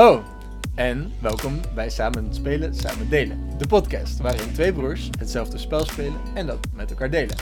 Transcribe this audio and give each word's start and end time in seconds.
Hallo 0.00 0.24
en 0.74 1.12
welkom 1.20 1.60
bij 1.74 1.90
Samen 1.90 2.34
Spelen, 2.34 2.74
Samen 2.74 3.08
Delen. 3.08 3.58
De 3.58 3.66
podcast 3.66 4.18
waarin 4.18 4.52
twee 4.52 4.72
broers 4.72 5.08
hetzelfde 5.18 5.58
spel 5.58 5.84
spelen 5.84 6.20
en 6.34 6.46
dat 6.46 6.58
met 6.74 6.90
elkaar 6.90 7.10
delen. 7.10 7.36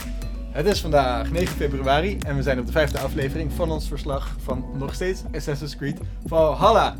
Het 0.50 0.66
is 0.66 0.80
vandaag 0.80 1.30
9 1.30 1.56
februari 1.56 2.18
en 2.26 2.36
we 2.36 2.42
zijn 2.42 2.58
op 2.58 2.66
de 2.66 2.72
vijfde 2.72 2.98
aflevering 2.98 3.52
van 3.52 3.70
ons 3.70 3.88
verslag 3.88 4.36
van 4.42 4.64
nog 4.78 4.94
steeds 4.94 5.22
Assassin's 5.34 5.76
Creed 5.76 5.98
Valhalla. 6.26 6.96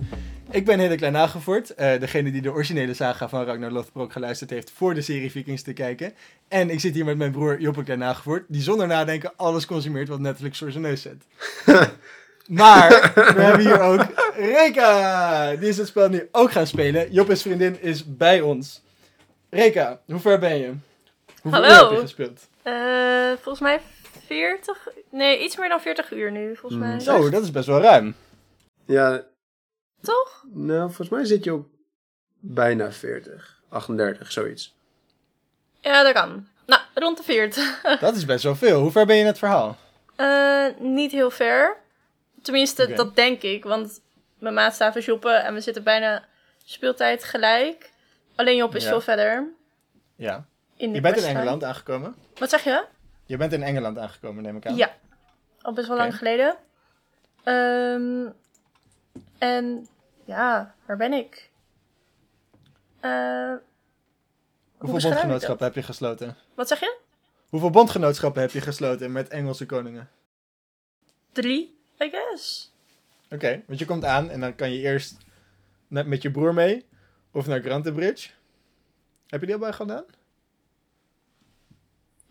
Ik 0.51 0.65
ben 0.65 0.81
Hidde 0.81 0.97
Klein 0.97 1.13
Nagevoort, 1.13 1.75
eh, 1.75 2.01
degene 2.01 2.33
die 2.33 2.43
de 2.43 2.53
originele 2.53 2.95
saga 2.95 3.29
van 3.29 3.45
Ragnar 3.45 3.71
Lothbrok 3.71 4.13
geluisterd 4.13 4.51
heeft 4.51 4.71
voor 4.71 4.95
de 4.95 5.03
serie 5.03 5.31
Vikings 5.31 5.63
te 5.63 5.73
kijken. 5.73 6.13
En 6.49 6.71
ik 6.71 6.81
zit 6.81 6.95
hier 6.95 7.05
met 7.05 7.17
mijn 7.17 7.33
broer 7.33 7.61
Joppe 7.61 7.83
Klein 7.83 7.99
Nagevoort, 7.99 8.45
die 8.49 8.63
zonder 8.63 8.87
nadenken 8.87 9.33
alles 9.37 9.67
consumeert 9.67 10.09
wat 10.09 10.21
Netflix 10.21 10.59
voor 10.59 10.71
zijn 10.71 10.83
neus 10.83 11.03
zet. 11.03 11.25
Maar 12.49 13.13
we 13.37 13.43
hebben 13.43 13.61
hier 13.67 13.81
ook 13.81 14.01
Reka, 14.37 15.55
die 15.57 15.69
is 15.69 15.77
het 15.79 15.87
spel 15.87 16.09
nu 16.09 16.29
ook 16.33 16.53
gaan 16.53 16.67
spelen. 16.67 17.13
Joppe's 17.13 17.43
vriendin 17.43 17.83
is 17.83 18.17
bij 18.17 18.41
ons. 18.41 18.83
Reka, 19.51 20.01
hoe 20.07 20.19
ver 20.21 20.39
ben 20.39 20.59
je? 20.59 20.73
Hoeveel 21.43 21.63
Hallo. 21.63 21.75
uur 21.77 21.81
heb 21.83 21.91
je 21.91 22.01
gespeeld? 22.01 22.49
Eh, 22.63 23.33
volgens 23.33 23.61
mij 23.61 23.81
40, 24.27 24.89
nee, 25.11 25.45
iets 25.45 25.57
meer 25.57 25.69
dan 25.69 25.81
40 25.81 26.11
uur 26.13 26.31
nu, 26.33 26.57
volgens 26.57 26.81
Hmm. 26.81 26.91
mij. 26.91 27.01
Zo, 27.01 27.31
dat 27.31 27.43
is 27.43 27.51
best 27.51 27.67
wel 27.67 27.81
ruim. 27.81 28.15
Ja, 28.87 29.23
Toch? 30.03 30.45
nou, 30.53 30.81
volgens 30.87 31.09
mij 31.09 31.25
zit 31.25 31.45
je 31.45 31.55
op 31.55 31.67
bijna 32.41 32.93
40, 32.93 33.61
38, 33.69 34.33
zoiets. 34.33 34.77
Ja, 35.81 36.03
dat 36.03 36.13
kan. 36.13 36.47
Nou, 36.67 36.81
rond 36.95 37.17
de 37.17 37.23
40. 37.23 37.81
Dat 38.01 38.17
is 38.17 38.25
best 38.25 38.45
wel 38.45 38.57
veel. 38.57 38.81
Hoe 38.81 38.91
ver 38.91 39.07
ben 39.07 39.15
je 39.15 39.21
in 39.21 39.27
het 39.27 39.39
verhaal? 39.39 39.77
Eh, 40.17 40.65
niet 40.79 41.13
heel 41.13 41.31
ver. 41.31 41.77
Tenminste, 42.49 42.93
dat 42.95 43.17
denk 43.17 43.43
ik, 43.43 43.65
want 43.65 44.01
mijn 44.39 44.55
maat 44.55 44.75
staat 44.75 44.93
voor 44.93 45.03
Joppe 45.03 45.31
en 45.31 45.55
we 45.55 45.61
zitten 45.61 45.83
bijna 45.83 46.25
speeltijd 46.65 47.25
gelijk. 47.25 47.91
Alleen 48.35 48.57
Joppe 48.57 48.77
is 48.77 48.83
Ja. 48.83 48.89
veel 48.89 49.01
verder. 49.01 49.49
Ja. 50.17 50.47
In 50.77 50.95
Je 50.95 51.01
bent 51.01 51.17
in. 51.17 51.25
Engeland 51.25 51.65
aangekomen. 51.65 52.15
Wat 52.39 52.49
zeg 52.51 52.65
je? 52.65 52.85
Je 53.27 53.37
bent 53.37 53.53
in 53.53 53.63
Engeland 53.63 53.99
aangekomen, 53.99 54.43
neem 54.43 54.57
ik 54.57 54.67
aan. 54.67 54.77
Ja. 54.77 54.95
Al 55.61 55.73
best 55.73 55.89
wel 55.89 55.97
lang 55.97 56.17
geleden. 56.17 56.57
Ehm, 57.45 58.27
en 59.39 59.89
ja, 60.25 60.75
waar 60.87 60.97
ben 60.97 61.13
ik? 61.13 61.51
Eh, 63.01 63.53
Hoeveel 64.77 65.01
bondgenootschappen 65.11 65.67
heb 65.67 65.75
je 65.75 65.83
gesloten? 65.83 66.37
wat 66.55 66.69
zeg 66.69 66.81
je? 66.81 66.99
Hoeveel 67.49 67.71
bondgenootschappen 67.71 68.41
heb 68.43 68.51
je 68.51 68.61
gesloten 68.61 69.13
met 69.13 69.29
Engelse 69.29 69.67
koningen? 69.67 70.09
Drie, 71.33 71.78
I 72.03 72.11
guess. 72.11 72.73
Oké, 73.31 73.63
want 73.67 73.79
je 73.79 73.85
komt 73.85 74.05
aan 74.05 74.31
en 74.31 74.41
dan 74.41 74.55
kan 74.55 74.73
je 74.73 74.79
eerst 74.79 75.17
met, 75.87 76.07
met 76.07 76.23
je 76.23 76.31
broer 76.31 76.55
mee 76.55 76.87
of 77.33 77.47
naar 77.47 77.61
Grantebridge. 77.61 78.29
Heb 79.27 79.41
je 79.41 79.47
die 79.47 79.55
al 79.55 79.61
bij 79.61 79.73
gedaan? 79.73 80.05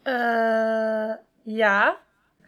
Eh, 0.03 1.13
ja. 1.43 1.97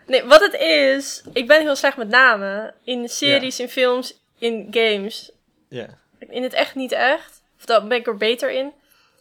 Nee, 0.06 0.24
wat 0.24 0.42
het 0.42 0.54
is, 0.54 1.24
ik 1.34 1.48
ben 1.48 1.62
heel 1.62 1.76
slecht 1.76 1.98
met 1.98 2.08
namen. 2.08 2.74
In 2.84 3.10
series, 3.10 3.60
in 3.60 3.70
films, 3.70 4.20
in 4.38 4.68
games. 4.72 5.32
Ja. 5.68 5.88
In 6.20 6.44
het 6.44 6.54
echt 6.54 6.76
niet 6.76 6.92
echt. 6.92 7.42
Of 7.58 7.66
dan 7.66 7.88
ben 7.88 7.98
ik 7.98 8.08
er 8.08 8.18
beter 8.18 8.52
in. 8.52 8.72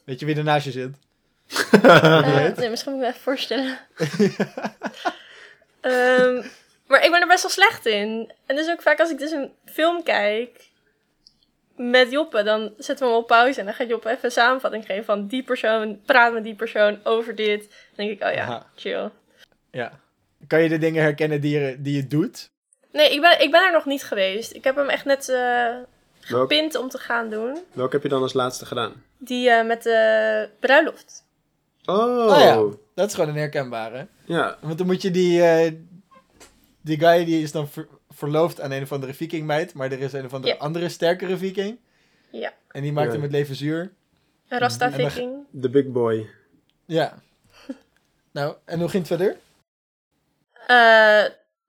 Weet 0.04 0.20
je 0.20 0.26
wie 0.26 0.36
er 0.36 0.44
naast 0.44 0.64
je 0.64 0.70
zit? 0.70 0.96
Eh, 1.82 2.56
nee, 2.56 2.70
misschien 2.70 2.92
moet 2.92 3.00
ik 3.02 3.06
me 3.06 3.12
even 3.12 3.20
voorstellen. 3.20 3.78
Ehm, 5.80 6.42
maar 6.88 7.04
ik 7.04 7.10
ben 7.10 7.20
er 7.20 7.26
best 7.26 7.42
wel 7.42 7.50
slecht 7.50 7.86
in. 7.86 8.32
En 8.46 8.56
dus 8.56 8.70
ook 8.70 8.82
vaak 8.82 9.00
als 9.00 9.10
ik 9.10 9.18
dus 9.18 9.30
een 9.30 9.52
film 9.64 10.02
kijk 10.02 10.66
met 11.76 12.10
Joppe, 12.10 12.42
dan 12.42 12.72
zetten 12.78 13.06
we 13.06 13.12
hem 13.12 13.22
op 13.22 13.26
pauze 13.26 13.58
en 13.60 13.64
dan 13.66 13.74
gaat 13.74 13.88
Joppe 13.88 14.08
even 14.10 14.24
een 14.24 14.30
samenvatting 14.30 14.84
geven 14.86 15.04
van 15.04 15.26
die 15.26 15.42
persoon, 15.42 16.00
praat 16.06 16.32
met 16.32 16.44
die 16.44 16.54
persoon 16.54 16.98
over 17.04 17.34
dit. 17.34 17.60
Dan 17.96 18.06
denk 18.06 18.10
ik, 18.20 18.26
oh 18.28 18.32
ja, 18.34 18.42
Aha. 18.42 18.66
chill. 18.74 19.10
Ja. 19.70 20.00
Kan 20.46 20.62
je 20.62 20.68
de 20.68 20.78
dingen 20.78 21.02
herkennen 21.02 21.40
die 21.40 21.58
je, 21.58 21.76
die 21.82 21.96
je 21.96 22.06
doet? 22.06 22.50
Nee, 22.92 23.12
ik 23.12 23.20
ben, 23.20 23.40
ik 23.40 23.50
ben 23.50 23.62
er 23.62 23.72
nog 23.72 23.84
niet 23.84 24.02
geweest. 24.04 24.54
Ik 24.54 24.64
heb 24.64 24.76
hem 24.76 24.88
echt 24.88 25.04
net 25.04 25.28
eh 25.28 25.76
Welk, 26.28 26.48
pint 26.48 26.74
om 26.74 26.88
te 26.88 26.98
gaan 26.98 27.30
doen. 27.30 27.58
welk 27.72 27.92
heb 27.92 28.02
je 28.02 28.08
dan 28.08 28.22
als 28.22 28.32
laatste 28.32 28.66
gedaan? 28.66 29.02
Die 29.18 29.50
eh, 29.50 29.66
met 29.66 29.82
de 29.82 30.48
bruiloft. 30.60 31.24
Oh, 31.84 32.26
Oh 32.26 32.38
ja. 32.40 32.76
Dat 32.94 33.08
is 33.08 33.14
gewoon 33.14 33.28
een 33.30 33.36
herkenbare. 33.36 34.06
ja. 34.24 34.56
Want 34.60 34.78
dan 34.78 34.86
moet 34.86 35.02
je 35.02 35.10
die... 35.10 35.42
eh, 35.42 35.72
die 36.80 36.98
guy 36.98 37.24
die 37.24 37.42
is 37.42 37.52
dan 37.52 37.68
ver- 37.68 37.88
verloofd 38.08 38.60
aan 38.60 38.70
een 38.70 38.82
of 38.82 38.92
andere 38.92 39.14
vikingmeid. 39.14 39.74
Maar 39.74 39.92
er 39.92 40.00
is 40.00 40.12
een 40.12 40.24
of 40.24 40.34
andere 40.34 40.58
andere 40.58 40.88
sterkere 40.88 41.36
viking. 41.36 41.78
Ja. 42.30 42.52
En 42.70 42.82
die 42.82 42.92
maakt 42.92 43.12
hem 43.12 43.22
het 43.22 43.30
leven 43.32 43.54
zuur. 43.54 43.92
Een 44.48 44.58
Rasta 44.58 44.92
Viking. 44.92 45.44
The 45.60 45.70
Big 45.70 45.86
Boy. 45.86 46.30
Ja. 46.84 47.22
nou, 48.32 48.56
en 48.64 48.80
hoe 48.80 48.88
ging 48.88 49.08
het 49.08 49.16
verder? 49.18 49.36
Eh 50.66 51.24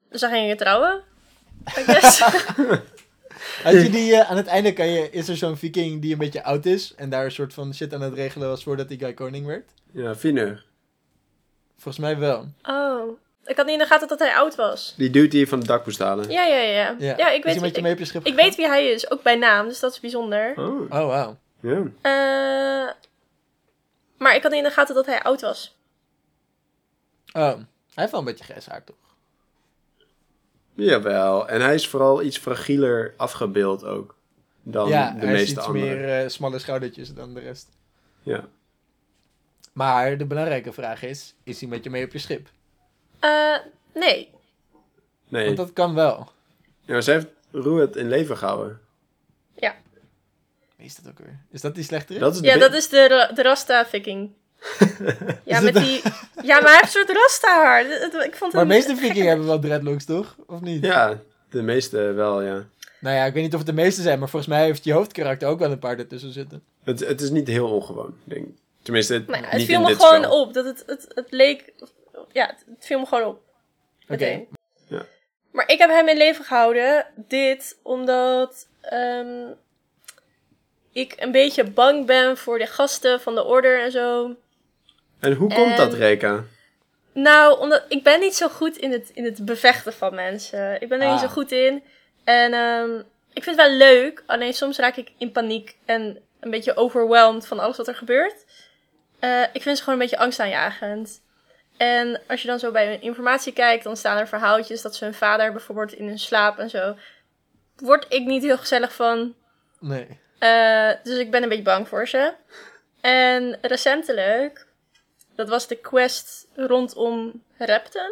dus 0.09 0.22
dan 0.22 0.30
ging 0.31 0.47
je 0.47 0.56
trouwen. 0.56 1.03
I 1.78 1.84
guess. 1.84 2.20
Had 3.64 3.74
je 3.74 3.90
die, 3.90 4.16
eh, 4.16 4.30
aan 4.30 4.38
het 4.38 4.47
einde 4.47 4.74
kan 4.74 4.88
je, 4.88 5.09
is 5.09 5.28
er 5.28 5.38
zo'n 5.38 5.58
viking 5.58 6.02
die 6.02 6.12
een 6.12 6.18
beetje 6.18 6.44
oud 6.44 6.66
is. 6.66 6.94
En 6.96 7.09
daar 7.09 7.26
een 7.26 7.31
soort 7.31 7.53
van 7.53 7.74
shit 7.74 7.94
aan 7.94 8.02
het 8.02 8.14
regelen 8.14 8.47
was 8.47 8.64
voordat 8.64 8.88
die 8.88 9.00
guy 9.00 9.14
koning 9.14 9.46
werd? 9.46 9.72
Ja, 9.91 10.16
Fine. 10.16 10.62
Volgens 11.78 11.97
mij 11.97 12.18
wel. 12.18 12.47
oh. 12.64 13.20
Ik 13.45 13.55
had 13.57 13.66
niet 13.66 13.73
in 13.75 13.81
de 13.81 13.85
gaten 13.88 14.07
dat 14.07 14.19
hij 14.19 14.33
oud 14.35 14.55
was. 14.55 14.94
Die 14.97 15.09
dude 15.09 15.27
die 15.27 15.39
je 15.39 15.47
van 15.47 15.57
het 15.59 15.67
dak 15.67 15.85
moest 15.85 16.00
halen. 16.00 16.29
Ja, 16.29 16.44
ja, 16.45 16.55
ja. 16.57 16.95
Ja. 17.00 17.17
Ja, 17.17 17.29
ik 17.29 17.38
is 17.38 17.44
weet, 17.44 17.53
hij 17.53 17.61
met 17.61 17.69
je 17.72 17.77
ik, 17.77 17.81
mee 17.83 17.94
op 17.94 18.00
je 18.00 18.05
schip 18.05 18.25
ik 18.25 18.35
weet 18.35 18.55
wie 18.55 18.67
hij 18.67 18.88
is. 18.88 19.11
Ook 19.11 19.23
bij 19.23 19.35
naam, 19.35 19.67
dus 19.67 19.79
dat 19.79 19.91
is 19.91 20.00
bijzonder. 20.00 20.53
Oh, 20.55 20.81
Oh, 20.81 20.89
wauw. 20.89 21.38
ja. 21.59 21.78
Eh, 22.01 22.94
maar 24.17 24.35
ik 24.35 24.41
had 24.44 24.51
niet 24.51 24.61
in 24.63 24.67
de 24.67 24.73
gaten 24.73 24.95
dat 24.95 25.05
hij 25.05 25.22
oud 25.23 25.41
was. 25.41 25.78
Oh, 27.33 27.44
hij 27.53 27.66
heeft 27.94 28.11
wel 28.11 28.19
een 28.19 28.25
beetje 28.25 28.44
grijs 28.44 28.66
haar, 28.66 28.83
toch? 28.83 28.95
Jawel. 30.73 31.47
En 31.49 31.61
hij 31.61 31.73
is 31.73 31.88
vooral 31.88 32.22
iets 32.23 32.38
fragieler 32.38 33.13
afgebeeld 33.17 33.83
ook. 33.83 34.17
Dan 34.63 34.88
ja, 34.89 35.11
de 35.11 35.19
hij 35.19 35.28
is 35.33 35.39
meeste 35.39 35.55
iets 35.55 35.66
anderen. 35.66 35.97
meer 35.97 36.23
eh, 36.23 36.29
smalle 36.29 36.59
schoudertjes 36.59 37.13
dan 37.13 37.33
de 37.33 37.39
rest. 37.39 37.69
Ja. 38.23 38.47
Maar 39.73 40.17
de 40.17 40.25
belangrijke 40.25 40.73
vraag 40.73 41.03
is, 41.03 41.35
is 41.44 41.59
hij 41.59 41.69
met 41.69 41.83
je 41.83 41.89
mee 41.89 42.05
op 42.05 42.11
je 42.11 42.19
schip? 42.19 42.49
Eh, 43.19 43.56
nee. 43.94 44.30
Nee. 45.28 45.46
Want 45.46 45.57
dat 45.57 45.74
kan 45.74 45.94
wel. 45.94 46.31
Ja, 46.81 46.94
maar 46.94 47.03
zij 47.03 47.13
heeft 47.13 47.28
Ruud 47.52 47.96
in 47.96 48.07
leven 48.09 48.38
gehouden. 48.38 48.80
Wie 50.75 50.88
is 50.88 50.96
dat 50.96 51.12
ook 51.12 51.19
weer? 51.19 51.40
Is 51.52 51.62
dat 51.62 51.75
die 51.75 51.84
slechtere? 51.84 52.19
Dat 52.19 52.34
is 52.35 52.40
Ja, 52.41 52.58
dat 52.58 52.74
is 52.74 52.90
de, 52.90 53.08
Ra- 53.08 53.31
de 53.34 53.41
Rasta 53.41 53.85
Viking. 53.85 54.29
Ja, 55.44 55.59
met 55.59 55.74
die... 55.74 56.02
Ja, 56.44 56.59
maar 56.62 56.72
hij 56.72 56.79
heeft 56.81 56.84
een 56.96 57.06
soort 57.06 57.09
Rasta 57.18 57.63
haar. 57.63 57.85
Ik 58.25 58.35
vond 58.35 58.53
Maar 58.53 58.62
de 58.63 58.68
meeste 58.74 58.96
vikingen 58.96 59.28
hebben 59.28 59.46
wel 59.46 59.59
dreadlocks, 59.59 60.06
toch? 60.06 60.35
Of 60.47 60.62
niet? 60.62 60.85
Ja, 60.85 61.19
de 61.50 61.62
meeste 61.62 61.97
wel, 61.97 62.41
ja. 62.41 62.66
Nou 63.00 63.16
ja, 63.16 63.25
ik 63.25 63.34
weet 63.34 63.44
niet 63.44 63.52
of 63.53 63.58
het 63.59 63.68
de 63.68 63.74
meeste 63.75 64.02
zijn, 64.02 64.19
maar 64.19 64.29
volgens 64.29 64.52
mij 64.52 64.63
heeft 64.63 64.84
je 64.84 64.94
hoofdkarakter 64.94 65.47
ook 65.47 65.59
wel 65.59 65.72
een 65.72 65.79
paar 65.79 65.97
ertussen 65.97 66.31
zitten. 66.34 66.63
Het, 66.84 67.00
het 67.00 67.22
is 67.22 67.29
niet 67.29 67.47
heel 67.47 67.69
ongewoon, 67.69 68.13
denk 68.24 68.46
ik. 68.46 68.53
Tenminste, 68.81 69.13
het, 69.13 69.28
Nou 69.28 69.41
ja, 69.41 69.47
het 69.50 69.58
niet 69.58 69.66
viel 69.68 69.75
in 69.75 69.81
me 69.81 69.88
dit 69.88 70.03
gewoon 70.03 70.24
spel. 70.24 70.41
op. 70.41 70.53
Dat 70.53 70.66
het, 70.66 70.84
het, 70.85 71.06
het 71.16 71.28
leek... 71.29 71.74
Ja, 72.31 72.45
het, 72.45 72.63
het 72.75 72.85
viel 72.85 73.00
me 73.00 73.06
gewoon 73.06 73.25
op. 73.28 73.41
Oké. 74.09 74.45
Ja. 74.88 75.06
Maar 75.51 75.69
ik 75.69 75.78
heb 75.79 75.90
hem 75.90 76.07
in 76.07 76.17
leven 76.17 76.45
gehouden. 76.45 77.06
Dit 77.16 77.79
omdat 77.84 78.67
ehm, 78.81 79.47
ik 80.91 81.14
een 81.17 81.31
beetje 81.31 81.64
bang 81.64 82.05
ben 82.05 82.37
voor 82.37 82.58
de 82.58 82.67
gasten 82.67 83.22
van 83.22 83.35
de 83.35 83.43
order 83.43 83.81
en 83.84 83.91
zo. 83.91 84.35
En 85.20 85.34
hoe 85.34 85.53
komt 85.53 85.78
dat, 85.78 85.93
Reka? 85.93 86.43
Nou, 87.14 87.59
omdat 87.59 87.85
ik 87.87 88.03
ben 88.03 88.20
niet 88.20 88.35
zo 88.35 88.47
goed 88.47 88.78
in 88.78 88.91
het, 88.91 89.09
in 89.14 89.23
het 89.26 89.46
bevechten 89.46 89.93
van 89.93 90.16
mensen. 90.16 90.81
Ik 90.81 90.90
ben 90.90 91.02
er 91.02 91.08
niet 91.08 91.16
Ah. 91.16 91.22
zo 91.22 91.28
goed 91.28 91.52
in. 91.52 91.84
En 92.23 92.53
ehm, 92.53 92.99
ik 93.34 93.43
vind 93.43 93.58
het 93.58 93.67
wel 93.67 93.78
leuk. 93.78 94.23
Alleen 94.26 94.53
soms 94.53 94.78
raak 94.78 94.96
ik 94.96 95.11
in 95.17 95.31
paniek 95.31 95.78
en 95.85 96.20
een 96.40 96.49
beetje 96.52 96.76
overwhelmed 96.76 97.47
van 97.47 97.59
alles 97.59 97.78
wat 97.78 97.87
er 97.87 97.96
gebeurt. 97.96 98.46
Eh, 99.20 99.41
ik 99.53 99.61
vind 99.61 99.78
ze 99.78 99.84
gewoon 99.84 99.99
een 99.99 100.05
beetje 100.05 100.23
angstaanjagend. 100.23 101.22
En 101.79 102.22
als 102.28 102.41
je 102.41 102.47
dan 102.47 102.59
zo 102.59 102.72
bij 102.72 102.87
hun 102.87 103.02
informatie 103.02 103.53
kijkt, 103.53 103.84
dan 103.84 103.97
staan 103.97 104.17
er 104.17 104.28
verhaaltjes 104.28 104.81
dat 104.81 104.96
ze 104.96 105.03
hun 105.03 105.14
vader 105.14 105.52
bijvoorbeeld 105.52 105.93
in 105.93 106.08
hun 106.08 106.20
slaap 106.20 106.59
en 106.59 106.70
zo. 106.70 106.96
Word 107.76 108.05
ik 108.09 108.26
niet 108.26 108.43
heel 108.43 108.58
gezellig 108.58 108.93
van. 108.93 109.35
Nee. 109.79 110.20
Eh, 110.40 110.91
dus 111.03 111.17
ik 111.17 111.31
ben 111.31 111.43
een 111.43 111.49
beetje 111.49 111.64
bang 111.64 111.87
voor 111.87 112.08
ze. 112.08 112.34
En 113.02 113.58
recentelijk, 113.61 114.66
dat 115.35 115.49
was 115.49 115.67
de 115.67 115.76
quest 115.76 116.47
rondom 116.55 117.43
Repton. 117.58 118.11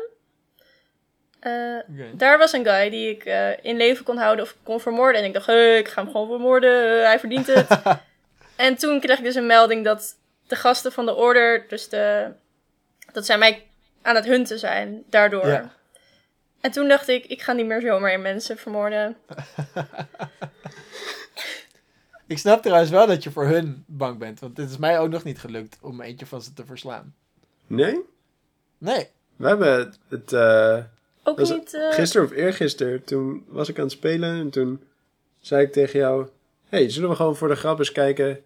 Eh, 1.40 1.78
daar 2.12 2.38
was 2.38 2.54
een 2.54 2.66
guy 2.66 2.90
die 2.90 3.10
ik 3.10 3.26
eh, 3.26 3.64
in 3.64 3.78
leven 3.78 4.06
kon 4.06 4.18
houden 4.18 4.46
of 4.46 4.56
kon 4.64 4.80
vermoorden. 4.80 5.22
En 5.22 5.28
ik 5.28 5.34
dacht, 5.34 5.46
hey, 5.46 5.78
ik 5.78 5.88
ga 5.88 6.02
hem 6.02 6.12
gewoon 6.12 6.28
vermoorden, 6.28 7.06
hij 7.06 7.20
verdient 7.20 7.48
het. 7.48 7.68
en 8.56 8.76
toen 8.76 9.00
kreeg 9.00 9.18
ik 9.18 9.24
dus 9.24 9.36
een 9.36 9.46
melding 9.46 9.86
dat 9.86 10.16
de 10.48 10.56
gasten 10.56 10.92
van 10.92 11.06
de 11.06 11.16
order, 11.16 11.66
dus 11.68 11.90
de, 11.90 12.32
dat 13.18 13.26
zij 13.26 13.38
mij 13.38 13.64
aan 14.02 14.16
het 14.16 14.26
hunten 14.26 14.60
zijn, 14.60 15.04
daardoor. 15.10 15.48
Ja. 15.48 15.74
En 16.62 16.72
toen 16.72 16.88
dacht 16.88 17.08
ik, 17.08 17.26
ik 17.26 17.42
ga 17.42 17.54
niet 17.54 17.66
meer 17.66 17.82
zomaar 17.82 18.12
in 18.12 18.22
mensen 18.22 18.58
vermoorden. 18.58 19.16
Ik 22.28 22.38
snap 22.38 22.62
trouwens 22.62 22.92
wel 22.92 23.08
dat 23.08 23.24
je 23.24 23.32
voor 23.32 23.46
hun 23.46 23.84
bang 23.88 24.18
bent. 24.18 24.40
Want 24.40 24.58
het 24.58 24.70
is 24.70 24.78
mij 24.78 25.00
ook 25.00 25.10
nog 25.10 25.24
niet 25.24 25.40
gelukt 25.40 25.78
om 25.82 26.02
eentje 26.02 26.26
van 26.26 26.42
ze 26.42 26.54
te 26.54 26.66
verslaan. 26.66 27.16
Nee? 27.68 28.00
Nee. 28.78 29.08
We 29.36 29.48
hebben 29.48 29.74
het, 29.78 30.00
het 30.08 30.34
eh, 30.34 30.84
Ook 31.24 31.38
niet... 31.38 31.74
eh, 31.74 31.92
gisteren 31.94 32.28
of 32.28 32.34
eergisteren, 32.34 33.04
toen 33.04 33.46
was 33.48 33.70
ik 33.70 33.78
aan 33.78 33.84
het 33.84 33.92
spelen 33.92 34.40
en 34.40 34.50
toen 34.50 34.84
zei 35.40 35.66
ik 35.66 35.72
tegen 35.72 36.00
jou... 36.00 36.28
hey, 36.70 36.90
zullen 36.90 37.10
we 37.10 37.16
gewoon 37.16 37.36
voor 37.36 37.48
de 37.48 37.56
grap 37.56 37.80
eens 37.80 37.92
kijken 37.92 38.44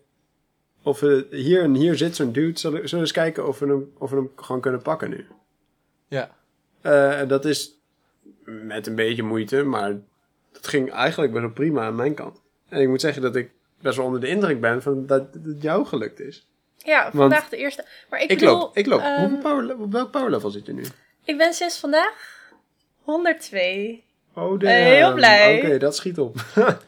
of 0.84 1.00
we... 1.00 1.28
Hier 1.32 1.62
en 1.64 1.74
hier 1.76 1.96
zit 1.98 2.16
zo'n 2.16 2.32
dude, 2.32 2.60
zullen, 2.60 2.78
zullen 2.78 2.92
we 2.92 3.00
eens 3.00 3.12
kijken 3.12 3.48
of 3.48 3.60
we, 3.60 3.66
hem, 3.68 3.92
of 3.98 4.10
we 4.10 4.16
hem 4.16 4.32
gewoon 4.36 4.62
kunnen 4.62 4.82
pakken 4.82 5.10
nu? 5.10 5.26
Ja. 6.08 6.32
Eh, 6.82 7.20
en 7.20 7.28
dat 7.28 7.46
is 7.46 7.78
met 8.46 8.88
een 8.88 8.96
beetje 8.96 9.24
moeite, 9.24 9.64
maar 9.64 9.96
dat 10.52 10.68
ging 10.68 10.92
eigenlijk 10.92 11.32
best 11.32 11.44
wel 11.44 11.54
prima 11.54 11.86
aan 11.86 11.96
mijn 11.96 12.14
kant. 12.14 12.42
En 12.70 12.82
ik 12.82 12.88
moet 12.88 13.02
zeggen 13.02 13.22
dat 13.22 13.36
ik 13.36 13.52
best 13.82 13.98
wel 13.98 14.06
onder 14.06 14.22
de 14.22 14.28
indruk 14.28 14.62
ben 14.62 14.82
van 14.82 15.06
dat 15.06 15.24
het 15.44 15.62
jou 15.62 15.86
gelukt 15.86 16.20
is. 16.20 16.46
Ja, 16.78 17.12
vandaag 17.14 17.50
de 17.50 17.58
eerste. 17.58 17.86
Maar 18.10 18.22
ik, 18.22 18.30
Ik, 18.30 18.40
bedoel... 18.40 18.58
loop, 18.58 18.78
ik 18.78 18.86
loop. 18.86 19.00
ehm, 19.00 19.20
Hoeveel 19.20 19.38
power, 19.38 19.80
op 19.80 19.92
welk 19.92 20.12
power 20.12 20.30
level 20.30 20.50
zit 20.50 20.66
je 20.66 20.74
nu? 20.74 20.84
ik 21.26 21.38
ben 21.38 21.54
sinds 21.54 21.80
vandaag 21.80 22.14
102. 23.02 24.04
Oh, 24.34 24.44
damn. 24.60 24.62
Eh, 24.66 24.84
heel 24.84 25.14
blij. 25.14 25.58
Oké, 25.58 25.78
dat 25.78 25.96
schiet 25.96 26.20
op. 26.20 26.36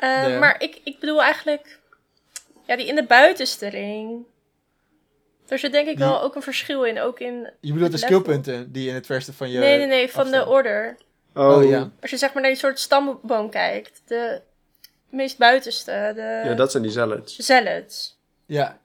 Eh. 0.00 0.38
Maar 0.38 0.62
ik, 0.62 0.80
ik 0.84 0.98
bedoel 1.00 1.22
eigenlijk... 1.22 1.79
Ja, 2.70 2.76
die 2.76 2.86
in 2.86 2.94
de 2.94 3.04
buitenste 3.04 3.68
ring... 3.68 4.24
Er 5.48 5.58
zit 5.58 5.72
denk 5.72 5.88
ik 5.88 5.98
wel 5.98 6.22
ook 6.22 6.34
een 6.34 6.42
verschil 6.42 6.84
in. 6.84 7.00
Ook 7.00 7.20
in... 7.20 7.50
Je 7.60 7.72
bedoelt 7.72 7.92
de 7.92 7.98
skillpunten 7.98 8.72
die 8.72 8.88
in 8.88 8.94
het 8.94 9.06
verste 9.06 9.32
van 9.32 9.50
je... 9.50 9.58
nee, 9.58 9.78
nee, 9.78 9.86
nee. 9.86 10.10
Van 10.10 10.30
de 10.30 10.46
order. 10.46 10.96
Oh, 11.34 11.56
Oh, 11.56 11.68
ja. 11.68 11.90
Als 12.00 12.10
je 12.10 12.16
zeg 12.16 12.32
maar 12.32 12.42
naar 12.42 12.50
die 12.50 12.60
soort 12.60 12.78
stamboom 12.78 13.50
kijkt. 13.50 14.02
De 14.06 14.40
meest 15.08 15.38
buitenste. 15.38 16.12
De 16.14 16.42
Ja, 16.48 16.54
dat 16.54 16.70
zijn 16.70 16.82
die 16.82 16.92
zealots. 16.92 17.36
zealots. 17.36 18.18
Ja. 18.46 18.78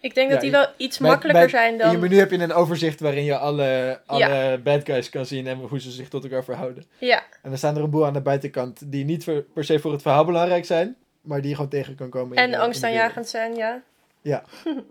Ik 0.00 0.14
denk 0.14 0.30
dat 0.30 0.40
die 0.40 0.50
wel 0.50 0.66
iets 0.76 0.98
Bij- 0.98 1.08
makkelijker 1.10 1.40
bij- 1.42 1.50
zijn 1.50 1.72
In 1.72 1.78
dan... 1.78 1.90
je 1.90 1.98
menu 1.98 2.18
heb 2.18 2.30
je 2.30 2.38
een 2.38 2.52
overzicht 2.52 3.00
waarin 3.00 3.24
je 3.24 3.36
alle, 3.36 4.00
alle 4.06 4.60
bad 4.64 4.84
guys 4.84 5.10
kan 5.10 5.26
zien 5.26 5.46
en 5.46 5.58
hoe 5.58 5.80
ze 5.80 5.90
zich 5.90 6.08
tot 6.08 6.22
elkaar 6.24 6.44
verhouden. 6.44 6.84
Ja, 6.98 7.22
En 7.42 7.48
dan 7.48 7.58
staan 7.58 7.76
er 7.76 7.82
een 7.82 7.90
boel 7.90 8.06
aan 8.06 8.12
de 8.12 8.20
buitenkant 8.20 8.92
die 8.92 9.04
niet 9.04 9.24
per 9.54 9.64
se 9.64 9.78
voor 9.78 9.92
het 9.92 10.02
verhaal 10.02 10.24
belangrijk 10.24 10.64
zijn, 10.64 10.96
maar 11.22 11.40
die 11.40 11.48
je 11.48 11.54
gewoon 11.54 11.70
tegen 11.70 11.94
kan 11.94 12.10
komen. 12.10 12.36
en 12.36 12.54
angstaanjagend 12.54 13.28
zijn, 13.28 13.54
ja. 13.54 13.82
wereld. 14.22 14.48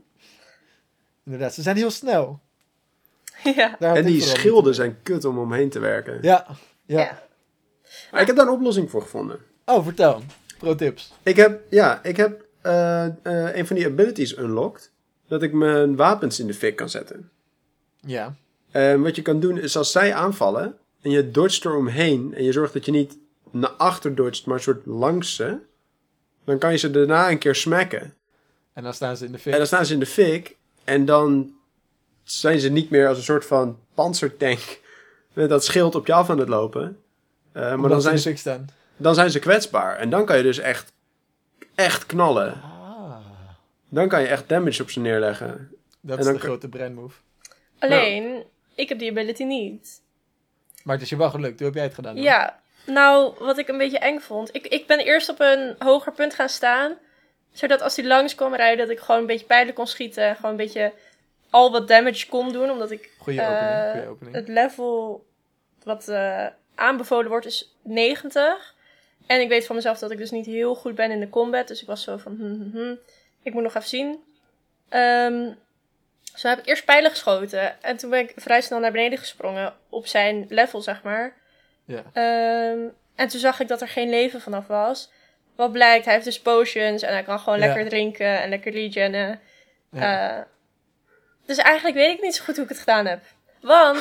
Inderdaad, 1.25 1.53
ze 1.53 1.61
zijn 1.61 1.75
heel 1.75 1.91
snel. 1.91 2.39
ja. 3.55 3.79
En 3.79 4.05
die 4.05 4.21
schilden 4.21 4.75
zijn 4.75 4.97
kut 5.03 5.25
om 5.25 5.37
omheen 5.37 5.69
te 5.69 5.79
werken. 5.79 6.17
Ja, 6.21 6.47
ja. 6.85 6.99
Ja. 6.99 7.23
Maar 8.11 8.21
ik 8.21 8.27
heb 8.27 8.35
daar 8.35 8.47
een 8.47 8.53
oplossing 8.53 8.89
voor 8.89 9.01
gevonden. 9.01 9.39
Oh, 9.65 9.83
vertel. 9.83 10.21
Pro 10.57 10.75
tips. 10.75 11.13
Ik 11.23 11.35
heb, 11.35 11.61
ja, 11.69 12.03
ik 12.03 12.17
heb 12.17 12.45
eh, 12.61 13.05
eh, 13.05 13.55
een 13.55 13.67
van 13.67 13.75
die 13.75 13.85
abilities 13.85 14.37
unlocked. 14.37 14.91
Dat 15.27 15.43
ik 15.43 15.53
mijn 15.53 15.95
wapens 15.95 16.39
in 16.39 16.47
de 16.47 16.53
fik 16.53 16.75
kan 16.75 16.89
zetten. 16.89 17.29
Ja. 17.99 18.35
En 18.71 19.01
wat 19.01 19.15
je 19.15 19.21
kan 19.21 19.39
doen 19.39 19.57
is 19.57 19.77
als 19.77 19.91
zij 19.91 20.13
aanvallen 20.13 20.77
en 21.01 21.11
je 21.11 21.31
dodgt 21.31 21.65
eromheen 21.65 22.33
en 22.35 22.43
je 22.43 22.51
zorgt 22.51 22.73
dat 22.73 22.85
je 22.85 22.91
niet 22.91 23.17
naar 23.51 23.69
achter 23.69 24.15
dodgt, 24.15 24.45
maar 24.45 24.55
een 24.55 24.63
soort 24.63 24.85
langs 24.85 25.35
ze, 25.35 25.57
dan 26.43 26.57
kan 26.57 26.71
je 26.71 26.77
ze 26.77 26.91
daarna 26.91 27.29
een 27.29 27.37
keer 27.37 27.55
smacken. 27.55 28.13
En 28.73 28.83
dan 28.83 28.93
staan 28.93 29.17
ze 29.17 29.25
in 29.25 29.31
de 29.31 29.37
fik. 29.39 29.51
En 29.51 29.57
dan 29.57 29.67
staan 29.67 29.85
ze 29.85 29.93
in 29.93 29.99
de 29.99 30.05
fik 30.05 30.55
en 30.83 31.05
dan 31.05 31.53
zijn 32.23 32.59
ze 32.59 32.69
niet 32.69 32.89
meer 32.89 33.07
als 33.07 33.17
een 33.17 33.23
soort 33.23 33.45
van 33.45 33.79
panzertank 33.93 34.79
met 35.33 35.49
dat 35.49 35.65
schild 35.65 35.95
op 35.95 36.07
je 36.07 36.13
af 36.13 36.29
aan 36.29 36.37
het 36.39 36.49
lopen. 36.49 37.01
Eh, 37.51 37.75
maar 37.75 37.89
dan 37.89 38.01
zijn, 38.01 38.19
ze, 38.19 38.35
staan. 38.35 38.69
dan 38.97 39.15
zijn 39.15 39.31
ze 39.31 39.39
kwetsbaar. 39.39 39.97
En 39.97 40.09
dan 40.09 40.25
kan 40.25 40.37
je 40.37 40.43
dus 40.43 40.57
echt, 40.57 40.93
echt 41.75 42.05
knallen. 42.05 42.61
Ah, 42.61 43.17
Dan 43.89 44.07
kan 44.07 44.21
je 44.21 44.27
echt 44.27 44.49
damage 44.49 44.81
op 44.81 44.89
ze 44.91 44.99
neerleggen. 44.99 45.71
dat 46.01 46.13
En 46.13 46.19
is 46.19 46.25
dan 46.25 46.33
de 46.33 46.39
grote 46.41 46.69
breinmove. 46.69 47.17
Alleen, 47.79 48.43
ik 48.75 48.89
heb 48.89 48.99
die 48.99 49.09
ability 49.09 49.43
niet. 49.43 50.01
Maar 50.83 50.93
het 50.95 51.03
is 51.03 51.09
je 51.09 51.17
wel 51.17 51.29
gelukt. 51.29 51.57
Hoe 51.57 51.65
heb 51.67 51.75
jij 51.75 51.83
het 51.83 51.93
gedaan? 51.93 52.15
dan? 52.15 52.23
Ja, 52.23 52.60
nou, 52.85 53.33
wat 53.39 53.57
ik 53.57 53.67
een 53.67 53.77
beetje 53.77 53.99
eng 53.99 54.19
vond. 54.19 54.55
Ik, 54.55 54.67
ik 54.67 54.87
ben 54.87 54.99
eerst 54.99 55.29
op 55.29 55.39
een 55.39 55.75
hoger 55.79 56.11
punt 56.11 56.33
gaan 56.33 56.49
staan. 56.49 56.97
Zodat 57.51 57.81
als 57.81 57.95
die 57.95 58.05
langs 58.05 58.35
kwam 58.35 58.55
rijden, 58.55 58.87
dat 58.87 58.97
ik 58.97 59.03
gewoon 59.03 59.21
een 59.21 59.27
beetje 59.27 59.45
pijlen 59.45 59.73
kon 59.73 59.87
schieten. 59.87 60.23
En 60.23 60.35
gewoon 60.35 60.51
een 60.51 60.57
beetje 60.57 60.93
al 61.49 61.71
wat 61.71 61.87
damage 61.87 62.27
kon 62.27 62.51
doen. 62.51 62.71
Omdat 62.71 62.91
ik 62.91 63.09
Goeie 63.17 63.41
eh, 63.41 63.47
opening. 63.47 63.91
Goeie 63.91 64.09
opening. 64.09 64.35
het 64.35 64.47
level 64.47 65.25
wat 65.83 66.07
eh, 66.07 66.47
aanbevolen 66.75 67.29
wordt 67.29 67.45
is 67.45 67.75
90. 67.83 68.75
En 69.27 69.41
ik 69.41 69.49
weet 69.49 69.65
van 69.65 69.75
mezelf 69.75 69.99
dat 69.99 70.11
ik 70.11 70.17
dus 70.17 70.31
niet 70.31 70.45
heel 70.45 70.75
goed 70.75 70.95
ben 70.95 71.11
in 71.11 71.19
de 71.19 71.29
combat. 71.29 71.67
Dus 71.67 71.81
ik 71.81 71.87
was 71.87 72.03
zo 72.03 72.17
van, 72.17 72.35
hm, 72.35 72.43
hm, 72.43 72.77
hm. 72.77 72.95
ik 73.43 73.53
moet 73.53 73.63
nog 73.63 73.75
even 73.75 73.89
zien. 73.89 74.23
Ehm 74.89 75.49
zo 76.35 76.47
heb 76.47 76.59
ik 76.59 76.65
eerst 76.65 76.85
pijlen 76.85 77.11
geschoten. 77.11 77.81
En 77.81 77.97
toen 77.97 78.09
ben 78.09 78.19
ik 78.19 78.33
vrij 78.35 78.61
snel 78.61 78.79
naar 78.79 78.91
beneden 78.91 79.17
gesprongen. 79.17 79.73
Op 79.89 80.07
zijn 80.07 80.45
level, 80.49 80.81
zeg 80.81 81.03
maar. 81.03 81.33
Ja. 81.91 82.03
Ehm, 82.13 82.79
en 83.15 83.27
toen 83.27 83.39
zag 83.39 83.59
ik 83.59 83.67
dat 83.67 83.81
er 83.81 83.87
geen 83.87 84.09
leven 84.09 84.41
vanaf 84.41 84.67
was. 84.67 85.11
Wat 85.55 85.71
blijkt, 85.71 86.05
hij 86.05 86.13
heeft 86.13 86.25
dus 86.25 86.41
potions 86.41 87.01
en 87.01 87.13
hij 87.13 87.23
kan 87.23 87.39
gewoon 87.39 87.59
Ja. 87.59 87.65
lekker 87.65 87.89
drinken 87.89 88.41
en 88.41 88.49
lekker 88.49 88.71
regennen. 88.71 89.39
Ja. 89.91 90.37
Eh, 90.37 90.41
dus 91.45 91.57
eigenlijk 91.57 91.95
weet 91.95 92.17
ik 92.17 92.21
niet 92.23 92.35
zo 92.35 92.43
goed 92.43 92.55
hoe 92.55 92.63
ik 92.63 92.69
het 92.69 92.79
gedaan 92.79 93.05
heb. 93.05 93.19
Want 93.61 93.97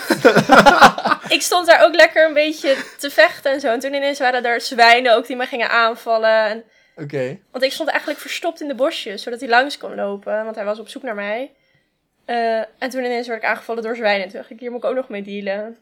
ik 1.36 1.42
stond 1.42 1.66
daar 1.66 1.84
ook 1.84 1.94
lekker 1.94 2.26
een 2.26 2.34
beetje 2.34 2.76
te 2.98 3.10
vechten 3.10 3.52
en 3.52 3.60
zo. 3.60 3.72
En 3.72 3.78
toen 3.80 3.94
ineens 3.94 4.18
waren 4.18 4.44
er 4.44 4.60
zwijnen 4.60 5.14
ook 5.14 5.26
die 5.26 5.36
me 5.36 5.46
gingen 5.46 5.68
aanvallen. 5.70 6.44
En, 6.44 6.64
Oké. 6.96 7.38
want 7.50 7.64
ik 7.64 7.72
stond 7.72 7.88
eigenlijk 7.88 8.20
verstopt 8.20 8.60
in 8.60 8.68
de 8.68 8.74
bosjes, 8.74 9.22
zodat 9.22 9.40
hij 9.40 9.48
langs 9.48 9.78
kon 9.78 9.94
lopen. 9.94 10.44
Want 10.44 10.56
hij 10.56 10.64
was 10.64 10.78
op 10.78 10.88
zoek 10.88 11.02
naar 11.02 11.14
mij. 11.14 11.52
Eh, 12.24 12.58
en 12.58 12.90
toen 12.90 13.04
ineens 13.04 13.26
werd 13.26 13.42
ik 13.42 13.48
aangevallen 13.48 13.82
door 13.82 13.96
zwijnen. 13.96 14.22
En 14.24 14.28
toen 14.30 14.38
dacht 14.38 14.50
ik, 14.50 14.60
hier 14.60 14.70
moet 14.70 14.84
ik 14.84 14.90
ook 14.90 14.96
nog 14.96 15.08
mee 15.08 15.22
dealen. 15.22 15.78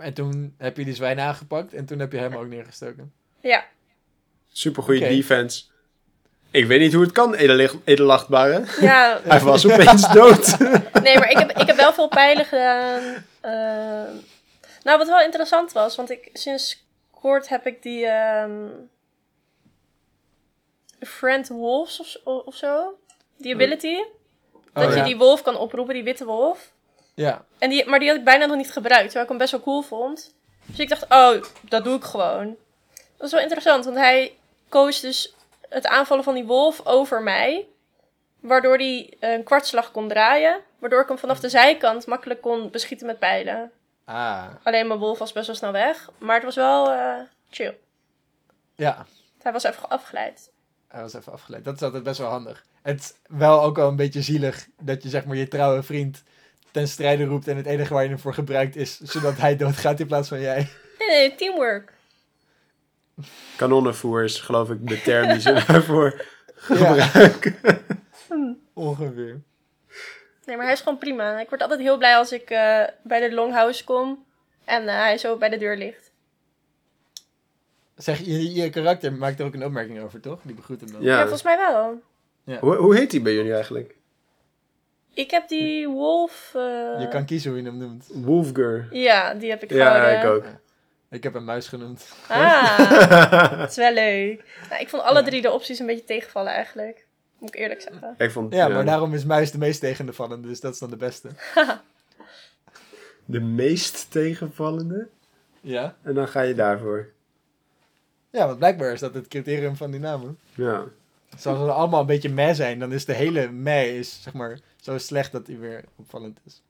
En 0.00 0.14
toen 0.14 0.54
heb 0.58 0.76
je 0.76 0.84
die 0.84 0.94
zwijn 0.94 1.20
aangepakt 1.20 1.74
en 1.74 1.86
toen 1.86 1.98
heb 1.98 2.12
je 2.12 2.18
hem 2.18 2.34
ook 2.34 2.46
neergestoken. 2.46 3.12
Ja, 3.40 3.64
Super 4.52 4.82
goede 4.82 5.00
Oké. 5.00 5.08
defense. 5.08 5.64
Ik 6.50 6.66
weet 6.66 6.80
niet 6.80 6.92
hoe 6.92 7.02
het 7.02 7.12
kan, 7.12 7.34
edelachtbare. 7.84 8.64
ja 8.80 9.20
Hij 9.24 9.40
was 9.40 9.66
opeens 9.66 10.12
dood. 10.12 10.58
Nee, 11.02 11.18
maar 11.18 11.30
ik 11.30 11.38
heb, 11.38 11.50
ik 11.50 11.66
heb 11.66 11.76
wel 11.76 11.92
veel 11.92 12.08
pijlen 12.08 12.44
gedaan. 12.44 13.24
Ehm, 13.40 14.14
nou, 14.82 14.98
wat 14.98 15.06
wel 15.06 15.20
interessant 15.20 15.72
was, 15.72 15.96
want 15.96 16.10
ik, 16.10 16.28
sinds 16.32 16.84
kort 17.10 17.48
heb 17.48 17.66
ik 17.66 17.82
die 17.82 18.06
ehm 18.06 18.66
Friend 21.00 21.48
Wolves 21.48 22.00
of, 22.24 22.44
of 22.44 22.54
zo. 22.54 22.98
Die 23.36 23.54
ability. 23.54 23.96
dat 24.72 24.84
Oh, 24.84 24.90
je 24.90 24.96
ja. 24.96 25.04
die 25.04 25.16
wolf 25.16 25.42
kan 25.42 25.56
oproepen, 25.56 25.94
die 25.94 26.04
witte 26.04 26.24
wolf. 26.24 26.72
Ja. 27.20 27.44
En 27.58 27.70
die, 27.70 27.88
maar 27.88 27.98
die 27.98 28.08
had 28.08 28.18
ik 28.18 28.24
bijna 28.24 28.46
nog 28.46 28.56
niet 28.56 28.72
gebruikt, 28.72 29.04
terwijl 29.04 29.22
ik 29.22 29.28
hem 29.28 29.38
best 29.38 29.50
wel 29.50 29.60
cool 29.60 29.82
vond. 29.82 30.34
Dus 30.64 30.78
ik 30.78 30.88
dacht, 30.88 31.04
oh, 31.08 31.42
dat 31.68 31.84
doe 31.84 31.96
ik 31.96 32.04
gewoon. 32.04 32.56
Dat 33.16 33.26
is 33.26 33.32
wel 33.32 33.40
interessant, 33.40 33.84
want 33.84 33.96
hij 33.96 34.36
koos 34.68 35.00
dus 35.00 35.34
het 35.68 35.86
aanvallen 35.86 36.24
van 36.24 36.34
die 36.34 36.44
wolf 36.44 36.86
over 36.86 37.22
mij. 37.22 37.66
Waardoor 38.40 38.76
hij 38.76 39.16
een 39.20 39.42
kwartslag 39.42 39.90
kon 39.90 40.08
draaien. 40.08 40.60
Waardoor 40.78 41.02
ik 41.02 41.08
hem 41.08 41.18
vanaf 41.18 41.40
de 41.40 41.48
zijkant 41.48 42.06
makkelijk 42.06 42.40
kon 42.40 42.70
beschieten 42.70 43.06
met 43.06 43.18
pijlen. 43.18 43.70
Ah. 44.04 44.46
Alleen 44.62 44.86
mijn 44.86 44.98
wolf 44.98 45.18
was 45.18 45.32
best 45.32 45.46
wel 45.46 45.56
snel 45.56 45.72
weg. 45.72 46.10
Maar 46.18 46.34
het 46.34 46.44
was 46.44 46.56
wel 46.56 46.90
eh, 46.90 47.14
chill. 47.50 47.76
Ja. 48.74 49.06
Hij 49.42 49.52
was 49.52 49.64
even 49.64 49.88
afgeleid. 49.88 50.50
Hij 50.88 51.00
was 51.00 51.14
even 51.14 51.32
afgeleid. 51.32 51.64
Dat 51.64 51.74
is 51.74 51.82
altijd 51.82 52.02
best 52.02 52.18
wel 52.18 52.30
handig. 52.30 52.64
Het 52.82 53.00
is 53.00 53.12
wel 53.38 53.62
ook 53.62 53.76
wel 53.76 53.88
een 53.88 53.96
beetje 53.96 54.22
zielig 54.22 54.68
dat 54.78 55.02
je 55.02 55.08
zeg 55.08 55.24
maar 55.24 55.36
je 55.36 55.48
trouwe 55.48 55.82
vriend 55.82 56.22
ten 56.70 56.88
strijde 56.88 57.24
roept 57.24 57.48
en 57.48 57.56
het 57.56 57.66
enige 57.66 57.92
waar 57.94 58.02
je 58.02 58.08
hem 58.08 58.18
voor 58.18 58.34
gebruikt 58.34 58.76
is 58.76 59.00
zodat 59.00 59.36
hij 59.36 59.56
doodgaat 59.56 60.00
in 60.00 60.06
plaats 60.06 60.28
van 60.28 60.40
jij. 60.40 60.68
Nee, 60.98 61.08
nee, 61.08 61.34
teamwork. 61.34 61.92
Kanonnenvoer 63.56 64.24
is 64.24 64.40
geloof 64.40 64.70
ik 64.70 64.88
de 64.88 65.00
term 65.02 65.28
die 65.28 65.40
ze 65.40 65.52
daarvoor 65.66 66.22
Ja, 66.68 66.92
gebruiken. 67.02 67.56
ongeveer. 68.74 69.40
Nee, 70.44 70.56
maar 70.56 70.64
hij 70.64 70.74
is 70.74 70.80
gewoon 70.80 70.98
prima. 70.98 71.40
Ik 71.40 71.48
word 71.48 71.62
altijd 71.62 71.80
heel 71.80 71.98
blij 71.98 72.16
als 72.16 72.32
ik 72.32 72.50
eh, 72.50 72.82
bij 73.02 73.28
de 73.28 73.34
longhouse 73.34 73.84
kom. 73.84 74.24
En 74.64 74.88
eh, 74.88 74.94
hij 74.94 75.18
zo 75.18 75.36
bij 75.36 75.48
de 75.48 75.56
deur 75.56 75.76
ligt. 75.76 76.10
Zeg, 77.96 78.18
je, 78.18 78.52
je 78.54 78.70
karakter 78.70 79.12
maakt 79.12 79.40
er 79.40 79.46
ook 79.46 79.54
een 79.54 79.64
opmerking 79.64 80.00
over, 80.00 80.20
toch? 80.20 80.40
Die 80.42 80.54
begroet 80.54 80.80
hem 80.80 80.92
dan. 80.92 81.02
Ja, 81.02 81.12
Ja. 81.14 81.20
volgens 81.20 81.42
mij 81.42 81.56
wel. 81.56 82.02
Hoe, 82.60 82.74
hoe 82.76 82.96
heet 82.96 83.10
die 83.10 83.20
bij 83.20 83.34
jullie 83.34 83.54
eigenlijk? 83.54 83.94
Ik 85.14 85.30
heb 85.30 85.48
die 85.48 85.88
wolf... 85.88 86.50
eh, 86.54 86.60
Je 87.00 87.06
kan 87.10 87.24
kiezen 87.24 87.50
hoe 87.50 87.60
je 87.60 87.66
hem 87.66 87.76
noemt. 87.78 88.06
Wolfger. 88.12 88.86
Ja, 88.90 89.34
die 89.34 89.50
heb 89.50 89.62
ik 89.62 89.70
Ja, 89.70 89.90
gehouden. 89.94 90.18
ik 90.20 90.46
ook. 90.46 90.58
Ik 91.10 91.22
heb 91.22 91.32
hem 91.34 91.44
muis 91.44 91.68
genoemd. 91.68 92.06
Ah, 92.28 92.78
dat 93.58 93.70
is 93.70 93.76
wel 93.76 93.92
leuk. 93.92 94.44
Nou, 94.68 94.80
ik 94.82 94.88
vond 94.88 95.02
alle 95.02 95.22
drie 95.22 95.42
de 95.42 95.50
opties 95.50 95.78
een 95.78 95.86
beetje 95.86 96.04
tegenvallen 96.04 96.52
eigenlijk. 96.52 97.06
Moet 97.38 97.48
ik 97.54 97.60
eerlijk 97.60 97.80
zeggen. 97.80 98.14
Ik 98.18 98.30
vond, 98.30 98.54
Ja, 98.54 98.68
maar 98.68 98.84
daarom 98.84 99.14
is 99.14 99.24
muis 99.24 99.50
de 99.50 99.58
meest 99.58 99.80
tegenvallende, 99.80 100.48
dus 100.48 100.60
dat 100.60 100.72
is 100.72 100.78
dan 100.78 100.90
de 100.90 100.96
beste. 100.96 101.28
De 103.24 103.40
meest 103.40 104.10
tegenvallende. 104.10 105.08
Ja? 105.60 105.94
En 106.02 106.14
dan 106.14 106.28
ga 106.28 106.40
je 106.40 106.54
daarvoor. 106.54 107.08
Ja, 108.30 108.46
want 108.46 108.58
blijkbaar 108.58 108.92
is 108.92 109.00
dat 109.00 109.14
het 109.14 109.28
criterium 109.28 109.76
van 109.76 109.90
die 109.90 110.00
namen. 110.00 110.38
Ja. 110.54 110.84
Dus 111.34 111.46
als 111.46 111.58
we 111.58 111.72
allemaal 111.72 112.00
een 112.00 112.06
beetje 112.06 112.28
meh 112.28 112.52
zijn, 112.54 112.78
dan 112.78 112.92
is 112.92 113.04
de 113.04 113.12
hele 113.12 113.48
meh 113.50 113.86
is, 113.98 114.22
zeg 114.22 114.32
maar, 114.32 114.58
zo 114.80 114.98
slecht 114.98 115.32
dat 115.32 115.46
hij 115.46 115.58
weer 115.58 115.84
opvallend 115.96 116.40
is. 116.46 116.62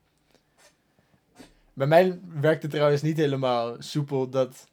Bij 1.73 1.87
mij 1.87 2.21
werkt 2.40 2.62
het 2.62 2.71
trouwens 2.71 3.02
niet 3.02 3.17
helemaal 3.17 3.76
soepel 3.79 4.29
dat 4.29 4.69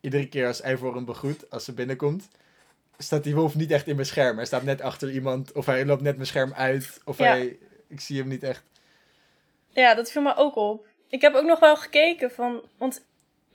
iedere 0.00 0.28
keer 0.28 0.46
als 0.46 0.60
Ivor 0.60 0.94
hem 0.94 1.04
begroet, 1.04 1.50
als 1.50 1.64
ze 1.64 1.72
binnenkomt, 1.72 2.28
staat 2.98 3.24
die 3.24 3.34
wolf 3.34 3.54
niet 3.54 3.70
echt 3.70 3.86
in 3.86 3.94
mijn 3.94 4.06
scherm. 4.06 4.36
Hij 4.36 4.46
staat 4.46 4.62
net 4.62 4.80
achter 4.80 5.10
iemand, 5.10 5.52
of 5.52 5.66
hij 5.66 5.84
loopt 5.84 6.02
net 6.02 6.14
mijn 6.14 6.26
scherm 6.26 6.52
uit, 6.52 7.00
of 7.04 7.18
Ja. 7.18 7.24
hij, 7.24 7.58
ik 7.88 8.00
zie 8.00 8.18
hem 8.18 8.28
niet 8.28 8.42
echt. 8.42 8.62
Ja, 9.68 9.94
dat 9.94 10.10
viel 10.10 10.22
me 10.22 10.36
ook 10.36 10.56
op. 10.56 10.86
Ik 11.08 11.20
heb 11.20 11.34
ook 11.34 11.44
nog 11.44 11.60
wel 11.60 11.76
gekeken 11.76 12.30
van. 12.30 12.62
Want 12.78 13.02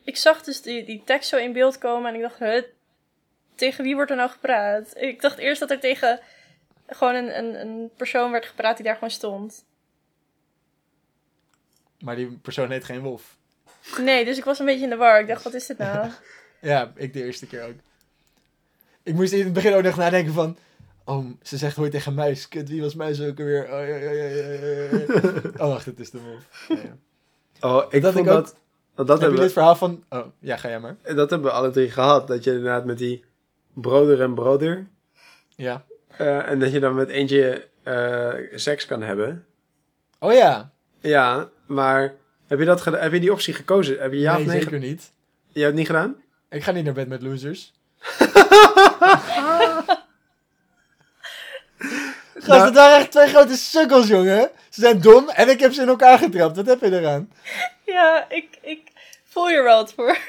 ik 0.04 0.18
zag 0.18 0.44
dus 0.44 0.62
die, 0.62 0.86
die 0.86 1.02
tekst 1.06 1.30
zo 1.30 1.38
in 1.38 1.54
beeld 1.54 1.78
komen 1.78 2.10
en 2.10 2.16
ik 2.16 2.22
dacht, 2.22 2.40
huh, 2.40 2.64
tegen 3.56 3.84
wie 3.84 3.96
wordt 3.96 4.12
er 4.12 4.18
nou 4.18 4.30
gepraat? 4.30 4.98
Ik 4.98 5.22
dacht 5.22 5.38
eerst 5.38 5.60
dat 5.60 5.72
er 5.72 5.80
tegen 5.80 6.20
gewoon 6.88 7.16
een, 7.16 7.38
een, 7.38 7.60
een 7.62 7.90
persoon 7.98 8.32
werd 8.32 8.46
gepraat 8.46 8.76
die 8.76 8.86
daar 8.86 8.94
gewoon 8.94 9.10
stond. 9.12 9.64
Maar 12.00 12.16
die 12.16 12.38
persoon 12.42 12.72
heet 12.72 12.84
geen 12.84 13.02
wolf. 13.02 13.38
Nee, 14.02 14.26
dus 14.26 14.38
ik 14.38 14.44
was 14.44 14.60
een 14.60 14.66
beetje 14.66 14.84
in 14.84 14.90
de 14.90 14.96
war. 14.96 15.20
Ik 15.20 15.28
dacht, 15.28 15.44
wat 15.44 15.54
is 15.54 15.66
dit 15.66 15.78
nou? 15.78 16.10
Ja, 16.62 16.92
ik 16.96 17.14
de 17.14 17.24
eerste 17.24 17.48
keer 17.48 17.64
ook. 17.64 17.74
Ik 19.04 19.14
moest 19.14 19.34
in 19.34 19.44
het 19.44 19.54
begin 19.54 19.74
ook 19.74 19.84
nog 19.84 19.96
nadenken 19.96 20.34
van... 20.34 20.58
Oh, 21.04 21.26
ze 21.42 21.58
zegt 21.58 21.76
hoi 21.76 21.90
tegen 21.90 22.14
muis. 22.14 22.48
Kut, 22.48 22.70
wie 22.70 22.82
was 22.82 22.96
muis 22.96 23.22
ook 23.22 23.40
alweer? 23.40 23.64
Oh, 23.64 23.70
ja, 23.70 23.96
ja, 23.96 24.12
ja, 24.12 24.24
ja, 24.24 24.44
ja, 24.44 24.90
ja. 24.92 25.50
oh 25.58 25.68
wacht, 25.68 25.86
het 25.86 26.00
is 26.00 26.10
de 26.10 26.22
wolf. 26.22 26.66
Ja, 26.68 26.76
ja. 26.76 26.98
Oh, 27.70 27.86
ik 27.90 28.02
Dat 28.02 28.14
vond 28.14 28.26
ik 28.26 28.32
ook- 28.32 28.44
dat... 28.44 28.56
Dat, 28.96 29.08
dat, 29.08 29.08
Heb 29.08 29.18
je 29.18 29.24
hebben, 29.24 29.42
dit 29.42 29.52
verhaal 29.54 29.76
van... 29.76 30.04
Oh, 30.10 30.26
ja, 30.40 30.58
ga 30.58 30.70
jij 30.70 30.80
maar. 30.80 30.96
dat 31.04 31.30
hebben 31.30 31.42
we 31.50 31.52
alle 31.52 31.70
drie 31.72 31.92
gehad. 31.92 32.28
Dat 32.28 32.44
je 32.44 32.50
inderdaad 32.52 32.86
met 32.86 32.98
die 32.98 33.24
broder 33.74 34.22
en 34.22 34.34
broder... 34.34 34.88
Ja. 35.56 35.86
Eh, 36.18 36.50
en 36.50 36.60
dat 36.60 36.72
je 36.72 36.80
dan 36.80 36.96
met 36.96 37.10
eentje 37.10 37.68
eh, 37.84 38.34
seks 38.56 38.86
kan 38.86 39.02
hebben. 39.02 39.46
Oh 40.20 40.34
ja. 40.34 40.72
Ja, 41.00 41.50
maar 41.66 42.14
heb 42.48 42.60
je, 42.60 42.66
dat 42.66 42.84
heb 42.86 43.12
je 43.12 43.20
die 43.20 43.32
optie 43.32 43.54
gekozen? 43.54 44.00
Heb 44.00 44.12
je 44.12 44.20
ja 44.20 44.32
nee, 44.34 44.42
of 44.42 44.48
nee? 44.48 44.62
zeker 44.62 44.80
niet. 44.80 45.12
Je 45.48 45.60
hebt 45.60 45.66
het 45.66 45.76
niet 45.76 45.86
gedaan? 45.86 46.16
Ik 46.50 46.64
ga 46.64 46.72
niet 46.72 46.84
naar 46.84 46.94
bed 46.94 47.08
met 47.08 47.22
losers. 47.22 47.74
Gast, 52.34 52.48
Nou- 52.48 52.66
het 52.66 52.76
waren 52.76 52.98
echt 52.98 53.12
twee 53.12 53.28
grote 53.28 53.56
sukkels, 53.56 54.08
jongen. 54.08 54.50
Ze 54.70 54.82
zijn 54.82 55.02
dom 55.02 55.30
en 55.30 55.50
ik 55.50 55.60
heb 55.60 55.74
ze 55.74 55.82
in 55.82 55.88
elkaar 55.88 56.18
getrapt. 56.18 56.56
Wat 56.56 56.66
heb 56.66 56.82
je 56.82 57.00
eraan? 57.00 57.32
Ja, 57.86 58.26
ik, 58.30 58.58
ik 58.62 58.92
voel 59.24 59.50
je 59.50 59.56
er 59.56 59.64
wel 59.64 59.78
wat 59.78 59.94
voor. 59.94 60.18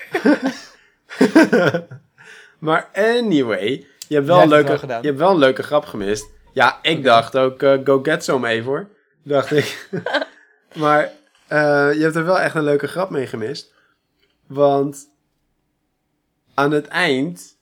Maar 2.59 2.89
anyway, 2.95 3.87
je 4.09 4.15
hebt 4.15 4.27
wel, 4.27 4.43
een 4.43 4.51
hebt 4.51 4.53
het 4.53 4.63
wel 4.63 4.69
leuke, 4.69 4.79
gedaan. 4.79 5.01
je 5.03 5.07
hebt 5.07 5.19
wel 5.19 5.31
een 5.31 5.39
leuke 5.39 5.63
grap 5.63 5.85
gemist. 5.85 6.27
Ja, 6.53 6.79
ik 6.83 7.05
dacht 7.05 7.37
ook, 7.37 7.63
eh, 7.63 7.79
go 7.85 8.03
get 8.03 8.25
some 8.25 8.49
even 8.49 8.65
hoor. 8.65 8.89
Dacht 9.23 9.51
ik. 9.51 9.89
maar 10.83 11.11
eh, 11.47 11.93
je 11.95 12.03
hebt 12.03 12.15
er 12.17 12.25
wel 12.25 12.41
echt 12.41 12.55
een 12.55 12.65
leuke 12.65 12.87
grap 12.87 13.11
mee 13.11 13.27
gemist. 13.27 13.73
Want 14.47 15.09
aan 16.55 16.71
het 16.71 16.87
eind 16.87 17.57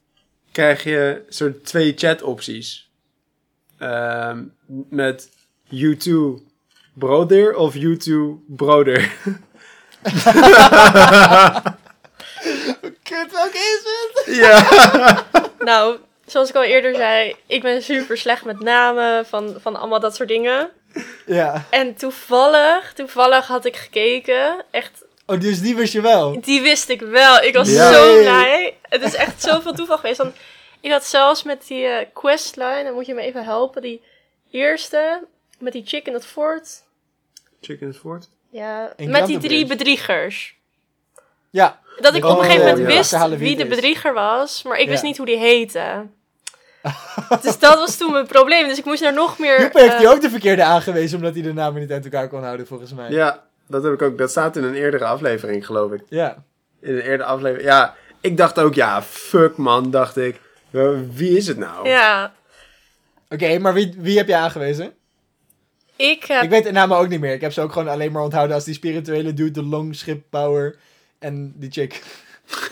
krijg 0.51 0.83
je 0.83 1.23
soort 1.29 1.65
twee 1.65 1.93
chat 1.95 2.21
opties. 2.21 2.89
Ehm, 3.77 4.43
met 4.89 5.29
U2 5.69 6.11
broder 6.93 7.55
of 7.55 7.75
U2 7.75 8.11
broder. 8.47 8.99
Kut, 13.03 13.31
welke 13.31 13.57
is 13.57 13.81
het? 13.83 14.35
ja. 14.35 14.67
Nou, 15.59 15.97
zoals 16.25 16.49
ik 16.49 16.55
al 16.55 16.63
eerder 16.63 16.95
zei, 16.95 17.35
ik 17.47 17.61
ben 17.61 17.81
super 17.83 18.17
slecht 18.17 18.45
met 18.45 18.59
namen 18.59 19.25
van, 19.25 19.55
van 19.61 19.75
allemaal 19.75 19.99
dat 19.99 20.15
soort 20.15 20.29
dingen. 20.29 20.69
Ja. 21.25 21.65
En 21.69 21.95
toevallig, 21.95 22.93
toevallig 22.93 23.47
had 23.47 23.65
ik 23.65 23.75
gekeken. 23.75 24.63
Echt, 24.71 25.03
Oh, 25.27 25.39
dus 25.39 25.61
die 25.61 25.75
wist 25.75 25.93
je 25.93 26.01
wel. 26.01 26.41
die 26.41 26.61
wist 26.61 26.89
ik 26.89 27.01
wel. 27.01 27.41
Ik 27.41 27.53
was 27.55 27.69
Ja. 27.71 27.93
zo 27.93 28.17
blij. 28.21 28.77
Het 28.81 29.01
is 29.01 29.13
echt 29.15 29.41
zoveel 29.41 29.73
toeval 29.73 29.97
geweest. 29.97 30.17
Want 30.17 30.35
ik 30.79 30.91
had 30.91 31.05
zelfs 31.05 31.43
met 31.43 31.67
die 31.67 31.85
eh, 31.85 32.05
questline, 32.13 32.83
dan 32.83 32.93
moet 32.93 33.05
je 33.05 33.13
me 33.13 33.21
even 33.21 33.43
helpen. 33.43 33.81
Die 33.81 34.01
eerste, 34.51 35.23
met 35.59 35.73
die 35.73 35.83
chick 35.85 36.05
in 36.07 36.13
het 36.13 36.25
fort. 36.25 36.83
Chicken 37.61 37.87
is 37.89 37.97
voort. 37.97 38.27
Ja, 38.49 38.93
In 38.95 39.09
met 39.11 39.25
die 39.27 39.37
drie 39.37 39.65
bedriegers. 39.65 40.55
Ja. 41.49 41.79
Dat 41.99 42.15
ik 42.15 42.25
Oh, 42.25 42.31
op 42.31 42.37
een 42.37 42.43
gegeven 42.43 42.65
moment 42.65 42.87
ja. 42.87 42.95
wist 42.95 43.37
wie 43.37 43.55
de 43.55 43.65
bedrieger 43.65 44.13
was, 44.13 44.63
maar 44.63 44.79
ik 44.79 44.89
wist 44.89 45.03
niet 45.03 45.17
hoe 45.17 45.25
die 45.25 45.37
heette. 45.37 46.05
dus 47.41 47.59
dat 47.59 47.75
was 47.75 47.97
toen 47.97 48.11
mijn 48.11 48.27
probleem. 48.27 48.67
Dus 48.67 48.77
ik 48.77 48.85
moest 48.85 49.03
er 49.03 49.13
nog 49.13 49.39
meer... 49.39 49.61
Joep 49.61 49.73
heeft 49.73 49.93
eh, 49.93 49.97
hij 49.97 50.09
ook 50.09 50.21
de 50.21 50.29
verkeerde 50.29 50.63
aangewezen, 50.63 51.17
omdat 51.17 51.33
hij 51.33 51.43
de 51.43 51.53
namen 51.53 51.81
niet 51.81 51.91
uit 51.91 52.03
elkaar 52.03 52.27
kon 52.27 52.43
houden, 52.43 52.67
volgens 52.67 52.93
mij. 52.93 53.11
Ja, 53.11 53.43
dat 53.67 53.83
heb 53.83 53.93
ik 53.93 54.01
ook. 54.01 54.17
Dat 54.17 54.29
staat 54.29 54.55
in 54.55 54.63
een 54.63 54.75
eerdere 54.75 55.05
aflevering, 55.05 55.65
geloof 55.65 55.91
ik. 55.91 56.01
Ja. 56.09 56.43
In 56.81 56.93
een 56.93 57.01
eerdere 57.01 57.23
aflevering. 57.23 57.69
Ja, 57.69 57.95
ik 58.21 58.37
dacht 58.37 58.59
ook, 58.59 58.73
ja, 58.73 59.01
fuck 59.03 59.57
man, 59.57 59.91
dacht 59.91 60.17
ik. 60.17 60.39
Eh, 60.71 60.89
Wie 61.13 61.37
is 61.37 61.47
het 61.47 61.57
nou? 61.57 61.89
Ja, 61.89 62.33
Oké, 63.29 63.59
maar 63.59 63.73
wie, 63.73 63.93
wie 63.97 64.17
heb 64.17 64.27
je 64.27 64.35
aangewezen? 64.35 64.93
ik 65.95 66.23
heb... 66.23 66.43
Ik 66.43 66.49
weet 66.49 66.63
de 66.63 66.71
namen 66.71 66.97
ook 66.97 67.07
niet 67.07 67.19
meer. 67.19 67.33
Ik 67.33 67.41
heb 67.41 67.51
ze 67.51 67.61
ook 67.61 67.71
gewoon 67.71 67.87
alleen 67.87 68.11
maar 68.11 68.23
onthouden 68.23 68.55
als 68.55 68.65
die 68.65 68.73
spirituele 68.73 69.33
dude, 69.33 69.51
de 69.51 69.63
longship-bouwer 69.63 70.75
en 71.19 71.53
die 71.59 71.71
chick. 71.71 72.03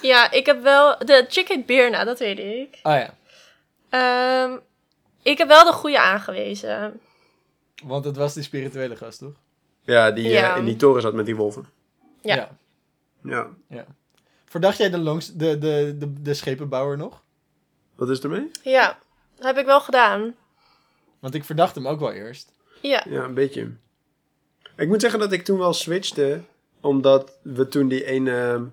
Ja, 0.02 0.32
ik 0.32 0.46
heb 0.46 0.62
wel... 0.62 0.98
De 1.00 1.26
chick 1.30 1.48
heet 1.48 1.66
Birna, 1.66 2.04
dat 2.04 2.20
weet 2.20 2.40
ik. 2.40 2.80
Oh 2.84 2.94
ja, 2.94 3.14
Ehm, 3.90 4.58
ik 5.22 5.38
heb 5.38 5.48
wel 5.48 5.66
de 5.66 5.72
goede 5.72 6.00
aangewezen. 6.00 7.00
want 7.84 8.06
het 8.06 8.16
was 8.18 8.34
die 8.34 8.44
spirituele 8.44 8.96
gast, 8.96 9.20
toch? 9.20 9.34
Ja, 9.82 10.12
die 10.12 10.26
eh, 10.26 10.32
Ja. 10.34 10.56
in 10.56 10.66
die 10.66 10.76
toren 10.76 11.02
zat 11.02 11.14
met 11.14 11.26
die 11.26 11.36
wolven. 11.36 11.66
Ja. 12.22 12.50
Ja. 13.24 13.86
Verdacht 14.46 14.78
jij 14.78 14.90
de, 14.90 14.98
longs, 14.98 15.34
de, 15.34 15.58
de, 15.58 15.96
de, 15.98 16.22
de 16.22 16.34
schepenbouwer 16.34 16.98
nog? 16.98 17.24
Wat 17.96 18.10
is 18.10 18.20
ermee? 18.20 18.52
Ja, 18.64 18.98
dat 19.36 19.46
heb 19.46 19.58
ik 19.58 19.66
wel 19.66 19.82
gedaan. 19.82 20.36
Want 21.20 21.34
ik 21.34 21.44
verdacht 21.44 21.76
hem 21.76 21.88
ook 21.88 22.00
wel 22.00 22.12
eerst. 22.12 22.52
Ja, 22.82 23.04
Ja, 23.10 23.24
een 23.24 23.34
beetje. 23.34 23.72
Ik 24.76 24.88
moet 24.88 25.02
zeggen 25.02 25.20
dat 25.20 25.32
ik 25.32 25.44
toen 25.44 25.58
wel 25.58 25.74
switchte, 25.74 26.42
omdat 26.84 27.38
we 27.42 27.68
toen 27.68 27.88
die 27.88 28.06
ene 28.06 28.70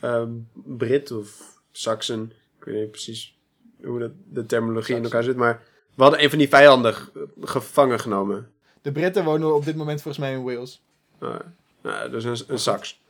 ehm, 0.00 0.30
Brit 0.52 1.10
of 1.10 1.60
Saxon, 1.70 2.32
ik 2.58 2.64
weet 2.64 2.80
niet 2.80 2.90
precies 2.90 3.38
hoe 3.82 3.98
dat, 3.98 4.10
de 4.28 4.46
terminologie 4.46 4.96
in 4.96 5.04
elkaar 5.04 5.22
zit, 5.22 5.36
maar 5.36 5.62
we 5.94 6.02
hadden 6.02 6.22
een 6.22 6.30
van 6.30 6.38
die 6.38 6.48
vijanden 6.48 6.94
gevangen 7.40 8.00
genomen. 8.00 8.50
De 8.82 8.92
Britten 8.92 9.24
wonen 9.24 9.54
op 9.54 9.64
dit 9.64 9.76
moment 9.76 10.02
volgens 10.02 10.24
mij 10.24 10.32
in 10.32 10.42
Wales. 10.42 10.82
Uh, 11.20 11.34
nou, 11.82 12.10
dus 12.10 12.24
een, 12.24 12.36
een 12.48 12.58
Sax. 12.58 13.00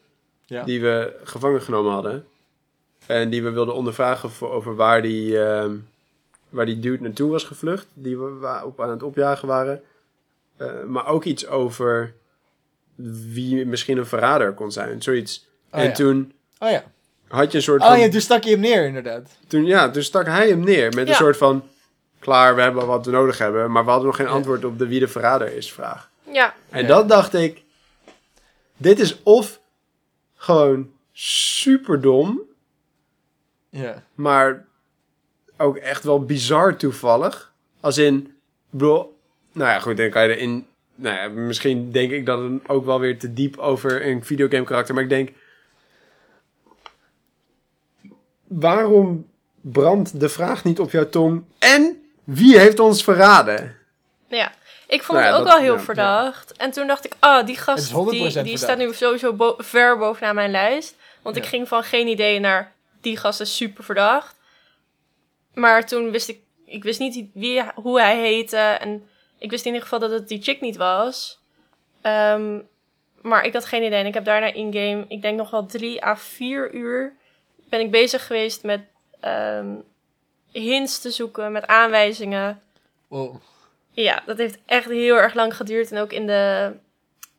Ja. 0.44 0.64
Die 0.64 0.80
we 0.80 1.16
gevangen 1.22 1.62
genomen 1.62 1.92
hadden. 1.92 2.26
En 3.06 3.30
die 3.30 3.42
we 3.42 3.50
wilden 3.50 3.74
ondervragen 3.74 4.30
voor, 4.30 4.50
over 4.50 4.74
waar 4.76 5.02
die, 5.02 5.38
ehm, 5.38 5.76
waar 6.48 6.66
die 6.66 6.78
dude 6.78 7.02
naartoe 7.02 7.30
was 7.30 7.44
gevlucht. 7.44 7.86
Die 7.92 8.18
we 8.18 8.62
op 8.64 8.80
aan 8.80 8.90
het 8.90 9.02
opjagen 9.02 9.48
waren. 9.48 9.82
Eh, 10.56 10.82
maar 10.84 11.06
ook 11.06 11.24
iets 11.24 11.46
over 11.46 12.14
wie 13.32 13.66
misschien 13.66 13.98
een 13.98 14.06
verrader 14.06 14.52
kon 14.52 14.72
zijn. 14.72 15.02
Zoiets. 15.02 15.46
Oh 15.70 15.80
en 15.80 15.86
ja. 15.86 15.92
toen 15.92 16.32
Oh 16.58 16.70
ja. 16.70 16.84
had 17.28 17.50
je 17.50 17.56
een 17.56 17.62
soort 17.64 17.82
Oh 17.82 17.88
van... 17.88 17.98
ja, 18.00 18.08
toen 18.08 18.20
stak 18.20 18.42
je 18.44 18.50
hem 18.50 18.60
neer, 18.60 18.86
inderdaad. 18.86 19.30
toen, 19.46 19.64
ja, 19.64 19.90
toen 19.90 20.02
stak 20.02 20.26
hij 20.26 20.48
hem 20.48 20.60
neer 20.60 20.94
met 20.94 21.08
een 21.08 21.14
soort 21.14 21.36
van... 21.36 21.64
Klaar, 22.18 22.54
we 22.54 22.60
hebben 22.62 22.86
wat 22.86 23.04
we 23.06 23.10
nodig 23.12 23.38
hebben. 23.38 23.70
Maar 23.70 23.84
we 23.84 23.88
hadden 23.90 24.06
nog 24.06 24.16
geen 24.16 24.26
antwoord 24.28 24.64
op 24.64 24.78
de 24.78 24.86
wie 24.86 25.00
de 25.00 25.08
verrader 25.08 25.52
is 25.52 25.72
vraag. 25.72 26.10
ja. 26.32 26.54
En 26.70 26.82
Ja. 26.82 26.86
dat 26.88 27.08
dacht 27.08 27.34
ik, 27.34 27.62
dit 28.76 28.98
is 28.98 29.22
of 29.22 29.60
gewoon 30.34 30.90
super 31.12 32.00
dom, 32.00 32.40
Ja. 33.70 34.02
maar 34.14 34.64
ook 35.56 35.76
echt 35.76 36.04
wel 36.04 36.24
bizar 36.24 36.76
toevallig. 36.76 37.52
Als 37.80 37.98
in, 37.98 38.36
bedoel, 38.70 39.18
nou 39.52 39.70
ja, 39.70 39.78
goed, 39.80 39.96
dan 39.96 40.10
kan 40.10 40.22
je 40.28 40.36
erin, 40.36 40.66
nou 40.96 41.16
ja, 41.16 41.28
misschien 41.28 41.92
denk 41.92 42.10
ik 42.10 42.26
dat 42.26 42.38
het 42.42 42.68
ook 42.68 42.84
wel 42.84 43.00
weer 43.00 43.18
te 43.18 43.32
diep 43.32 43.58
over 43.58 44.06
een 44.06 44.24
videogame 44.24 44.64
karakter, 44.64 44.94
maar 44.94 45.02
ik 45.02 45.08
denk, 45.08 45.30
waarom 48.46 49.26
brandt 49.60 50.20
de 50.20 50.28
vraag 50.28 50.64
niet 50.64 50.80
op 50.80 50.90
jouw 50.90 51.08
tong 51.08 51.44
en 51.58 52.02
wie 52.24 52.58
heeft 52.58 52.78
ons 52.80 53.04
verraden? 53.04 53.76
Ja, 54.28 54.52
ik 54.86 55.02
vond 55.02 55.18
Nou 55.18 55.30
ja, 55.30 55.32
het 55.32 55.40
ook 55.40 55.46
dat- 55.46 55.54
wel 55.54 55.62
heel 55.64 55.74
ja, 55.76 55.80
verdacht. 55.80 56.52
En 56.52 56.70
toen 56.70 56.86
dacht 56.86 57.04
ik, 57.04 57.12
ah, 57.18 57.46
die 57.46 57.56
gast 57.56 57.84
is 57.84 57.90
100% 57.92 57.94
die, 58.10 58.20
die 58.22 58.30
verdacht. 58.32 58.58
staat 58.58 58.78
nu 58.78 58.92
sowieso 58.94 59.32
bo- 59.32 59.54
ver 59.58 59.98
bovenaan 59.98 60.34
mijn 60.34 60.50
lijst. 60.50 60.96
Want 61.22 61.36
ik 61.36 61.46
ging 61.46 61.68
van 61.68 61.82
geen 61.82 62.06
idee 62.06 62.40
naar 62.40 62.72
die 63.00 63.16
gast 63.16 63.40
is 63.40 63.56
super 63.56 63.84
verdacht. 63.84 64.34
Maar 65.54 65.86
toen 65.86 66.10
wist 66.10 66.28
ik, 66.28 66.38
ik 66.66 66.82
wist 66.82 66.98
niet 66.98 67.24
wie, 67.34 67.62
hoe 67.74 68.00
hij 68.00 68.18
heette. 68.20 68.56
En 68.56 69.08
ik 69.38 69.50
wist 69.50 69.64
in 69.64 69.72
ieder 69.72 69.88
geval 69.88 70.08
dat 70.08 70.10
het 70.18 70.28
die 70.28 70.42
chick 70.42 70.60
niet 70.60 70.76
was. 70.76 71.38
Ehm, 72.00 72.58
maar 73.22 73.44
ik 73.44 73.52
had 73.52 73.64
geen 73.64 73.82
idee. 73.82 73.98
En 74.00 74.06
ik 74.06 74.14
heb 74.14 74.24
daarna 74.24 74.52
in-game, 74.52 75.04
ik 75.08 75.22
denk 75.22 75.36
nog 75.36 75.50
wel 75.50 75.66
drie 75.66 76.04
à 76.04 76.16
vier 76.16 76.74
uur, 76.74 77.12
ben 77.68 77.80
ik 77.80 77.90
bezig 77.90 78.26
geweest 78.26 78.62
met 78.62 78.80
ehm, 79.20 79.66
hints 80.52 81.00
te 81.00 81.10
zoeken 81.10 81.52
met 81.52 81.66
aanwijzingen. 81.66 82.62
Wow. 83.08 83.36
Ja, 83.90 84.22
dat 84.26 84.38
heeft 84.38 84.58
echt 84.66 84.88
heel 84.88 85.16
erg 85.16 85.34
lang 85.34 85.56
geduurd. 85.56 85.92
En 85.92 85.98
ook 86.00 86.12
in, 86.12 86.26
de, 86.26 86.72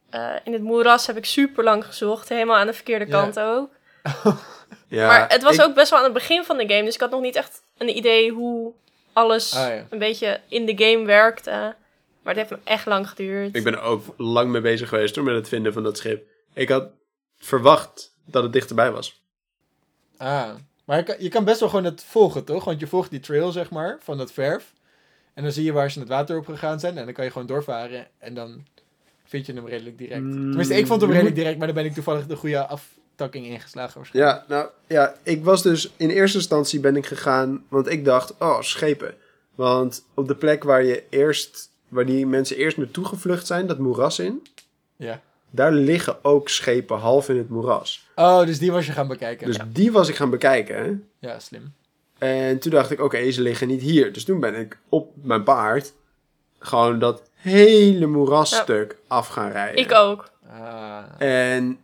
eh, 0.10 0.34
in 0.44 0.54
het 0.54 0.62
moeras 0.62 1.08
heb 1.08 1.18
ik 1.18 1.26
super 1.26 1.64
lang 1.64 1.86
gezocht. 1.86 2.30
Helemaal 2.30 2.56
aan 2.58 2.68
de 2.68 2.74
verkeerde 2.74 3.08
kant 3.08 3.40
ook. 3.40 3.70
Ja, 4.90 5.08
maar 5.08 5.30
het 5.30 5.44
was 5.44 5.56
ik- 5.56 5.62
ook 5.62 5.74
best 5.74 5.90
wel 5.90 6.00
aan 6.00 6.06
het 6.06 6.14
begin 6.14 6.44
van 6.44 6.58
de 6.58 6.68
game. 6.68 6.84
Dus 6.84 6.94
ik 6.94 7.00
had 7.00 7.10
nog 7.12 7.22
niet 7.22 7.36
echt 7.36 7.62
een 7.78 7.98
idee 7.98 8.32
hoe 8.32 8.72
alles 9.14 9.56
Ah, 9.56 9.68
ja. 9.68 9.84
een 9.90 10.00
beetje 10.00 10.40
in 10.48 10.66
de 10.66 10.86
game 10.86 11.06
werkte. 11.06 11.76
Maar 12.28 12.36
het 12.36 12.50
heeft 12.50 12.62
me 12.62 12.72
echt 12.72 12.86
lang 12.86 13.10
geduurd. 13.10 13.56
Ik 13.56 13.64
ben 13.64 13.74
er 13.74 13.82
ook 13.82 14.04
lang 14.18 14.52
mee 14.52 14.62
bezig 14.62 14.90
geweest 14.90 15.16
hoor, 15.16 15.24
met 15.24 15.36
het 15.36 15.48
vinden 15.48 15.74
van 15.74 15.84
dat 15.84 15.98
schip. 15.98 16.28
Ik 16.54 16.70
had 16.70 16.90
verwacht 17.38 18.16
dat 18.26 18.44
het 18.44 18.54
dichterbij 18.54 18.92
was. 18.92 19.22
Ah. 20.18 20.50
Maar 20.86 20.98
je 20.98 21.04
kan, 21.04 21.16
je 21.20 21.30
kan 21.30 21.44
best 21.44 21.60
wel 21.60 21.70
gewoon 21.70 21.84
het 21.84 22.04
volgen, 22.04 22.44
toch? 22.44 22.64
Want 22.64 22.80
je 22.80 22.88
volgt 22.88 23.10
die 23.10 23.20
trail, 23.20 23.52
zeg 23.52 23.70
maar, 23.70 23.98
van 24.02 24.18
dat 24.18 24.32
verf. 24.32 24.74
En 25.34 25.44
dan 25.44 25.52
zie 25.52 25.64
je 25.64 25.72
waar 25.72 25.92
ze 25.92 26.00
het 26.00 26.08
water 26.08 26.38
op 26.38 26.46
gegaan 26.46 26.80
zijn. 26.80 26.98
En 26.98 27.06
dan 27.06 27.14
kan 27.14 27.26
je 27.26 27.32
gewoon 27.32 27.48
doorvaren. 27.48 28.08
En 28.18 28.34
dan 28.34 28.66
vind 29.24 29.46
je 29.46 29.54
hem 29.54 29.68
redelijk 29.68 29.98
direct. 29.98 30.22
Mm, 30.22 30.32
Tenminste, 30.32 30.76
ik 30.76 30.88
vond 30.88 31.02
hem 31.02 31.12
redelijk 31.12 31.36
direct. 31.36 31.58
Maar 31.58 31.68
dan 31.68 31.76
ben 31.76 31.86
ik 31.86 31.94
toevallig 31.94 32.26
de 32.26 32.36
goede 32.36 32.68
aftakking 32.68 33.46
ingeslagen 33.46 33.98
waarschijnlijk. 33.98 34.38
Ja, 34.38 34.56
nou 34.56 34.70
ja, 34.88 35.16
ik 35.24 35.44
was 35.44 35.64
dus 35.64 35.92
in 35.98 36.10
eerste 36.10 36.38
instantie 36.38 36.80
ben 36.80 36.96
ik 36.96 37.06
gegaan, 37.06 37.66
want 37.68 37.88
ik 37.88 38.06
dacht, 38.06 38.34
oh, 38.40 38.62
schepen. 38.62 39.16
Want 39.56 40.06
op 40.14 40.28
de 40.28 40.36
plek 40.36 40.64
waar 40.64 40.84
je 40.84 41.04
eerst, 41.10 41.76
waar 41.88 42.06
die 42.06 42.26
mensen 42.26 42.58
eerst 42.58 42.78
naartoe 42.78 43.06
gevlucht 43.06 43.48
zijn, 43.48 43.68
dat 43.68 43.78
moeras 43.80 44.20
in, 44.20 44.48
Ja. 44.96 45.22
daar 45.50 45.72
liggen 45.72 46.24
ook 46.24 46.50
schepen 46.50 46.98
half 46.98 47.30
in 47.30 47.38
het 47.38 47.50
moeras. 47.50 48.08
Oh, 48.16 48.46
dus 48.46 48.60
die 48.60 48.72
was 48.72 48.86
je 48.86 48.92
gaan 48.92 49.08
bekijken. 49.08 49.48
Dus 49.48 49.58
die 49.68 49.92
was 49.92 50.10
ik 50.10 50.16
gaan 50.16 50.30
bekijken. 50.30 50.76
hè. 50.78 50.94
Ja, 51.28 51.40
slim. 51.40 51.74
En 52.18 52.60
toen 52.60 52.72
dacht 52.72 52.92
ik, 52.92 53.02
oké, 53.02 53.32
ze 53.32 53.42
liggen 53.42 53.68
niet 53.68 53.82
hier. 53.82 54.14
Dus 54.14 54.24
toen 54.24 54.40
ben 54.40 54.56
ik 54.56 54.78
op 54.90 55.12
mijn 55.22 55.44
paard 55.44 55.94
gewoon 56.60 57.00
dat 57.00 57.22
hele 57.36 58.06
moerasstuk 58.06 58.98
af 59.08 59.28
gaan 59.28 59.52
rijden. 59.52 59.78
Ik 59.84 59.92
ook. 59.94 60.30
Ah. 60.50 61.04
En 61.18 61.80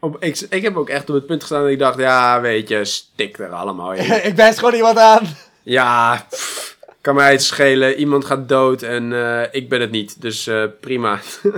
op, 0.00 0.22
ik, 0.22 0.40
ik 0.40 0.62
heb 0.62 0.76
ook 0.76 0.88
echt 0.88 1.08
op 1.08 1.14
het 1.14 1.26
punt 1.26 1.40
gestaan 1.40 1.62
dat 1.62 1.70
ik 1.70 1.78
dacht, 1.78 1.98
ja, 1.98 2.40
weet 2.40 2.68
je, 2.68 2.84
stik 2.84 3.38
er 3.38 3.50
allemaal 3.52 3.92
in. 3.92 4.24
ik 4.28 4.34
bijt 4.34 4.58
gewoon 4.58 4.74
iemand 4.74 4.98
aan. 4.98 5.22
ja, 5.62 6.26
pff, 6.30 6.65
kan 7.06 7.14
mij 7.14 7.32
het 7.32 7.42
schelen. 7.42 7.94
Iemand 7.94 8.24
gaat 8.24 8.48
dood 8.48 8.82
en 8.82 9.12
eh, 9.12 9.42
ik 9.50 9.68
ben 9.68 9.80
het 9.80 9.90
niet. 9.90 10.20
Dus 10.20 10.46
eh, 10.46 10.64
prima. 10.80 11.20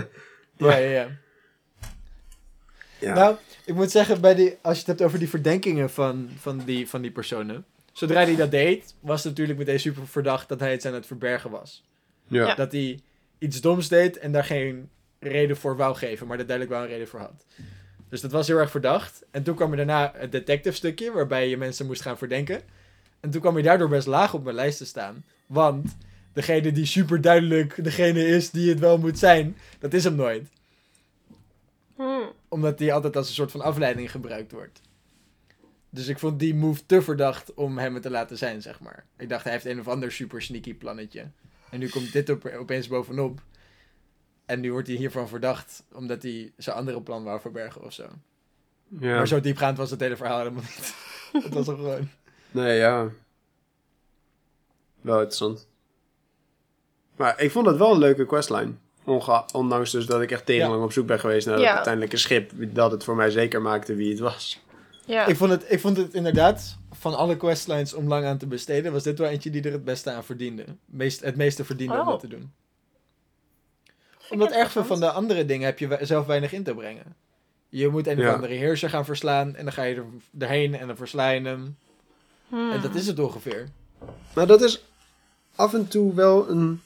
Ja, 0.56 0.76
ja, 0.76 0.90
ja. 0.90 1.08
ja. 2.98 3.14
Nou, 3.14 3.36
ik 3.64 3.74
moet 3.74 3.90
zeggen, 3.90 4.20
bij 4.20 4.34
die, 4.34 4.58
als 4.62 4.74
je 4.74 4.78
het 4.78 4.86
hebt 4.86 5.02
over 5.02 5.18
die 5.18 5.28
verdenkingen 5.28 5.90
van, 5.90 6.30
van, 6.38 6.62
die, 6.64 6.88
van 6.88 7.02
die 7.02 7.10
personen. 7.10 7.64
Zodra 7.92 8.24
hij 8.24 8.36
dat 8.36 8.50
deed, 8.50 8.94
was 9.00 9.24
het 9.24 9.32
natuurlijk 9.32 9.58
meteen 9.58 9.80
super 9.80 10.06
verdacht 10.06 10.48
dat 10.48 10.60
hij 10.60 10.70
het 10.70 10.86
aan 10.86 10.94
het 10.94 11.06
verbergen 11.06 11.50
was. 11.50 11.84
ja. 12.26 12.46
Ja. 12.46 12.54
Dat 12.54 12.72
hij 12.72 13.00
iets 13.38 13.60
doms 13.60 13.88
deed 13.88 14.18
en 14.18 14.32
daar 14.32 14.44
geen 14.44 14.90
reden 15.18 15.56
voor 15.56 15.76
wou 15.76 15.96
geven, 15.96 16.26
maar 16.26 16.38
er 16.38 16.46
duidelijk 16.46 16.76
wel 16.76 16.84
een 16.84 16.92
reden 16.92 17.08
voor 17.08 17.20
had. 17.20 17.44
Dus 18.08 18.20
dat 18.20 18.32
was 18.32 18.46
heel 18.46 18.58
erg 18.58 18.70
verdacht. 18.70 19.24
En 19.30 19.42
toen 19.42 19.54
kwam 19.54 19.70
er 19.70 19.76
daarna 19.76 20.12
het 20.16 20.32
detective 20.32 20.76
stukje, 20.76 21.12
waarbij 21.12 21.48
je 21.48 21.56
mensen 21.56 21.86
moest 21.86 22.02
gaan 22.02 22.18
verdenken. 22.18 22.62
En 23.20 23.30
toen 23.30 23.40
kwam 23.40 23.54
hij 23.54 23.62
daardoor 23.62 23.88
best 23.88 24.06
laag 24.06 24.34
op 24.34 24.44
mijn 24.44 24.56
lijst 24.56 24.78
te 24.78 24.86
staan. 24.86 25.24
Want 25.46 25.96
degene 26.32 26.72
die 26.72 26.86
super 26.86 27.20
duidelijk 27.20 27.84
degene 27.84 28.26
is 28.26 28.50
die 28.50 28.68
het 28.68 28.78
wel 28.78 28.98
moet 28.98 29.18
zijn, 29.18 29.56
dat 29.78 29.94
is 29.94 30.04
hem 30.04 30.14
nooit. 30.14 30.48
Hmm. 31.96 32.32
Omdat 32.48 32.78
die 32.78 32.92
altijd 32.92 33.16
als 33.16 33.28
een 33.28 33.34
soort 33.34 33.50
van 33.50 33.60
afleiding 33.60 34.10
gebruikt 34.10 34.52
wordt. 34.52 34.80
Dus 35.90 36.08
ik 36.08 36.18
vond 36.18 36.38
die 36.38 36.54
move 36.54 36.86
te 36.86 37.02
verdacht 37.02 37.54
om 37.54 37.78
hem 37.78 37.94
het 37.94 38.02
te 38.02 38.10
laten 38.10 38.38
zijn, 38.38 38.62
zeg 38.62 38.80
maar. 38.80 39.06
Ik 39.16 39.28
dacht, 39.28 39.44
hij 39.44 39.52
heeft 39.52 39.64
een 39.64 39.80
of 39.80 39.88
ander 39.88 40.12
super 40.12 40.42
sneaky 40.42 40.74
plannetje. 40.74 41.30
En 41.70 41.78
nu 41.78 41.88
komt 41.88 42.12
dit 42.12 42.30
op, 42.30 42.46
opeens 42.46 42.88
bovenop. 42.88 43.42
En 44.46 44.60
nu 44.60 44.72
wordt 44.72 44.88
hij 44.88 44.96
hiervan 44.96 45.28
verdacht, 45.28 45.84
omdat 45.92 46.22
hij 46.22 46.52
zijn 46.56 46.76
andere 46.76 47.02
plan 47.02 47.24
wou 47.24 47.40
verbergen 47.40 47.82
of 47.82 47.92
zo. 47.92 48.08
Ja. 48.88 49.16
Maar 49.16 49.28
zo 49.28 49.40
diepgaand 49.40 49.76
was 49.76 49.90
het 49.90 50.00
hele 50.00 50.16
verhaal 50.16 50.38
helemaal 50.38 50.62
niet. 50.62 50.94
het 51.44 51.54
was 51.54 51.68
er 51.68 51.76
gewoon... 51.76 52.08
Nee, 52.50 52.78
ja. 52.78 53.08
Wel 55.00 55.14
interessant. 55.16 55.66
Maar 57.16 57.40
ik 57.40 57.50
vond 57.50 57.66
het 57.66 57.76
wel 57.76 57.92
een 57.92 57.98
leuke 57.98 58.26
questline. 58.26 58.72
Onge 59.04 59.44
ondanks 59.52 59.90
dus 59.90 60.06
dat 60.06 60.20
ik 60.22 60.30
echt 60.30 60.46
tegen 60.46 60.64
Ja. 60.64 60.70
lang 60.70 60.82
op 60.82 60.92
zoek 60.92 61.06
ben 61.06 61.20
geweest 61.20 61.46
naar 61.46 61.56
dat 61.56 61.64
Ja. 61.64 61.74
uiteindelijke 61.74 62.16
schip. 62.16 62.50
Dat 62.56 62.90
het 62.90 63.04
voor 63.04 63.16
mij 63.16 63.30
zeker 63.30 63.62
maakte 63.62 63.94
wie 63.94 64.10
het 64.10 64.18
was. 64.18 64.60
Ja. 65.06 65.26
Ik, 65.26 65.36
vond 65.36 65.50
het, 65.50 65.64
ik 65.68 65.80
vond 65.80 65.96
het 65.96 66.14
inderdaad, 66.14 66.78
van 66.92 67.14
alle 67.16 67.36
questlines 67.36 67.94
om 67.94 68.08
lang 68.08 68.24
aan 68.24 68.38
te 68.38 68.46
besteden, 68.46 68.92
was 68.92 69.02
dit 69.02 69.18
wel 69.18 69.28
eentje 69.28 69.50
die 69.50 69.62
er 69.62 69.72
het 69.72 69.84
beste 69.84 70.10
aan 70.10 70.24
verdiende. 70.24 70.64
Meest, 70.84 71.20
het 71.20 71.36
meeste 71.36 71.64
verdiende 71.64 71.94
om 71.94 72.00
Oh. 72.00 72.06
dat 72.06 72.20
te 72.20 72.26
doen. 72.28 72.52
Omdat 74.30 74.50
erg 74.52 74.70
veel 74.70 74.84
van 74.84 75.00
de 75.00 75.10
andere 75.10 75.44
dingen 75.44 75.66
heb 75.66 75.78
je 75.78 75.86
we- 75.88 75.98
zelf 76.04 76.26
weinig 76.26 76.52
in 76.52 76.62
te 76.62 76.74
brengen. 76.74 77.16
Je 77.68 77.88
moet 77.88 78.06
een 78.06 78.18
of 78.18 78.24
Ja. 78.24 78.32
andere 78.34 78.54
heerser 78.54 78.90
gaan 78.90 79.04
verslaan 79.04 79.56
en 79.56 79.64
dan 79.64 79.72
ga 79.72 79.82
je 79.82 79.94
er, 79.94 80.04
erheen 80.38 80.74
en 80.74 80.86
dan 80.86 80.96
versla 80.96 81.28
je 81.30 81.40
hem. 81.40 81.76
Hmm. 82.48 82.70
En 82.70 82.80
dat 82.80 82.94
is 82.94 83.06
het 83.06 83.18
ongeveer. 83.18 83.68
Maar 84.34 84.46
dat 84.46 84.62
is 84.62 84.84
af 85.54 85.74
en 85.74 85.88
toe 85.88 86.14
wel 86.14 86.48
een 86.48 86.80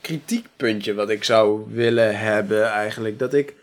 kritiekpuntje 0.00 0.94
wat 0.94 1.10
ik 1.10 1.24
zou 1.24 1.74
willen 1.74 2.18
hebben 2.18 2.64
eigenlijk. 2.64 3.18
Dat 3.18 3.34
ik 3.34 3.54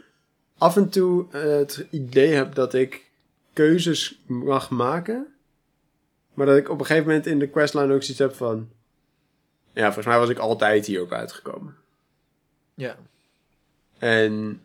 af 0.57 0.75
en 0.75 0.89
toe 0.89 1.25
eh, 1.31 1.41
het 1.41 1.85
idee 1.89 2.33
heb 2.33 2.55
dat 2.55 2.73
ik 2.73 3.05
keuzes 3.53 4.19
mag 4.25 4.69
maken. 4.69 5.27
Maar 6.33 6.45
dat 6.45 6.57
ik 6.57 6.69
op 6.69 6.79
een 6.79 6.85
gegeven 6.85 7.07
moment 7.07 7.25
in 7.25 7.39
de 7.39 7.47
questline 7.47 7.93
ook 7.93 8.03
zoiets 8.03 8.19
heb 8.19 8.35
van... 8.35 8.69
Ja, 9.73 9.85
volgens 9.85 10.05
mij 10.05 10.17
was 10.17 10.29
ik 10.29 10.37
altijd 10.37 10.85
hierop 10.85 11.11
uitgekomen. 11.11 11.75
Ja. 12.73 12.97
En 13.97 14.61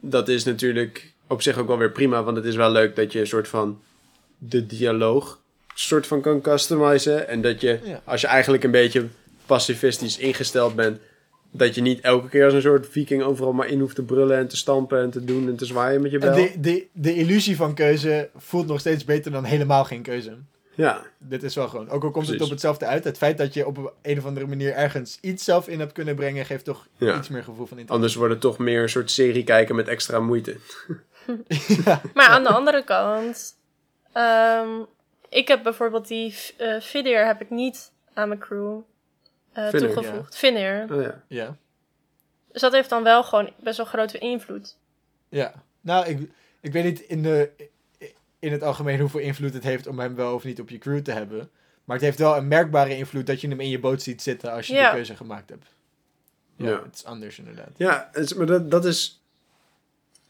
dat 0.00 0.28
is 0.28 0.44
natuurlijk 0.44 1.12
op 1.26 1.42
zich 1.42 1.58
ook 1.58 1.66
wel 1.66 1.78
weer 1.78 1.90
prima, 1.90 2.22
want 2.22 2.36
het 2.36 2.46
is 2.46 2.56
wel 2.56 2.70
leuk 2.70 2.96
dat 2.96 3.12
je 3.12 3.20
een 3.20 3.26
soort 3.26 3.48
van 3.48 3.80
de 4.42 4.66
dialoog 4.66 5.38
soort 5.74 6.06
van 6.06 6.20
kan 6.20 6.40
customizen. 6.40 7.28
En 7.28 7.40
dat 7.42 7.60
je, 7.60 7.78
Ja. 7.84 8.00
als 8.04 8.20
je 8.20 8.26
eigenlijk 8.26 8.64
een 8.64 8.70
beetje 8.70 9.06
pacifistisch 9.46 10.18
ingesteld 10.18 10.74
bent, 10.74 10.98
dat 11.50 11.74
je 11.74 11.80
niet 11.80 12.00
elke 12.00 12.28
keer 12.28 12.44
als 12.44 12.54
een 12.54 12.60
soort 12.62 12.86
viking 12.90 13.22
overal 13.22 13.52
maar 13.52 13.66
in 13.68 13.80
hoeft 13.80 13.94
te 13.94 14.02
brullen 14.02 14.36
en 14.38 14.48
te 14.48 14.56
stampen 14.56 15.00
en 15.02 15.10
te 15.10 15.24
doen 15.24 15.48
en 15.48 15.56
te 15.56 15.64
zwaaien 15.64 16.02
met 16.02 16.10
je 16.10 16.18
bel. 16.18 16.34
de, 16.34 16.52
de, 16.60 16.86
de 16.92 17.14
illusie 17.14 17.56
van 17.56 17.74
keuze 17.74 18.30
voelt 18.36 18.66
nog 18.66 18.80
steeds 18.80 19.04
beter 19.04 19.32
dan 19.32 19.44
helemaal 19.44 19.84
geen 19.84 20.02
keuze. 20.02 20.36
Ja, 20.74 21.02
Dit 21.18 21.42
is 21.42 21.54
wel 21.54 21.68
gewoon. 21.68 21.88
Ook 21.88 22.04
al 22.04 22.10
komt 22.10 22.28
het 22.28 22.40
op 22.40 22.50
hetzelfde 22.50 22.86
uit. 22.86 23.04
Het 23.04 23.16
feit 23.16 23.38
dat 23.38 23.54
je 23.54 23.66
op 23.66 23.94
een 24.02 24.18
of 24.18 24.24
andere 24.24 24.46
manier 24.46 24.72
ergens 24.72 25.18
iets 25.20 25.44
zelf 25.44 25.68
in 25.68 25.78
hebt 25.78 25.92
kunnen 25.92 26.14
brengen, 26.14 26.46
geeft 26.46 26.64
toch 26.64 26.86
Ja. 26.96 27.16
iets 27.18 27.28
meer 27.28 27.42
gevoel 27.44 27.54
van 27.66 27.78
interesse. 27.78 27.92
anders 27.94 28.14
wordt 28.14 28.32
het 28.32 28.40
toch 28.42 28.58
meer 28.58 28.82
een 28.82 28.88
soort 28.88 29.10
serie 29.10 29.44
kijken 29.44 29.74
met 29.74 29.88
extra 29.88 30.20
moeite. 30.20 30.56
ja. 31.84 32.00
Maar 32.14 32.26
aan 32.28 32.42
de 32.42 32.48
andere 32.48 32.84
kant, 32.84 33.54
ehm, 34.12 34.68
ik 35.28 35.48
heb 35.48 35.62
bijvoorbeeld 35.62 36.08
die 36.08 36.34
eh 36.56 36.80
Vidir 36.80 37.26
heb 37.26 37.40
ik 37.40 37.50
niet 37.50 37.90
aan 38.14 38.28
mijn 38.28 38.40
crew 38.40 38.78
eh, 39.52 39.68
toegevoegd. 39.68 40.36
Vinneer. 40.36 40.86
Oh 40.92 41.02
ja. 41.02 41.22
ja. 41.26 41.56
Dus 42.52 42.60
dat 42.60 42.72
heeft 42.72 42.88
dan 42.88 43.02
wel 43.02 43.22
gewoon 43.24 43.50
best 43.56 43.76
wel 43.76 43.86
grote 43.86 44.18
invloed. 44.18 44.76
Ja. 45.28 45.52
Nou, 45.80 46.06
ik, 46.06 46.30
ik 46.60 46.72
weet 46.72 46.84
niet 46.84 47.00
in, 47.00 47.22
de, 47.22 47.50
in 48.38 48.52
het 48.52 48.62
algemeen 48.62 49.00
hoeveel 49.00 49.20
invloed 49.20 49.54
het 49.54 49.62
heeft 49.64 49.86
om 49.86 49.98
hem 49.98 50.14
wel 50.14 50.34
of 50.34 50.44
niet 50.44 50.60
op 50.60 50.68
je 50.70 50.78
crew 50.78 51.00
te 51.02 51.12
hebben. 51.12 51.50
Maar 51.84 51.96
het 51.96 52.04
heeft 52.04 52.18
wel 52.18 52.36
een 52.36 52.48
merkbare 52.48 52.96
invloed 52.96 53.26
dat 53.26 53.40
je 53.40 53.48
hem 53.48 53.60
in 53.60 53.68
je 53.68 53.78
boot 53.78 54.02
ziet 54.02 54.22
zitten 54.22 54.52
als 54.52 54.66
je 54.66 54.74
Ja. 54.74 54.88
de 54.88 54.94
keuze 54.94 55.16
gemaakt 55.16 55.48
hebt. 55.50 55.66
Ja, 56.56 56.68
Ja. 56.68 56.82
het 56.82 56.94
is 56.94 57.04
anders 57.04 57.38
inderdaad. 57.38 57.70
Ja, 57.76 58.10
maar 58.36 58.46
dat, 58.46 58.70
dat 58.70 58.84
is. 58.84 59.20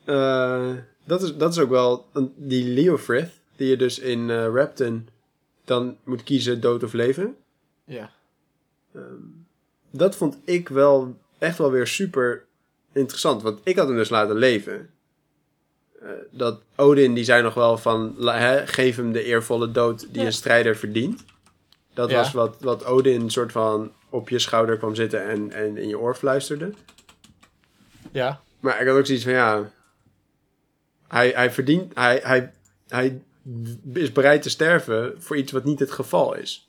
eh, 0.04 0.72
dat 1.04 1.22
is. 1.22 1.36
Dat 1.36 1.52
is 1.52 1.58
ook 1.58 1.70
wel. 1.70 2.06
een- 2.12 2.32
Die 2.36 2.64
Leofrith, 2.64 3.30
die 3.60 3.68
je 3.68 3.76
dus 3.76 3.98
in 3.98 4.30
eh 4.30 4.46
Rapton 4.54 5.08
dan 5.64 5.96
moet 6.04 6.22
kiezen 6.22 6.60
dood 6.60 6.82
of 6.82 6.92
leven. 6.92 7.36
Ja. 7.84 8.10
Dat 9.90 10.16
vond 10.16 10.38
ik 10.44 10.68
wel 10.68 11.18
echt 11.38 11.58
wel 11.58 11.70
weer 11.70 11.86
super 11.86 12.44
interessant. 12.92 13.42
Want 13.42 13.60
ik 13.64 13.76
had 13.76 13.86
hem 13.86 13.96
dus 13.96 14.08
laten 14.08 14.36
leven. 14.36 14.90
Eh, 16.00 16.08
dat 16.30 16.62
Odin, 16.76 17.14
die 17.14 17.24
zei 17.24 17.42
nog 17.42 17.54
wel 17.54 17.78
van... 17.78 18.14
geef 18.66 18.96
hem 18.96 19.12
de 19.12 19.22
eervolle 19.24 19.70
dood 19.70 20.00
die 20.00 20.20
Ja. 20.20 20.26
een 20.26 20.32
strijder 20.32 20.76
verdient. 20.76 21.24
Dat 21.94 22.10
Ja. 22.10 22.16
was 22.16 22.32
wat, 22.32 22.56
wat 22.60 22.84
Odin 22.84 23.30
soort 23.30 23.52
van 23.52 23.92
op 24.10 24.28
je 24.28 24.38
schouder 24.38 24.76
kwam 24.76 24.94
zitten 24.94 25.24
en, 25.24 25.52
en 25.52 25.76
in 25.76 25.88
je 25.88 25.98
oor 25.98 26.14
fluisterde. 26.14 26.72
Ja. 28.12 28.40
Maar 28.60 28.80
ik 28.80 28.86
had 28.86 28.96
ook 28.96 29.06
zoiets 29.06 29.24
van, 29.24 29.32
ja... 29.32 29.70
Hij, 31.08 31.28
hij 31.30 31.50
verdient... 31.50 31.94
Hij, 31.94 32.20
hij, 32.22 32.52
hij 32.88 33.22
is 33.92 34.12
bereid 34.12 34.42
te 34.42 34.50
sterven 34.50 35.14
voor 35.22 35.36
iets 35.36 35.52
wat 35.52 35.64
niet 35.64 35.78
het 35.78 35.90
geval 35.90 36.34
is. 36.34 36.68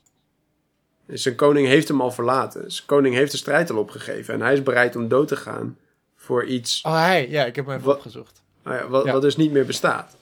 Dus 1.06 1.22
zijn 1.22 1.34
koning 1.34 1.66
heeft 1.66 1.88
hem 1.88 2.00
al 2.00 2.10
verlaten. 2.10 2.72
Zijn 2.72 2.86
koning 2.86 3.14
heeft 3.14 3.30
de 3.32 3.36
strijd 3.38 3.70
al 3.70 3.76
opgegeven. 3.78 4.34
En 4.34 4.40
hij 4.40 4.52
is 4.52 4.62
bereid 4.62 4.96
om 4.96 5.08
dood 5.08 5.28
te 5.28 5.36
gaan 5.36 5.78
voor 6.16 6.44
iets 6.44 6.82
Oh, 6.82 6.92
hij. 6.94 7.28
Ja, 7.28 7.44
ik 7.44 7.56
heb 7.56 7.66
hem 7.66 7.74
even 7.74 7.86
Wat- 7.86 7.96
opgezocht. 7.96 8.42
nou 8.62 8.76
ja, 8.76 8.88
wat, 8.88 9.04
Ja. 9.04 9.12
wat 9.12 9.22
dus 9.22 9.36
niet 9.36 9.52
meer 9.52 9.66
bestaat. 9.66 10.16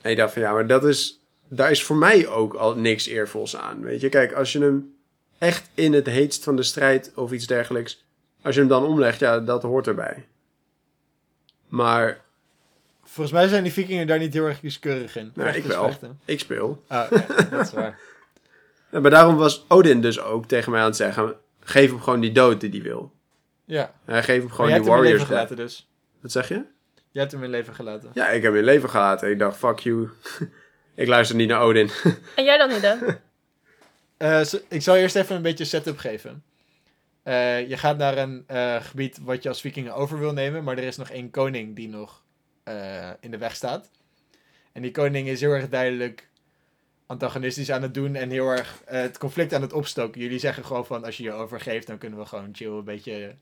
En 0.00 0.10
ik 0.10 0.16
dacht 0.16 0.32
van, 0.32 0.42
ja, 0.42 0.52
maar 0.52 0.66
dat 0.66 0.84
is... 0.84 1.20
daar 1.48 1.70
is 1.70 1.82
voor 1.84 1.96
mij 1.96 2.26
ook 2.28 2.54
al 2.54 2.74
niks 2.76 3.06
eervols 3.06 3.56
aan. 3.56 3.80
Weet 3.82 4.00
je, 4.00 4.08
kijk, 4.08 4.32
als 4.32 4.52
je 4.52 4.58
hem 4.60 4.94
echt 5.38 5.70
in 5.74 5.92
het 5.92 6.06
heetst 6.06 6.44
van 6.44 6.56
de 6.56 6.62
strijd 6.62 7.12
of 7.14 7.32
iets 7.32 7.46
dergelijks, 7.46 8.04
als 8.42 8.54
je 8.54 8.60
hem 8.60 8.68
dan 8.68 8.84
omlegt, 8.84 9.18
ja, 9.20 9.38
dat 9.40 9.62
hoort 9.62 9.86
erbij. 9.86 10.26
Maar 11.68 12.24
Volgens 13.12 13.36
mij 13.36 13.48
zijn 13.48 13.62
die 13.62 13.72
vikingen 13.72 14.06
daar 14.06 14.18
niet 14.18 14.32
heel 14.32 14.46
erg 14.46 14.60
kieskeurig 14.60 15.16
in. 15.16 15.32
Vechten 15.34 15.62
ik 15.62 15.64
wel. 15.68 15.86
vechten. 15.86 16.20
ik 16.24 16.38
speel. 16.40 16.82
Ah, 16.86 17.12
oké, 17.12 17.26
dat 17.50 17.60
is 17.66 17.72
waar. 17.72 17.98
Ja, 18.90 19.00
maar 19.00 19.10
daarom 19.10 19.36
was 19.36 19.64
Odin 19.68 20.00
dus 20.00 20.20
ook 20.20 20.46
tegen 20.46 20.70
mij 20.72 20.80
aan 20.80 20.86
het 20.86 20.96
zeggen: 20.96 21.34
geef 21.60 21.90
hem 21.90 22.00
gewoon 22.00 22.20
die 22.20 22.32
dood 22.32 22.60
die 22.60 22.70
hij 22.70 22.82
wil. 22.82 23.12
Ja, 23.64 23.94
Hij 24.04 24.22
geeft 24.22 24.42
hem 24.42 24.50
gewoon 24.50 24.66
die 24.66 24.74
hebt 24.74 24.86
hem 24.88 24.94
in 24.96 25.00
warriors 25.02 25.22
gelaten 25.24 25.56
dus. 25.56 25.88
Wat 26.20 26.32
zeg 26.32 26.48
je? 26.48 26.54
Jij 27.10 27.22
hebt 27.22 27.32
hem 27.32 27.44
in 27.44 27.50
leven 27.50 27.74
gelaten. 27.74 28.10
Ja, 28.14 28.28
ik 28.28 28.42
heb 28.42 28.50
hem 28.52 28.60
in 28.60 28.66
leven 28.66 28.90
gelaten. 28.90 29.30
Ik 29.30 29.38
dacht, 29.38 29.56
fuck 29.56 29.78
you. 29.78 30.08
ik 30.94 31.08
luister 31.08 31.36
niet 31.36 31.48
naar 31.48 31.60
Odin. 31.60 31.90
En 32.36 32.44
jij 32.44 32.58
dan 32.58 32.68
niet, 32.68 32.82
hè? 32.82 32.94
Eh, 34.16 34.40
zo- 34.44 34.58
ik 34.68 34.82
zal 34.82 34.96
eerst 34.96 35.16
even 35.16 35.36
een 35.36 35.42
beetje 35.42 35.64
setup 35.64 35.98
geven. 35.98 36.42
Eh, 37.22 37.68
je 37.68 37.76
gaat 37.76 37.96
naar 37.98 38.18
een 38.18 38.44
eh, 38.46 38.76
gebied 38.80 39.18
wat 39.22 39.42
je 39.42 39.48
als 39.48 39.60
vikingen 39.60 39.94
over 39.94 40.18
wil 40.18 40.32
nemen, 40.32 40.64
maar 40.64 40.76
er 40.78 40.84
is 40.84 40.96
nog 40.96 41.10
één 41.10 41.30
koning 41.30 41.76
die 41.76 41.88
nog 41.88 42.22
eh, 42.62 43.10
in 43.20 43.30
de 43.30 43.38
weg 43.38 43.54
staat. 43.56 43.90
En 44.72 44.82
die 44.82 44.90
koning 44.90 45.28
is 45.28 45.40
heel 45.40 45.50
erg 45.52 45.68
duidelijk 45.68 46.28
antagonistisch 47.06 47.70
aan 47.70 47.82
het 47.82 47.94
doen 47.94 48.14
en 48.14 48.30
heel 48.30 48.48
erg 48.50 48.82
eh, 48.84 49.00
het 49.00 49.18
conflict 49.18 49.54
aan 49.54 49.62
het 49.62 49.72
opstoken. 49.72 50.20
Jullie 50.20 50.38
zeggen 50.38 50.64
gewoon 50.64 50.86
van, 50.86 51.04
als 51.04 51.16
je 51.16 51.22
je 51.22 51.32
overgeeft, 51.32 51.86
dan 51.86 51.98
kunnen 51.98 52.18
we 52.18 52.26
gewoon 52.26 52.48
chill 52.52 52.70
een 52.70 52.84
beetje 52.84 53.34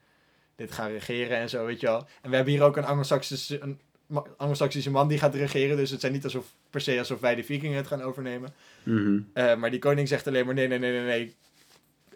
dit 0.57 0.73
gaan 0.73 0.91
regeren 0.91 1.37
en 1.37 1.49
zo, 1.49 1.65
weet 1.67 1.81
je 1.81 1.87
wel. 1.87 2.07
En 2.23 2.31
we 2.31 2.37
hebben 2.37 2.55
hier 2.55 2.63
ook 2.63 2.77
een 2.77 2.85
Anglo-Saxische 2.85 3.61
een 3.61 3.81
ma- 4.07 4.27
Anglo-Saxische 4.37 4.91
man 4.91 5.09
die 5.09 5.19
gaat 5.19 5.35
regeren, 5.35 5.77
dus 5.77 5.91
het 5.91 6.01
zijn 6.01 6.13
niet 6.13 6.25
alsof, 6.25 6.47
per 6.71 6.81
se 6.81 6.99
alsof 6.99 7.21
wij 7.21 7.35
de 7.35 7.45
vikingen 7.45 7.77
het 7.77 7.87
gaan 7.87 8.03
overnemen. 8.03 8.55
Mhm. 8.83 9.21
Eh, 9.33 9.57
maar 9.57 9.71
die 9.71 9.79
koning 9.79 10.09
zegt 10.09 10.27
alleen 10.27 10.47
maar 10.47 10.55
nee, 10.55 10.69
nee, 10.69 10.79
nee, 10.79 10.93
nee, 10.93 11.05
nee. 11.05 11.35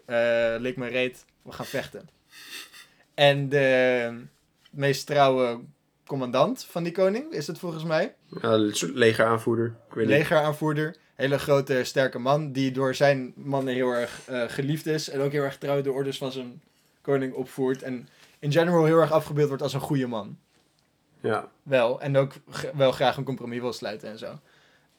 Eh 0.05 0.55
lik 0.59 0.77
me 0.77 0.87
reet, 0.87 1.25
we 1.41 1.51
gaan 1.51 1.65
vechten. 1.65 2.09
En 3.13 3.49
de 3.49 4.21
meest 4.71 5.05
trouwe 5.05 5.59
commandant 6.05 6.65
van 6.65 6.83
die 6.83 6.91
koning 6.91 7.31
is 7.31 7.47
het 7.47 7.59
volgens 7.59 7.83
mij. 7.83 8.15
Ja, 8.41 8.57
legeraanvoerder. 8.93 9.75
Ik 9.87 9.93
weet. 9.93 10.07
Legeraanvoerder. 10.07 10.95
Hele 11.15 11.39
grote, 11.39 11.83
sterke 11.83 12.19
man. 12.19 12.51
Die 12.51 12.71
door 12.71 12.95
zijn 12.95 13.33
mannen 13.35 13.73
heel 13.73 13.91
erg 13.91 14.21
eh, 14.25 14.43
geliefd 14.47 14.85
is. 14.85 15.09
En 15.09 15.19
ook 15.19 15.31
heel 15.31 15.43
erg 15.43 15.57
trouw 15.57 15.81
de 15.81 15.91
orders 15.91 16.17
van 16.17 16.31
zijn 16.31 16.61
koning 17.01 17.33
opvoert. 17.33 17.83
En 17.83 18.07
in 18.39 18.51
general 18.51 18.85
heel 18.85 18.99
erg 18.99 19.11
afgebeeld 19.11 19.47
wordt 19.47 19.63
als 19.63 19.73
een 19.73 19.79
goede 19.79 20.07
man. 20.07 20.37
Ja. 21.19 21.49
Wel. 21.63 22.01
En 22.01 22.17
ook 22.17 22.33
wel 22.73 22.91
graag 22.91 23.17
een 23.17 23.23
compromis 23.23 23.59
wil 23.59 23.73
sluiten 23.73 24.09
en 24.09 24.17
zo. 24.17 24.39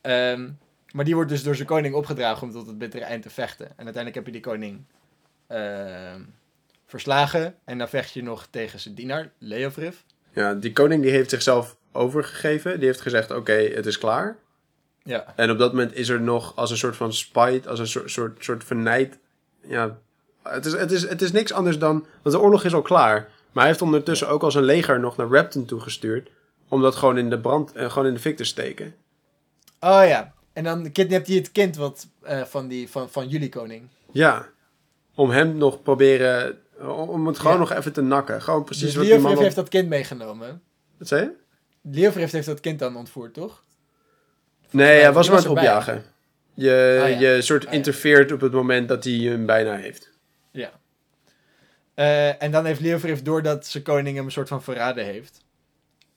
Ehm, 0.00 0.50
maar 0.92 1.04
die 1.04 1.14
wordt 1.14 1.30
dus 1.30 1.42
door 1.42 1.54
zijn 1.54 1.68
koning 1.68 1.94
opgedragen 1.94 2.46
om 2.46 2.52
tot 2.52 2.66
het 2.66 2.78
bittere 2.78 3.04
eind 3.04 3.22
te 3.22 3.30
vechten. 3.30 3.66
En 3.66 3.84
uiteindelijk 3.84 4.14
heb 4.14 4.26
je 4.26 4.32
die 4.32 4.40
koning 4.40 4.84
ehm, 5.46 6.20
verslagen. 6.86 7.54
En 7.64 7.78
dan 7.78 7.88
vecht 7.88 8.12
je 8.12 8.22
nog 8.22 8.46
tegen 8.50 8.80
zijn 8.80 8.94
dienaar, 8.94 9.32
Leofrif. 9.38 10.04
Ja, 10.36 10.54
die 10.54 10.72
koning 10.72 11.02
die 11.02 11.10
heeft 11.10 11.30
zichzelf 11.30 11.76
overgegeven. 11.92 12.78
Die 12.78 12.88
heeft 12.88 13.00
gezegd, 13.00 13.30
oké, 13.30 13.52
het 13.52 13.86
is 13.86 13.98
klaar. 13.98 14.36
Ja. 15.02 15.32
En 15.36 15.50
op 15.50 15.58
dat 15.58 15.70
moment 15.70 15.94
is 15.94 16.08
er 16.08 16.20
nog 16.20 16.56
als 16.56 16.70
een 16.70 16.76
soort 16.76 16.96
van 16.96 17.12
spite, 17.12 17.68
als 17.68 17.78
een 17.78 17.86
soort, 17.86 18.10
soort, 18.10 18.44
soort 18.44 18.64
vernijd. 18.64 19.18
Ja, 19.66 19.98
het 20.42 20.66
is, 20.66 20.72
het, 20.72 20.92
is, 20.92 21.08
het 21.08 21.22
is 21.22 21.32
niks 21.32 21.52
anders 21.52 21.78
dan. 21.78 22.06
Want 22.22 22.34
de 22.34 22.40
oorlog 22.40 22.64
is 22.64 22.74
al 22.74 22.82
klaar. 22.82 23.28
Maar 23.52 23.62
hij 23.62 23.66
heeft 23.66 23.82
ondertussen 23.82 24.28
ook 24.28 24.42
al 24.42 24.50
zijn 24.50 24.64
leger 24.64 25.00
nog 25.00 25.16
naar 25.16 25.28
Repton 25.28 25.64
toegestuurd. 25.64 26.30
Om 26.68 26.82
dat 26.82 26.96
gewoon 26.96 27.18
in 27.18 27.30
de 27.30 27.40
brand, 27.40 27.72
eh, 27.72 27.90
gewoon 27.90 28.08
in 28.08 28.14
de 28.14 28.20
fik 28.20 28.36
te 28.36 28.44
steken. 28.44 28.94
Oh 29.80 30.02
ja. 30.06 30.32
En 30.52 30.64
dan 30.64 30.92
kidnapt 30.92 31.26
hij 31.26 31.36
het 31.36 31.52
kind 31.52 31.76
wat, 31.76 32.06
eh, 32.22 32.42
van, 32.42 32.68
die, 32.68 32.90
van, 32.90 33.10
van 33.10 33.28
jullie 33.28 33.48
koning. 33.48 33.88
Ja. 34.12 34.46
Om 35.14 35.30
hem 35.30 35.56
nog 35.56 35.82
proberen. 35.82 36.58
Om 36.80 37.26
het 37.26 37.38
gewoon 37.38 37.52
Ja. 37.52 37.58
nog 37.58 37.72
even 37.72 37.92
te 37.92 38.00
nakken. 38.02 38.42
Gewoon 38.42 38.64
precies 38.64 38.84
Dus 38.84 38.94
wat 38.94 39.04
die 39.04 39.18
man. 39.18 39.38
Heeft 39.38 39.56
dat 39.56 39.68
kind 39.68 39.88
meegenomen. 39.88 40.62
Wat 40.98 41.08
zei 41.08 41.22
je? 41.22 41.32
Leofrif 41.90 42.30
heeft 42.30 42.46
dat 42.46 42.60
kind 42.60 42.78
dan 42.78 42.96
ontvoerd, 42.96 43.34
toch? 43.34 43.64
Nee, 44.70 45.00
hij 45.00 45.12
was 45.12 45.26
aan 45.26 45.32
was 45.34 45.42
het 45.44 45.48
erbij. 45.48 45.62
opjagen. 45.64 46.04
Je, 46.54 47.00
Ah, 47.02 47.20
ja. 47.20 47.30
je 47.30 47.42
soort 47.42 47.64
Ah, 47.66 47.70
ja. 47.70 47.76
interfereert 47.76 48.32
op 48.32 48.40
het 48.40 48.52
moment 48.52 48.88
dat 48.88 49.04
hij 49.04 49.12
hem 49.12 49.46
bijna 49.46 49.76
heeft. 49.76 50.10
Ja. 50.50 50.70
Eh, 51.94 52.42
en 52.42 52.50
dan 52.50 52.64
heeft 52.64 52.80
Leofrif 52.80 53.22
doordat 53.22 53.66
zijn 53.66 53.82
koning 53.82 54.16
hem 54.16 54.24
een 54.24 54.30
soort 54.32 54.48
van 54.48 54.62
verraden 54.62 55.04
heeft. 55.04 55.44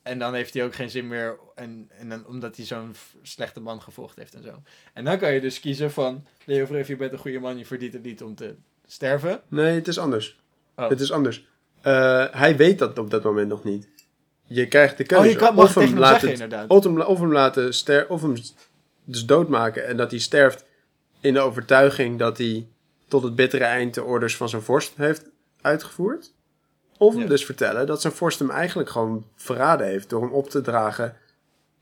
En 0.04 0.20
dan 0.20 0.34
heeft 0.34 0.54
hij 0.54 0.64
ook 0.64 0.76
geen 0.76 0.90
zin 0.90 1.08
meer. 1.08 1.38
En, 1.56 1.90
en 1.98 2.10
dan, 2.10 2.26
omdat 2.26 2.56
hij 2.56 2.66
zo'n 2.66 2.96
slechte 3.22 3.60
man 3.60 3.82
gevolgd 3.82 4.16
heeft 4.16 4.34
en 4.36 4.44
zo. 4.44 4.62
En 4.94 5.04
dan 5.04 5.18
kan 5.18 5.34
je 5.34 5.42
dus 5.42 5.60
kiezen 5.60 5.92
van... 5.92 6.26
Leofrif, 6.46 6.88
je 6.88 6.96
bent 6.96 7.12
een 7.12 7.18
goede 7.18 7.40
man, 7.40 7.58
je 7.58 7.66
verdient 7.66 7.94
het 7.94 8.04
niet 8.04 8.24
om 8.24 8.36
te 8.36 8.56
sterven. 8.88 9.42
Nee, 9.48 9.76
het 9.76 9.88
is 9.88 9.98
anders. 10.00 10.40
Oh. 10.80 10.90
Het 10.90 11.00
is 11.02 11.12
anders. 11.12 11.48
Eh, 11.82 12.26
hij 12.32 12.58
weet 12.58 12.80
dat 12.80 12.98
op 12.98 13.10
dat 13.10 13.24
moment 13.24 13.48
nog 13.48 13.64
niet. 13.64 13.88
Je 14.44 14.68
krijgt 14.68 14.98
de 14.98 15.04
keuze. 15.04 15.24
Oh, 15.26 15.32
je 15.32 15.38
kan 15.38 15.56
mag 15.56 15.66
of, 15.78 15.84
hem 15.84 15.98
laten, 15.98 16.38
zeggen 16.38 16.70
of, 16.70 16.84
hem, 16.84 17.02
of 17.02 17.20
hem 17.20 17.32
laten 17.32 17.74
sterven. 17.74 18.10
Of 18.10 18.22
hem 18.22 18.36
dus 19.04 19.26
doodmaken. 19.26 19.88
En 19.88 19.98
dat 19.98 20.12
hij 20.12 20.20
sterft 20.20 20.66
in 21.20 21.34
de 21.34 21.40
overtuiging 21.40 22.20
dat 22.20 22.38
hij 22.38 22.68
tot 23.08 23.24
het 23.24 23.36
bittere 23.36 23.64
eind 23.64 23.94
de 23.94 24.04
orders 24.04 24.36
van 24.38 24.50
zijn 24.50 24.62
vorst 24.62 24.94
heeft 24.96 25.26
uitgevoerd. 25.62 26.32
Of 26.98 27.16
hem 27.16 27.28
dus 27.28 27.46
vertellen 27.46 27.88
dat 27.88 28.02
zijn 28.02 28.14
vorst 28.14 28.40
hem 28.40 28.50
eigenlijk 28.50 28.90
gewoon 28.90 29.26
verraden 29.36 29.88
heeft. 29.88 30.10
Door 30.10 30.22
hem 30.22 30.32
op 30.32 30.50
te 30.50 30.62
dragen 30.62 31.16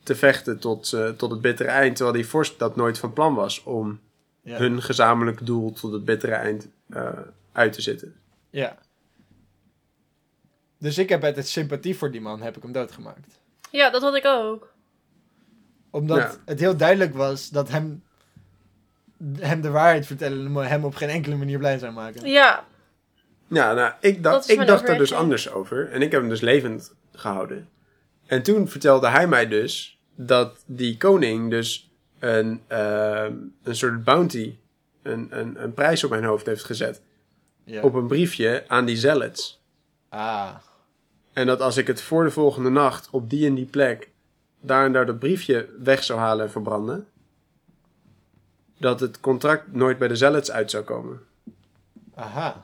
te 0.03 0.15
vechten 0.15 0.59
tot, 0.59 0.93
eh, 0.93 1.09
tot 1.09 1.31
het 1.31 1.41
bittere 1.41 1.69
eind. 1.69 1.95
Terwijl 1.95 2.17
die 2.17 2.27
vorst 2.27 2.59
dat 2.59 2.75
nooit 2.75 2.97
van 2.97 3.13
plan 3.13 3.35
was 3.35 3.63
om 3.63 3.99
Ja. 4.41 4.57
hun 4.57 4.81
gezamenlijk 4.81 5.45
doel 5.45 5.73
tot 5.73 5.91
het 5.91 6.05
bittere 6.05 6.33
eind 6.33 6.67
eh, 6.89 7.09
uit 7.51 7.73
te 7.73 7.81
zitten. 7.81 8.15
ja. 8.49 8.77
Dus 10.79 10.97
ik 10.97 11.09
heb 11.09 11.23
uit 11.23 11.35
het 11.35 11.47
sympathie 11.47 11.97
voor 11.97 12.11
die 12.11 12.21
man 12.21 12.41
heb 12.41 12.55
ik 12.57 12.63
hem 12.63 12.71
doodgemaakt. 12.71 13.39
Ja, 13.71 13.89
dat 13.89 14.01
had 14.01 14.15
ik 14.15 14.25
ook. 14.25 14.73
Omdat 15.89 16.17
Ja. 16.17 16.35
het 16.45 16.59
heel 16.59 16.77
duidelijk 16.77 17.13
was 17.15 17.49
dat 17.49 17.69
hem, 17.69 18.03
hem 19.39 19.61
de 19.61 19.69
waarheid 19.69 20.05
vertellen 20.05 20.55
hem 20.55 20.85
op 20.85 20.95
geen 20.95 21.09
enkele 21.09 21.35
manier 21.35 21.57
blij 21.57 21.77
zou 21.77 21.93
maken. 21.93 22.29
Ja, 22.29 22.65
Ja, 23.49 23.73
nou, 23.73 23.93
ik 23.99 24.23
dacht, 24.23 24.49
ik 24.49 24.67
dacht 24.67 24.87
daar 24.87 24.97
dus 24.97 25.13
anders 25.13 25.51
over. 25.51 25.89
En 25.91 26.01
ik 26.01 26.11
heb 26.11 26.19
hem 26.21 26.29
dus 26.29 26.41
levend 26.41 26.93
gehouden. 27.13 27.69
En 28.25 28.43
toen 28.43 28.67
vertelde 28.67 29.07
hij 29.07 29.27
mij 29.27 29.47
dus 29.47 29.99
dat 30.15 30.63
die 30.65 30.97
koning 30.97 31.49
dus 31.49 31.89
een, 32.19 32.61
ehm, 32.67 33.33
een 33.63 33.75
soort 33.75 34.03
bounty, 34.03 34.55
een, 35.03 35.27
een, 35.39 35.63
een 35.63 35.73
prijs 35.73 36.03
op 36.03 36.09
mijn 36.09 36.23
hoofd 36.23 36.45
heeft 36.45 36.63
gezet. 36.63 37.01
Ja. 37.63 37.81
Op 37.81 37.93
een 37.93 38.07
briefje 38.07 38.63
aan 38.67 38.85
die 38.85 38.97
zealots. 38.97 39.61
Ah. 40.09 40.55
En 41.37 41.45
dat 41.45 41.61
als 41.61 41.77
ik 41.77 41.87
het 41.87 42.01
voor 42.01 42.23
de 42.23 42.31
volgende 42.31 42.69
nacht 42.69 43.07
op 43.11 43.29
die 43.29 43.47
en 43.47 43.55
die 43.55 43.65
plek 43.65 44.09
daar 44.59 44.85
en 44.85 44.91
daar 44.93 45.05
dat 45.05 45.19
briefje 45.19 45.69
weg 45.79 46.03
zou 46.03 46.19
halen 46.19 46.45
en 46.45 46.51
verbranden, 46.51 47.07
dat 48.77 48.99
het 48.99 49.19
contract 49.19 49.73
nooit 49.73 49.97
bij 49.97 50.07
de 50.07 50.15
zealots 50.15 50.51
uit 50.51 50.71
zou 50.71 50.83
komen. 50.83 51.19
Aha. 52.15 52.63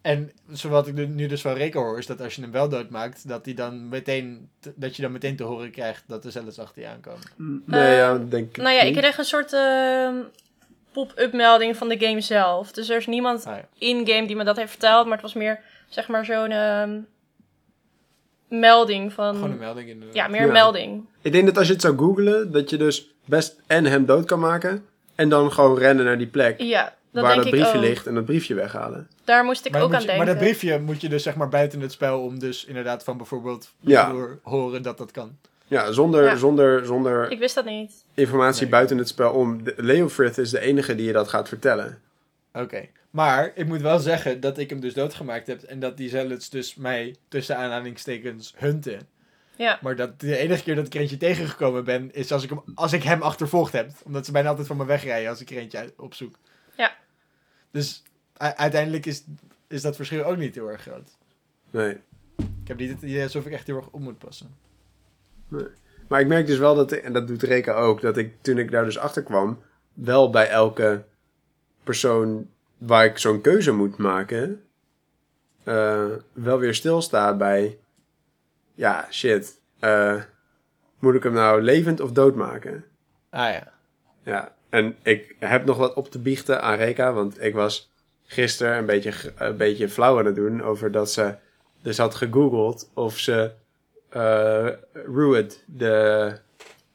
En 0.00 0.32
zowat 0.50 0.86
ik 0.86 1.08
nu 1.08 1.26
dus 1.26 1.40
van 1.40 1.52
Reken 1.52 1.80
hoor, 1.80 1.98
is 1.98 2.06
dat 2.06 2.20
als 2.20 2.34
je 2.34 2.42
hem 2.42 2.50
wel 2.50 2.68
doodmaakt, 2.68 3.28
dat, 3.28 3.44
hij 3.44 3.54
dan 3.54 3.88
meteen, 3.88 4.48
te- 4.60 4.72
dat 4.76 4.96
je 4.96 5.02
dan 5.02 5.12
meteen 5.12 5.36
te 5.36 5.42
horen 5.44 5.70
krijgt 5.70 6.02
dat 6.06 6.22
de 6.22 6.30
zelfs 6.30 6.58
achter 6.58 6.82
je 6.82 6.88
aankomen. 6.88 7.20
Nee, 7.66 7.80
Eh, 7.90 7.96
ja, 7.96 8.18
denk 8.18 8.48
ik 8.48 8.56
nou 8.62 8.74
ja, 8.74 8.80
ik 8.82 8.94
kreeg 8.94 9.18
een 9.18 9.24
soort 9.24 9.52
ehm, 9.52 10.14
pop-up 10.92 11.32
melding 11.32 11.76
van 11.76 11.88
de 11.88 11.98
game 11.98 12.20
zelf. 12.20 12.72
Dus 12.72 12.88
er 12.88 12.96
is 12.96 13.06
niemand 13.06 13.46
Ah, 13.46 13.56
ja. 13.56 13.68
in-game 13.78 14.26
die 14.26 14.36
me 14.36 14.44
dat 14.44 14.56
heeft 14.56 14.70
verteld, 14.70 15.04
maar 15.04 15.12
het 15.14 15.22
was 15.22 15.34
meer, 15.34 15.60
zeg 15.90 16.08
maar, 16.08 16.24
zo'n 16.24 16.50
ehm, 16.50 16.98
melding 18.48 19.12
van... 19.12 19.34
Gewoon 19.34 19.50
een 19.50 19.58
melding 19.58 19.88
in 19.88 20.00
de... 20.00 20.06
Ja, 20.12 20.28
meer 20.28 20.40
Ja. 20.40 20.46
een 20.46 20.52
melding. 20.52 21.04
Ik 21.22 21.32
denk 21.32 21.46
dat 21.46 21.56
als 21.58 21.66
je 21.66 21.72
het 21.72 21.82
zou 21.82 21.98
googlen, 21.98 22.52
dat 22.52 22.70
je 22.70 22.76
dus 22.76 23.10
best 23.24 23.60
en 23.66 23.84
hem 23.84 24.06
dood 24.06 24.24
kan 24.24 24.40
maken. 24.40 24.84
En 25.14 25.28
dan 25.28 25.52
gewoon 25.52 25.78
rennen 25.78 26.04
naar 26.04 26.18
die 26.18 26.26
plek 26.26 26.60
Ja, 26.60 26.94
dat 27.10 27.22
waar 27.22 27.32
denk 27.32 27.42
dat 27.44 27.52
briefje 27.54 27.78
ligt 27.78 28.06
en 28.06 28.14
dat 28.14 28.24
briefje 28.24 28.54
weghalen. 28.54 29.08
Daar 29.24 29.44
moest 29.44 29.64
ik 29.66 29.72
maar, 29.72 29.82
ook 29.82 29.92
aan 29.94 30.00
je- 30.00 30.06
denken. 30.06 30.24
maar 30.24 30.34
dat 30.34 30.44
briefje 30.44 30.78
moet 30.80 31.00
je 31.00 31.08
dus 31.08 31.22
zeg 31.22 31.34
maar 31.36 31.48
buiten 31.48 31.80
het 31.80 31.92
spel 31.92 32.20
om 32.22 32.38
dus 32.38 32.64
inderdaad 32.64 33.04
van 33.04 33.16
bijvoorbeeld 33.16 33.70
Ja. 33.80 34.10
door 34.10 34.38
horen 34.42 34.82
dat 34.82 34.98
dat 34.98 35.10
kan. 35.10 35.36
Ja, 35.66 35.92
zonder, 35.92 36.24
Ja. 36.24 36.36
zonder, 36.36 36.86
zonder 36.86 37.30
Ik 37.30 37.38
wist 37.38 37.54
dat 37.54 37.64
niet. 37.64 38.04
informatie 38.14 38.62
Nee. 38.62 38.70
buiten 38.70 38.98
het 38.98 39.08
spel 39.08 39.32
om. 39.32 39.60
Leofrith 39.76 40.38
is 40.38 40.50
de 40.50 40.60
enige 40.60 40.94
die 40.94 41.06
je 41.06 41.12
dat 41.12 41.28
gaat 41.28 41.48
vertellen. 41.48 41.98
Oké. 42.52 42.88
Maar 43.10 43.52
ik 43.54 43.66
moet 43.66 43.80
wel 43.80 43.98
zeggen 43.98 44.40
dat 44.40 44.58
ik 44.58 44.70
hem 44.70 44.80
dus 44.80 44.94
doodgemaakt 44.94 45.46
heb 45.46 45.62
en 45.62 45.80
dat 45.80 45.96
die 45.96 46.08
zealots 46.08 46.50
dus 46.50 46.74
mij 46.74 47.16
tussen 47.28 47.56
aanhalingstekens 47.56 48.54
hunten. 48.56 49.08
Ja. 49.56 49.78
Maar 49.82 49.96
dat 49.96 50.20
de 50.20 50.36
enige 50.36 50.62
keer 50.62 50.74
dat 50.74 50.86
ik 50.86 50.94
er 50.94 51.00
eentje 51.00 51.16
tegengekomen 51.16 51.84
ben, 51.84 52.14
is 52.14 52.32
als 52.32 52.42
ik 52.42 52.48
hem, 52.48 52.62
als 52.74 52.92
ik 52.92 53.02
hem 53.02 53.22
achtervolgd 53.22 53.72
heb. 53.72 53.90
Omdat 54.04 54.26
ze 54.26 54.32
bijna 54.32 54.48
altijd 54.48 54.66
van 54.66 54.76
me 54.76 54.84
wegrijden 54.84 55.30
als 55.30 55.40
ik 55.40 55.50
er 55.50 55.56
eentje 55.56 55.92
opzoek. 55.96 56.34
Ja. 56.76 56.96
Dus 57.70 58.02
uiteindelijk 58.36 59.06
is, 59.06 59.24
is 59.68 59.82
dat 59.82 59.96
verschil 59.96 60.24
ook 60.24 60.36
niet 60.36 60.54
heel 60.54 60.70
erg 60.70 60.82
groot. 60.82 61.10
Nee. 61.70 61.96
Ik 62.36 62.68
heb 62.68 62.78
niet 62.78 62.90
het 62.90 63.02
idee 63.02 63.22
alsof 63.22 63.46
ik 63.46 63.52
echt 63.52 63.66
heel 63.66 63.76
erg 63.76 63.90
op 63.90 64.00
moet 64.00 64.18
passen. 64.18 64.56
Maar 66.08 66.20
ik 66.20 66.26
merk 66.26 66.46
dus 66.46 66.58
wel 66.58 66.74
dat, 66.74 66.92
en 66.92 67.12
dat 67.12 67.26
doet 67.26 67.42
Reka 67.42 67.72
ook, 67.72 68.00
dat 68.00 68.16
ik 68.16 68.34
toen 68.40 68.58
ik 68.58 68.70
daar 68.70 68.84
dus 68.84 68.98
achter 68.98 69.22
kwam, 69.22 69.62
wel 69.92 70.30
bij 70.30 70.48
elke 70.48 71.04
persoon 71.84 72.48
waar 72.78 73.04
ik 73.04 73.18
zo'n 73.18 73.40
keuze 73.40 73.72
moet 73.72 73.96
maken, 73.96 74.62
eh, 75.64 76.06
wel 76.32 76.58
weer 76.58 76.74
stilsta 76.74 77.36
bij, 77.36 77.78
ja, 78.74 79.06
shit, 79.10 79.60
eh, 79.78 80.22
moet 80.98 81.14
ik 81.14 81.22
hem 81.22 81.32
nou 81.32 81.62
levend 81.62 82.00
of 82.00 82.12
dood 82.12 82.34
maken? 82.34 82.84
Ah 83.30 83.52
ja. 83.52 83.72
Ja, 84.22 84.54
en 84.68 84.96
ik 85.02 85.36
heb 85.38 85.64
nog 85.64 85.76
wat 85.76 85.94
op 85.94 86.10
te 86.10 86.18
biechten 86.18 86.62
aan 86.62 86.76
Reka, 86.76 87.12
want 87.12 87.42
ik 87.42 87.54
was 87.54 87.90
gisteren 88.26 88.76
een 88.76 88.86
beetje, 88.86 89.32
een 89.36 89.56
beetje 89.56 89.88
flauw 89.88 90.18
aan 90.18 90.24
het 90.24 90.34
doen 90.34 90.62
over 90.62 90.92
dat 90.92 91.10
ze 91.10 91.34
dus 91.82 91.98
had 91.98 92.14
gegoogeld 92.14 92.90
of 92.94 93.18
ze 93.18 93.52
eh 94.10 94.68
Ruud, 94.92 95.62
de, 95.66 96.32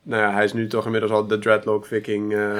nou 0.06 0.22
ja, 0.22 0.32
hij 0.34 0.44
is 0.44 0.54
nu 0.54 0.68
toch 0.68 0.86
inmiddels 0.86 1.12
al 1.12 1.28
de 1.28 1.39
Dreadlock 1.39 1.86
Viking 1.86 2.34
eh, 2.36 2.58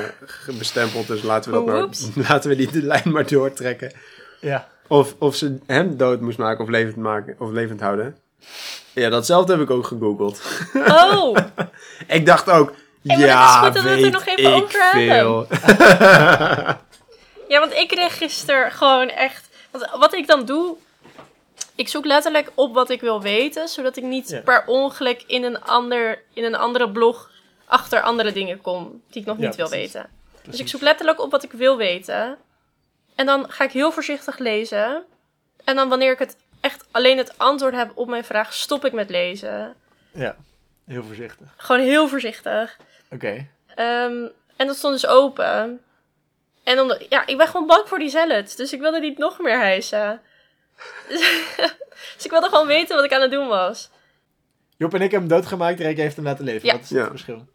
bestempeld, 0.58 1.08
dus 1.08 1.24
laten 1.24 1.52
we, 1.52 1.58
dat 1.58 1.66
maar, 1.66 1.84
Oeps. 1.84 2.10
laten 2.30 2.50
we 2.50 2.56
die 2.56 2.72
de 2.72 2.82
lijn 2.84 3.12
maar 3.12 3.28
doortrekken. 3.28 3.92
Ja. 4.42 4.68
Of, 4.88 5.16
of 5.20 5.36
ze 5.36 5.58
hem 5.66 5.98
dood 5.98 6.22
moest 6.22 6.38
maken 6.38 6.64
of 6.64 6.70
levend, 6.70 6.96
maken, 6.96 7.36
of 7.40 7.52
levend 7.52 7.80
houden. 7.82 8.18
Ja, 8.94 9.10
datzelfde 9.10 9.52
heb 9.54 9.62
ik 9.62 9.70
ook 9.70 9.86
gegoogeld. 9.86 10.42
Oh, 10.74 11.38
Ik 12.08 12.26
dacht 12.26 12.50
ook, 12.50 12.74
Hey, 13.04 13.18
maar 13.18 13.26
ja, 13.28 13.64
het 13.66 13.76
is 13.76 13.82
goed 13.82 13.90
dat 13.90 14.00
we 14.00 14.06
het 14.06 14.06
er 14.06 14.12
nog 14.12 14.26
even 14.26 14.56
ik 14.56 14.64
over 14.64 14.92
hebben. 14.92 15.48
veel. 15.48 15.48
ja, 17.54 17.60
want 17.60 17.74
ik 17.74 17.88
kreeg 17.88 18.18
gisteren 18.18 18.72
gewoon 18.72 19.10
echt... 19.10 19.50
Want 19.72 19.90
wat 20.00 20.14
ik 20.14 20.28
dan 20.28 20.46
doe... 20.46 20.76
Ik 21.76 21.88
zoek 21.88 22.06
letterlijk 22.06 22.52
op 22.56 22.74
wat 22.74 22.90
ik 22.90 23.02
wil 23.02 23.22
weten, 23.22 23.68
zodat 23.68 23.98
ik 23.98 24.04
niet 24.04 24.30
Ja. 24.30 24.40
per 24.42 24.64
ongeluk 24.66 25.24
in 25.28 25.44
een, 25.44 25.62
ander, 25.62 26.22
in 26.34 26.44
een 26.44 26.56
andere 26.56 26.90
blog 26.92 27.30
achter 27.66 28.02
andere 28.02 28.32
dingen 28.32 28.62
kom 28.62 29.02
die 29.10 29.22
ik 29.22 29.28
nog 29.28 29.38
Ja, 29.40 29.46
niet 29.48 29.56
wil 29.56 29.68
precies. 29.70 29.94
weten. 29.94 30.10
Dus 30.44 30.60
ik 30.60 30.68
zoek 30.68 30.82
letterlijk 30.82 31.22
op 31.22 31.32
wat 31.32 31.44
ik 31.44 31.52
wil 31.52 31.78
weten. 31.78 32.38
En 33.16 33.26
dan 33.26 33.52
ga 33.52 33.64
ik 33.64 33.72
heel 33.72 33.92
voorzichtig 33.92 34.38
lezen. 34.38 35.04
En 35.64 35.76
dan 35.76 35.90
wanneer 35.90 36.12
ik 36.12 36.20
het 36.20 36.38
echt 36.62 36.86
alleen 36.92 37.18
het 37.18 37.38
antwoord 37.38 37.74
heb 37.76 37.92
op 37.96 38.08
mijn 38.08 38.24
vraag, 38.24 38.54
stop 38.54 38.86
ik 38.86 38.92
met 38.94 39.10
lezen. 39.10 39.76
Ja. 40.12 40.36
Heel 40.86 41.04
voorzichtig. 41.04 41.48
Gewoon 41.58 41.82
heel 41.82 42.08
voorzichtig. 42.08 42.78
Oké. 43.12 43.48
Ehm, 43.76 44.28
en 44.56 44.68
dat 44.68 44.76
stond 44.76 44.94
dus 44.94 45.08
open. 45.08 45.82
En 46.64 46.80
omdat, 46.80 47.06
ja, 47.10 47.26
ik 47.28 47.38
ben 47.38 47.48
gewoon 47.48 47.68
bang 47.68 47.88
voor 47.88 48.00
die 48.00 48.10
zealots. 48.10 48.56
Dus 48.56 48.74
ik 48.74 48.80
wilde 48.80 49.00
niet 49.00 49.18
nog 49.18 49.40
meer 49.40 49.60
hijsen. 49.60 50.22
dus 52.16 52.24
ik 52.26 52.32
wilde 52.32 52.48
gewoon 52.48 52.68
weten 52.68 52.96
wat 52.96 53.06
ik 53.06 53.14
aan 53.14 53.22
het 53.22 53.32
doen 53.32 53.48
was. 53.48 53.90
Job 54.78 54.94
en 54.94 55.02
ik 55.02 55.12
hebben 55.12 55.30
hem 55.30 55.40
doodgemaakt, 55.40 55.80
Reke 55.80 56.02
heeft 56.02 56.16
hem 56.16 56.26
laten 56.26 56.46
leven. 56.46 56.68
Ja. 56.68 56.74
Wat 56.74 56.82
is 56.84 56.90
het 56.90 56.98
Ja. 57.00 57.08
verschil? 57.08 57.48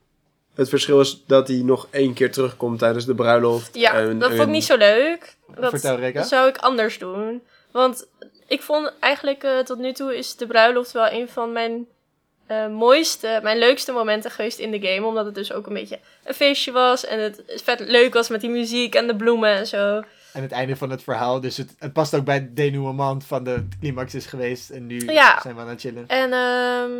Het 0.54 0.68
verschil 0.68 1.00
is 1.00 1.22
dat 1.26 1.48
hij 1.48 1.56
nog 1.56 1.86
één 1.90 2.12
keer 2.14 2.32
terugkomt 2.32 2.78
tijdens 2.78 3.04
de 3.06 3.14
bruiloft. 3.14 3.74
Ja, 3.74 3.92
En- 3.94 4.18
dat 4.18 4.28
vond 4.28 4.40
ik 4.40 4.46
en- 4.46 4.52
niet 4.52 4.64
zo 4.64 4.76
leuk. 4.76 5.36
Dat 5.60 5.70
Vertel, 5.70 5.96
Reka. 5.96 6.22
zou 6.22 6.48
ik 6.48 6.56
anders 6.56 6.98
doen. 6.98 7.42
Want 7.70 8.06
ik 8.46 8.62
vond 8.62 8.92
eigenlijk 9.00 9.42
eh, 9.42 9.58
tot 9.58 9.78
nu 9.78 9.92
toe 9.92 10.16
is 10.16 10.36
de 10.36 10.46
bruiloft 10.46 10.92
wel 10.92 11.10
een 11.12 11.28
van 11.28 11.52
mijn 11.52 11.86
eh, 12.46 12.68
mooiste, 12.68 13.40
mijn 13.42 13.58
leukste 13.58 13.92
momenten 13.92 14.30
geweest 14.30 14.58
in 14.58 14.70
de 14.70 14.80
game. 14.88 15.06
Omdat 15.06 15.24
het 15.24 15.34
dus 15.34 15.52
ook 15.52 15.66
een 15.66 15.72
beetje 15.74 15.98
een 16.24 16.34
feestje 16.34 16.72
was. 16.72 17.04
En 17.06 17.20
het 17.20 17.42
vet 17.64 17.80
leuk 17.80 18.14
was 18.14 18.28
met 18.28 18.40
die 18.40 18.50
muziek 18.50 18.94
en 18.94 19.06
de 19.06 19.16
bloemen 19.16 19.50
en 19.50 19.66
zo. 19.66 20.02
En 20.32 20.42
het 20.42 20.52
einde 20.52 20.76
van 20.76 20.90
het 20.90 21.02
verhaal. 21.02 21.40
Dus 21.40 21.56
het, 21.56 21.74
het 21.78 21.92
past 21.92 22.14
ook 22.14 22.24
bij 22.24 22.34
het 22.34 22.56
denouement 22.56 23.24
van 23.24 23.44
de 23.44 23.68
climax 23.80 24.14
is 24.14 24.26
geweest. 24.26 24.70
En 24.70 24.86
nu 24.86 25.00
Ja. 25.12 25.40
zijn 25.42 25.54
we 25.54 25.60
aan 25.60 25.68
het 25.68 25.80
chillen. 25.80 26.04
En 26.08 26.32
ehm, 26.32 26.90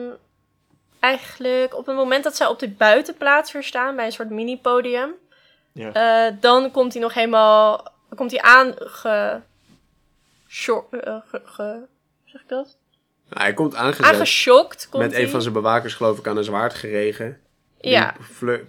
eigenlijk 1.01 1.75
op 1.77 1.87
het 1.87 1.97
moment 1.97 2.25
dat 2.25 2.37
zij 2.37 2.47
op 2.47 2.59
de 2.59 2.69
buitenplaats 2.69 3.53
weer 3.53 3.63
staan, 3.63 3.97
bij 3.97 4.05
een 4.07 4.13
soort 4.13 4.31
mini-podium, 4.31 5.11
Ja. 5.73 5.93
eh, 6.29 6.35
dan 6.41 6.71
komt 6.71 6.93
hij 6.93 7.03
nog 7.03 7.15
helemaal, 7.15 7.93
komt 8.15 8.31
hij 8.31 8.41
aan 8.41 8.75
ge, 8.79 9.41
eh, 10.49 11.17
ge, 11.29 11.41
ge- 11.45 11.87
zeg 12.25 12.41
ik 12.41 12.49
dat? 12.49 12.77
Nou, 13.29 13.43
hij 13.43 13.55
komt 13.55 13.75
aangezet 13.75 14.05
Aangeschokt 14.07 14.89
komt 14.89 15.03
met 15.03 15.13
hij. 15.13 15.23
een 15.23 15.29
van 15.31 15.43
zijn 15.43 15.55
bewakers, 15.55 15.95
geloof 15.95 16.19
ik, 16.19 16.27
aan 16.27 16.37
een 16.37 16.45
zwaard 16.45 16.75
geregen. 16.75 17.41
Ja, 17.81 18.15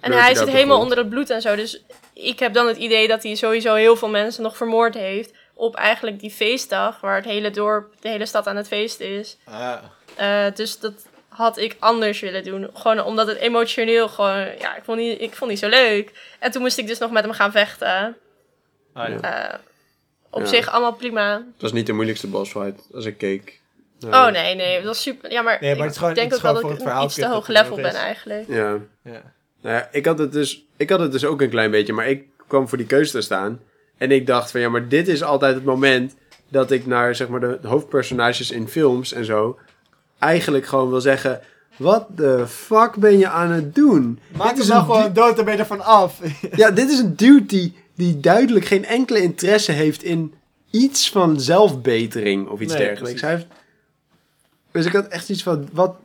en 0.01 0.11
hij 0.11 0.35
zit 0.35 0.47
helemaal 0.47 0.65
grond. 0.65 0.81
onder 0.81 0.97
het 0.97 1.09
bloed 1.09 1.29
en 1.29 1.41
zo. 1.41 1.55
Dus 1.55 1.83
ik 2.13 2.39
heb 2.39 2.53
dan 2.53 2.67
het 2.67 2.77
idee 2.77 3.07
dat 3.07 3.23
hij 3.23 3.35
sowieso 3.35 3.73
heel 3.73 3.95
veel 3.95 4.09
mensen 4.09 4.43
nog 4.43 4.57
vermoord 4.57 4.93
heeft. 4.93 5.33
Op 5.53 5.75
eigenlijk 5.75 6.19
die 6.19 6.31
feestdag, 6.31 6.99
waar 6.99 7.15
het 7.15 7.25
hele 7.25 7.49
dorp, 7.51 7.93
de 7.99 8.09
hele 8.09 8.25
stad 8.25 8.47
aan 8.47 8.55
het 8.55 8.67
feest 8.67 8.99
is. 8.99 9.37
Ah. 9.45 9.73
Eh, 10.15 10.53
dus 10.55 10.79
dat 10.79 10.93
had 11.31 11.57
ik 11.57 11.75
anders 11.79 12.19
willen 12.19 12.43
doen. 12.43 12.69
Gewoon 12.73 13.01
omdat 13.03 13.27
het 13.27 13.37
emotioneel 13.37 14.07
gewoon... 14.09 14.37
Ja, 14.59 14.75
ik 14.75 14.83
vond 14.83 14.97
niet, 14.97 15.21
ik 15.21 15.33
vond 15.35 15.49
niet 15.49 15.59
zo 15.59 15.69
leuk. 15.69 16.11
En 16.39 16.51
toen 16.51 16.61
moest 16.61 16.77
ik 16.77 16.87
dus 16.87 16.97
nog 16.97 17.11
met 17.11 17.23
hem 17.23 17.33
gaan 17.33 17.51
vechten. 17.51 18.15
Ah, 18.93 19.09
ja. 19.09 19.49
Eh, 19.51 19.59
op 20.29 20.41
Ja. 20.41 20.47
zich 20.47 20.69
allemaal 20.69 20.93
prima. 20.93 21.33
Het 21.33 21.61
was 21.61 21.71
niet 21.73 21.85
de 21.85 21.93
moeilijkste 21.93 22.27
bossfight 22.27 22.87
als 22.93 23.05
ik 23.05 23.17
keek. 23.17 23.59
Oh 24.05 24.27
nee, 24.27 24.55
nee, 24.55 24.75
dat 24.75 24.85
was 24.85 25.01
super. 25.01 25.31
Ja, 25.31 25.41
maar, 25.41 25.57
Nee, 25.61 25.71
maar 25.75 25.81
het 25.83 25.91
is 25.91 25.97
gewoon- 25.97 26.13
ik 26.13 26.19
denk 26.19 26.33
ook 26.33 26.41
wel 26.41 26.53
dat 26.53 26.63
ik 26.63 26.69
een 26.69 26.77
verhaal 26.77 27.05
iets 27.05 27.15
te 27.15 27.27
hoog 27.27 27.47
level 27.47 27.75
ben 27.75 27.93
eigenlijk. 27.93 28.47
Ja. 28.47 28.77
ja. 29.03 29.21
Nou 29.61 29.75
ja, 29.75 29.89
ik 29.91 30.05
had, 30.05 30.19
het 30.19 30.31
dus, 30.31 30.63
ik 30.77 30.89
had 30.89 30.99
het 30.99 31.11
dus 31.11 31.25
ook 31.25 31.41
een 31.41 31.49
klein 31.49 31.71
beetje, 31.71 31.93
maar 31.93 32.09
ik 32.09 32.23
kwam 32.47 32.67
voor 32.67 32.77
die 32.77 32.87
keuze 32.87 33.11
te 33.11 33.21
staan. 33.21 33.61
En 33.97 34.11
ik 34.11 34.27
dacht 34.27 34.51
van 34.51 34.59
ja, 34.61 34.69
maar 34.69 34.87
dit 34.87 35.07
is 35.07 35.23
altijd 35.23 35.55
het 35.55 35.63
moment 35.63 36.15
dat 36.49 36.71
ik 36.71 36.85
naar 36.85 37.15
zeg 37.15 37.27
maar 37.27 37.39
de 37.39 37.59
hoofdpersonages 37.63 38.51
in 38.51 38.67
films 38.67 39.13
en 39.13 39.25
zo 39.25 39.59
eigenlijk 40.21 40.65
gewoon 40.65 40.89
wil 40.89 41.01
zeggen: 41.01 41.41
wat 41.77 42.05
de 42.15 42.47
fuck 42.47 42.95
ben 42.95 43.17
je 43.17 43.27
aan 43.27 43.51
het 43.51 43.75
doen? 43.75 44.19
Maak 44.37 44.49
Dit 44.49 44.63
is 44.63 44.67
nou 44.67 44.85
gewoon 44.85 45.13
dood, 45.13 45.35
dan 45.35 45.45
ben 45.45 45.53
je 45.53 45.59
ervan 45.59 45.81
af. 45.81 46.19
Ja, 46.55 46.71
dit 46.71 46.89
is 46.89 46.99
een 46.99 47.15
dude 47.15 47.45
die, 47.45 47.75
die 47.95 48.19
duidelijk 48.19 48.65
geen 48.65 48.85
enkele 48.85 49.21
interesse 49.21 49.71
heeft 49.71 50.03
in 50.03 50.33
iets 50.69 51.09
van 51.09 51.39
zelfbetering 51.39 52.47
of 52.47 52.59
iets 52.59 52.73
Nee, 52.73 52.85
dergelijks. 52.85 53.21
Hij 53.21 53.31
heeft... 53.31 53.47
Dus 54.71 54.85
ik 54.85 54.93
had 54.93 55.07
echt 55.07 55.29
iets 55.29 55.43
van, 55.43 55.69
wat... 55.73 55.95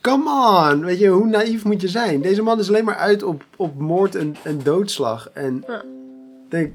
Come 0.00 0.30
on! 0.30 0.84
Weet 0.84 0.98
je, 0.98 1.08
hoe 1.08 1.26
naïef 1.26 1.64
moet 1.64 1.80
je 1.80 1.88
zijn? 1.88 2.22
Deze 2.22 2.42
man 2.42 2.58
is 2.58 2.68
alleen 2.68 2.84
maar 2.84 2.96
uit 2.96 3.22
op, 3.22 3.44
op 3.56 3.78
moord 3.78 4.14
en, 4.14 4.36
en 4.42 4.60
doodslag. 4.62 5.30
En 5.32 5.64
Ja. 5.66 5.82
denk, 6.48 6.72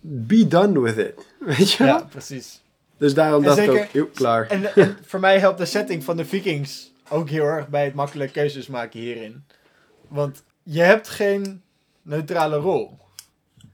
be 0.00 0.48
done 0.48 0.80
with 0.80 0.96
it. 0.96 1.14
Weet 1.56 1.72
je 1.72 1.84
ja, 1.84 2.06
precies. 2.10 2.60
Dus 3.00 3.14
daarom 3.14 3.42
En 3.42 3.48
dacht 3.48 3.58
ik 3.58 4.02
ook, 4.02 4.14
klaar. 4.14 4.46
En, 4.46 4.74
en 4.74 4.98
voor 5.06 5.20
mij 5.20 5.38
helpt 5.38 5.58
de 5.58 5.64
setting 5.64 6.04
van 6.04 6.16
de 6.16 6.24
Vikings 6.24 6.92
ook 7.08 7.28
heel 7.28 7.44
erg 7.44 7.68
bij 7.68 7.84
het 7.84 7.94
makkelijk 7.94 8.32
keuzes 8.32 8.66
maken 8.66 9.00
hierin. 9.00 9.44
Want 10.08 10.42
je 10.62 10.80
hebt 10.80 11.08
geen 11.08 11.62
neutrale 12.02 12.56
rol. 12.56 12.98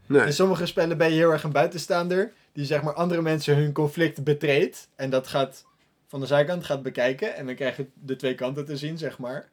Nee. 0.07 0.27
In 0.27 0.33
sommige 0.33 0.67
spellen 0.67 0.99
ben 0.99 1.09
je 1.09 1.15
heel 1.15 1.31
erg 1.31 1.43
een 1.43 1.53
buitenstaander. 1.53 2.33
Die 2.53 2.65
zeg 2.65 2.83
maar 2.83 2.95
andere 2.95 3.23
mensen 3.23 3.57
hun 3.57 3.73
conflict 3.73 4.25
betreedt. 4.25 4.89
En 4.97 5.11
dat 5.11 5.27
gaat 5.27 5.65
van 6.07 6.21
de 6.21 6.27
zijkant 6.27 6.65
gaat 6.65 6.83
bekijken. 6.83 7.37
En 7.37 7.47
dan 7.47 7.55
krijg 7.55 7.77
je 7.77 7.87
de 7.95 8.17
twee 8.17 8.35
kanten 8.35 8.65
te 8.65 8.77
zien, 8.77 8.99
zeg 8.99 9.19
maar. 9.19 9.49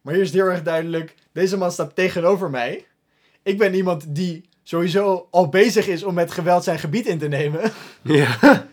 Maar 0.00 0.14
hier 0.14 0.22
is 0.22 0.28
het 0.28 0.38
heel 0.38 0.50
erg 0.50 0.62
duidelijk. 0.62 1.14
Deze 1.32 1.56
man 1.56 1.72
staat 1.72 1.94
tegenover 1.94 2.50
mij. 2.50 2.86
Ik 3.42 3.58
ben 3.58 3.74
iemand 3.74 4.14
die 4.14 4.48
sowieso 4.62 5.28
al 5.30 5.48
bezig 5.48 5.86
is 5.86 6.04
om 6.04 6.14
met 6.14 6.30
geweld 6.30 6.64
zijn 6.64 6.78
gebied 6.78 7.06
in 7.06 7.18
te 7.18 7.28
nemen. 7.28 7.60
Ja. 8.02 8.70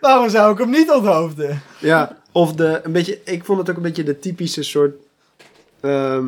Waarom 0.00 0.28
zou 0.28 0.52
ik 0.52 0.58
hem 0.58 0.70
niet 0.70 0.90
onthoofden? 0.90 1.62
Ja, 1.80 2.18
of 2.32 2.52
de, 2.52 2.80
een 2.82 2.92
beetje, 2.92 3.20
ik 3.24 3.44
vond 3.44 3.58
het 3.58 3.70
ook 3.70 3.76
een 3.76 3.82
beetje 3.82 4.02
de 4.02 4.18
typische 4.18 4.62
soort 4.62 4.94
ehm, 5.80 6.26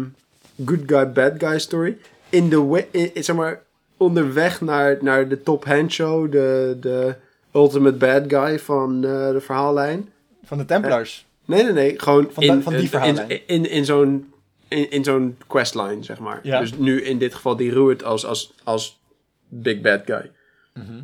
good 0.65 0.81
guy, 0.87 1.13
bad 1.13 1.33
guy 1.39 1.59
story. 1.59 1.99
In 2.29 2.49
de, 2.49 2.87
in, 2.91 3.25
zeg 3.25 3.37
maar, 3.37 3.63
onderweg 3.97 4.61
naar, 4.61 4.99
naar 5.01 5.29
de 5.29 5.43
top 5.43 5.65
hand 5.65 5.93
show, 5.93 6.33
de, 6.33 6.77
de 6.81 7.15
ultimate 7.55 7.97
bad 7.97 8.23
guy 8.29 8.59
van 8.59 9.05
eh, 9.05 9.31
de 9.31 9.41
verhaallijn. 9.41 10.09
Van 10.45 10.59
de 10.59 10.65
Templars. 10.65 11.27
Nee, 11.45 11.63
nee, 11.63 11.73
nee, 11.73 11.99
gewoon 11.99 12.29
Van 12.33 12.43
in, 12.43 12.63
van 12.63 12.77
die 12.77 12.89
verhaallijn. 12.89 13.29
In, 13.29 13.41
in, 13.47 13.71
in 13.71 13.85
zo'n 13.85 14.33
in, 14.71 14.91
in 14.91 15.05
zo'n 15.05 15.37
questline, 15.47 16.05
zeg 16.05 16.19
maar. 16.19 16.41
Ja. 16.43 16.61
Dus 16.61 16.73
nu 16.73 17.03
in 17.03 17.19
dit 17.19 17.35
geval 17.35 17.57
die 17.57 17.73
Ruud 17.73 18.03
als, 18.03 18.27
als, 18.27 18.53
als 18.65 19.01
big 19.49 19.81
bad 19.81 20.03
guy. 20.05 20.31
Mhm. 20.75 21.03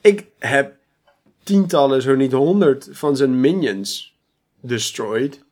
Ik 0.00 0.26
heb 0.38 0.77
tientallen, 1.48 2.02
zo 2.02 2.14
niet 2.14 2.32
honderd 2.32 2.88
van 2.90 3.16
zijn 3.16 3.40
minions 3.40 4.16
destroyed. 4.60 5.44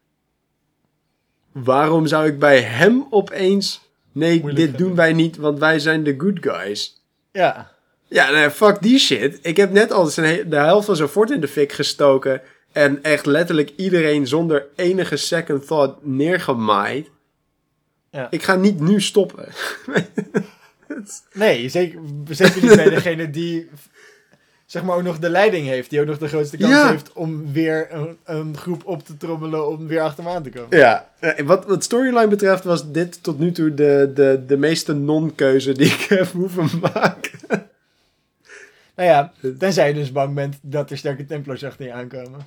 Waarom 1.53 2.07
zou 2.07 2.27
ik 2.27 2.39
bij 2.39 2.61
hem 2.61 3.07
opeens... 3.11 3.85
Nee, 4.13 4.41
Moeilijk 4.41 4.67
dit 4.67 4.79
doen 4.79 4.95
wij 4.95 5.13
niet, 5.13 5.37
want 5.37 5.59
wij 5.59 5.79
zijn 5.79 6.03
de 6.03 6.15
good 6.19 6.39
guys. 6.41 7.03
Ja. 7.33 7.73
Ja, 8.09 8.31
nee, 8.31 8.51
fuck 8.51 8.83
die 8.83 8.99
shit. 8.99 9.39
Ik 9.43 9.57
heb 9.57 9.73
net 9.73 9.93
al 9.93 10.07
zijn 10.07 10.51
de 10.51 10.57
helft 10.57 10.87
van 10.87 10.97
zijn 10.97 11.09
fort 11.09 11.31
in 11.31 11.41
de 11.41 11.49
fik 11.49 11.73
gestoken. 11.73 12.43
En 12.73 13.03
echt 13.03 13.27
letterlijk 13.27 13.73
iedereen 13.77 14.27
zonder 14.27 14.67
enige 14.75 15.17
second 15.17 15.67
thought 15.67 16.07
neergemaaid. 16.07 17.11
Ja. 18.11 18.27
Ik 18.31 18.43
ga 18.43 18.55
niet 18.55 18.81
nu 18.81 19.01
stoppen. 19.01 19.49
Nee, 21.33 21.69
zeker, 21.69 22.01
zeker 22.29 22.63
niet 22.63 22.77
bij 22.77 22.91
degene 22.91 23.31
die... 23.31 23.69
zeg 24.67 24.83
maar 24.83 24.97
ook 24.97 25.03
nog 25.03 25.19
de 25.19 25.31
leiding 25.31 25.67
heeft. 25.67 25.91
Die 25.91 26.01
ook 26.01 26.07
nog 26.07 26.19
de 26.19 26.29
grootste 26.29 26.57
kans 26.57 26.73
Ja. 26.73 26.91
heeft 26.91 27.13
om 27.13 27.53
weer 27.53 27.87
een, 27.91 28.17
een 28.25 28.57
groep 28.57 28.87
op 28.87 29.05
te 29.05 29.17
trommelen 29.17 29.69
om 29.69 29.87
weer 29.87 30.01
achter 30.01 30.25
me 30.25 30.31
aan 30.31 30.43
te 30.43 30.51
komen. 30.51 30.79
Ja, 30.79 31.11
eh, 31.19 31.47
wat, 31.47 31.67
wat 31.67 31.85
storyline 31.85 32.29
betreft 32.29 32.65
was 32.65 32.91
dit 32.93 33.23
tot 33.23 33.39
nu 33.39 33.53
toe 33.53 33.75
de, 33.75 34.11
de, 34.15 34.45
de 34.47 34.57
meeste 34.57 34.93
non-keuze 34.95 35.73
die 35.73 35.87
ik 35.87 36.01
heb 36.01 36.27
hoeven 36.27 36.69
maken. 36.93 37.39
Nou 38.97 39.09
ja, 39.09 39.33
tenzij 39.59 39.89
je 39.89 39.95
dus 39.95 40.13
bang 40.13 40.35
bent 40.35 40.59
dat 40.63 40.91
er 40.91 40.99
sterke 40.99 41.27
Templars 41.27 41.65
achter 41.65 41.85
je 41.85 41.93
aankomen. 41.93 42.41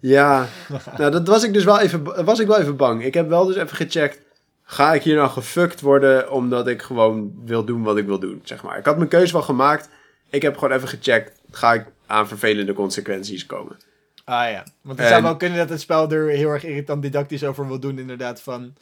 Ja, 0.00 0.46
nou 0.98 1.10
dat 1.10 1.26
was 1.26 1.44
ik 1.44 1.52
dus 1.52 1.64
wel 1.64 1.80
even, 1.80 2.24
was 2.24 2.38
ik 2.38 2.46
wel 2.46 2.58
even 2.60 2.76
bang. 2.76 3.04
Ik 3.04 3.14
heb 3.14 3.28
wel 3.28 3.44
dus 3.46 3.56
even 3.56 3.76
gecheckt, 3.76 4.20
ga 4.62 4.94
ik 4.94 5.02
hier 5.02 5.16
nou 5.16 5.28
gefuckt 5.30 5.80
worden 5.80 6.30
omdat 6.30 6.68
ik 6.68 6.82
gewoon 6.82 7.32
wil 7.44 7.64
doen 7.64 7.82
wat 7.82 7.96
ik 7.96 8.06
wil 8.06 8.18
doen, 8.18 8.40
zeg 8.44 8.62
maar. 8.62 8.78
Ik 8.78 8.84
had 8.84 8.96
mijn 8.96 9.08
keuze 9.08 9.32
wel 9.32 9.42
gemaakt. 9.42 9.88
Ik 10.30 10.42
heb 10.42 10.56
gewoon 10.58 10.76
even 10.76 10.88
gecheckt, 10.88 11.40
ga 11.50 11.72
ik 11.74 11.86
aan 12.06 12.28
vervelende 12.28 12.72
consequenties 12.72 13.46
komen. 13.46 13.76
Ah 14.24 14.50
ja, 14.50 14.64
want 14.80 14.98
het 14.98 15.06
En- 15.06 15.12
zou 15.12 15.22
wel 15.22 15.36
kunnen 15.36 15.58
dat 15.58 15.68
het 15.68 15.80
spel 15.80 16.10
er 16.10 16.28
heel 16.28 16.50
erg 16.50 16.64
irritant 16.64 17.02
didactisch 17.02 17.44
over 17.44 17.66
wil 17.66 17.78
doen 17.80 17.98
inderdaad 17.98 18.40
van... 18.42 18.74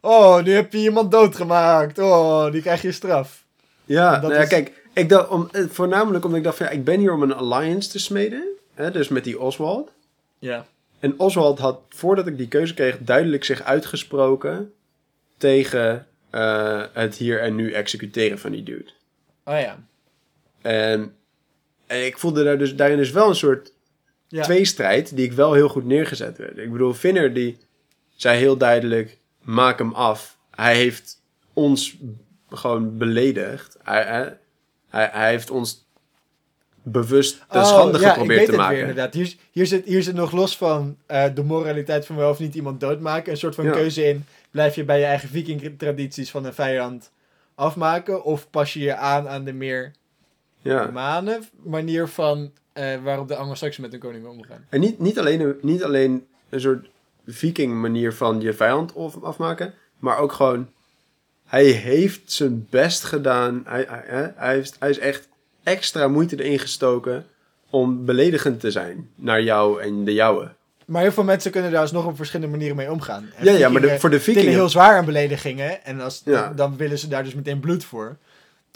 Oh, 0.00 0.42
nu 0.42 0.52
heb 0.52 0.72
je 0.72 0.78
iemand 0.78 1.10
doodgemaakt. 1.10 1.98
Oh, 1.98 2.52
die 2.52 2.60
krijg 2.62 2.82
je 2.82 2.92
straf. 2.92 3.44
Ja, 3.84 4.20
nou 4.20 4.34
ja, 4.34 4.40
is- 4.40 4.48
kijk, 4.48 4.72
ik 4.92 5.08
dacht, 5.08 5.28
om, 5.28 5.48
eh, 5.52 5.64
voornamelijk 5.70 6.24
omdat 6.24 6.38
ik 6.38 6.44
dacht 6.44 6.56
van 6.56 6.66
ja, 6.66 6.72
ik 6.72 6.84
ben 6.84 6.98
hier 7.00 7.12
om 7.12 7.22
een 7.22 7.34
alliance 7.34 7.90
te 7.90 7.98
smeden. 7.98 8.44
Hè, 8.74 8.90
dus 8.90 9.08
met 9.08 9.24
die 9.24 9.40
Oswald. 9.40 9.92
Ja. 10.38 10.66
En 10.98 11.14
Oswald 11.18 11.58
had, 11.58 11.80
voordat 11.88 12.26
ik 12.26 12.36
die 12.36 12.48
keuze 12.48 12.74
kreeg, 12.74 12.98
duidelijk 13.00 13.44
zich 13.44 13.62
uitgesproken 13.62 14.72
tegen 15.36 16.06
eh, 16.30 16.82
het 16.92 17.14
hier 17.14 17.40
en 17.40 17.54
nu 17.54 17.72
executeren 17.72 18.38
van 18.38 18.50
die 18.50 18.62
dude. 18.62 18.90
Oh 19.44 19.60
ja. 19.60 19.78
En, 20.66 21.14
en 21.86 22.06
ik 22.06 22.18
voelde 22.18 22.44
daar 22.44 22.58
dus, 22.58 22.76
daarin 22.76 22.96
dus 22.96 23.10
wel 23.10 23.28
een 23.28 23.34
soort 23.34 23.72
Ja. 24.28 24.42
tweestrijd 24.42 25.16
die 25.16 25.24
ik 25.24 25.32
wel 25.32 25.52
heel 25.52 25.68
goed 25.68 25.84
neergezet 25.84 26.38
werd. 26.38 26.58
Ik 26.58 26.72
bedoel, 26.72 26.92
Vinner 26.94 27.32
die 27.32 27.56
zei 28.16 28.38
heel 28.38 28.56
duidelijk, 28.56 29.18
maak 29.42 29.78
hem 29.78 29.92
af. 29.94 30.38
Hij 30.50 30.76
heeft 30.76 31.22
ons 31.52 31.96
gewoon 32.50 32.98
beledigd. 32.98 33.76
Hij, 33.82 34.02
hij, 34.04 34.38
hij, 34.88 35.08
hij 35.12 35.30
heeft 35.30 35.50
ons 35.50 35.84
bewust 36.82 37.44
de 37.50 37.64
schande 37.64 37.96
Oh, 37.96 38.00
ja, 38.00 38.08
geprobeerd 38.08 38.40
ik 38.40 38.46
weet 38.46 38.46
te 38.46 38.50
het 38.50 38.60
maken. 38.60 38.76
Weer, 38.76 38.88
inderdaad. 38.88 39.14
Hier, 39.14 39.34
hier, 39.50 39.66
zit, 39.66 39.84
hier 39.84 40.02
zit 40.02 40.14
nog 40.14 40.32
los 40.32 40.56
van 40.56 40.96
eh, 41.06 41.24
de 41.34 41.42
moraliteit 41.42 42.06
van 42.06 42.16
wel 42.16 42.30
of 42.30 42.38
niet 42.38 42.54
iemand 42.54 42.80
doodmaken. 42.80 43.32
Een 43.32 43.38
soort 43.38 43.54
van 43.54 43.64
Ja. 43.64 43.72
keuze 43.72 44.04
in. 44.08 44.24
Blijf 44.50 44.74
je 44.74 44.84
bij 44.84 44.98
je 44.98 45.04
eigen 45.04 45.28
viking-tradities 45.28 46.30
van 46.30 46.44
een 46.44 46.54
vijand 46.54 47.10
afmaken? 47.54 48.24
Of 48.24 48.50
pas 48.50 48.72
je 48.72 48.80
je 48.80 48.94
aan 48.96 49.28
aan 49.28 49.44
de 49.44 49.52
meer 49.52 49.92
manier 51.62 52.08
van 52.08 52.52
eh, 52.72 52.96
waarop 53.02 53.28
de 53.28 53.36
Anglo-Saxen 53.36 53.82
met 53.82 53.90
hun 53.90 54.00
koning 54.00 54.26
omgaan? 54.26 54.64
En 54.68 54.80
niet, 54.80 54.98
niet, 54.98 55.18
alleen, 55.18 55.40
een- 55.40 55.56
niet 55.62 55.84
alleen 55.84 56.26
een 56.50 56.60
soort 56.60 56.86
viking 57.26 57.74
manier 57.80 58.12
van 58.12 58.40
je 58.40 58.52
vijand 58.52 58.92
afmaken, 59.22 59.74
maar 59.98 60.18
ook 60.18 60.32
gewoon, 60.32 60.68
hij 61.46 61.64
heeft 61.64 62.32
zijn 62.32 62.66
best 62.70 63.04
gedaan. 63.04 63.62
Hij, 63.66 63.86
hij, 63.88 64.32
hij, 64.36 64.54
heeft, 64.54 64.76
hij 64.78 64.90
is 64.90 64.98
echt 64.98 65.28
extra 65.62 66.08
moeite 66.08 66.44
erin 66.44 66.58
gestoken 66.58 67.26
om 67.70 68.04
beledigend 68.04 68.60
te 68.60 68.70
zijn 68.70 69.10
naar 69.14 69.42
jou 69.42 69.82
en 69.82 70.04
de 70.04 70.12
jouwe. 70.14 70.54
Maar 70.86 71.02
heel 71.02 71.12
veel 71.12 71.24
mensen 71.24 71.50
kunnen 71.50 71.70
daar 71.70 71.80
alsnog 71.80 72.06
op 72.06 72.16
verschillende 72.16 72.50
manieren 72.52 72.76
mee 72.76 72.90
omgaan. 72.90 73.28
En 73.36 73.44
Ja, 73.44 73.52
ja, 73.52 73.68
maar 73.68 73.80
de, 73.82 73.98
voor 73.98 74.10
de 74.10 74.20
vikingen... 74.20 74.50
heel 74.52 74.68
zwaar 74.68 74.96
aan 74.96 75.04
beledigingen. 75.04 75.84
En 75.84 76.00
als, 76.00 76.22
Ja. 76.24 76.52
dan 76.56 76.76
willen 76.76 76.98
ze 76.98 77.08
daar 77.08 77.24
dus 77.24 77.34
meteen 77.34 77.60
bloed 77.60 77.84
voor. 77.84 78.16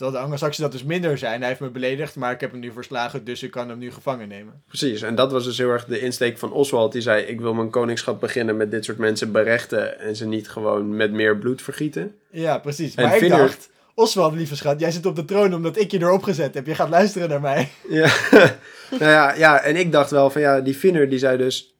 Terwijl 0.00 0.18
de 0.20 0.24
Anglo-Saxen 0.26 0.62
dat 0.62 0.72
dus 0.72 0.84
minder 0.84 1.18
zijn. 1.18 1.38
Hij 1.40 1.48
heeft 1.48 1.60
me 1.60 1.68
beledigd, 1.68 2.16
maar 2.16 2.32
ik 2.32 2.40
heb 2.40 2.50
hem 2.50 2.60
nu 2.60 2.72
verslagen, 2.72 3.24
dus 3.24 3.42
ik 3.42 3.50
kan 3.50 3.68
hem 3.68 3.78
nu 3.78 3.92
gevangen 3.92 4.28
nemen. 4.28 4.62
Precies, 4.68 5.02
en 5.02 5.14
dat 5.14 5.32
was 5.32 5.44
dus 5.44 5.58
heel 5.58 5.68
erg 5.70 5.84
de 5.84 6.00
insteek 6.00 6.38
van 6.38 6.52
Oswald. 6.52 6.92
Die 6.92 7.02
zei, 7.02 7.22
ik 7.22 7.40
wil 7.40 7.54
mijn 7.54 7.70
koningschap 7.70 8.20
beginnen 8.20 8.56
met 8.56 8.70
dit 8.70 8.84
soort 8.84 8.98
mensen 8.98 9.32
berechten... 9.32 9.98
en 9.98 10.16
ze 10.16 10.26
niet 10.26 10.48
gewoon 10.48 10.96
met 10.96 11.12
meer 11.12 11.38
bloed 11.38 11.62
vergieten. 11.62 12.14
Ja, 12.30 12.58
precies. 12.58 12.94
En 12.94 13.04
Maar 13.04 13.12
ik 13.14 13.20
Vinner- 13.20 13.38
dacht, 13.38 13.70
Oswald, 13.94 14.34
lieve 14.34 14.56
schat, 14.56 14.80
jij 14.80 14.90
zit 14.90 15.06
op 15.06 15.16
de 15.16 15.24
troon 15.24 15.54
omdat 15.54 15.78
ik 15.78 15.90
je 15.90 15.98
erop 16.00 16.22
gezet 16.22 16.54
heb. 16.54 16.66
Je 16.66 16.74
gaat 16.74 16.88
luisteren 16.88 17.28
naar 17.28 17.40
mij. 17.40 17.68
Ja, 17.88 18.12
nou 18.90 19.10
ja, 19.10 19.34
ja, 19.34 19.60
en 19.60 19.76
ik 19.76 19.92
dacht 19.92 20.10
wel 20.10 20.30
van 20.30 20.40
ja, 20.40 20.60
die 20.60 20.74
Finner 20.74 21.08
die 21.08 21.18
zei 21.18 21.36
dus, 21.36 21.74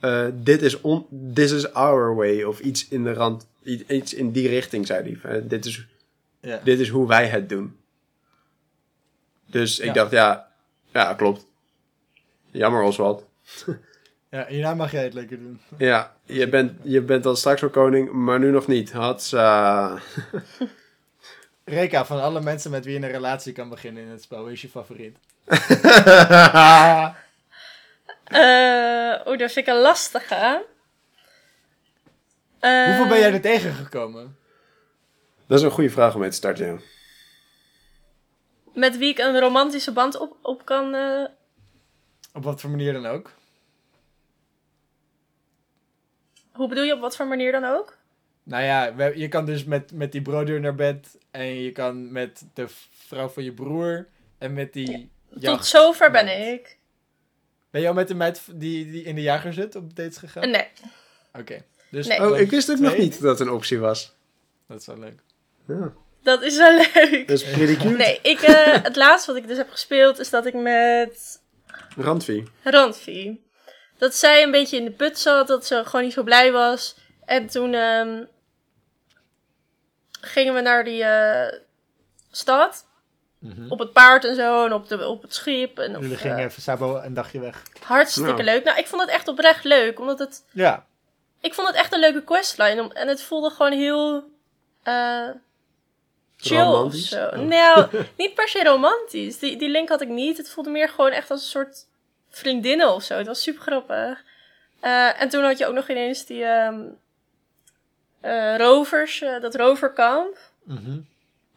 eh, 0.00 0.24
dit 0.34 0.62
is 0.62 0.80
on, 0.80 1.06
this 1.34 1.52
is 1.52 1.72
our 1.72 2.14
way, 2.14 2.42
of 2.42 2.60
iets 2.60 2.88
in 2.88 3.04
de 3.04 3.12
rand, 3.12 3.46
iets 3.88 4.14
in 4.14 4.30
die 4.30 4.48
richting, 4.48 4.86
zei 4.86 5.18
hij. 5.22 5.36
Eh, 5.36 5.42
dit, 5.48 5.64
is, 5.64 5.86
Ja. 6.44 6.60
dit 6.64 6.80
is 6.80 6.88
hoe 6.88 7.08
wij 7.08 7.26
het 7.26 7.48
doen. 7.48 7.76
Dus 9.46 9.78
ik 9.78 9.84
Ja. 9.86 9.92
dacht, 9.92 10.10
ja, 10.10 10.48
ja, 10.92 11.14
klopt. 11.14 11.46
Jammer 12.50 12.82
Oswald. 12.82 13.24
ja, 14.30 14.46
hierna 14.48 14.74
mag 14.74 14.90
jij 14.92 15.04
het 15.04 15.14
lekker 15.14 15.38
doen. 15.38 15.60
Ja, 15.78 16.16
je 16.24 16.48
bent, 16.48 16.72
je 16.82 17.00
bent 17.00 17.26
al 17.26 17.36
straks 17.36 17.60
wel 17.60 17.70
koning, 17.70 18.10
maar 18.12 18.38
nu 18.38 18.50
nog 18.50 18.66
niet. 18.66 18.92
Hatsa. 18.92 19.98
Reka, 21.64 22.04
van 22.04 22.20
alle 22.22 22.40
mensen 22.40 22.70
met 22.70 22.84
wie 22.84 22.98
je 22.98 23.06
een 23.06 23.12
relatie 23.12 23.52
kan 23.52 23.68
beginnen 23.68 24.02
in 24.02 24.08
het 24.08 24.22
spel, 24.22 24.44
wie 24.44 24.52
is 24.52 24.62
je 24.62 24.68
favoriet? 24.68 25.16
Eh 28.24 29.20
Oeh, 29.26 29.38
dat 29.38 29.52
vind 29.52 29.66
ik 29.66 29.74
een 29.74 29.80
lastige. 29.80 30.64
Eh, 32.60 32.84
Hoeveel 32.86 33.06
ben 33.08 33.18
jij 33.18 33.32
er 33.32 33.40
tegengekomen? 33.40 34.36
Dat 35.46 35.58
is 35.58 35.64
een 35.64 35.70
goede 35.70 35.90
vraag 35.90 36.14
om 36.14 36.20
mee 36.20 36.30
te 36.30 36.36
starten, 36.36 36.66
ja. 36.66 36.78
Met 38.74 38.98
wie 38.98 39.08
ik 39.08 39.18
een 39.18 39.40
romantische 39.40 39.92
band 39.92 40.18
op, 40.18 40.36
op 40.42 40.64
kan... 40.64 40.94
eh, 40.94 41.24
Op 42.32 42.44
wat 42.44 42.60
voor 42.60 42.70
manier 42.70 42.92
dan 42.92 43.06
ook? 43.06 43.30
Hoe 46.52 46.68
bedoel 46.68 46.84
je, 46.84 46.94
op 46.94 47.00
wat 47.00 47.16
voor 47.16 47.26
manier 47.26 47.52
dan 47.52 47.64
ook? 47.64 47.96
Nou 48.42 48.62
ja, 48.64 49.08
je 49.14 49.28
kan 49.28 49.46
dus 49.46 49.64
met, 49.64 49.92
met 49.92 50.12
die 50.12 50.22
broeder 50.22 50.60
naar 50.60 50.74
bed. 50.74 51.18
En 51.30 51.46
je 51.46 51.72
kan 51.72 52.12
met 52.12 52.44
de 52.54 52.66
vrouw 52.90 53.28
van 53.28 53.44
je 53.44 53.52
broer. 53.52 54.08
En 54.38 54.52
met 54.52 54.72
die 54.72 55.10
Tot 55.40 55.66
zover 55.66 56.10
ben 56.10 56.52
ik. 56.52 56.78
Ben 57.70 57.80
je 57.80 57.88
al 57.88 57.94
met 57.94 58.08
de 58.08 58.14
meid 58.14 58.42
die, 58.60 58.90
die 58.90 59.02
in 59.02 59.14
de 59.14 59.22
jager 59.22 59.52
zit 59.52 59.74
op 59.76 59.96
dates 59.96 60.16
gegaan? 60.16 60.50
Nee. 60.50 60.68
Oké. 61.32 61.64
Dus 61.90 62.06
Nee. 62.06 62.30
Oh, 62.30 62.38
ik 62.38 62.50
wist 62.50 62.70
ook 62.70 62.78
nog 62.78 62.96
niet 62.96 63.20
dat 63.20 63.38
het 63.38 63.48
een 63.48 63.54
optie 63.54 63.78
was. 63.78 64.14
Dat 64.66 64.80
is 64.80 64.86
wel 64.86 64.98
leuk. 64.98 65.20
Ja, 65.66 65.92
Dat 66.22 66.42
is 66.42 66.56
wel 66.56 66.72
leuk. 66.76 67.28
dat 67.28 67.36
is 67.42 67.50
pretty 67.50 67.76
cute. 67.76 67.88
Nee, 67.96 68.18
ik, 68.22 68.40
eh, 68.40 68.82
het 68.82 68.96
laatste 68.96 69.32
wat 69.32 69.42
ik 69.42 69.48
dus 69.48 69.56
heb 69.56 69.70
gespeeld 69.70 70.18
is 70.18 70.30
dat 70.30 70.46
ik 70.46 70.54
met 70.54 71.42
Randvie. 71.96 72.48
Randvie. 72.62 73.42
Dat 73.98 74.14
zij 74.14 74.42
een 74.42 74.50
beetje 74.50 74.76
in 74.76 74.84
de 74.84 74.90
put 74.90 75.18
zat, 75.18 75.46
dat 75.46 75.66
ze 75.66 75.82
gewoon 75.84 76.04
niet 76.04 76.12
zo 76.12 76.22
blij 76.22 76.52
was. 76.52 76.96
En 77.24 77.46
toen 77.46 77.74
ehm, 77.74 78.22
gingen 80.20 80.54
we 80.54 80.60
naar 80.60 80.84
die 80.84 81.04
eh, 81.04 81.58
stad. 82.30 82.86
Mhm. 83.38 83.70
Op 83.70 83.78
het 83.78 83.92
paard 83.92 84.24
en 84.24 84.34
zo, 84.34 84.64
en 84.64 84.72
op, 84.72 84.88
de, 84.88 85.06
op 85.06 85.22
het 85.22 85.34
schip. 85.34 85.78
En 85.78 85.96
op, 85.96 86.00
Jullie 86.02 86.16
eh, 86.16 86.22
gingen 86.22 86.38
even 86.38 86.62
Sabo 86.62 86.96
een 86.96 87.14
dagje 87.14 87.40
weg. 87.40 87.62
hartstikke 87.80 88.36
Ja. 88.36 88.42
leuk. 88.44 88.64
Nou, 88.64 88.78
ik 88.78 88.86
vond 88.86 89.02
het 89.02 89.10
echt 89.10 89.28
oprecht 89.28 89.64
leuk, 89.64 90.00
omdat 90.00 90.18
het... 90.18 90.44
Ja. 90.52 90.86
Ik 91.40 91.54
vond 91.54 91.66
het 91.68 91.76
echt 91.76 91.92
een 91.92 92.00
leuke 92.00 92.22
questline. 92.24 92.82
om- 92.82 92.90
En 92.90 93.08
het 93.08 93.22
voelde 93.22 93.50
gewoon 93.50 93.72
heel... 93.72 94.24
eh, 94.82 95.28
chill 96.44 96.66
of 96.66 96.94
zo. 96.94 97.26
Oh. 97.26 97.38
Nou, 97.38 97.88
niet 98.16 98.34
per 98.34 98.48
se 98.48 98.64
romantisch. 98.64 99.38
Die, 99.38 99.56
die 99.56 99.68
link 99.68 99.88
had 99.88 100.00
ik 100.00 100.08
niet. 100.08 100.36
Het 100.36 100.50
voelde 100.50 100.70
meer 100.70 100.88
gewoon 100.88 101.10
echt 101.10 101.30
als 101.30 101.40
een 101.40 101.48
soort 101.48 101.86
vriendinnen 102.30 102.94
of 102.94 103.02
zo. 103.02 103.16
Het 103.16 103.26
was 103.26 103.42
super 103.42 103.62
grappig. 103.62 104.22
Eh, 104.80 105.20
en 105.20 105.28
toen 105.28 105.44
had 105.44 105.58
je 105.58 105.66
ook 105.66 105.74
nog 105.74 105.88
ineens 105.88 106.26
die 106.26 106.44
ehm, 106.44 106.80
eh, 108.20 108.56
rovers, 108.56 109.22
eh, 109.22 109.40
dat 109.40 109.54
roverkamp. 109.54 110.38
Mhm. 110.62 110.98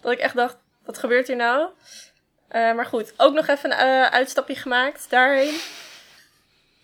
Dat 0.02 0.12
ik 0.12 0.20
echt 0.20 0.36
dacht, 0.36 0.58
wat 0.86 0.98
gebeurt 0.98 1.28
hier 1.28 1.36
nou? 1.36 1.70
Maar 2.52 2.86
goed, 2.86 3.14
ook 3.18 3.34
nog 3.34 3.48
even 3.48 3.72
een 3.72 4.10
uitstapje 4.10 4.56
gemaakt 4.56 5.10
daarheen. 5.10 5.60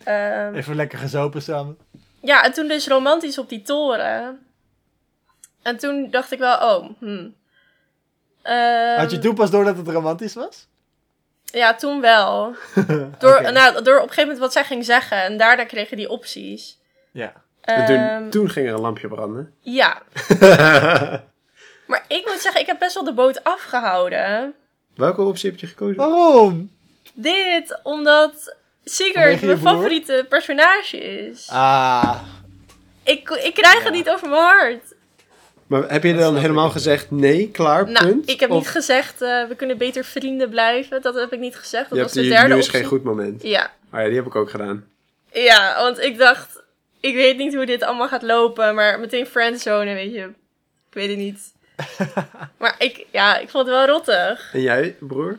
Ehm, 0.04 0.54
Even 0.54 0.76
lekker 0.76 0.98
gezopen 0.98 1.42
samen. 1.42 1.78
ja, 2.20 2.44
en 2.44 2.52
toen 2.52 2.68
dus 2.68 2.88
romantisch 2.88 3.38
op 3.38 3.48
die 3.48 3.62
toren. 3.62 4.46
En 5.62 5.76
toen 5.76 6.10
dacht 6.10 6.32
ik 6.32 6.38
wel, 6.38 6.56
oh, 6.56 6.90
hmm. 6.98 7.34
Ehm, 8.44 8.98
Had 8.98 9.10
je 9.10 9.18
toen 9.18 9.34
pas 9.34 9.50
door 9.50 9.64
dat 9.64 9.76
het 9.76 9.88
romantisch 9.88 10.34
was? 10.34 10.66
Ja, 11.44 11.74
toen 11.74 12.00
wel. 12.00 12.54
Door, 13.18 13.52
nou, 13.52 13.82
door 13.82 13.96
op 13.96 14.02
een 14.02 14.08
gegeven 14.08 14.22
moment 14.22 14.38
wat 14.38 14.52
zij 14.52 14.64
ging 14.64 14.84
zeggen. 14.84 15.22
En 15.22 15.36
daarna 15.36 15.64
kreeg 15.64 15.90
je 15.90 15.96
die 15.96 16.08
opties. 16.08 16.78
Ja. 17.12 17.32
En 17.60 17.86
toen, 17.86 17.96
Ehm, 17.96 18.30
toen 18.30 18.50
ging 18.50 18.66
er 18.68 18.74
een 18.74 18.80
lampje 18.80 19.08
branden. 19.08 19.54
Ja, 19.60 20.02
maar 21.86 22.04
ik 22.08 22.26
moet 22.26 22.40
zeggen, 22.40 22.60
ik 22.60 22.66
heb 22.66 22.78
best 22.78 22.94
wel 22.94 23.04
de 23.04 23.12
boot 23.12 23.44
afgehouden. 23.44 24.54
Welke 24.96 25.22
optie 25.22 25.50
heb 25.50 25.60
je 25.60 25.66
gekozen? 25.66 25.96
Waarom? 25.96 26.70
Dit 27.12 27.80
omdat 27.82 28.56
Sigurd 28.84 29.42
mijn 29.42 29.58
favoriete 29.58 30.26
personage 30.28 30.96
is. 30.98 31.48
Ah. 31.50 32.20
Ik, 33.02 33.30
ik 33.30 33.54
krijg 33.54 33.78
Ja. 33.78 33.82
het 33.84 33.92
niet 33.92 34.08
over 34.10 34.28
mijn 34.28 34.42
hart. 34.42 34.93
Maar 35.66 35.90
heb 35.90 36.02
je 36.02 36.12
Dat 36.12 36.20
dan 36.20 36.36
helemaal 36.36 36.70
gezegd 36.70 37.10
nee, 37.10 37.50
klaar, 37.50 37.90
Nou, 37.90 38.06
punt? 38.06 38.30
ik 38.30 38.40
heb 38.40 38.50
Of 38.50 38.56
niet 38.56 38.68
gezegd, 38.68 39.22
eh, 39.22 39.48
we 39.48 39.54
kunnen 39.56 39.78
beter 39.78 40.04
vrienden 40.04 40.50
blijven. 40.50 41.02
Dat 41.02 41.14
heb 41.14 41.32
ik 41.32 41.38
niet 41.38 41.56
gezegd. 41.56 41.88
Dat 41.88 41.98
je 41.98 42.04
was 42.04 42.12
hebt 42.12 42.14
de 42.14 42.20
die, 42.20 42.30
derde 42.30 42.54
nu 42.54 42.60
is 42.60 42.68
geen 42.68 42.84
goed 42.84 43.04
moment. 43.04 43.42
Ja. 43.42 43.72
Oh 43.92 44.00
ja, 44.00 44.06
die 44.06 44.16
heb 44.16 44.26
ik 44.26 44.34
ook 44.34 44.50
gedaan. 44.50 44.84
ja, 45.32 45.74
want 45.82 45.98
ik 45.98 46.18
dacht, 46.18 46.62
ik 47.00 47.14
weet 47.14 47.36
niet 47.36 47.54
hoe 47.54 47.66
dit 47.66 47.82
allemaal 47.82 48.08
gaat 48.08 48.22
lopen. 48.22 48.74
Maar 48.74 49.00
meteen 49.00 49.26
friendzone, 49.26 49.94
weet 49.94 50.12
je. 50.12 50.22
Ik 50.88 50.94
weet 50.94 51.08
het 51.08 51.18
niet. 51.18 51.52
maar 52.58 52.74
ik, 52.78 53.06
ja, 53.10 53.38
ik 53.38 53.48
vond 53.48 53.66
het 53.66 53.74
wel 53.74 53.86
rottig. 53.86 54.50
En 54.52 54.60
jij, 54.60 54.96
broer? 55.00 55.38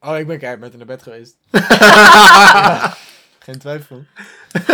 Oh, 0.00 0.18
ik 0.18 0.26
ben 0.26 0.38
keihard 0.38 0.60
met 0.60 0.76
naar 0.76 0.86
bed 0.86 1.02
geweest. 1.02 1.36
Geen 3.44 3.58
twijfel. 3.58 4.04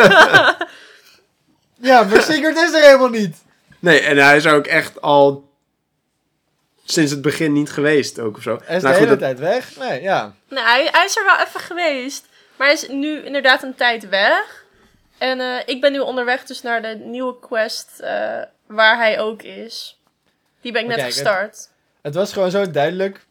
ja, 1.90 2.02
maar 2.02 2.22
Sigurd 2.22 2.56
is 2.56 2.72
er 2.72 2.82
helemaal 2.82 3.08
niet. 3.08 3.43
Nee, 3.84 4.00
en 4.00 4.16
hij 4.16 4.36
is 4.36 4.46
ook 4.46 4.66
echt 4.66 5.00
al 5.00 5.52
sinds 6.84 7.10
het 7.10 7.22
begin 7.22 7.52
niet 7.52 7.70
geweest 7.70 8.18
ook 8.20 8.36
of 8.36 8.42
zo. 8.42 8.58
Hij 8.64 8.76
is 8.76 8.82
Nou, 8.82 8.94
de 8.94 9.00
goed, 9.00 9.08
hele 9.08 9.20
dat- 9.20 9.36
tijd 9.36 9.38
weg. 9.38 9.76
Nee, 9.76 10.02
ja. 10.02 10.34
Nou, 10.48 10.66
hij, 10.66 10.88
hij 10.92 11.04
is 11.04 11.16
er 11.16 11.24
wel 11.24 11.46
even 11.46 11.60
geweest. 11.60 12.26
Maar 12.56 12.66
hij 12.66 12.76
is 12.76 12.88
nu 12.88 13.22
inderdaad 13.24 13.62
een 13.62 13.74
tijd 13.74 14.08
weg. 14.08 14.64
En 15.18 15.40
eh, 15.40 15.60
ik 15.66 15.80
ben 15.80 15.92
nu 15.92 15.98
onderweg 15.98 16.44
dus 16.44 16.62
naar 16.62 16.82
de 16.82 17.00
nieuwe 17.04 17.38
quest 17.38 18.00
eh, 18.00 18.40
waar 18.66 18.96
hij 18.96 19.20
ook 19.20 19.42
is. 19.42 20.00
Die 20.60 20.72
ben 20.72 20.80
ik 20.82 20.86
Maar 20.88 20.96
net 20.96 21.06
kijk, 21.06 21.18
het- 21.18 21.26
gestart. 21.28 21.68
Het 22.02 22.14
was 22.14 22.32
gewoon 22.32 22.50
zo 22.50 22.70
duidelijk. 22.70 23.26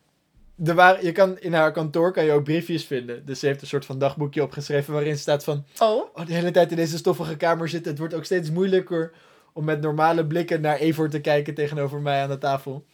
Er 0.65 0.75
waren, 0.75 1.05
je 1.05 1.11
kan, 1.11 1.39
in 1.39 1.53
haar 1.53 1.71
kantoor 1.71 2.11
kan 2.11 2.25
je 2.25 2.31
ook 2.31 2.43
briefjes 2.43 2.85
vinden. 2.85 3.25
Dus 3.25 3.39
ze 3.39 3.45
heeft 3.45 3.61
een 3.61 3.67
soort 3.67 3.85
van 3.85 3.99
dagboekje 3.99 4.43
opgeschreven 4.43 4.93
waarin 4.93 5.17
staat 5.17 5.43
van... 5.43 5.65
Oh, 5.79 6.03
Oh, 6.15 6.25
de 6.25 6.33
hele 6.33 6.51
tijd 6.51 6.69
in 6.71 6.75
deze 6.77 6.97
stoffige 6.97 7.37
kamer 7.37 7.69
zitten. 7.69 7.89
Het 7.91 7.99
wordt 7.99 8.13
ook 8.13 8.25
steeds 8.25 8.49
moeilijker 8.51 9.11
om 9.53 9.63
met 9.63 9.81
normale 9.81 10.25
blikken 10.25 10.61
naar 10.61 10.77
Evor 10.77 11.09
te 11.09 11.19
kijken 11.19 11.53
tegenover 11.53 11.99
mij 11.99 12.21
aan 12.21 12.29
de 12.29 12.37
tafel. 12.37 12.85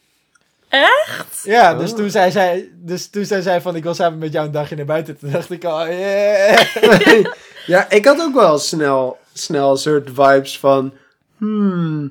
echt? 0.68 1.40
Ja, 1.42 1.74
dus, 1.74 1.90
Oh. 1.90 1.96
toen 1.96 2.10
zei 2.10 2.30
zij, 2.30 2.68
dus 2.74 3.08
toen 3.10 3.24
zei 3.24 3.42
zij 3.42 3.60
van 3.60 3.76
ik 3.76 3.82
wil 3.82 3.94
samen 3.94 4.18
met 4.18 4.32
jou 4.32 4.46
een 4.46 4.52
dagje 4.52 4.76
naar 4.76 4.84
buiten. 4.84 5.18
Toen 5.18 5.30
dacht 5.30 5.50
ik 5.50 5.64
al, 5.64 5.86
yeah. 5.88 6.60
ja, 7.66 7.90
ik 7.90 8.04
had 8.04 8.20
ook 8.20 8.34
wel 8.34 8.58
snel, 8.58 9.18
snel 9.32 9.70
een 9.70 9.76
soort 9.76 10.10
vibes 10.14 10.58
van... 10.58 10.92
Hmm. 11.36 12.04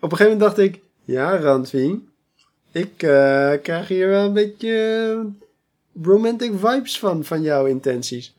Op 0.00 0.12
een 0.12 0.16
gegeven 0.18 0.38
moment 0.38 0.56
dacht 0.56 0.58
ik... 0.68 0.80
Ja, 1.04 1.36
Randvi. 1.38 2.08
Ik 2.72 3.02
eh, 3.02 3.52
krijg 3.62 3.88
hier 3.88 4.08
wel 4.08 4.24
een 4.24 4.32
beetje 4.32 5.26
romantic 6.02 6.52
vibes 6.60 6.98
van, 6.98 7.24
van 7.24 7.42
jouw 7.42 7.64
intenties. 7.66 8.34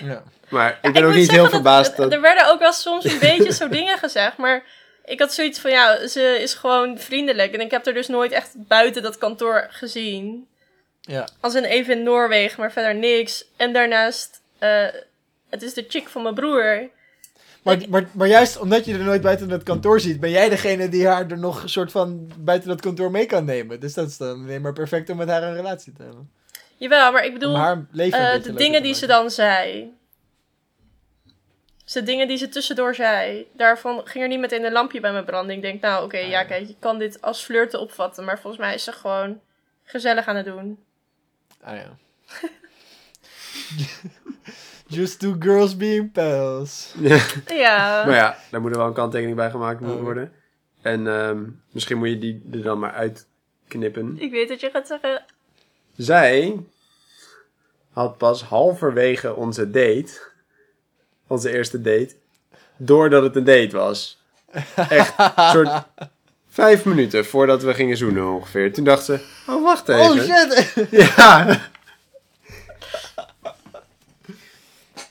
Ja. 0.00 0.22
Maar 0.48 0.70
ik 0.70 0.78
Ja, 0.82 0.90
ben 0.92 1.04
ook 1.04 1.14
niet 1.14 1.30
heel 1.30 1.48
verbaasd 1.48 1.86
het- 1.88 1.96
dat... 1.96 2.12
Er 2.12 2.20
werden 2.20 2.50
ook 2.52 2.58
wel 2.58 2.72
soms 2.72 3.04
een 3.04 3.18
beetje 3.18 3.52
zo 3.52 3.68
dingen 3.68 3.98
gezegd, 3.98 4.36
maar 4.36 4.62
ik 5.04 5.20
had 5.20 5.32
zoiets 5.32 5.58
van, 5.58 5.70
ja, 5.70 6.06
ze 6.06 6.38
is 6.40 6.54
gewoon 6.54 6.98
vriendelijk. 6.98 7.52
En 7.52 7.60
ik 7.60 7.70
heb 7.70 7.86
er 7.86 7.94
dus 7.94 8.08
nooit 8.08 8.32
echt 8.32 8.54
buiten 8.56 9.02
dat 9.02 9.18
kantoor 9.18 9.66
gezien. 9.70 10.46
ja. 11.00 11.28
Als 11.40 11.54
in 11.54 11.64
even 11.64 11.98
in 11.98 12.02
Noorwegen, 12.02 12.60
maar 12.60 12.72
verder 12.72 12.94
niks. 12.94 13.44
En 13.56 13.72
daarnaast, 13.72 14.40
eh, 14.58 14.86
het 15.50 15.62
is 15.62 15.74
de 15.74 15.84
chick 15.88 16.08
van 16.08 16.22
mijn 16.22 16.34
broer. 16.34 16.88
Maar, 17.62 17.82
maar, 17.88 18.08
maar 18.12 18.28
juist 18.28 18.58
omdat 18.58 18.84
je 18.84 18.92
er 18.92 19.04
nooit 19.04 19.22
buiten 19.22 19.50
het 19.50 19.62
kantoor 19.62 20.00
ziet, 20.00 20.20
ben 20.20 20.30
jij 20.30 20.48
degene 20.48 20.88
die 20.88 21.06
haar 21.06 21.30
er 21.30 21.38
nog 21.38 21.62
een 21.62 21.68
soort 21.68 21.90
van 21.90 22.32
buiten 22.38 22.68
dat 22.68 22.80
kantoor 22.80 23.10
mee 23.10 23.26
kan 23.26 23.44
nemen. 23.44 23.80
Dus 23.80 23.94
dat 23.94 24.08
is 24.08 24.16
dan 24.16 24.42
alleen 24.42 24.62
maar 24.62 24.72
perfect 24.72 25.10
om 25.10 25.16
met 25.16 25.28
haar 25.28 25.42
een 25.42 25.54
relatie 25.54 25.92
te 25.92 26.02
hebben. 26.02 26.30
Jawel, 26.76 27.12
maar 27.12 27.24
ik 27.24 27.32
bedoel, 27.32 27.56
haar 27.56 27.86
een 27.92 28.12
eh, 28.12 28.42
de 28.42 28.54
dingen 28.54 28.82
die 28.82 28.94
ze 28.94 29.06
dan 29.06 29.30
zei. 29.30 29.92
De 31.92 32.02
dingen 32.02 32.28
die 32.28 32.36
ze 32.36 32.48
tussendoor 32.48 32.94
zei, 32.94 33.46
daarvan 33.52 34.00
ging 34.04 34.22
er 34.24 34.30
niet 34.30 34.38
meteen 34.40 34.64
een 34.64 34.72
lampje 34.72 35.00
bij 35.00 35.12
me 35.12 35.24
branden. 35.24 35.56
Ik 35.56 35.62
denk, 35.62 35.80
nou 35.80 36.04
oké, 36.04 36.16
Ah, 36.16 36.22
ja 36.22 36.28
ja. 36.28 36.44
kijk, 36.44 36.66
je 36.68 36.76
kan 36.78 36.98
dit 36.98 37.20
als 37.22 37.42
flirten 37.44 37.80
opvatten, 37.80 38.24
maar 38.24 38.38
volgens 38.40 38.62
mij 38.62 38.74
is 38.74 38.84
ze 38.84 38.92
gewoon 38.92 39.40
gezellig 39.84 40.26
aan 40.26 40.36
het 40.36 40.44
doen. 40.46 40.78
Ah 41.62 41.76
ja. 41.76 41.96
Just 44.86 45.18
two 45.20 45.36
girls 45.38 45.76
being 45.76 46.12
pals. 46.12 46.94
Ja. 47.48 48.04
Maar 48.06 48.14
ja, 48.14 48.36
daar 48.50 48.60
moet 48.60 48.70
er 48.70 48.76
wel 48.78 48.86
een 48.86 48.92
kanttekening 48.92 49.36
bij 49.36 49.50
gemaakt 49.50 49.80
moeten 49.80 49.98
Oh. 49.98 50.04
worden. 50.04 50.32
En 50.82 51.06
ehm, 51.06 51.44
misschien 51.70 51.98
moet 51.98 52.08
je 52.08 52.18
die 52.18 52.42
er 52.52 52.62
dan 52.62 52.78
maar 52.78 52.92
uitknippen. 52.92 54.16
Ik 54.18 54.30
weet 54.30 54.48
dat 54.48 54.60
je 54.60 54.70
gaat 54.70 54.86
zeggen. 54.86 55.24
Zij 55.96 56.60
had 57.92 58.18
pas 58.18 58.42
halverwege 58.42 59.34
onze 59.34 59.70
date, 59.70 60.32
onze 61.34 61.52
eerste 61.52 61.80
date, 61.80 62.14
doordat 62.76 63.22
het 63.22 63.36
een 63.36 63.44
date 63.44 63.76
was. 63.76 64.22
Echt, 64.88 65.14
soort 65.36 65.84
vijf 66.48 66.84
minuten 66.84 67.24
voordat 67.24 67.62
we 67.62 67.74
gingen 67.74 67.96
zoenen 67.96 68.26
ongeveer. 68.26 68.72
Toen 68.72 68.84
dacht 68.84 69.04
ze, 69.04 69.20
oh 69.48 69.62
wacht 69.62 69.88
even. 69.88 70.02
Oh 70.02 70.18
shit! 70.20 70.74
Ja, 71.16 71.60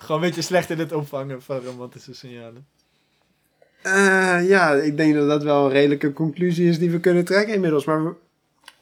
Gewoon 0.04 0.22
een 0.22 0.28
beetje 0.28 0.42
slecht 0.42 0.70
in 0.70 0.80
het 0.80 0.92
opvangen 0.92 1.42
van 1.42 1.60
romantische 1.60 2.14
signalen. 2.14 2.68
Eh, 3.82 4.48
ja, 4.48 4.74
ik 4.74 4.98
denk 4.98 5.14
dat 5.14 5.28
dat 5.28 5.44
wel 5.44 5.66
een 5.66 5.72
redelijke 5.72 6.14
conclusie 6.14 6.70
is 6.70 6.80
die 6.80 6.92
we 6.92 7.00
kunnen 7.00 7.26
trekken 7.26 7.54
inmiddels. 7.54 7.86
Maar 7.86 8.14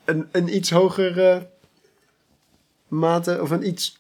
een, 0.05 0.27
een 0.31 0.55
iets 0.55 0.71
hogere 0.71 1.49
mate, 2.87 3.41
of 3.41 3.49
een 3.49 3.67
iets 3.67 3.99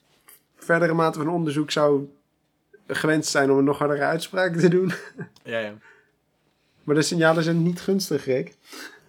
verdere 0.57 0.93
mate 0.93 1.17
van 1.19 1.29
onderzoek 1.29 1.71
zou 1.71 2.09
gewenst 2.95 3.31
zijn 3.31 3.51
om 3.51 3.57
een 3.57 3.63
nog 3.63 3.77
hardere 3.77 4.03
uitspraak 4.03 4.55
te 4.55 4.67
doen. 4.69 4.91
Ja, 5.43 5.59
ja. 5.59 5.73
Maar 6.83 6.95
de 6.95 7.01
signalen 7.01 7.43
zijn 7.43 7.63
niet 7.63 7.81
gunstig, 7.81 8.25
Rick. 8.25 8.53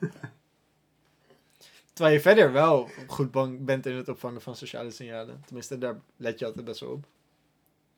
Terwijl 1.93 2.15
je 2.17 2.21
verder 2.23 2.53
wel 2.53 2.91
goed 3.07 3.31
bang 3.31 3.65
bent 3.65 3.87
in 3.87 3.97
het 3.97 4.09
opvangen 4.09 4.43
van 4.43 4.57
sociale 4.57 4.91
signalen. 4.91 5.43
Tenminste, 5.47 5.79
daar 5.79 5.97
let 6.17 6.39
je 6.39 6.45
altijd 6.45 6.65
best 6.65 6.81
wel 6.81 6.91
op. 6.91 7.05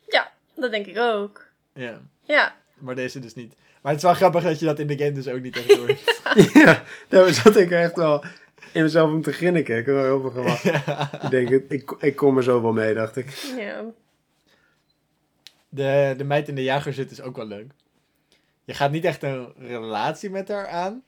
Ja, 0.08 0.32
dat 0.54 0.70
denk 0.70 0.86
ik 0.86 0.98
ook. 0.98 1.46
Ja, 1.74 2.00
Ja. 2.22 2.56
maar 2.78 2.94
deze 2.94 3.18
dus 3.18 3.34
niet. 3.34 3.54
Maar 3.82 3.92
het 3.92 4.00
is 4.02 4.06
wel 4.08 4.14
grappig 4.16 4.42
dat 4.42 4.58
je 4.58 4.66
dat 4.66 4.78
in 4.78 4.86
de 4.86 4.96
game 4.98 5.12
dus 5.12 5.28
ook 5.28 5.40
niet 5.40 5.56
echt 5.56 5.76
hoort. 5.78 6.20
ja, 6.52 6.82
daar 7.08 7.32
zat 7.32 7.56
ik 7.56 7.70
echt 7.70 7.96
wel 7.96 8.24
in 8.72 8.82
mezelf 8.82 9.10
om 9.12 9.22
te 9.22 9.32
grinniken. 9.32 9.76
Ik 9.78 9.86
heb 9.86 9.94
er 9.96 10.02
heel 10.04 10.20
veel 10.20 10.30
gelachen. 10.30 10.74
Ik 11.22 11.30
denk, 11.30 11.48
ik, 11.72 11.94
ik 11.98 12.16
kom 12.16 12.36
er 12.36 12.42
zo 12.42 12.62
wel 12.62 12.72
mee, 12.72 12.94
dacht 12.94 13.16
ik. 13.16 13.28
ja. 13.58 13.84
De, 15.74 16.14
de 16.16 16.24
meid 16.24 16.48
in 16.48 16.54
de 16.54 16.62
jager 16.62 16.92
zit 16.92 17.10
is 17.10 17.20
ook 17.20 17.36
wel 17.36 17.46
leuk. 17.46 17.72
Je 18.64 18.74
gaat 18.74 18.90
niet 18.90 19.04
echt 19.04 19.22
een 19.22 19.52
relatie 19.58 20.30
met 20.30 20.48
haar 20.48 20.68
aan. 20.68 21.02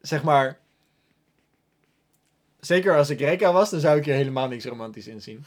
Zeg 0.00 0.22
maar. 0.22 0.58
Zeker 2.60 2.96
als 2.96 3.10
ik 3.10 3.20
Reka 3.20 3.52
was, 3.52 3.70
dan 3.70 3.80
zou 3.80 3.98
ik 3.98 4.04
hier 4.04 4.14
helemaal 4.14 4.48
niks 4.48 4.64
romantisch 4.64 5.06
in 5.06 5.22
zien. 5.22 5.44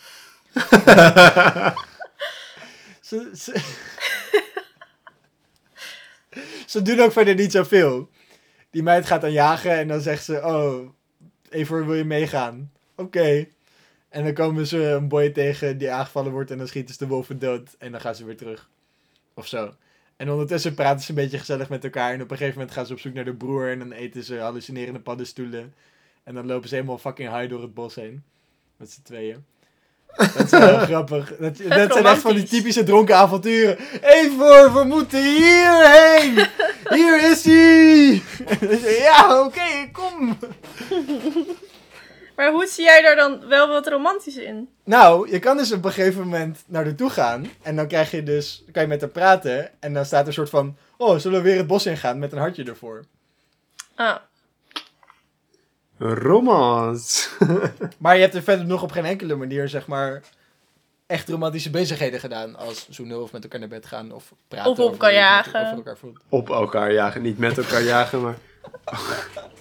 ze, 3.07 3.31
ze, 3.35 3.61
ze 6.65 6.81
doen 6.81 6.99
ook 6.99 7.11
verder 7.11 7.35
niet 7.35 7.51
zoveel. 7.51 8.09
Die 8.69 8.83
meid 8.83 9.05
gaat 9.05 9.21
dan 9.21 9.31
jagen 9.31 9.77
en 9.77 9.87
dan 9.87 10.01
zegt 10.01 10.23
ze: 10.23 10.41
Oh, 10.43 10.89
Evor, 11.49 11.85
wil 11.85 11.95
je 11.95 12.05
meegaan? 12.05 12.71
Oké. 12.95 13.47
En 14.11 14.23
dan 14.23 14.33
komen 14.33 14.67
ze 14.67 14.83
een 14.85 15.07
boy 15.07 15.29
tegen 15.29 15.77
die 15.77 15.91
aangevallen 15.91 16.31
wordt 16.31 16.51
en 16.51 16.57
dan 16.57 16.67
schieten 16.67 16.93
ze 16.93 17.03
de 17.03 17.09
wolven 17.09 17.39
dood 17.39 17.75
en 17.77 17.91
dan 17.91 18.01
gaan 18.01 18.15
ze 18.15 18.25
weer 18.25 18.37
terug. 18.37 18.69
Of 19.33 19.47
zo. 19.47 19.73
En 20.15 20.29
ondertussen 20.29 20.73
praten 20.73 21.01
ze 21.01 21.09
een 21.09 21.15
beetje 21.15 21.37
gezellig 21.37 21.69
met 21.69 21.83
elkaar 21.83 22.13
en 22.13 22.21
op 22.21 22.31
een 22.31 22.37
gegeven 22.37 22.59
moment 22.59 22.75
gaan 22.75 22.85
ze 22.85 22.93
op 22.93 22.99
zoek 22.99 23.13
naar 23.13 23.25
de 23.25 23.33
broer 23.33 23.71
en 23.71 23.79
dan 23.79 23.91
eten 23.91 24.23
ze 24.23 24.37
hallucinerende 24.37 24.99
paddenstoelen. 24.99 25.73
En 26.23 26.33
dan 26.33 26.45
lopen 26.45 26.69
ze 26.69 26.75
helemaal 26.75 26.97
fucking 26.97 27.29
high 27.37 27.49
door 27.49 27.61
het 27.61 27.73
bos 27.73 27.95
heen. 27.95 28.23
Met 28.77 28.91
z'n 28.91 29.01
tweeën. 29.01 29.45
Dat 30.15 30.43
is 30.43 30.49
wel 30.49 30.67
heel 30.67 30.85
grappig. 30.95 31.37
Dat, 31.37 31.57
dat 31.57 31.93
zijn 31.93 32.05
echt 32.05 32.21
van 32.21 32.35
die 32.35 32.43
typische 32.43 32.83
dronken 32.83 33.15
avonturen. 33.15 33.77
Evor, 34.01 34.73
we 34.73 34.83
moeten 34.83 35.23
hierheen! 35.23 36.47
Hier 36.95 37.31
is 37.31 37.45
hij! 37.45 38.21
Ja, 39.03 39.43
oké, 39.45 39.89
kom! 39.91 40.37
Maar 42.41 42.51
hoe 42.51 42.67
zie 42.67 42.83
jij 42.83 43.01
daar 43.01 43.15
dan 43.15 43.47
wel 43.47 43.67
wat 43.67 43.87
romantisch 43.87 44.37
in? 44.37 44.69
Nou, 44.83 45.31
je 45.31 45.39
kan 45.39 45.57
dus 45.57 45.71
op 45.71 45.85
een 45.85 45.91
gegeven 45.91 46.21
moment 46.21 46.63
naar 46.67 46.83
haar 46.83 46.95
toe 46.95 47.09
gaan. 47.09 47.51
En 47.61 47.75
dan 47.75 47.87
krijg 47.87 48.11
je 48.11 48.23
dus, 48.23 48.63
kan 48.71 48.81
je 48.81 48.87
met 48.87 49.01
haar 49.01 49.09
praten. 49.09 49.81
En 49.81 49.93
dan 49.93 50.05
staat 50.05 50.21
er 50.21 50.27
een 50.27 50.33
soort 50.33 50.49
van, 50.49 50.77
oh, 50.97 51.17
zullen 51.19 51.41
we 51.41 51.49
weer 51.49 51.57
het 51.57 51.67
bos 51.67 51.85
ingaan 51.85 52.19
met 52.19 52.31
een 52.31 52.37
hartje 52.37 52.63
ervoor. 52.63 53.05
Ah, 53.95 54.15
Romance. 55.97 57.29
Maar 57.97 58.15
je 58.15 58.21
hebt 58.21 58.35
er 58.35 58.43
verder 58.43 58.65
nog 58.65 58.83
op 58.83 58.91
geen 58.91 59.05
enkele 59.05 59.35
manier, 59.35 59.69
zeg 59.69 59.87
maar, 59.87 60.21
echt 61.07 61.29
romantische 61.29 61.69
bezigheden 61.69 62.19
gedaan. 62.19 62.55
Als 62.55 62.89
zoenen 62.89 63.21
of 63.21 63.31
met 63.31 63.43
elkaar 63.43 63.59
naar 63.59 63.69
bed 63.69 63.85
gaan 63.85 64.11
of 64.11 64.33
praten. 64.47 64.71
Of 64.71 64.77
op 64.77 64.83
over 64.83 64.93
elkaar 64.93 65.13
jagen. 65.13 65.61
over 65.61 65.75
elkaar 65.75 65.97
voelt. 65.97 66.19
Op 66.29 66.49
elkaar 66.49 66.93
jagen. 66.93 67.21
Niet 67.21 67.37
met 67.37 67.57
elkaar 67.57 67.83
jagen, 67.83 68.21
maar... 68.21 68.37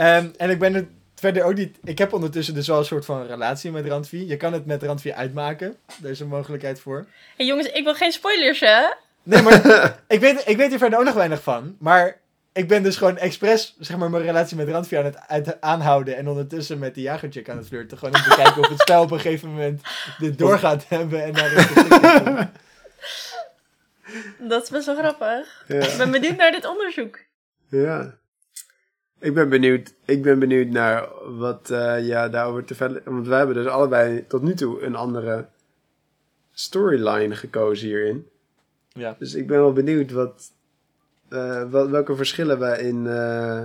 Ehm, 0.00 0.28
en 0.36 0.50
ik 0.50 0.58
ben 0.58 0.74
het 0.74 0.86
verder 1.14 1.42
ook 1.44 1.54
niet, 1.54 1.78
ik 1.84 1.98
heb 1.98 2.12
ondertussen 2.12 2.54
dus 2.54 2.66
wel 2.66 2.78
een 2.78 2.84
soort 2.84 3.04
van 3.04 3.26
relatie 3.26 3.70
met 3.70 3.86
Randvi. 3.86 4.26
Je 4.26 4.36
kan 4.36 4.52
het 4.52 4.66
met 4.66 4.82
Randvi 4.82 5.12
uitmaken. 5.12 5.76
Daar 5.98 6.10
is 6.10 6.20
een 6.20 6.28
mogelijkheid 6.28 6.80
voor. 6.80 7.06
hey 7.36 7.46
jongens, 7.46 7.68
ik 7.68 7.84
wil 7.84 7.94
geen 7.94 8.12
spoilers 8.12 8.60
hè? 8.60 8.80
Nee, 9.22 9.42
maar 9.42 9.54
ik 10.08 10.20
weet, 10.20 10.42
ik 10.48 10.56
weet 10.56 10.72
er 10.72 10.78
verder 10.78 10.98
ook 10.98 11.04
nog 11.04 11.14
weinig 11.14 11.42
van. 11.42 11.76
Maar 11.78 12.20
ik 12.52 12.68
ben 12.68 12.82
dus 12.82 12.96
gewoon 12.96 13.18
expres, 13.18 13.76
zeg 13.78 13.96
maar, 13.96 14.10
mijn 14.10 14.22
relatie 14.22 14.56
met 14.56 14.68
Randvi 14.68 14.96
aan 14.96 15.04
het 15.04 15.18
uit- 15.28 15.60
aanhouden. 15.60 16.16
En 16.16 16.28
ondertussen 16.28 16.78
met 16.78 16.94
die 16.94 17.02
jagerchick 17.02 17.48
aan 17.48 17.56
het 17.56 17.66
flirten. 17.66 17.98
Gewoon 17.98 18.14
om 18.14 18.22
te 18.22 18.34
kijken 18.36 18.62
of 18.62 18.68
het 18.68 18.80
spel 18.80 19.02
op 19.02 19.10
een 19.10 19.20
gegeven 19.20 19.48
moment 19.48 19.80
dit 20.18 20.38
door 20.38 20.58
gaat 20.58 20.84
hebben. 20.88 21.24
En 21.24 21.32
daar 21.32 21.52
een. 21.56 22.48
Dat 24.48 24.62
is 24.62 24.70
best 24.70 24.86
wel 24.86 24.96
grappig. 24.96 25.64
Ik 25.68 25.94
ben 25.96 26.10
benieuwd 26.10 26.36
naar 26.36 26.52
dit 26.52 26.66
onderzoek. 26.66 27.18
ja. 27.68 28.18
Ik 29.20 29.34
ben 29.34 29.48
benieuwd, 29.48 29.94
ik 30.04 30.22
ben 30.22 30.38
benieuwd 30.38 30.68
naar 30.68 31.08
wat 31.38 31.70
eh 31.70 32.06
ja, 32.06 32.28
daarover 32.28 32.64
te 32.64 32.74
verder... 32.74 33.02
Want 33.04 33.26
wij 33.26 33.38
hebben 33.38 33.56
dus 33.56 33.66
allebei 33.66 34.26
tot 34.26 34.42
nu 34.42 34.54
toe 34.54 34.82
een 34.82 34.94
andere 34.94 35.48
storyline 36.52 37.36
gekozen 37.36 37.86
hierin. 37.86 38.28
Ja. 38.88 39.16
Dus 39.18 39.34
ik 39.34 39.46
ben 39.46 39.58
wel 39.58 39.72
benieuwd 39.72 40.10
wat, 40.10 40.52
eh, 41.28 41.70
wat, 41.70 41.88
welke 41.88 42.16
verschillen 42.16 42.58
wij 42.58 42.78
in, 42.78 43.06
eh, 43.06 43.62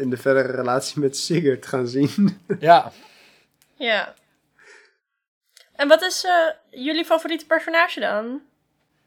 in 0.00 0.10
de 0.10 0.16
verdere 0.16 0.52
relatie 0.52 1.00
met 1.00 1.16
Sigurd 1.16 1.66
gaan 1.66 1.88
zien. 1.88 2.40
ja. 2.60 2.92
Ja. 3.74 4.14
En 5.72 5.88
wat 5.88 6.02
is 6.02 6.24
eh, 6.24 6.82
jullie 6.84 7.04
favoriete 7.04 7.46
personage 7.46 8.00
dan? 8.00 8.42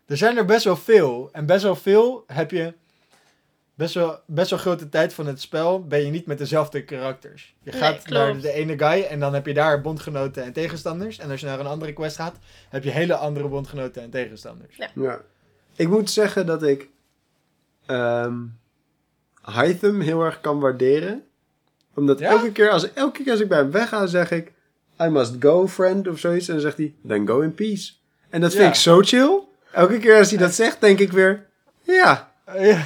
Er 0.06 0.18
zijn 0.18 0.38
er 0.38 0.46
best 0.46 0.64
wel 0.64 0.78
veel. 0.78 1.30
En 1.32 1.46
best 1.46 1.64
wel 1.64 1.76
veel 1.76 2.24
heb 2.28 2.52
je... 2.52 2.74
Best 3.82 3.94
wel, 3.94 4.20
best 4.26 4.50
wel 4.50 4.60
grote 4.60 4.90
tijd 4.90 5.14
van 5.14 5.26
het 5.26 5.42
spel 5.42 5.88
ben 5.88 6.06
je 6.06 6.12
niet 6.12 6.26
met 6.26 6.38
dezelfde 6.38 6.84
karakters. 6.84 7.56
Je 7.64 7.72
gaat 7.72 8.08
naar 8.08 8.40
de 8.40 8.52
ene 8.52 8.78
guy 8.78 9.02
en 9.04 9.20
dan 9.20 9.34
heb 9.34 9.46
je 9.46 9.54
daar 9.54 9.82
bondgenoten 9.82 10.44
en 10.44 10.54
tegenstanders. 10.54 11.18
En 11.20 11.30
als 11.30 11.40
je 11.40 11.46
naar 11.46 11.60
een 11.60 11.66
andere 11.66 11.94
quest 11.94 12.16
gaat, 12.16 12.36
heb 12.70 12.84
je 12.84 12.90
hele 12.90 13.16
andere 13.16 13.48
bondgenoten 13.48 14.02
en 14.02 14.10
tegenstanders. 14.10 14.76
Ja. 14.76 14.88
ja. 14.96 15.22
Ik 15.76 15.88
moet 15.88 16.10
zeggen 16.10 16.46
dat 16.46 16.64
ik 16.64 16.90
ehm 17.86 18.38
Hytham 19.42 20.00
heel 20.00 20.24
erg 20.24 20.42
kan 20.42 20.60
waarderen. 20.60 21.24
Omdat 21.96 22.20
Ja? 22.20 22.30
elke, 22.30 22.52
keer 22.52 22.70
als, 22.70 22.94
elke 22.94 23.24
keer 23.24 23.32
als 23.32 23.42
ik 23.42 23.48
bij 23.48 23.58
hem 23.58 23.72
wegga, 23.72 24.06
zeg 24.06 24.32
ik... 24.32 24.52
I 25.02 25.08
must 25.08 25.36
go, 25.40 25.68
friend, 25.68 26.08
of 26.08 26.20
zoiets. 26.20 26.48
En 26.48 26.54
dan 26.54 26.62
zegt 26.64 26.78
hij, 26.78 26.94
then 27.08 27.28
go 27.28 27.40
in 27.40 27.54
peace. 27.54 27.92
En 28.30 28.42
dat 28.42 28.52
vind 28.52 28.64
Ja. 28.64 28.70
ik 28.70 28.76
zo 28.76 29.02
chill. 29.02 29.40
Elke 29.72 29.98
keer 30.00 30.18
als 30.18 30.30
hij 30.30 30.40
dat 30.40 30.54
zegt, 30.54 30.82
denk 30.82 31.00
ik 31.00 31.12
weer... 31.12 31.46
Ja, 31.82 32.32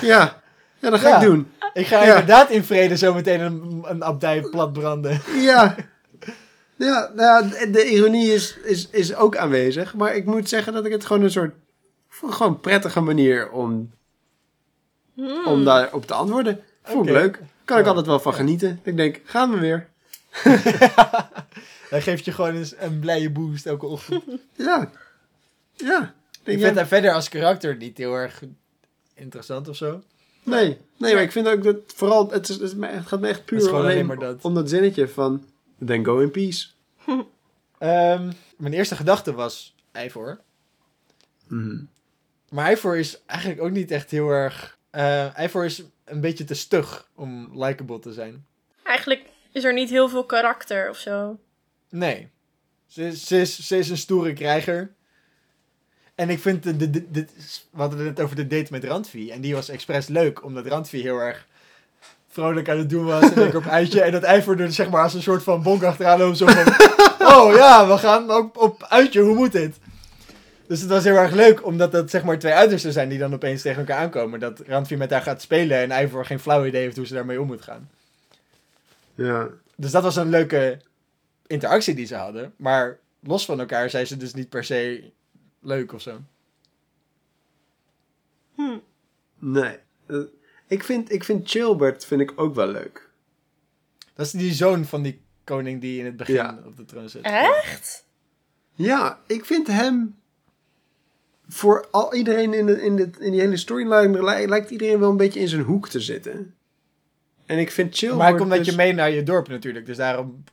ja. 0.02 0.44
Ja, 0.86 0.90
dat 0.92 1.00
ga 1.00 1.10
Ja. 1.10 1.16
ik 1.16 1.22
doen. 1.28 1.52
Ik 1.74 1.88
ga 1.88 2.04
Ja. 2.04 2.10
inderdaad 2.10 2.50
in 2.50 2.64
vrede 2.64 2.98
zo 2.98 3.14
meteen 3.14 3.40
een, 3.42 3.84
een 3.88 4.04
abdij 4.04 4.42
platbranden. 4.42 5.22
Ja. 5.40 5.76
Ja, 6.78 7.12
nou, 7.16 7.50
ja, 7.50 7.66
de, 7.66 7.86
ironie 7.90 8.34
is, 8.34 8.58
is, 8.64 8.90
is 8.90 9.16
ook 9.16 9.38
aanwezig. 9.38 9.94
Maar 9.94 10.16
ik 10.16 10.26
moet 10.26 10.50
zeggen 10.50 10.74
dat 10.74 10.86
ik 10.86 10.92
het 10.92 11.06
gewoon 11.06 11.24
een 11.24 11.32
soort... 11.32 11.54
Gewoon 12.10 12.60
prettige 12.60 13.00
manier 13.02 13.50
om, 13.52 13.92
Hmm. 15.16 15.46
om 15.48 15.64
daarop 15.64 16.06
te 16.06 16.14
antwoorden. 16.14 16.60
Vond 16.84 17.06
ik 17.08 17.12
leuk. 17.14 17.40
Kan 17.66 17.80
ik 17.80 17.86
altijd 17.86 18.06
wel 18.06 18.20
van 18.20 18.34
genieten. 18.34 18.80
Ik 18.84 18.98
denk, 18.98 19.22
gaan 19.26 19.52
we 19.52 19.60
weer. 19.60 19.88
Hij 21.90 22.02
geeft 22.02 22.26
je 22.26 22.32
gewoon 22.32 22.56
eens 22.56 22.74
een 22.78 23.00
blije 23.00 23.30
boost 23.32 23.66
elke 23.66 23.86
ochtend. 23.86 24.24
Ja. 24.56 24.90
Ja. 25.74 26.14
Ik 26.44 26.60
vind 26.60 26.62
ja, 26.62 26.74
hem 26.74 26.86
verder 26.88 27.12
als 27.14 27.30
karakter 27.30 27.76
niet 27.76 27.98
heel 27.98 28.14
erg 28.14 28.42
interessant 29.14 29.68
of 29.68 29.76
zo. 29.76 30.02
Nee, 30.46 30.78
nee, 30.98 31.14
maar 31.14 31.24
ik 31.24 31.32
vind 31.32 31.48
ook 31.48 31.64
dat 31.64 31.76
vooral... 31.86 32.32
Het, 32.32 32.50
is, 32.50 32.58
het, 32.58 32.76
gaat 33.06 33.20
me 33.20 33.28
echt 33.28 33.46
puur 33.46 33.60
alleen, 33.70 33.74
alleen 33.76 34.06
maar 34.06 34.20
dat. 34.20 34.44
om 34.46 34.54
dat 34.54 34.70
zinnetje 34.70 35.08
van... 35.08 35.46
Then 35.86 36.06
go 36.06 36.20
in 36.20 36.32
peace. 36.32 36.68
Ehm, 37.78 38.32
mijn 38.58 38.74
eerste 38.74 38.96
gedachte 38.96 39.34
was 39.34 39.76
Ivor. 40.06 40.40
Mhm. 41.48 41.84
Maar 42.50 42.72
Ivor 42.72 42.98
is 42.98 43.22
eigenlijk 43.26 43.62
ook 43.62 43.72
niet 43.72 43.92
echt 43.92 44.12
heel 44.12 44.30
erg... 44.30 44.78
eh 44.90 45.28
Ivor 45.42 45.66
is 45.66 45.84
een 46.06 46.22
beetje 46.22 46.44
te 46.44 46.54
stug 46.54 47.10
om 47.16 47.64
likable 47.64 48.00
te 48.00 48.14
zijn. 48.14 48.46
Eigenlijk 48.84 49.22
is 49.52 49.64
er 49.64 49.74
niet 49.74 49.90
heel 49.90 50.10
veel 50.10 50.26
karakter 50.26 50.90
of 50.90 50.98
zo. 50.98 51.40
Nee. 51.90 52.30
Ze, 52.88 53.08
is- 53.08 53.26
ze, 53.28 53.40
is, 53.40 53.68
ze 53.68 53.78
is 53.78 53.90
een 53.90 53.98
stoere 53.98 54.34
krijger. 54.34 54.94
En 56.16 56.30
ik 56.30 56.40
vind, 56.40 56.64
de, 56.64 56.90
de, 56.90 57.26
we 57.72 57.82
hadden 57.82 58.00
het 58.00 58.08
net 58.08 58.20
over 58.20 58.36
de 58.36 58.48
date 58.48 58.72
met 58.72 58.84
Randvi. 58.84 59.30
En 59.30 59.42
die 59.42 59.54
was 59.54 59.70
expres 59.70 60.08
leuk, 60.08 60.44
omdat 60.44 60.68
Randvi 60.68 61.02
heel 61.02 61.20
erg 61.20 61.48
vrolijk 62.30 62.70
aan 62.70 62.78
het 62.78 62.90
doen 62.90 63.06
was. 63.06 63.34
En 63.34 63.48
ik 63.48 63.56
op 63.56 63.68
uitje. 63.68 64.02
En 64.02 64.12
dat 64.12 64.24
Ivor 64.24 64.60
er 64.60 64.72
zeg 64.72 64.90
maar 64.90 65.04
als 65.04 65.14
een 65.14 65.22
soort 65.22 65.44
van 65.44 65.64
bonk 65.64 65.84
achteraan 65.84 66.20
loopt. 66.20 66.38
Zo 66.38 66.46
van, 66.48 66.68
oh 67.34 67.56
ja, 67.56 67.88
we 67.88 67.98
gaan 67.98 68.32
ook 68.32 68.62
op 68.62 68.84
uitje, 68.90 69.22
hoe 69.22 69.36
moet 69.36 69.52
dit? 69.52 69.78
Dus 70.68 70.82
het 70.82 70.90
was 70.90 71.04
heel 71.04 71.16
erg 71.16 71.32
leuk, 71.32 71.66
omdat 71.66 71.92
dat 71.92 72.10
zeg 72.10 72.24
maar 72.24 72.40
twee 72.40 72.54
uitersten 72.54 72.94
zijn 72.94 73.10
die 73.10 73.20
dan 73.20 73.34
opeens 73.34 73.62
tegen 73.62 73.80
elkaar 73.80 73.98
aankomen. 73.98 74.40
Dat 74.40 74.62
Randvi 74.68 74.96
met 74.96 75.12
haar 75.12 75.22
gaat 75.22 75.42
spelen 75.42 75.92
en 75.92 76.04
Ivor 76.04 76.26
geen 76.26 76.40
flauw 76.40 76.66
idee 76.66 76.82
heeft 76.82 76.98
hoe 76.98 77.06
ze 77.06 77.14
daarmee 77.14 77.42
om 77.42 77.48
moet 77.48 77.62
gaan. 77.62 77.90
Ja. 79.16 79.48
Dus 79.76 79.92
dat 79.92 80.04
was 80.04 80.16
een 80.16 80.30
leuke 80.30 80.80
interactie 81.48 81.96
die 81.96 82.06
ze 82.06 82.16
hadden. 82.16 82.54
Maar 82.58 82.98
los 83.20 83.46
van 83.46 83.60
elkaar 83.60 83.90
zijn 83.90 84.08
ze 84.08 84.18
dus 84.18 84.34
niet 84.34 84.50
per 84.50 84.64
se 84.64 85.12
leuk 85.66 85.94
of 85.94 86.02
zo. 86.02 86.20
Hm. 88.56 88.78
Nee. 89.40 89.78
Eh, 90.06 90.18
ik, 90.68 90.84
vind, 90.84 91.12
ik 91.12 91.24
vind 91.24 91.50
Chilbert 91.50 92.06
vind 92.06 92.22
ik 92.22 92.34
ook 92.36 92.56
wel 92.56 92.68
leuk. 92.68 93.10
Dat 94.14 94.26
is 94.26 94.32
die 94.32 94.54
zoon 94.54 94.86
van 94.86 95.02
die 95.02 95.22
koning 95.44 95.82
die 95.82 96.00
in 96.00 96.06
het 96.06 96.18
begin 96.18 96.36
Ja. 96.36 96.60
op 96.66 96.78
de 96.78 96.86
troon 96.86 97.10
zit. 97.10 97.22
Echt? 97.24 98.06
Ja, 98.74 99.20
ik 99.28 99.46
vind 99.46 99.68
hem. 99.68 100.16
Voor 101.48 101.88
al 101.92 102.14
iedereen 102.14 102.54
in, 102.54 102.66
de, 102.66 102.82
in, 102.82 102.96
de, 102.96 103.10
in 103.20 103.32
die 103.32 103.40
hele 103.42 103.58
storyline 103.58 104.24
li- 104.24 104.48
lijkt 104.48 104.70
iedereen 104.70 105.00
wel 105.00 105.10
een 105.10 105.18
beetje 105.18 105.40
in 105.40 105.48
zijn 105.48 105.62
hoek 105.62 105.88
te 105.90 106.00
zitten. 106.00 106.56
En 107.46 107.58
ik 107.58 107.72
vind 107.72 107.98
chill. 107.98 108.14
maar 108.16 108.28
hij 108.28 108.36
komt 108.38 108.50
met 108.50 108.58
dus 108.58 108.68
je 108.68 108.76
mee 108.76 108.94
naar 108.94 109.12
je 109.12 109.24
dorp 109.24 109.48
natuurlijk. 109.48 109.86
Dus 109.86 109.98
daarom 109.98 110.44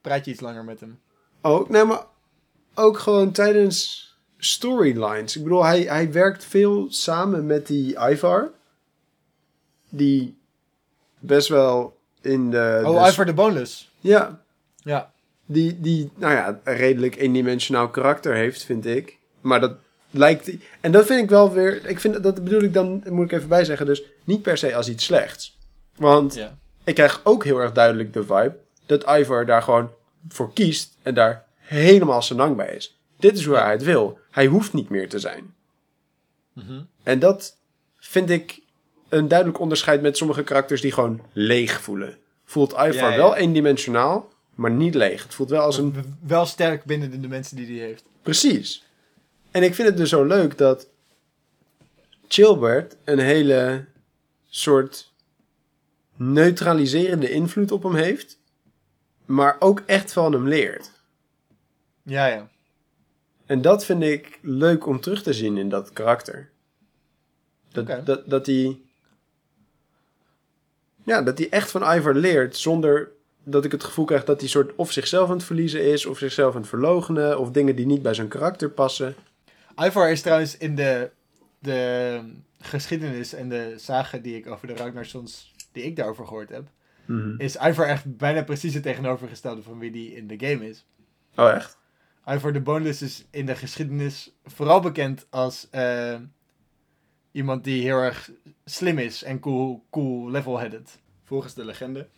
praat 0.00 0.24
je 0.24 0.30
iets 0.30 0.40
langer 0.40 0.64
met 0.64 0.80
hem. 0.80 1.00
Ook, 1.40 1.68
nee, 1.68 1.84
maar 1.84 2.04
ook 2.74 2.98
gewoon 2.98 3.32
tijdens 3.32 4.06
storylines. 4.38 5.36
Ik 5.36 5.42
bedoel, 5.42 5.64
hij, 5.64 5.80
hij 5.80 6.12
werkt 6.12 6.44
veel 6.44 6.86
samen 6.90 7.46
met 7.46 7.66
die 7.66 7.96
Ivar. 8.10 8.50
Die 9.88 10.38
best 11.18 11.48
wel 11.48 11.96
in 12.20 12.50
de. 12.50 12.82
oh, 12.84 13.04
de- 13.04 13.10
Ivor 13.10 13.24
de 13.24 13.32
Boneless. 13.34 13.90
Ja, 14.00 14.42
Ja. 14.76 15.12
die, 15.46 15.80
die, 15.80 16.10
nou 16.16 16.32
ja, 16.34 16.60
een 16.64 16.76
redelijk 16.76 17.16
eendimensionaal 17.16 17.88
karakter 17.88 18.34
heeft, 18.34 18.64
vind 18.64 18.86
ik. 18.86 19.18
Maar 19.40 19.60
dat 19.60 19.72
lijkt... 20.10 20.50
En 20.80 20.92
dat 20.92 21.06
vind 21.06 21.22
ik 21.22 21.30
wel 21.30 21.52
weer... 21.52 21.86
Ik 21.86 22.00
vind, 22.00 22.22
dat 22.22 22.44
bedoel 22.44 22.62
ik 22.62 22.72
dan, 22.72 23.02
moet 23.08 23.24
ik 23.24 23.32
even 23.32 23.48
bijzeggen, 23.48 23.86
dus 23.86 24.02
niet 24.24 24.42
per 24.42 24.58
se 24.58 24.74
als 24.74 24.88
iets 24.88 25.04
slechts. 25.04 25.58
Want 25.96 26.34
ja. 26.34 26.58
ik 26.84 26.94
krijg 26.94 27.20
ook 27.24 27.44
heel 27.44 27.58
erg 27.58 27.72
duidelijk 27.72 28.12
de 28.12 28.22
vibe 28.22 28.56
dat 28.86 29.04
Ivor 29.18 29.46
daar 29.46 29.62
gewoon 29.62 29.90
voor 30.28 30.52
kiest 30.52 30.96
en 31.02 31.14
daar 31.14 31.44
helemaal 31.56 32.22
senang 32.22 32.56
bij 32.56 32.74
is. 32.74 32.97
Dit 33.18 33.36
is 33.36 33.44
hoe 33.44 33.56
hij 33.56 33.70
het 33.72 33.82
wil. 33.82 34.18
Hij 34.30 34.46
hoeft 34.46 34.72
niet 34.72 34.88
meer 34.88 35.08
te 35.08 35.18
zijn. 35.18 35.54
Mhm. 36.52 36.82
En 37.02 37.18
dat 37.18 37.56
vind 37.96 38.30
ik 38.30 38.60
een 39.08 39.28
duidelijk 39.28 39.58
onderscheid 39.60 40.02
met 40.02 40.16
sommige 40.16 40.42
karakters 40.42 40.80
die 40.80 40.92
gewoon 40.92 41.20
leeg 41.32 41.80
voelen. 41.80 42.18
Voelt 42.44 42.72
Ivar 42.72 42.92
Ja, 42.92 43.10
ja. 43.10 43.16
wel 43.16 43.34
eendimensionaal, 43.36 44.32
maar 44.54 44.70
niet 44.70 44.94
leeg. 44.94 45.22
Het 45.22 45.34
voelt 45.34 45.50
wel 45.50 45.62
als 45.62 45.78
een 45.78 46.16
Wel 46.20 46.46
sterk 46.46 46.84
binnen 46.84 47.20
de 47.20 47.28
mensen 47.28 47.56
die 47.56 47.78
hij 47.78 47.86
heeft. 47.86 48.04
Precies. 48.22 48.84
En 49.50 49.62
ik 49.62 49.74
vind 49.74 49.88
het 49.88 49.96
dus 49.96 50.08
zo 50.08 50.24
leuk 50.24 50.58
dat 50.58 50.88
Chilbert 52.28 52.96
een 53.04 53.18
hele 53.18 53.84
soort 54.48 55.12
neutraliserende 56.16 57.30
invloed 57.30 57.72
op 57.72 57.82
hem 57.82 57.94
heeft, 57.94 58.38
maar 59.24 59.56
ook 59.58 59.82
echt 59.86 60.12
van 60.12 60.32
hem 60.32 60.48
leert. 60.48 60.90
Ja, 62.02 62.26
ja. 62.26 62.48
En 63.48 63.62
dat 63.62 63.84
vind 63.84 64.02
ik 64.02 64.38
leuk 64.42 64.86
om 64.86 65.00
terug 65.00 65.22
te 65.22 65.32
zien 65.32 65.56
in 65.56 65.68
dat 65.68 65.92
karakter. 65.92 66.50
Dat, 67.72 68.06
dat, 68.06 68.30
dat 68.30 68.46
hij. 68.46 68.80
Ja, 71.04 71.22
dat 71.22 71.38
hij 71.38 71.48
echt 71.50 71.70
van 71.70 71.94
Ivor 71.96 72.14
leert 72.14 72.56
zonder 72.56 73.10
dat 73.44 73.64
ik 73.64 73.72
het 73.72 73.84
gevoel 73.84 74.04
krijg 74.04 74.24
dat 74.24 74.40
hij 74.40 74.48
soort 74.48 74.74
of 74.74 74.92
zichzelf 74.92 75.28
aan 75.28 75.36
het 75.36 75.44
verliezen 75.44 75.84
is, 75.92 76.06
of 76.06 76.18
zichzelf 76.18 76.54
aan 76.54 76.60
het 76.60 76.68
verlogenen, 76.68 77.38
of 77.38 77.50
dingen 77.50 77.76
die 77.76 77.86
niet 77.86 78.02
bij 78.02 78.14
zijn 78.14 78.28
karakter 78.28 78.70
passen. 78.70 79.14
Ivor 79.76 80.10
is 80.10 80.22
trouwens 80.22 80.56
in 80.56 80.74
de, 80.74 81.10
de 81.58 82.20
geschiedenis 82.60 83.32
en 83.32 83.48
de 83.48 83.74
zagen 83.76 84.22
die 84.22 84.36
ik 84.36 84.46
over 84.46 84.66
de 84.66 84.74
Ragnarsons, 84.74 85.54
die 85.72 85.82
ik 85.84 85.96
daarover 85.96 86.26
gehoord 86.26 86.50
heb, 86.50 86.68
is 87.38 87.56
Ivor 87.56 87.86
echt 87.86 88.16
bijna 88.16 88.42
precies 88.42 88.74
het 88.74 88.82
tegenovergestelde 88.82 89.62
van 89.62 89.78
wie 89.78 89.90
die 89.90 90.14
in 90.14 90.26
de 90.26 90.46
game 90.46 90.68
is. 90.68 90.84
Oh, 91.36 91.50
echt? 91.50 91.78
Ivor 92.28 92.52
de 92.52 92.60
Boneless 92.60 93.02
is 93.02 93.24
in 93.30 93.46
de 93.46 93.56
geschiedenis 93.56 94.32
vooral 94.44 94.80
bekend 94.80 95.26
als 95.30 95.70
eh, 95.70 96.20
iemand 97.32 97.64
die 97.64 97.82
heel 97.82 97.98
erg 97.98 98.30
slim 98.64 98.98
is 98.98 99.22
en 99.22 99.40
cool, 99.40 99.84
cool 99.90 100.30
level-headed. 100.30 100.98
Volgens 101.24 101.54
de 101.54 101.64
legende. 101.64 102.08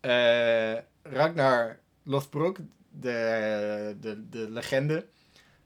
Eh, 0.00 0.74
Ragnar 1.02 1.78
Lothbrok, 2.02 2.58
de, 2.90 3.96
de, 4.00 4.28
de 4.28 4.50
legende, 4.50 5.06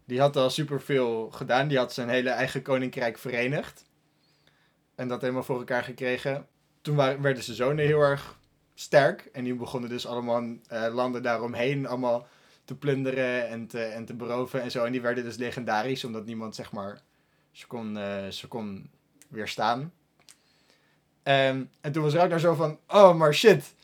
die 0.05 0.21
had 0.21 0.37
al 0.37 0.51
superveel 0.51 1.31
gedaan. 1.31 1.69
Die 1.69 1.79
had 1.79 1.93
zijn 1.93 2.09
hele 2.09 2.31
eigen 2.31 2.63
koninkrijk 2.63 3.19
verenigd. 3.19 3.85
En 4.95 5.09
dat 5.09 5.21
helemaal 5.21 5.43
voor 5.43 5.59
elkaar 5.59 5.85
gekregen. 5.85 6.47
Toen 6.81 6.97
werden 6.97 7.43
zijn 7.43 7.57
zonen 7.57 7.87
heel 7.87 8.01
erg 8.01 8.39
sterk. 8.75 9.29
En 9.33 9.45
die 9.45 9.55
begonnen 9.55 9.91
dus 9.91 10.07
allemaal 10.07 10.43
eh, 10.69 10.95
landen 10.95 11.23
daaromheen 11.23 11.87
allemaal 11.87 12.27
te 12.67 12.75
plunderen 12.75 13.49
en 13.49 13.67
te, 13.67 13.83
en 13.83 14.05
te 14.05 14.15
beroven 14.15 14.63
en 14.63 14.71
zo. 14.71 14.85
En 14.85 14.93
die 14.93 15.01
werden 15.01 15.25
dus 15.25 15.37
legendarisch, 15.37 16.05
omdat 16.05 16.25
niemand 16.25 16.55
zeg 16.55 16.73
maar 16.73 17.01
ze 17.53 17.67
kon, 17.67 17.99
eh, 17.99 18.29
ze 18.29 18.49
kon 18.49 18.91
weerstaan. 19.29 19.93
Ehm, 21.23 21.65
en 21.81 21.93
toen 21.93 22.03
was 22.03 22.15
Ragnar 22.15 22.41
zo 22.41 22.55
van, 22.55 22.79
oh 22.89 23.15
maar 23.15 23.35
shit. 23.35 23.75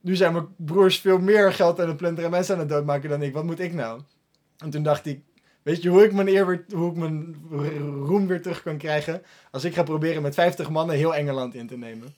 Nu 0.00 0.16
zijn 0.16 0.32
mijn 0.32 0.54
broers 0.56 0.98
veel 0.98 1.18
meer 1.18 1.52
geld 1.52 1.80
aan 1.80 1.88
het 1.88 1.96
plunderen 1.96 2.24
en 2.24 2.30
mensen 2.30 2.54
aan 2.54 2.60
het 2.60 2.68
doodmaken 2.68 3.08
dan 3.08 3.22
ik. 3.22 3.32
Wat 3.32 3.44
moet 3.44 3.60
ik 3.60 3.72
nou? 3.72 4.00
En 4.58 4.70
toen 4.70 4.82
dacht 4.82 5.06
ik, 5.06 5.20
weet 5.62 5.82
je 5.82 5.88
hoe 5.88 6.04
ik 6.04 6.12
mijn 6.12 6.28
eer 6.28 6.46
weer, 6.46 6.64
hoe 6.70 6.90
ik 6.90 6.96
mijn 6.96 7.36
roem 8.04 8.26
weer 8.26 8.42
terug 8.42 8.62
kan 8.62 8.78
krijgen? 8.78 9.22
Als 9.50 9.64
ik 9.64 9.74
ga 9.74 9.82
proberen 9.82 10.22
met 10.22 10.34
50 10.34 10.70
mannen 10.70 10.96
heel 10.96 11.14
Engeland 11.14 11.54
in 11.54 11.66
te 11.66 11.76
nemen. 11.76 12.14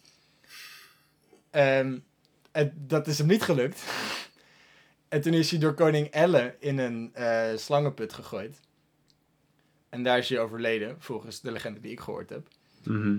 Ehm, 1.51 1.99
en 2.53 2.73
dat 2.77 3.07
is 3.07 3.19
hem 3.19 3.27
niet 3.27 3.43
gelukt. 3.43 3.83
En 5.11 5.21
toen 5.21 5.33
is 5.33 5.51
hij 5.51 5.61
door 5.61 5.75
koning 5.75 6.07
Elle 6.11 6.55
in 6.59 6.79
een 6.79 7.11
eh, 7.15 7.43
slangenput 7.57 8.13
gegooid. 8.13 8.61
En 9.89 10.03
daar 10.03 10.19
is 10.19 10.29
hij 10.29 10.39
overleden, 10.39 10.97
volgens 10.99 11.41
de 11.41 11.53
legende 11.53 11.81
die 11.81 11.91
ik 11.91 12.01
gehoord 12.01 12.31
heb. 12.31 12.47
Mhm. 12.85 13.17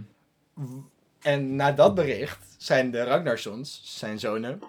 En 1.22 1.56
na 1.56 1.72
dat 1.72 1.96
bericht 1.96 2.56
zijn 2.58 2.92
de 2.92 3.04
Ragnarssons, 3.04 3.82
zijn 3.84 4.20
zonen, 4.20 4.60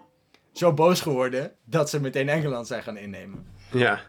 zo 0.53 0.73
boos 0.73 1.01
geworden 1.01 1.53
dat 1.65 1.91
ze 1.91 2.01
meteen 2.01 2.29
Engeland 2.29 2.67
zijn 2.67 2.83
gaan 2.83 2.97
innemen. 2.97 3.47
Ja. 3.73 4.01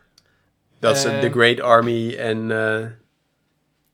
Dat 0.80 0.96
is 0.96 1.04
Eh. 1.06 1.22
de 1.22 1.32
Great 1.32 1.60
Army 1.60 2.16
en... 2.18 2.52
eh, 2.52 2.78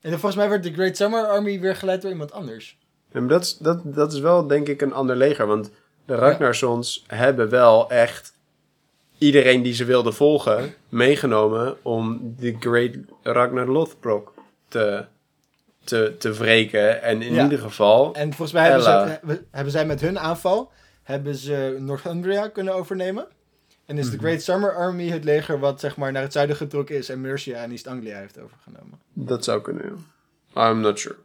En 0.02 0.10
volgens 0.12 0.36
mij 0.36 0.50
werd 0.50 0.64
de 0.64 0.74
Great 0.74 0.98
Summer 0.98 1.26
Army 1.26 1.60
weer 1.60 1.76
geleid 1.76 2.02
door 2.02 2.12
iemand 2.12 2.32
anders. 2.32 2.78
Ja, 3.12 3.20
maar 3.20 3.30
dat, 3.30 3.44
is, 3.44 3.58
dat, 3.58 3.82
dat 3.94 4.14
is 4.14 4.20
wel 4.20 4.48
denk 4.48 4.68
ik 4.68 4.82
een 4.82 4.94
ander 4.94 5.16
leger. 5.16 5.48
Want 5.48 5.72
de 6.06 6.16
Ragnarssons 6.16 7.04
hebben 7.08 7.50
wel 7.50 7.90
echt 7.90 8.38
iedereen 9.20 9.62
die 9.62 9.74
ze 9.74 9.86
wilden 9.86 10.14
volgen 10.14 10.74
meegenomen 10.90 11.78
om 11.82 12.36
de 12.40 12.56
Great 12.60 12.92
Ragnar 13.24 13.68
Lothbrok 13.68 14.34
te, 14.68 15.06
te, 15.84 16.16
te 16.20 16.32
wreken. 16.34 17.02
En 17.02 17.22
in 17.22 17.34
Ja. 17.34 17.44
ieder 17.44 17.60
geval... 17.60 18.14
En 18.14 18.28
volgens 18.28 18.52
mij 18.52 18.64
hebben, 18.66 18.84
ze, 18.84 18.90
Ella. 18.90 19.20
hebben- 19.52 19.72
zij 19.72 19.86
met 19.86 20.02
hun 20.02 20.20
aanval 20.20 20.72
hebben 21.04 21.36
ze 21.36 21.76
Northumbria 21.80 22.48
kunnen 22.48 22.74
overnemen. 22.74 23.28
En 23.86 23.98
is 23.98 24.10
de 24.10 24.16
Mhm. 24.16 24.26
Great 24.26 24.42
Summer 24.42 24.76
Army 24.76 25.10
het 25.10 25.24
leger 25.24 25.60
wat 25.60 25.80
zeg 25.80 25.98
maar 25.98 26.12
naar 26.12 26.22
het 26.22 26.34
zuiden 26.34 26.56
getrokken 26.56 26.96
is 26.96 27.10
en 27.10 27.22
Mercia 27.22 27.64
en 27.64 27.72
East 27.72 27.88
Anglia 27.88 28.18
heeft 28.20 28.40
overgenomen. 28.40 29.00
Dat 29.14 29.44
zou 29.44 29.62
kunnen, 29.62 30.00
ja. 30.56 30.70
I'm 30.72 30.80
not 30.80 31.00
sure. 31.00 31.16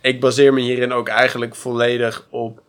Ik 0.00 0.20
baseer 0.20 0.52
me 0.52 0.60
hierin 0.60 0.92
ook 0.92 1.08
eigenlijk 1.08 1.54
volledig 1.54 2.26
op 2.30 2.62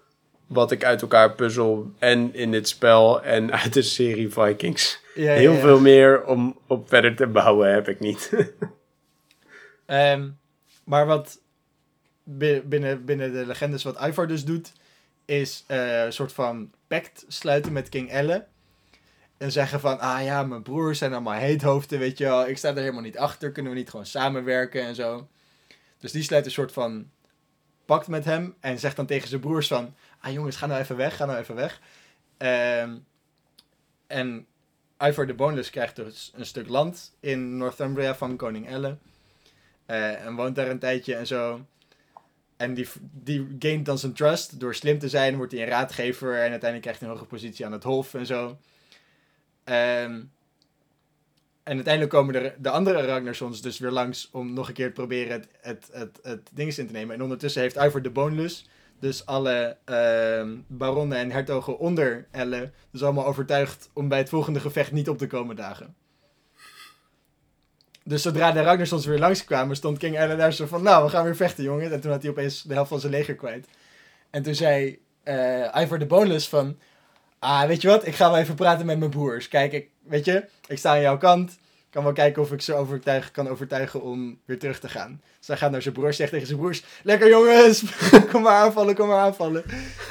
wat 0.48 0.72
ik 0.72 0.84
uit 0.84 1.02
elkaar 1.02 1.34
puzzel. 1.34 1.92
En 2.00 2.34
in 2.34 2.52
dit 2.52 2.68
spel 2.68 3.24
en 3.24 3.52
uit 3.62 3.74
de 3.74 3.82
serie 3.82 4.30
Vikings. 4.30 5.00
Ja, 5.16 5.32
Heel 5.34 5.52
ja, 5.52 5.58
ja. 5.58 5.64
veel 5.64 5.80
meer 5.80 6.26
om 6.26 6.58
op 6.68 6.88
verder 6.90 7.16
te 7.16 7.28
bouwen 7.28 7.74
heb 7.74 7.88
ik 7.88 8.00
niet. 8.00 8.32
Ehm, 9.86 10.30
maar 10.84 11.06
wat 11.06 11.40
bi- 12.24 12.62
binnen, 12.66 13.06
binnen 13.06 13.34
de 13.34 13.46
legendes 13.46 13.84
wat 13.84 14.02
Ivar 14.08 14.28
dus 14.28 14.46
doet, 14.46 14.72
is 15.26 15.64
eh, 15.68 16.04
een 16.04 16.14
soort 16.14 16.34
van 16.34 16.72
pact 16.88 17.26
sluiten 17.28 17.74
met 17.74 17.90
King 17.90 18.10
Elle. 18.12 18.46
En 19.38 19.52
zeggen 19.52 19.80
van, 19.80 20.00
ah 20.00 20.24
ja, 20.24 20.44
mijn 20.44 20.62
broers 20.62 20.98
zijn 20.98 21.14
allemaal 21.14 21.34
heethoofden, 21.34 22.00
weet 22.00 22.18
je 22.18 22.24
wel. 22.24 22.48
Ik 22.48 22.58
sta 22.58 22.70
er 22.70 22.78
helemaal 22.78 23.02
niet 23.02 23.18
achter, 23.18 23.52
kunnen 23.52 23.72
we 23.72 23.78
niet 23.78 23.90
gewoon 23.90 24.06
samenwerken 24.06 24.82
en 24.82 24.96
zo. 24.96 25.28
Dus 26.00 26.12
die 26.12 26.24
sluit 26.24 26.46
een 26.46 26.52
soort 26.52 26.72
van 26.72 27.10
pact 27.86 28.08
met 28.08 28.26
hem 28.26 28.56
en 28.60 28.80
zegt 28.80 28.96
dan 28.96 29.06
tegen 29.06 29.28
zijn 29.30 29.42
broers 29.42 29.68
van, 29.68 29.96
ah 30.28 30.34
jongens, 30.34 30.56
ga 30.56 30.66
nou 30.66 30.82
even 30.82 30.96
weg, 30.96 31.16
ga 31.16 31.26
nou 31.26 31.40
even 31.40 31.56
weg. 31.56 31.82
Ehm, 32.38 32.98
en 34.08 34.46
Ivar 35.00 35.28
de 35.28 35.34
Boneless 35.34 35.70
krijgt 35.70 35.96
dus 35.96 36.32
een 36.36 36.46
stuk 36.46 36.68
land 36.68 37.16
in 37.20 37.58
Northumbria 37.58 38.16
van 38.16 38.38
koning 38.38 38.68
Elle. 38.68 38.98
Eh, 39.86 40.26
en 40.26 40.36
woont 40.36 40.56
daar 40.56 40.70
een 40.70 40.80
tijdje 40.80 41.16
en 41.16 41.28
zo. 41.28 41.66
En 42.58 42.74
die, 42.74 42.88
die 43.02 43.56
gaint 43.60 43.86
dan 43.86 43.98
zijn 43.98 44.14
trust 44.14 44.60
door 44.60 44.76
slim 44.76 45.00
te 45.00 45.10
zijn, 45.10 45.36
wordt 45.36 45.52
hij 45.52 45.62
een 45.62 45.68
raadgever 45.68 46.34
en 46.34 46.40
uiteindelijk 46.40 46.82
krijgt 46.82 47.00
hij 47.00 47.10
een 47.10 47.16
hoge 47.16 47.28
positie 47.28 47.66
aan 47.66 47.72
het 47.72 47.84
hof 47.84 48.14
en 48.14 48.26
zo. 48.26 48.58
Ehm, 49.64 50.22
en 51.64 51.76
uiteindelijk 51.76 52.14
komen 52.14 52.34
de, 52.34 52.54
de 52.58 52.70
andere 52.70 53.02
Ragnarssons 53.02 53.62
dus 53.62 53.80
weer 53.80 53.92
langs 53.92 54.30
om 54.32 54.54
nog 54.54 54.68
een 54.68 54.74
keer 54.74 54.88
te 54.88 54.94
proberen 54.94 55.32
het, 55.32 55.50
het, 55.62 55.90
het, 55.92 56.20
het 56.22 56.50
ding 56.54 56.78
in 56.78 56.88
te 56.88 56.94
nemen. 56.94 57.16
En 57.16 57.22
ondertussen 57.22 57.62
heeft 57.62 57.76
Ivar 57.76 58.02
de 58.02 58.10
Boneless 58.10 58.66
dus 59.00 59.26
alle 59.26 59.78
ehm, 59.86 60.56
baronnen 60.68 61.18
en 61.18 61.32
hertogen 61.32 61.80
onder 61.80 62.28
Elle 62.32 62.72
dus 62.92 63.04
allemaal 63.04 63.26
overtuigd 63.26 63.90
om 63.94 64.08
bij 64.08 64.18
het 64.18 64.30
volgende 64.30 64.60
gevecht 64.60 64.92
niet 64.92 65.10
op 65.10 65.18
te 65.18 65.28
komen 65.28 65.56
dagen. 65.56 65.96
Dus 68.04 68.22
zodra 68.22 68.52
de 68.52 68.62
Ragnarssons 68.62 69.06
weer 69.06 69.20
langskwamen, 69.20 69.76
stond 69.76 69.98
King 69.98 70.18
Elle 70.18 70.36
daar 70.36 70.54
zo 70.54 70.66
van, 70.66 70.84
nou, 70.84 71.04
we 71.04 71.10
gaan 71.10 71.24
weer 71.24 71.36
vechten, 71.36 71.64
jongen. 71.64 71.92
En 71.92 72.02
toen 72.02 72.12
had 72.12 72.22
hij 72.22 72.32
opeens 72.32 72.62
de 72.62 72.74
helft 72.74 72.90
van 72.90 73.00
zijn 73.00 73.12
leger 73.12 73.36
kwijt. 73.36 73.68
En 74.30 74.44
toen 74.44 74.56
zei 74.56 75.00
eh 75.24 75.82
Ivar 75.82 76.00
de 76.00 76.06
Boneless 76.06 76.50
van, 76.50 76.78
ah, 77.40 77.64
weet 77.66 77.82
je 77.82 77.88
wat, 77.88 78.08
ik 78.08 78.16
ga 78.16 78.30
wel 78.30 78.40
even 78.40 78.56
praten 78.56 78.86
met 78.86 79.00
mijn 79.00 79.12
broers. 79.12 79.48
Kijk, 79.48 79.74
ik, 79.74 79.90
weet 80.04 80.26
je, 80.26 80.46
ik 80.68 80.78
sta 80.78 80.92
aan 80.92 81.02
jouw 81.02 81.18
kant. 81.18 81.58
Kan 81.90 82.04
wel 82.04 82.14
kijken 82.14 82.42
of 82.42 82.52
ik 82.52 82.62
ze 82.62 82.74
overtuigen, 82.74 83.32
kan 83.32 83.48
overtuigen 83.48 84.02
om 84.02 84.40
weer 84.46 84.60
terug 84.60 84.80
te 84.80 84.90
gaan. 84.90 85.22
Dus 85.38 85.48
hij 85.48 85.58
gaat 85.58 85.72
naar 85.72 85.82
zijn 85.82 85.94
broers, 85.94 86.18
zegt 86.18 86.32
tegen 86.32 86.48
zijn 86.48 86.60
broers, 86.60 86.84
lekker 87.04 87.30
jongens, 87.30 87.84
kom 88.32 88.42
maar 88.42 88.56
aanvallen, 88.56 88.96
kom 88.96 89.08
maar 89.08 89.20
aanvallen. 89.20 89.64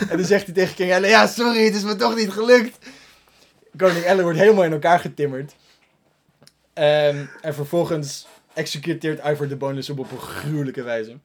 En 0.09 0.17
dan 0.17 0.27
zegt 0.27 0.45
hij 0.45 0.55
tegen 0.55 0.75
King 0.75 0.91
Elle, 0.91 1.09
ja, 1.09 1.27
sorry, 1.27 1.65
het 1.65 1.75
is 1.75 1.85
me 1.85 1.97
toch 1.97 2.17
niet 2.17 2.31
gelukt. 2.31 2.79
Koning 3.77 4.05
Elle 4.05 4.23
wordt 4.23 4.39
helemaal 4.39 4.65
in 4.65 4.73
elkaar 4.73 4.99
getimmerd. 4.99 5.55
Ehm, 6.73 7.25
en 7.41 7.55
vervolgens 7.55 8.27
executeert 8.55 9.27
Ivar 9.27 9.49
de 9.49 9.57
Bonus 9.57 9.91
op, 9.91 9.99
op 9.99 10.11
een 10.11 10.19
gruwelijke 10.19 10.83
wijze. 10.83 11.19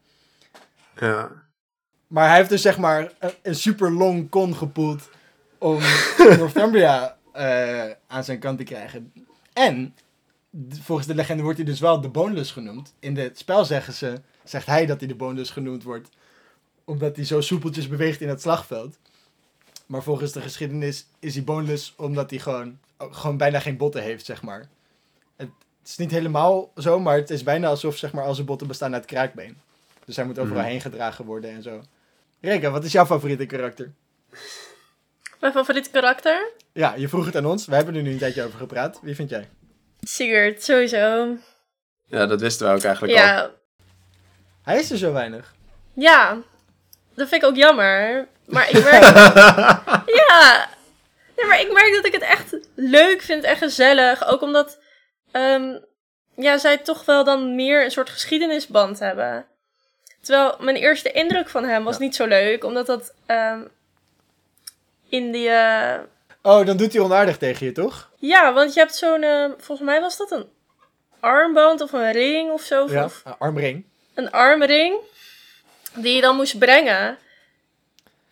ja. 1.00 1.30
Maar 2.06 2.28
hij 2.28 2.36
heeft 2.36 2.48
dus 2.48 2.62
zeg 2.62 2.78
maar 2.78 3.12
een, 3.18 3.32
een 3.42 3.54
super 3.54 3.92
long 3.92 4.30
con 4.30 4.56
gepoeld 4.56 5.08
om 5.58 5.78
Northumbria 6.38 7.16
eh, 7.32 7.90
aan 8.06 8.24
zijn 8.24 8.38
kant 8.38 8.58
te 8.58 8.64
krijgen. 8.64 9.12
En 9.52 9.94
volgens 10.80 11.06
de 11.06 11.14
legende 11.14 11.42
wordt 11.42 11.58
hij 11.58 11.66
dus 11.66 11.80
wel 11.80 12.00
de 12.00 12.08
Boneless 12.08 12.50
genoemd. 12.52 12.94
In 12.98 13.16
het 13.16 13.38
spel 13.38 13.64
zeggen 13.64 13.92
ze, 13.92 14.20
zegt 14.44 14.66
hij 14.66 14.86
dat 14.86 14.98
hij 14.98 15.08
de 15.08 15.14
Boneless 15.14 15.50
genoemd 15.50 15.82
wordt, 15.82 16.08
omdat 16.84 17.16
hij 17.16 17.24
zo 17.24 17.40
soepeltjes 17.40 17.88
beweegt 17.88 18.20
in 18.20 18.28
het 18.28 18.40
slagveld. 18.40 18.98
Maar 19.86 20.02
volgens 20.02 20.32
de 20.32 20.40
geschiedenis 20.40 21.06
is 21.18 21.34
hij 21.34 21.44
Boneless 21.44 21.94
omdat 21.96 22.30
hij 22.30 22.38
gewoon, 22.38 22.78
gewoon 22.98 23.36
bijna 23.36 23.60
geen 23.60 23.76
botten 23.76 24.02
heeft, 24.02 24.24
zeg 24.24 24.42
maar. 24.42 24.68
Het 25.36 25.50
is 25.90 25.96
niet 25.96 26.10
helemaal 26.10 26.72
zo, 26.76 27.00
maar 27.00 27.16
het 27.16 27.30
is 27.30 27.42
bijna 27.42 27.68
alsof 27.68 27.96
zeg 27.96 28.12
maar, 28.12 28.24
al 28.24 28.34
zijn 28.34 28.46
botten 28.46 28.66
bestaan 28.66 28.94
uit 28.94 29.04
kraakbeen. 29.04 29.56
Dus 30.04 30.16
hij 30.16 30.24
moet 30.24 30.38
overal 30.38 30.60
Mhm. 30.60 30.68
heen 30.70 30.80
gedragen 30.80 31.24
worden 31.24 31.50
en 31.50 31.62
zo. 31.62 31.82
Reka, 32.40 32.70
wat 32.70 32.84
is 32.84 32.92
jouw 32.92 33.06
favoriete 33.06 33.46
karakter? 33.46 33.92
Mijn 35.40 35.52
favoriete 35.52 35.90
karakter? 35.90 36.52
Ja, 36.72 36.94
je 36.94 37.08
vroeg 37.08 37.24
het 37.26 37.36
aan 37.36 37.46
ons. 37.46 37.66
We 37.66 37.74
hebben 37.74 37.94
er 37.94 38.02
nu 38.02 38.10
een 38.12 38.18
tijdje 38.18 38.44
over 38.44 38.58
gepraat. 38.58 38.98
Wie 39.02 39.14
vind 39.14 39.30
jij? 39.30 39.48
Sigurd, 40.06 40.62
sowieso. 40.64 41.36
ja, 42.06 42.26
dat 42.26 42.40
wisten 42.40 42.66
we 42.68 42.74
ook 42.74 42.82
eigenlijk 42.82 43.18
al. 43.18 43.24
Ja, 43.24 43.50
Hij 44.62 44.78
is 44.78 44.90
er 44.90 44.98
zo 44.98 45.12
weinig. 45.12 45.54
ja. 45.94 46.38
Dat 47.14 47.28
vind 47.28 47.42
ik 47.42 47.48
ook 47.48 47.56
jammer. 47.56 48.26
Maar 48.46 48.70
ik 48.70 48.82
merk... 48.84 49.02
ja. 50.28 50.68
Nee, 51.36 51.46
maar 51.46 51.60
ik 51.60 51.72
merk 51.72 51.92
dat 51.94 52.04
ik 52.06 52.12
het 52.12 52.22
echt 52.22 52.56
leuk 52.74 53.22
vind, 53.22 53.44
echt 53.44 53.58
gezellig. 53.58 54.26
Ook 54.26 54.42
omdat... 54.42 54.78
ehm, 55.32 55.78
ja, 56.36 56.58
zij 56.58 56.78
toch 56.78 57.04
wel 57.04 57.24
dan 57.24 57.54
meer 57.54 57.84
een 57.84 57.90
soort 57.90 58.10
geschiedenisband 58.10 58.98
hebben. 58.98 59.46
Terwijl 60.20 60.56
mijn 60.60 60.76
eerste 60.76 61.12
indruk 61.12 61.48
van 61.48 61.64
hem 61.64 61.84
was 61.84 61.96
Ja. 61.96 62.02
niet 62.02 62.14
zo 62.14 62.26
leuk. 62.26 62.64
Omdat 62.64 62.86
dat... 62.86 63.14
ehm, 63.26 63.60
in 65.08 65.32
die... 65.32 65.48
eh, 65.48 66.00
Oh, 66.42 66.66
dan 66.66 66.76
doet 66.76 66.92
hij 66.92 67.02
onaardig 67.02 67.36
tegen 67.38 67.66
je, 67.66 67.72
toch? 67.72 68.10
Ja, 68.18 68.52
want 68.52 68.74
je 68.74 68.80
hebt 68.80 68.94
zo'n... 68.94 69.22
eh, 69.22 69.44
volgens 69.58 69.88
mij 69.88 70.00
was 70.00 70.16
dat 70.16 70.30
een 70.30 70.46
armband 71.20 71.80
of 71.80 71.92
een 71.92 72.12
ring 72.12 72.50
of 72.50 72.62
zo. 72.62 72.86
Ja, 72.90 73.04
Of 73.04 73.22
uh, 73.26 73.32
armring. 73.38 73.84
een 74.14 74.30
armring. 74.30 74.94
Die 75.94 76.14
je 76.14 76.20
dan 76.20 76.36
moest 76.36 76.58
brengen. 76.58 77.18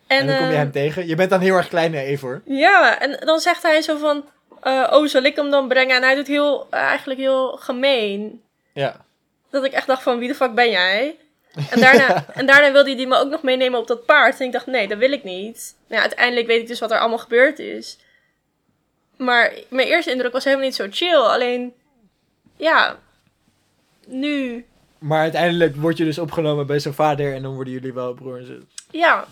En, 0.07 0.19
En, 0.19 0.27
dan 0.27 0.35
kom 0.37 0.45
je 0.45 0.51
eh, 0.51 0.57
hem 0.57 0.71
tegen. 0.71 1.07
Je 1.07 1.15
bent 1.15 1.29
dan 1.29 1.39
heel 1.39 1.55
erg 1.55 1.67
klein, 1.67 1.93
hè, 1.93 2.01
Evor? 2.01 2.41
Ja, 2.45 2.99
en 2.99 3.17
dan 3.25 3.39
zegt 3.39 3.63
hij 3.63 3.81
zo 3.81 3.97
van... 3.97 4.25
eh, 4.61 4.89
oh, 4.93 5.07
zal 5.07 5.23
ik 5.23 5.35
hem 5.35 5.49
dan 5.49 5.67
brengen? 5.67 5.95
En 5.95 6.03
hij 6.03 6.15
doet 6.15 6.27
heel, 6.27 6.67
eigenlijk 6.69 7.19
heel 7.19 7.47
gemeen. 7.57 8.41
Ja. 8.73 9.05
Dat 9.49 9.63
ik 9.63 9.71
echt 9.71 9.87
dacht 9.87 10.03
van, 10.03 10.19
wie 10.19 10.27
de 10.27 10.35
fuck 10.35 10.53
ben 10.53 10.69
jij? 10.69 11.15
En 11.69 11.79
daarna, 11.79 12.25
en 12.33 12.45
daarna 12.45 12.71
wilde 12.71 12.89
hij 12.89 12.97
die 12.97 13.07
me 13.07 13.15
ook 13.17 13.29
nog 13.29 13.43
meenemen 13.43 13.79
op 13.79 13.87
dat 13.87 14.05
paard. 14.05 14.39
En 14.39 14.45
ik 14.45 14.51
dacht, 14.51 14.65
nee, 14.65 14.87
dat 14.87 14.97
wil 14.97 15.11
ik 15.11 15.23
niet. 15.23 15.75
Nou 15.87 15.95
ja, 15.95 16.01
uiteindelijk 16.01 16.47
weet 16.47 16.61
ik 16.61 16.67
dus 16.67 16.79
wat 16.79 16.91
er 16.91 16.99
allemaal 16.99 17.17
gebeurd 17.17 17.59
is. 17.59 17.97
Maar 19.17 19.53
mijn 19.69 19.87
eerste 19.87 20.11
indruk 20.11 20.31
was 20.31 20.43
helemaal 20.43 20.65
niet 20.65 20.75
zo 20.75 20.87
chill. 20.89 21.15
Alleen, 21.15 21.73
ja, 22.57 22.99
nu, 24.07 24.65
Maar 24.97 25.19
uiteindelijk 25.21 25.75
word 25.75 25.97
je 25.97 26.03
dus 26.03 26.17
opgenomen 26.17 26.67
bij 26.67 26.79
zijn 26.79 26.93
vader 26.93 27.33
en 27.33 27.41
dan 27.41 27.53
worden 27.55 27.73
jullie 27.73 27.93
wel 27.93 28.13
broer 28.13 28.37
en 28.37 28.45
zus. 28.45 28.63
ja. 28.91 29.25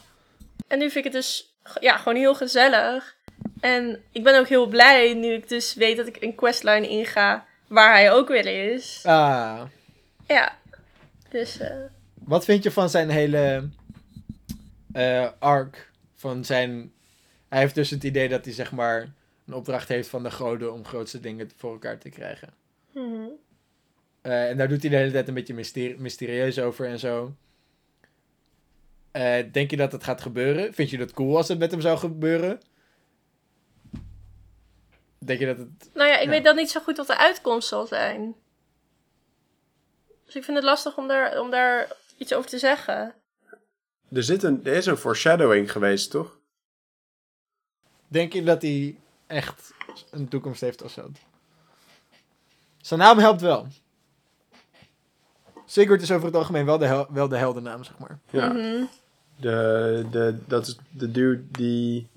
En 0.67 0.79
nu 0.79 0.89
vind 0.89 1.05
ik 1.05 1.13
het 1.13 1.21
dus, 1.21 1.53
ja, 1.79 1.97
gewoon 1.97 2.17
heel 2.17 2.35
gezellig. 2.35 3.15
En 3.59 4.03
ik 4.11 4.23
ben 4.23 4.39
ook 4.39 4.47
heel 4.47 4.67
blij 4.67 5.13
nu 5.13 5.33
ik 5.33 5.49
dus 5.49 5.73
weet 5.73 5.97
dat 5.97 6.07
ik 6.07 6.17
een 6.19 6.35
questline 6.35 6.87
inga 6.87 7.45
waar 7.67 7.93
hij 7.93 8.11
ook 8.11 8.27
weer 8.27 8.71
is. 8.73 9.01
Ah, 9.05 9.61
Ja, 10.27 10.55
dus, 11.29 11.59
eh, 11.59 11.69
wat 12.29 12.45
vind 12.45 12.63
je 12.63 12.71
van 12.71 12.89
zijn 12.89 13.09
hele 13.09 13.69
eh, 14.93 15.29
arc? 15.39 15.91
Van 16.15 16.45
zijn... 16.45 16.93
Hij 17.47 17.59
heeft 17.59 17.75
dus 17.75 17.89
het 17.89 18.03
idee 18.03 18.29
dat 18.29 18.45
hij 18.45 18.53
zeg 18.53 18.71
maar 18.71 19.11
een 19.45 19.53
opdracht 19.53 19.87
heeft 19.87 20.09
van 20.09 20.23
de 20.23 20.31
goden 20.31 20.73
om 20.73 20.85
grootste 20.85 21.19
dingen 21.19 21.51
voor 21.55 21.71
elkaar 21.71 21.97
te 21.97 22.09
krijgen. 22.09 22.53
mhm. 22.93 23.25
Eh, 24.21 24.49
en 24.49 24.57
daar 24.57 24.67
doet 24.67 24.81
hij 24.81 24.89
de 24.89 24.95
hele 24.95 25.11
tijd 25.11 25.27
een 25.27 25.33
beetje 25.33 25.53
myster- 25.53 25.95
mysterieus 26.01 26.59
over 26.59 26.85
en 26.87 26.99
zo. 26.99 27.33
Eh, 29.11 29.43
denk 29.51 29.71
je 29.71 29.77
dat 29.77 29.91
het 29.91 30.03
gaat 30.03 30.21
gebeuren? 30.21 30.73
Vind 30.73 30.89
je 30.89 30.97
dat 30.97 31.11
cool 31.13 31.37
als 31.37 31.47
het 31.47 31.59
met 31.59 31.71
hem 31.71 31.81
zou 31.81 31.97
gebeuren? 31.97 32.61
Denk 35.17 35.39
je 35.39 35.45
dat 35.45 35.57
het... 35.57 35.89
Nou 35.93 36.09
ja, 36.09 36.17
ik 36.17 36.23
Ja. 36.23 36.29
weet 36.29 36.43
dan 36.43 36.55
niet 36.55 36.69
zo 36.71 36.79
goed 36.81 36.97
wat 36.97 37.07
de 37.07 37.17
uitkomst 37.17 37.67
zal 37.67 37.87
zijn. 37.87 38.35
Dus 40.25 40.35
ik 40.35 40.43
vind 40.43 40.57
het 40.57 40.65
lastig 40.65 40.97
om 40.97 41.07
daar, 41.07 41.39
om 41.41 41.49
daar 41.51 41.95
iets 42.19 42.33
over 42.33 42.49
te 42.49 42.57
zeggen. 42.59 43.13
Er, 44.11 44.23
zit 44.23 44.43
een, 44.43 44.65
er 44.65 44.73
is 44.73 44.85
een 44.85 44.97
foreshadowing 44.97 45.71
geweest, 45.71 46.11
toch? 46.11 46.37
Denk 48.07 48.33
je 48.33 48.43
dat 48.43 48.61
hij 48.61 48.97
echt 49.27 49.73
een 50.11 50.27
toekomst 50.27 50.61
heeft 50.61 50.81
of 50.81 50.91
zo? 50.91 51.11
Zijn 52.81 52.99
naam 52.99 53.17
helpt 53.17 53.41
wel. 53.41 53.67
Sigurd 55.65 56.01
is 56.01 56.11
over 56.11 56.25
het 56.25 56.35
algemeen 56.35 56.65
wel 56.65 56.77
de, 56.77 56.85
hel- 56.85 57.07
wel 57.13 57.27
de 57.27 57.37
heldennaam, 57.37 57.83
zeg 57.83 57.97
maar. 57.99 58.19
Ja. 58.29 58.47
Mhm. 58.53 58.83
De, 59.35 60.05
de, 60.11 60.37
dat 60.47 60.67
is 60.67 60.77
de 60.89 61.11
dude 61.11 61.43
die 61.51 62.07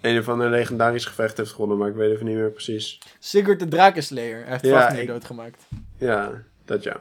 een 0.00 0.18
of 0.18 0.28
ander 0.28 0.50
legendarisch 0.50 1.04
gevecht 1.04 1.36
heeft 1.36 1.50
gewonnen, 1.52 1.78
maar 1.78 1.88
ik 1.88 1.94
weet 1.94 2.12
even 2.12 2.26
niet 2.26 2.36
meer 2.36 2.50
precies. 2.50 2.98
Sigurd 3.18 3.58
de 3.60 3.68
Drakenslayer. 3.68 4.42
Hij 4.42 4.50
heeft 4.50 4.64
Ja, 4.64 4.80
Fafnir 4.80 5.00
ik- 5.02 5.06
doodgemaakt. 5.08 5.64
Ja, 5.98 6.42
dat 6.64 6.82
ja. 6.82 7.00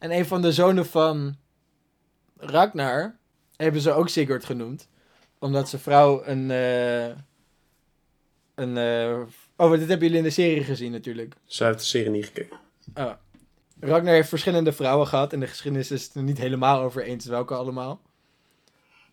En 0.00 0.10
een 0.12 0.26
van 0.26 0.42
de 0.42 0.52
zonen 0.52 0.86
van 0.86 1.36
Ragnar 2.36 3.16
hebben 3.56 3.80
ze 3.80 3.92
ook 3.92 4.08
Sigurd 4.08 4.44
genoemd. 4.44 4.88
Omdat 5.38 5.68
zijn 5.68 5.82
vrouw 5.82 6.24
een... 6.24 6.50
eh, 6.50 7.06
een 8.54 8.76
eh, 8.76 9.20
oh, 9.56 9.70
dit 9.70 9.88
hebben 9.88 9.98
jullie 9.98 10.16
in 10.16 10.22
de 10.22 10.30
serie 10.30 10.64
gezien 10.64 10.92
natuurlijk. 10.92 11.34
Zij 11.44 11.66
heeft 11.66 11.78
de 11.78 11.84
serie 11.84 12.10
niet 12.10 12.24
gekeken. 12.26 12.56
Oh. 12.94 13.12
Ragnar 13.80 14.14
heeft 14.14 14.28
verschillende 14.28 14.72
vrouwen 14.72 15.06
gehad. 15.06 15.32
En 15.32 15.40
de 15.40 15.46
geschiedenis 15.46 15.90
is 15.90 16.04
het 16.04 16.14
er 16.14 16.22
niet 16.22 16.38
helemaal 16.38 16.80
over 16.80 17.02
eens 17.02 17.26
welke 17.26 17.54
allemaal. 17.54 18.00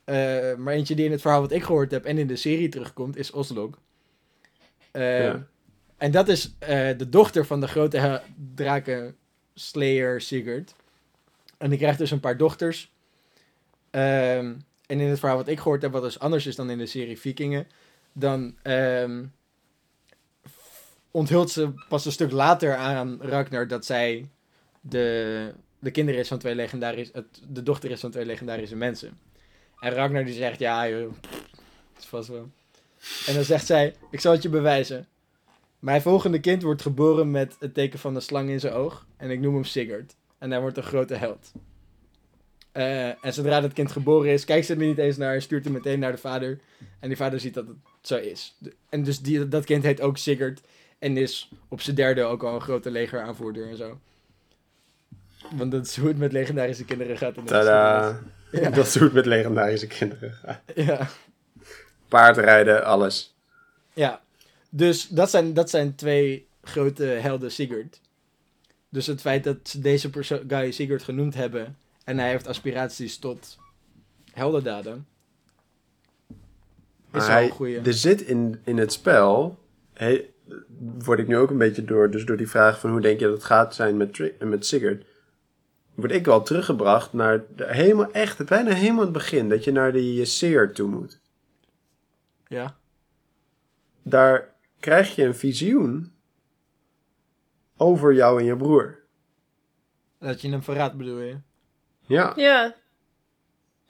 Eh, 0.03 0.55
maar 0.55 0.73
eentje 0.73 0.95
die 0.95 1.05
in 1.05 1.11
het 1.11 1.21
verhaal 1.21 1.41
wat 1.41 1.51
ik 1.51 1.63
gehoord 1.63 1.91
heb 1.91 2.05
en 2.05 2.17
in 2.17 2.27
de 2.27 2.35
serie 2.35 2.69
terugkomt, 2.69 3.17
is 3.17 3.31
Oslog. 3.31 3.79
Ja. 4.91 5.47
En 5.97 6.11
dat 6.11 6.27
is 6.27 6.55
de 6.97 7.07
dochter 7.09 7.45
van 7.45 7.59
de 7.59 7.67
grote 7.67 7.97
he- 7.97 8.19
drakenslayer 9.57 10.21
Sigurd. 10.21 10.73
En 11.57 11.69
die 11.69 11.79
krijgt 11.79 11.97
dus 11.97 12.11
een 12.11 12.19
paar 12.19 12.37
dochters. 12.37 12.91
Ehm, 13.89 14.55
en 14.85 14.99
in 14.99 15.07
het 15.07 15.19
verhaal 15.19 15.37
wat 15.37 15.47
ik 15.47 15.59
gehoord 15.59 15.81
heb, 15.81 15.91
wat 15.91 16.01
dus 16.01 16.19
anders 16.19 16.45
is 16.45 16.55
dan 16.55 16.69
in 16.69 16.77
de 16.77 16.85
serie 16.85 17.19
Vikingen, 17.19 17.67
dan 18.13 18.55
ehm, 18.61 19.25
onthult 21.11 21.51
ze 21.51 21.73
pas 21.89 22.05
een 22.05 22.11
stuk 22.11 22.31
later 22.31 22.75
aan 22.75 23.17
Ragnar 23.21 23.67
dat 23.67 23.85
zij 23.85 24.29
de, 24.81 25.53
de 25.79 25.91
kinderen 25.91 26.21
is 26.21 26.27
van 26.27 26.37
twee 26.37 26.55
legendarische, 26.55 27.25
de 27.47 27.63
dochter 27.63 27.91
is 27.91 27.99
van 27.99 28.11
twee 28.11 28.25
legendarische 28.25 28.75
mensen. 28.75 29.19
En 29.79 29.91
Ragnar 29.91 30.25
die 30.25 30.33
zegt, 30.33 30.59
ja 30.59 30.89
joh, 30.89 31.13
is 31.97 32.05
vast 32.05 32.27
wel. 32.27 32.49
En 33.25 33.33
dan 33.33 33.43
zegt 33.43 33.65
zij, 33.65 33.95
ik 34.11 34.19
zal 34.19 34.31
het 34.31 34.43
je 34.43 34.49
bewijzen. 34.49 35.07
Mijn 35.79 36.01
volgende 36.01 36.39
kind 36.39 36.61
wordt 36.61 36.81
geboren 36.81 37.31
met 37.31 37.55
het 37.59 37.73
teken 37.73 37.99
van 37.99 38.13
de 38.13 38.19
slang 38.19 38.49
in 38.49 38.59
zijn 38.59 38.73
oog. 38.73 39.05
En 39.17 39.29
ik 39.29 39.39
noem 39.39 39.53
hem 39.53 39.63
Sigurd. 39.63 40.15
En 40.37 40.51
hij 40.51 40.61
wordt 40.61 40.77
een 40.77 40.83
grote 40.83 41.15
held. 41.15 41.51
Eh, 42.71 43.25
en 43.25 43.33
zodra 43.33 43.61
dat 43.61 43.73
kind 43.73 43.91
geboren 43.91 44.31
is, 44.31 44.45
kijkt 44.45 44.65
ze 44.65 44.73
er 44.73 44.79
niet 44.79 44.97
eens 44.97 45.17
naar. 45.17 45.33
en 45.33 45.41
Stuurt 45.41 45.63
hem 45.63 45.73
meteen 45.73 45.99
naar 45.99 46.11
de 46.11 46.17
vader. 46.17 46.59
En 46.99 47.07
die 47.07 47.17
vader 47.17 47.39
ziet 47.39 47.53
dat 47.53 47.67
het 47.67 47.77
zo 48.01 48.15
is. 48.15 48.57
En 48.89 49.03
dus 49.03 49.21
die, 49.21 49.47
dat 49.47 49.65
kind 49.65 49.83
heet 49.83 50.01
ook 50.01 50.17
Sigurd. 50.17 50.61
En 50.99 51.17
is 51.17 51.51
op 51.67 51.81
zijn 51.81 51.95
derde 51.95 52.23
ook 52.23 52.43
al 52.43 52.55
een 52.55 52.61
grote 52.61 52.91
legeraanvoerder 52.91 53.69
en 53.69 53.77
zo. 53.77 53.99
Want 55.55 55.71
dat 55.71 55.85
is 55.85 55.97
hoe 55.97 56.07
het 56.07 56.17
met 56.17 56.31
legendarische 56.31 56.85
kinderen 56.85 57.17
gaat. 57.17 57.37
In 57.37 57.43
Tada! 57.43 58.21
Ja. 58.51 58.69
Dat 58.69 58.85
is 58.85 58.93
hoe 58.93 59.03
het 59.03 59.13
met 59.13 59.25
legendarische 59.25 59.87
kinderen 59.87 60.31
gaat. 60.31 60.61
Ja. 60.75 61.07
Paardrijden, 62.07 62.85
alles. 62.85 63.35
Ja, 63.93 64.21
dus 64.69 65.07
dat 65.07 65.29
zijn, 65.29 65.53
dat 65.53 65.69
zijn 65.69 65.95
twee 65.95 66.47
grote 66.61 67.03
helden 67.03 67.51
Sigurd. 67.51 68.01
Dus 68.89 69.07
het 69.07 69.21
feit 69.21 69.43
dat 69.43 69.57
ze 69.63 69.79
deze 69.79 70.09
guy 70.47 70.71
Sigurd 70.71 71.03
genoemd 71.03 71.35
hebben 71.35 71.77
en 72.03 72.17
hij 72.17 72.29
heeft 72.29 72.47
aspiraties 72.47 73.17
tot 73.17 73.57
heldendaden, 74.31 75.07
is 77.13 77.27
hij, 77.27 77.43
een 77.43 77.49
goeie. 77.49 77.79
er 77.79 77.93
zit 77.93 78.21
in, 78.21 78.61
in 78.63 78.77
het 78.77 78.91
spel, 78.91 79.59
he, 79.93 80.29
word 81.03 81.19
ik 81.19 81.27
nu 81.27 81.37
ook 81.37 81.49
een 81.49 81.57
beetje 81.57 81.85
door, 81.85 82.11
dus 82.11 82.25
door 82.25 82.37
die 82.37 82.49
vraag 82.49 82.79
van 82.79 82.89
hoe 82.89 83.01
denk 83.01 83.19
je 83.19 83.25
dat 83.25 83.33
het 83.33 83.43
gaat 83.43 83.75
zijn 83.75 83.97
met, 83.97 84.39
met 84.39 84.65
Sigurd, 84.65 85.05
word 85.95 86.11
ik 86.11 86.25
wel 86.25 86.43
teruggebracht 86.43 87.13
naar 87.13 87.43
de, 87.55 87.65
helemaal 87.73 88.11
echt, 88.11 88.45
bijna 88.45 88.73
helemaal 88.73 89.03
het 89.03 89.11
begin, 89.11 89.49
dat 89.49 89.63
je 89.63 89.71
naar 89.71 89.91
die 89.91 90.25
Seer 90.25 90.73
toe 90.73 90.89
moet. 90.89 91.19
Ja, 92.47 92.77
Daar 94.03 94.55
krijg 94.79 95.15
je 95.15 95.23
een 95.23 95.35
visioen 95.35 96.15
over 97.77 98.13
jou 98.13 98.39
en 98.39 98.45
je 98.45 98.55
broer. 98.55 98.99
dat 100.19 100.41
je 100.41 100.49
hem 100.49 100.63
verraadt 100.63 100.97
bedoel 100.97 101.19
je. 101.19 101.39
Ja, 102.01 102.33
Ja. 102.35 102.75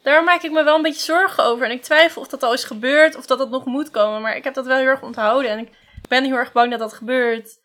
Daar 0.02 0.24
maak 0.24 0.42
ik 0.42 0.52
me 0.52 0.64
wel 0.64 0.76
een 0.76 0.82
beetje 0.82 1.02
zorgen 1.02 1.44
over. 1.44 1.66
En 1.66 1.72
ik 1.72 1.82
twijfel 1.84 2.22
of 2.22 2.28
dat 2.28 2.44
al 2.44 2.54
is 2.54 2.64
gebeurd 2.64 3.16
of 3.16 3.26
dat 3.26 3.38
dat 3.38 3.50
nog 3.50 3.66
moet 3.66 3.90
komen. 3.92 4.22
Maar 4.22 4.36
ik 4.36 4.44
heb 4.44 4.54
dat 4.54 4.66
wel 4.66 4.78
heel 4.78 4.86
erg 4.88 5.02
onthouden. 5.02 5.52
En 5.52 5.60
ik 5.60 5.72
ben 6.10 6.24
heel 6.24 6.36
erg 6.36 6.52
bang 6.52 6.72
dat 6.72 6.80
dat 6.80 6.94
gebeurt. 6.94 7.60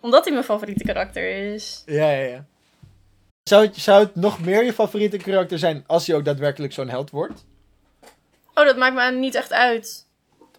Omdat 0.00 0.24
hij 0.24 0.32
mijn 0.32 0.44
favoriete 0.44 0.84
karakter 0.84 1.52
is. 1.52 1.82
Ja, 1.86 2.10
ja, 2.10 2.24
ja. 2.26 2.46
Zou 3.42 3.66
het, 3.66 3.76
zou 3.76 4.04
het 4.04 4.14
nog 4.14 4.40
meer 4.40 4.64
je 4.64 4.72
favoriete 4.72 5.16
karakter 5.16 5.58
zijn 5.58 5.84
als 5.86 6.06
hij 6.06 6.16
ook 6.16 6.24
daadwerkelijk 6.24 6.72
zo'n 6.72 6.88
held 6.88 7.10
wordt? 7.10 7.44
Oh, 8.54 8.64
dat 8.64 8.76
maakt 8.76 8.94
me 8.94 9.18
niet 9.18 9.34
echt 9.34 9.52
uit. 9.52 10.08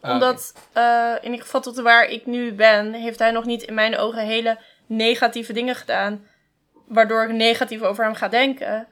Ah, 0.03 0.13
Omdat, 0.13 0.53
eh, 0.73 1.13
in 1.21 1.31
ieder 1.31 1.45
geval 1.45 1.61
tot 1.61 1.79
waar 1.79 2.05
ik 2.09 2.25
nu 2.25 2.53
ben, 2.53 2.93
heeft 2.93 3.19
hij 3.19 3.31
nog 3.31 3.45
niet 3.45 3.61
in 3.61 3.73
mijn 3.73 3.97
ogen 3.97 4.25
hele 4.25 4.59
negatieve 4.85 5.53
dingen 5.53 5.75
gedaan. 5.75 6.25
Waardoor 6.87 7.23
ik 7.23 7.31
negatief 7.31 7.81
over 7.81 8.03
hem 8.03 8.13
ga 8.13 8.27
denken. 8.27 8.87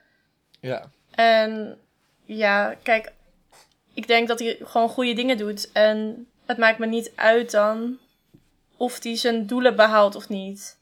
Ja. 0.60 0.90
En 1.12 1.78
ja, 2.24 2.76
kijk, 2.84 3.12
ik 3.94 4.08
denk 4.08 4.28
dat 4.28 4.40
hij 4.40 4.58
gewoon 4.64 4.90
goede 4.90 5.14
dingen 5.14 5.38
doet. 5.38 5.72
En 5.72 6.28
het 6.46 6.58
maakt 6.58 6.80
me 6.80 6.86
niet 6.86 7.12
uit 7.16 7.52
dan 7.52 7.98
of 8.78 9.04
hij 9.04 9.16
zijn 9.18 9.46
doelen 9.46 9.76
behaalt 9.76 10.16
of 10.16 10.30
niet. 10.30 10.78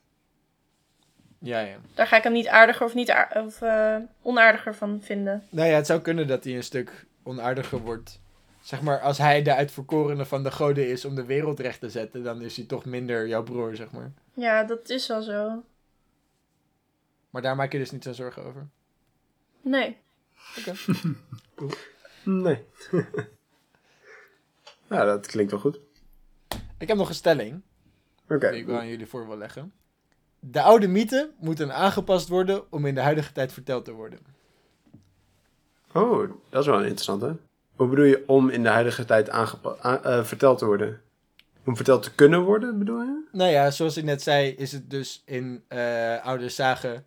Ja, 1.39 1.59
ja. 1.59 1.75
Daar 1.93 2.07
ga 2.07 2.17
ik 2.17 2.23
hem 2.23 2.34
niet 2.34 2.47
aardiger 2.47 2.86
of, 2.86 2.93
niet 2.93 3.15
of 3.34 3.61
eh, 3.61 3.95
onaardiger 4.21 4.75
van 4.75 4.99
vinden. 5.01 5.43
Nou 5.49 5.69
ja, 5.69 5.75
het 5.75 5.86
zou 5.86 6.01
kunnen 6.01 6.27
dat 6.27 6.43
hij 6.43 6.55
een 6.55 6.63
stuk 6.63 7.05
onaardiger 7.23 7.80
wordt. 7.80 8.19
Zeg 8.70 8.82
maar, 8.82 8.99
als 8.99 9.17
hij 9.17 9.41
de 9.41 9.55
uitverkorene 9.55 10.26
van 10.26 10.43
de 10.43 10.51
goden 10.51 10.89
is 10.89 11.05
om 11.05 11.15
de 11.15 11.26
wereld 11.26 11.59
recht 11.59 11.80
te 11.80 11.89
zetten, 11.89 12.24
dan 12.24 12.41
is 12.41 12.55
hij 12.55 12.65
toch 12.65 12.86
minder 12.86 13.28
jouw 13.28 13.43
broer, 13.43 13.76
zeg 13.76 13.91
maar. 13.91 14.11
Ja, 14.34 14.63
dat 14.63 14.89
is 14.89 15.07
wel 15.07 15.22
zo. 15.22 15.63
Maar 17.30 17.41
daar 17.41 17.55
maak 17.55 17.72
je 17.72 17.78
dus 17.78 17.91
niet 17.91 18.03
zo 18.03 18.13
zorgen 18.13 18.43
over. 18.43 18.67
Nee. 19.61 19.97
nee. 22.24 22.65
ja, 24.89 25.05
dat 25.05 25.28
klinkt 25.28 25.51
wel 25.51 25.59
goed. 25.59 25.80
Ik 26.78 26.88
heb 26.88 26.97
nog 26.97 27.09
een 27.09 27.15
stelling, 27.15 27.61
Oké. 28.28 28.49
die 28.49 28.59
ik 28.59 28.65
wel 28.65 28.80
aan 28.80 28.88
jullie 28.88 29.07
voor 29.07 29.28
wil 29.28 29.38
leggen. 29.38 29.74
De 30.39 30.61
oude 30.61 30.88
mythen 30.88 31.34
moeten 31.39 31.74
aangepast 31.74 32.28
worden 32.28 32.72
om 32.72 32.86
in 32.86 32.95
de 32.95 33.01
huidige 33.01 33.32
tijd 33.32 33.53
verteld 33.53 33.86
te 33.86 33.91
worden. 33.91 34.20
Oh, 35.93 36.32
dat 36.49 36.61
is 36.61 36.67
wel 36.67 36.78
een 36.78 36.88
interessante. 36.88 37.38
Hoe 37.80 37.88
bedoel 37.88 38.05
je 38.05 38.23
om 38.27 38.49
in 38.49 38.63
de 38.63 38.69
huidige 38.69 39.05
tijd 39.05 39.27
eh, 39.27 40.23
verteld 40.23 40.57
te 40.57 40.65
worden? 40.65 41.01
Om 41.65 41.75
verteld 41.75 42.03
te 42.03 42.15
kunnen 42.15 42.41
worden, 42.41 42.80
bedoel 42.80 43.01
je? 43.01 43.27
Nou 43.32 43.51
ja, 43.51 43.71
zoals 43.71 43.97
ik 43.97 44.03
net 44.03 44.21
zei, 44.21 44.49
is 44.49 44.71
het 44.71 44.89
dus 44.89 45.21
in 45.25 45.63
eh, 45.67 46.25
oude 46.25 46.49
zagen 46.49 47.05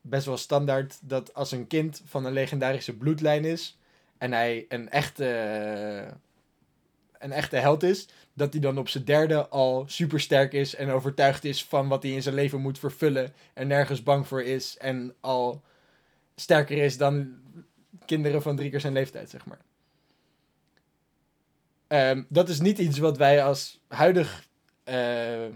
best 0.00 0.26
wel 0.26 0.36
standaard 0.36 0.98
dat 1.02 1.34
als 1.34 1.52
een 1.52 1.66
kind 1.66 2.02
van 2.04 2.24
een 2.24 2.32
legendarische 2.32 2.96
bloedlijn 2.96 3.44
is 3.44 3.78
en 4.18 4.32
hij 4.32 4.66
een 4.68 4.90
echte, 4.90 5.26
een 7.18 7.32
echte 7.32 7.56
held 7.56 7.82
is, 7.82 8.08
dat 8.32 8.52
hij 8.52 8.60
dan 8.60 8.78
op 8.78 8.88
zijn 8.88 9.04
derde 9.04 9.48
al 9.48 9.84
super 9.86 10.20
sterk 10.20 10.52
is 10.52 10.74
en 10.74 10.90
overtuigd 10.90 11.44
is 11.44 11.64
van 11.64 11.88
wat 11.88 12.02
hij 12.02 12.12
in 12.12 12.22
zijn 12.22 12.34
leven 12.34 12.60
moet 12.60 12.78
vervullen 12.78 13.32
en 13.54 13.66
nergens 13.66 14.02
bang 14.02 14.26
voor 14.26 14.42
is 14.42 14.76
en 14.78 15.14
al 15.20 15.62
sterker 16.34 16.78
is 16.78 16.96
dan 16.96 17.34
kinderen 18.04 18.42
van 18.42 18.56
drie 18.56 18.70
keer 18.70 18.80
zijn 18.80 18.92
leeftijd, 18.92 19.30
zeg 19.30 19.46
maar. 19.46 19.60
Ehm, 21.92 22.22
dat 22.28 22.48
is 22.48 22.60
niet 22.60 22.78
iets 22.78 22.98
wat 22.98 23.16
wij 23.16 23.44
als 23.44 23.80
huidig 23.88 24.46
eh, 24.84 25.46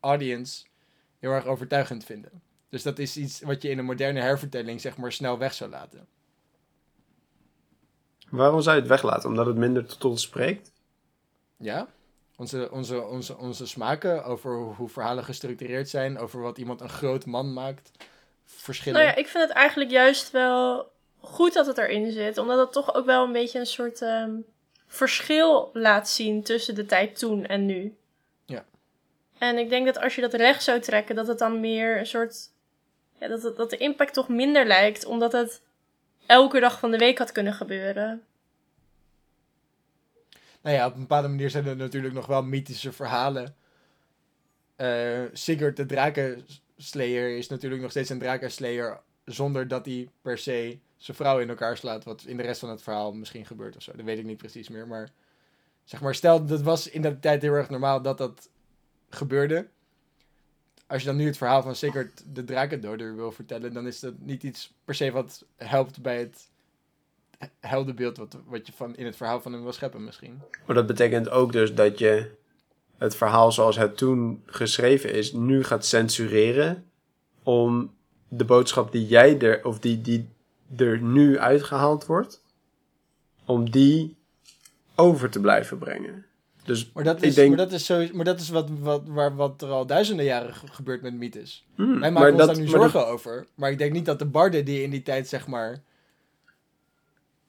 audience 0.00 0.64
heel 1.18 1.30
erg 1.30 1.46
overtuigend 1.46 2.04
vinden. 2.04 2.42
Dus 2.68 2.82
dat 2.82 2.98
is 2.98 3.16
iets 3.16 3.40
wat 3.40 3.62
je 3.62 3.68
in 3.68 3.78
een 3.78 3.84
moderne 3.84 4.20
hervertelling 4.20 4.80
zeg 4.80 4.96
maar 4.96 5.12
snel 5.12 5.38
weg 5.38 5.54
zou 5.54 5.70
laten. 5.70 6.06
Waarom 8.30 8.60
zou 8.60 8.74
je 8.74 8.80
het 8.80 8.90
weglaten? 8.90 9.28
Omdat 9.28 9.46
het 9.46 9.56
minder 9.56 9.86
tot 9.86 10.04
ons 10.04 10.22
spreekt? 10.22 10.72
Ja, 11.56 11.88
onze, 12.36 12.70
onze, 12.70 13.02
onze, 13.02 13.36
onze 13.36 13.66
smaken 13.66 14.24
over 14.24 14.56
hoe, 14.56 14.88
verhalen 14.88 15.24
gestructureerd 15.24 15.88
zijn, 15.88 16.18
over 16.18 16.40
wat 16.40 16.58
iemand 16.58 16.80
een 16.80 16.88
groot 16.88 17.26
man 17.26 17.52
maakt, 17.52 17.90
verschillen. 18.44 19.00
Nou 19.00 19.12
ja, 19.12 19.18
ik 19.18 19.28
vind 19.28 19.48
het 19.48 19.56
eigenlijk 19.56 19.90
juist 19.90 20.30
wel 20.30 20.90
goed 21.20 21.52
dat 21.52 21.66
het 21.66 21.78
erin 21.78 22.12
zit. 22.12 22.38
Omdat 22.38 22.58
het 22.58 22.72
toch 22.72 22.94
ook 22.94 23.06
wel 23.06 23.24
een 23.24 23.32
beetje 23.32 23.58
een 23.58 23.66
soort 23.66 24.02
ehm, 24.02 24.32
verschil 24.94 25.70
laat 25.72 26.08
zien 26.08 26.42
tussen 26.42 26.74
de 26.74 26.86
tijd 26.86 27.18
toen 27.18 27.46
en 27.46 27.66
nu. 27.66 27.96
Ja. 28.44 28.64
En 29.38 29.58
ik 29.58 29.68
denk 29.68 29.86
dat 29.86 29.98
als 29.98 30.14
je 30.14 30.20
dat 30.20 30.34
recht 30.34 30.62
zou 30.62 30.80
trekken, 30.80 31.14
dat 31.14 31.26
het 31.26 31.38
dan 31.38 31.60
meer 31.60 31.98
een 31.98 32.06
soort. 32.06 32.36
Ja, 33.20 33.28
dat, 33.28 33.42
het, 33.42 33.56
dat 33.56 33.70
de 33.70 33.76
impact 33.76 34.12
toch 34.12 34.28
minder 34.28 34.66
lijkt, 34.66 35.04
omdat 35.04 35.32
het 35.32 35.62
elke 36.26 36.60
dag 36.60 36.78
van 36.78 36.90
de 36.90 36.98
week 36.98 37.18
had 37.18 37.32
kunnen 37.32 37.54
gebeuren. 37.54 38.22
Nou 40.62 40.76
ja, 40.76 40.86
op 40.86 40.94
een 40.94 41.00
bepaalde 41.00 41.28
manier 41.28 41.50
zijn 41.50 41.66
er 41.66 41.76
natuurlijk 41.76 42.14
nog 42.14 42.26
wel 42.26 42.42
mythische 42.42 42.92
verhalen. 42.92 43.56
Eh 44.76 45.22
Sigurd 45.32 45.76
de 45.76 45.86
Drakenslayer 45.86 47.36
is 47.36 47.48
natuurlijk 47.48 47.82
nog 47.82 47.90
steeds 47.90 48.10
een 48.10 48.18
Drakenslayer 48.18 49.00
zonder 49.24 49.68
dat 49.68 49.86
hij 49.86 50.08
per 50.22 50.38
se 50.38 50.78
zijn 50.96 51.16
vrouw 51.16 51.38
in 51.38 51.48
elkaar 51.48 51.76
slaat. 51.76 52.04
Wat 52.04 52.24
in 52.26 52.36
de 52.36 52.42
rest 52.42 52.60
van 52.60 52.70
het 52.70 52.82
verhaal 52.82 53.12
misschien 53.12 53.46
gebeurt 53.46 53.76
of 53.76 53.82
zo. 53.82 53.92
Dat 53.96 54.04
weet 54.04 54.18
ik 54.18 54.24
niet 54.24 54.36
precies 54.36 54.68
meer. 54.68 54.86
Maar 54.86 55.10
zeg 55.84 56.00
maar, 56.00 56.14
stel 56.14 56.44
dat 56.44 56.62
was 56.62 56.88
in 56.88 57.02
dat 57.02 57.22
tijd 57.22 57.42
heel 57.42 57.52
erg 57.52 57.70
normaal 57.70 58.02
dat 58.02 58.18
dat 58.18 58.48
gebeurde. 59.08 59.68
Als 60.86 61.02
je 61.02 61.08
dan 61.08 61.16
nu 61.16 61.26
het 61.26 61.36
verhaal 61.36 61.62
van 61.62 61.74
Sigurd 61.74 62.22
de 62.34 62.44
Drakendoder 62.44 63.16
wil 63.16 63.32
vertellen, 63.32 63.72
dan 63.72 63.86
is 63.86 64.00
dat 64.00 64.14
niet 64.18 64.42
iets 64.42 64.72
per 64.84 64.94
se 64.94 65.10
wat 65.10 65.44
helpt 65.56 66.02
bij 66.02 66.18
het 66.18 66.50
heldenbeeld 67.60 68.16
wat, 68.16 68.36
wat 68.46 68.66
je 68.66 68.72
van, 68.72 68.96
in 68.96 69.06
het 69.06 69.16
verhaal 69.16 69.40
van 69.40 69.52
hem 69.52 69.62
wil 69.62 69.72
scheppen 69.72 70.04
misschien. 70.04 70.40
Maar 70.66 70.76
dat 70.76 70.86
betekent 70.86 71.28
ook 71.28 71.52
dus 71.52 71.74
dat 71.74 71.98
je 71.98 72.30
het 72.98 73.16
verhaal 73.16 73.52
zoals 73.52 73.76
het 73.76 73.96
toen 73.96 74.42
geschreven 74.46 75.12
is, 75.12 75.32
nu 75.32 75.64
gaat 75.64 75.86
censureren 75.86 76.84
om 77.42 77.94
de 78.28 78.44
boodschap 78.44 78.92
die 78.92 79.06
jij 79.06 79.40
er, 79.40 79.64
of 79.64 79.78
die, 79.78 80.00
die 80.00 80.28
er 80.76 81.00
nu 81.00 81.38
uitgehaald 81.38 82.06
wordt, 82.06 82.42
om 83.44 83.70
die 83.70 84.16
over 84.94 85.30
te 85.30 85.40
blijven 85.40 85.78
brengen. 85.78 86.24
Dus 86.64 86.90
Maar 86.92 87.04
dat 87.04 87.22
is, 87.22 87.34
denk, 87.34 87.48
maar 87.48 87.56
dat 87.58 87.72
is, 87.72 87.84
sowieso, 87.84 88.14
maar 88.14 88.24
dat 88.24 88.40
is 88.40 88.48
wat, 88.48 88.68
wat, 88.80 89.02
waar, 89.06 89.36
wat 89.36 89.62
er 89.62 89.68
al 89.68 89.86
duizenden 89.86 90.24
jaren 90.24 90.54
ge- 90.54 90.66
gebeurt 90.72 91.02
met 91.02 91.14
mythes. 91.14 91.64
Hmm, 91.74 92.00
Wij 92.00 92.10
maken 92.12 92.28
ons 92.28 92.38
dat- 92.38 92.46
daar 92.46 92.56
nu 92.58 92.64
dat- 92.70 92.80
zorgen 92.80 93.06
over. 93.06 93.46
Maar 93.54 93.70
ik 93.70 93.78
denk 93.78 93.92
niet 93.92 94.04
dat 94.04 94.18
de 94.18 94.24
barden 94.24 94.64
die 94.64 94.82
in 94.82 94.90
die 94.90 95.02
tijd, 95.02 95.28
zeg 95.28 95.46
maar... 95.46 95.82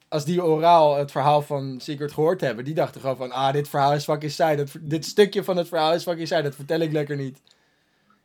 Als 0.07 0.26
die 0.26 0.43
oraal 0.43 0.95
het 0.95 1.11
verhaal 1.11 1.41
van 1.41 1.80
Sigurd 1.82 2.11
gehoord 2.11 2.41
hebben, 2.41 2.66
die 2.66 2.74
dachten 2.74 3.01
gewoon 3.01 3.18
van... 3.18 3.32
Ah, 3.32 3.53
dit 3.53 3.70
verhaal 3.70 3.93
is 3.93 4.03
fucking 4.03 4.32
saai. 4.32 4.55
Dat, 4.57 4.70
dit 4.82 5.05
stukje 5.05 5.43
van 5.43 5.57
het 5.57 5.68
verhaal 5.68 5.93
is 5.93 6.03
fucking 6.03 6.28
saai. 6.28 6.43
Dat 6.43 6.55
vertel 6.55 6.80
ik 6.80 6.91
lekker 6.91 7.16
niet. 7.16 7.41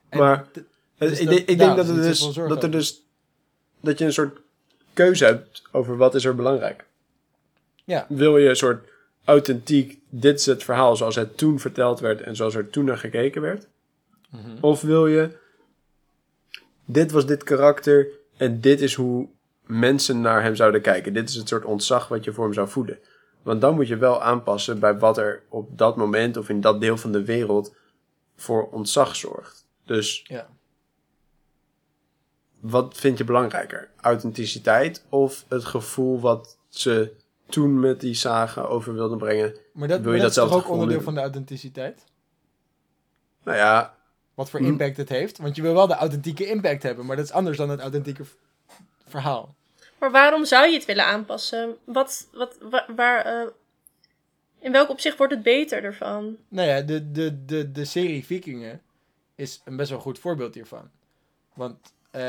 En 0.09 0.19
Maar- 0.19 0.47
Dus 0.99 1.19
ik, 1.19 1.27
dat- 1.27 1.37
denk- 1.37 1.49
ik 1.49 1.59
daarom 1.59 1.77
denk 1.77 1.89
dat, 1.89 1.97
het 1.97 2.05
dus, 2.07 2.35
dat 2.49 2.63
er 2.63 2.71
dus 2.71 3.03
dat 3.81 3.99
je 3.99 4.05
een 4.05 4.13
soort 4.13 4.41
keuze 5.03 5.25
hebt 5.25 5.63
over 5.73 5.97
wat 5.97 6.15
is 6.15 6.25
er 6.25 6.35
belangrijk. 6.35 6.85
Ja. 7.85 8.07
Wil 8.09 8.37
je 8.39 8.49
een 8.49 8.57
soort 8.57 8.89
authentiek, 9.25 9.99
dit 10.09 10.39
is 10.39 10.47
het 10.47 10.65
verhaal 10.65 10.97
zoals 10.97 11.17
het 11.17 11.37
toen 11.37 11.59
verteld 11.59 12.01
werd 12.01 12.21
en 12.21 12.37
zoals 12.37 12.55
er 12.55 12.71
toen 12.71 12.85
naar 12.85 12.99
gekeken 12.99 13.43
werd? 13.43 13.67
Mhm. 14.31 14.57
Of 14.61 14.81
wil 14.81 15.07
je, 15.07 15.37
dit 16.85 17.11
was 17.11 17.27
dit 17.27 17.43
karakter 17.43 18.07
en 18.37 18.61
dit 18.61 18.81
is 18.81 18.95
hoe 18.95 19.29
mensen 19.67 20.21
naar 20.21 20.43
hem 20.43 20.57
zouden 20.57 20.81
kijken. 20.81 21.13
Dit 21.13 21.29
is 21.29 21.35
het 21.35 21.49
soort 21.49 21.65
ontzag 21.65 22.09
wat 22.09 22.25
je 22.25 22.33
voor 22.33 22.45
hem 22.45 22.55
zou 22.55 22.69
voeden. 22.69 22.99
Want 23.43 23.61
dan 23.61 23.75
moet 23.75 23.89
je 23.89 23.97
wel 23.97 24.23
aanpassen 24.23 24.79
bij 24.79 24.99
wat 24.99 25.19
er 25.19 25.43
op 25.49 25.79
dat 25.79 25.97
moment 25.97 26.37
of 26.37 26.49
in 26.49 26.61
dat 26.61 26.81
deel 26.81 26.97
van 26.97 27.13
de 27.13 27.25
wereld 27.25 27.75
voor 28.37 28.69
ontzag 28.71 29.17
zorgt. 29.17 29.67
Dus 29.85 30.25
Ja. 30.27 30.49
Wat 32.61 32.97
vind 32.97 33.19
je 33.19 33.25
belangrijker? 33.25 33.89
Authenticiteit 34.01 35.05
of 35.09 35.45
het 35.49 35.65
gevoel 35.65 36.21
wat 36.21 36.59
ze 36.69 37.13
toen 37.49 37.81
met 37.81 38.01
die 38.01 38.15
zagen 38.15 38.69
over 38.69 38.95
wilden 38.95 39.19
brengen? 39.19 39.57
Maar 39.73 39.89
dat, 39.89 39.97
Wil 40.01 40.07
maar 40.07 40.15
je 40.17 40.21
dat 40.21 40.31
is 40.31 40.37
dat 40.37 40.49
toch 40.49 40.57
ook 40.65 40.71
onderdeel 40.71 40.99
nu? 40.99 41.05
van 41.05 41.15
de 41.15 41.21
authenticiteit? 41.21 42.05
Nou 43.43 43.57
ja, 43.57 43.95
Wat 44.35 44.51
voor 44.51 44.61
impact 44.61 44.97
het 44.97 45.09
heeft. 45.09 45.39
Want 45.39 45.57
je 45.57 45.63
wil 45.63 45.75
wel 45.75 45.87
de 45.87 45.95
authentieke 45.95 46.47
impact 46.47 46.83
hebben. 46.83 47.07
Maar 47.07 47.17
dat 47.17 47.25
is 47.25 47.33
anders 47.33 47.57
dan 47.57 47.69
het 47.71 47.81
authentieke 47.81 48.23
verhaal. 49.07 49.55
Maar 49.99 50.11
waarom 50.11 50.45
zou 50.45 50.67
je 50.69 50.75
het 50.75 50.85
willen 50.85 51.05
aanpassen? 51.07 51.77
Wat, 51.85 52.29
wat, 52.33 52.57
wa- 52.71 52.87
waar, 52.97 53.25
eh, 53.25 53.47
in 54.59 54.73
welk 54.73 54.89
opzicht 54.89 55.17
wordt 55.19 55.33
het 55.33 55.43
beter 55.43 55.85
ervan? 55.85 56.37
Nou 56.49 56.69
ja, 56.69 56.81
de, 56.81 57.11
de, 57.11 57.45
de, 57.45 57.73
de 57.73 57.85
serie 57.85 58.25
Vikingen 58.25 58.83
is 59.35 59.61
een 59.65 59.77
best 59.77 59.91
wel 59.91 59.99
goed 60.01 60.19
voorbeeld 60.19 60.55
hiervan. 60.55 60.91
Want 61.55 61.93
eh, 62.11 62.21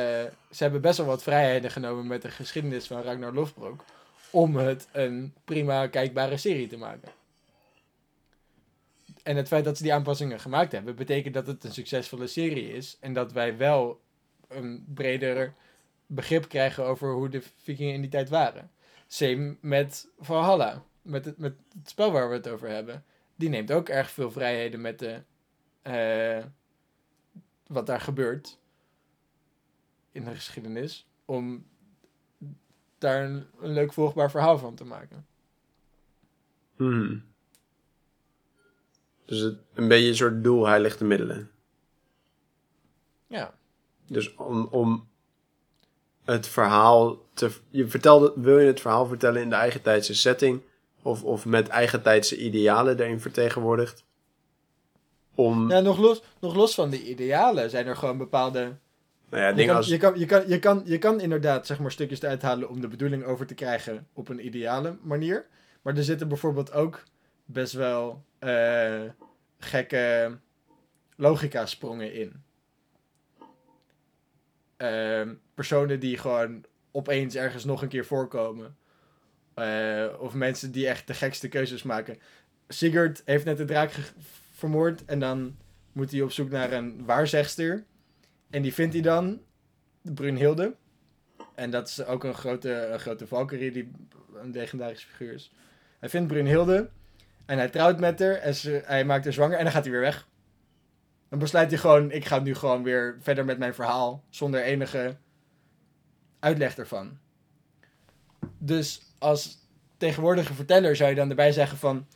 ze 0.51 0.63
hebben 0.63 0.81
best 0.81 0.97
wel 0.97 1.07
wat 1.07 1.23
vrijheden 1.23 1.71
genomen 1.71 2.07
met 2.07 2.21
de 2.21 2.31
geschiedenis 2.31 2.87
van 2.87 3.01
Ragnar 3.01 3.33
Lothbrok. 3.33 3.83
Om 4.29 4.55
het 4.55 4.87
een 4.91 5.33
prima 5.45 5.87
kijkbare 5.87 6.37
serie 6.37 6.67
te 6.67 6.77
maken. 6.77 7.09
En 9.23 9.35
het 9.35 9.47
feit 9.47 9.63
dat 9.65 9.77
ze 9.77 9.83
die 9.83 9.93
aanpassingen 9.93 10.39
gemaakt 10.39 10.71
hebben, 10.71 10.95
betekent 10.95 11.33
dat 11.33 11.47
het 11.47 11.63
een 11.63 11.73
succesvolle 11.73 12.27
serie 12.27 12.73
is. 12.73 12.97
En 12.99 13.13
dat 13.13 13.31
wij 13.31 13.57
wel 13.57 14.01
een 14.47 14.85
breder 14.93 15.53
begrip 16.05 16.49
krijgen 16.49 16.85
over 16.85 17.13
hoe 17.13 17.29
de 17.29 17.41
Vikingen 17.63 17.93
in 17.93 18.01
die 18.01 18.09
tijd 18.09 18.29
waren. 18.29 18.71
Same 19.07 19.55
met 19.59 20.07
Valhalla. 20.19 20.83
Met 21.01 21.25
het, 21.25 21.37
met 21.37 21.53
het 21.79 21.89
spel 21.89 22.11
waar 22.11 22.29
we 22.29 22.35
het 22.35 22.47
over 22.47 22.69
hebben 22.69 23.03
die 23.41 23.49
neemt 23.49 23.71
ook 23.71 23.89
erg 23.89 24.11
veel 24.11 24.31
vrijheden 24.31 24.81
met 24.81 24.99
de, 24.99 25.21
eh, 25.81 26.45
wat 27.67 27.85
daar 27.85 28.01
gebeurt 28.01 28.57
in 30.11 30.25
de 30.25 30.35
geschiedenis. 30.35 31.07
Om 31.25 31.65
daar 32.97 33.23
een, 33.23 33.45
een 33.61 33.73
leuk 33.73 33.93
volgbaar 33.93 34.31
verhaal 34.31 34.57
van 34.57 34.75
te 34.75 34.85
maken. 34.85 35.25
hmm. 36.75 37.23
dus 39.25 39.39
het, 39.39 39.57
een 39.73 39.87
beetje 39.87 40.07
een 40.07 40.15
soort 40.15 40.43
doel 40.43 40.67
heiligt 40.67 40.99
de 40.99 41.05
middelen. 41.05 41.51
Ja, 43.27 43.53
Dus 44.07 44.35
om, 44.35 44.67
om 44.71 45.07
het 46.23 46.47
verhaal 46.47 47.19
te... 47.33 47.51
Je 47.69 47.87
vertelde, 47.87 48.33
wil 48.35 48.59
je 48.59 48.67
het 48.67 48.81
verhaal 48.81 49.05
vertellen 49.05 49.41
in 49.41 49.49
de 49.49 49.55
eigen 49.55 49.81
tijdse 49.81 50.15
setting? 50.15 50.61
Of, 51.01 51.23
of 51.23 51.45
met 51.45 51.67
eigen 51.67 52.01
tijdse 52.01 52.37
idealen 52.37 52.99
erin 52.99 53.19
vertegenwoordigd? 53.21 54.03
Om, 55.35 55.69
ja 55.69 55.79
nog, 55.79 55.97
los, 55.97 56.23
nog 56.39 56.55
los 56.55 56.75
van 56.75 56.89
de 56.89 57.03
idealen 57.03 57.69
zijn 57.69 57.87
er 57.87 57.95
gewoon 57.95 58.17
bepaalde... 58.17 58.77
nou 59.31 59.43
ja, 59.43 59.49
Je 59.61 59.65
kan, 59.65 59.75
als... 59.75 59.87
je, 59.87 59.97
kan, 59.97 60.19
je, 60.19 60.25
kan, 60.25 60.43
je, 60.47 60.59
kan, 60.59 60.81
je 60.85 60.97
kan 60.97 61.19
inderdaad 61.19 61.65
zeg 61.65 61.79
maar, 61.79 61.91
stukjes 61.91 62.21
eruit 62.21 62.41
halen 62.41 62.69
om 62.69 62.81
de 62.81 62.87
bedoeling 62.87 63.23
over 63.23 63.45
te 63.45 63.53
krijgen 63.53 64.07
op 64.13 64.29
een 64.29 64.45
ideale 64.45 64.97
manier. 65.01 65.45
Maar 65.81 65.97
er 65.97 66.03
zitten 66.03 66.27
bijvoorbeeld 66.27 66.73
ook 66.73 67.03
best 67.45 67.73
wel 67.73 68.25
eh, 68.39 69.01
gekke 69.59 70.37
logica-sprongen 71.15 72.13
in. 72.13 72.43
Ehm, 74.77 75.33
personen 75.53 75.99
die 75.99 76.17
gewoon 76.17 76.65
opeens 76.91 77.35
ergens 77.35 77.65
nog 77.65 77.81
een 77.81 77.87
keer 77.87 78.05
voorkomen. 78.05 78.77
Eh, 79.53 80.07
of 80.19 80.33
mensen 80.33 80.71
die 80.71 80.87
echt 80.87 81.07
de 81.07 81.13
gekste 81.13 81.47
keuzes 81.47 81.83
maken. 81.83 82.17
Sigurd 82.67 83.21
heeft 83.25 83.45
net 83.45 83.57
de 83.57 83.65
draak 83.65 83.91
vermoord 84.53 85.05
en 85.05 85.19
dan 85.19 85.57
moet 85.91 86.11
hij 86.11 86.21
op 86.21 86.31
zoek 86.31 86.49
naar 86.49 86.71
een 86.71 87.05
waarzegster. 87.05 87.85
En 88.51 88.61
die 88.61 88.73
vindt 88.73 88.93
hij 88.93 89.01
dan, 89.01 89.41
Brunhilde. 90.01 90.75
En 91.55 91.71
dat 91.71 91.87
is 91.87 92.05
ook 92.05 92.23
een 92.23 92.33
grote, 92.33 92.85
een 92.85 92.99
grote 92.99 93.27
Valkyrie, 93.27 93.71
die 93.71 93.91
een 94.35 94.51
legendarische 94.51 95.07
figuur 95.07 95.33
is. 95.33 95.53
Hij 95.99 96.09
vindt 96.09 96.27
Brunhilde 96.27 96.89
en 97.45 97.57
hij 97.57 97.69
trouwt 97.69 97.99
met 97.99 98.19
haar 98.19 98.33
en 98.33 98.55
ze, 98.55 98.81
hij 98.85 99.05
maakt 99.05 99.23
haar 99.23 99.33
zwanger 99.33 99.57
en 99.57 99.63
dan 99.63 99.73
gaat 99.73 99.83
hij 99.83 99.91
weer 99.91 100.01
weg. 100.01 100.27
Dan 101.29 101.39
besluit 101.39 101.69
hij 101.69 101.79
gewoon, 101.79 102.11
ik 102.11 102.25
ga 102.25 102.39
nu 102.39 102.55
gewoon 102.55 102.83
weer 102.83 103.17
verder 103.19 103.45
met 103.45 103.57
mijn 103.57 103.73
verhaal 103.73 104.23
zonder 104.29 104.63
enige 104.63 105.17
uitleg 106.39 106.77
ervan. 106.77 107.17
Dus 108.57 109.01
als 109.17 109.57
tegenwoordige 109.97 110.53
verteller 110.53 110.95
zou 110.95 111.09
je 111.09 111.15
dan 111.15 111.29
erbij 111.29 111.51
zeggen 111.51 111.77
van... 111.77 112.07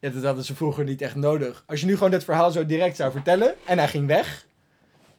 Ja, 0.00 0.10
dat 0.10 0.22
hadden 0.22 0.44
ze 0.44 0.54
vroeger 0.54 0.84
niet 0.84 1.02
echt 1.02 1.14
nodig. 1.14 1.64
Als 1.66 1.80
je 1.80 1.86
nu 1.86 1.94
gewoon 1.94 2.10
dit 2.10 2.24
verhaal 2.24 2.50
zo 2.50 2.66
direct 2.66 2.96
zou 2.96 3.12
vertellen 3.12 3.54
en 3.66 3.78
hij 3.78 3.88
ging 3.88 4.06
weg, 4.06 4.46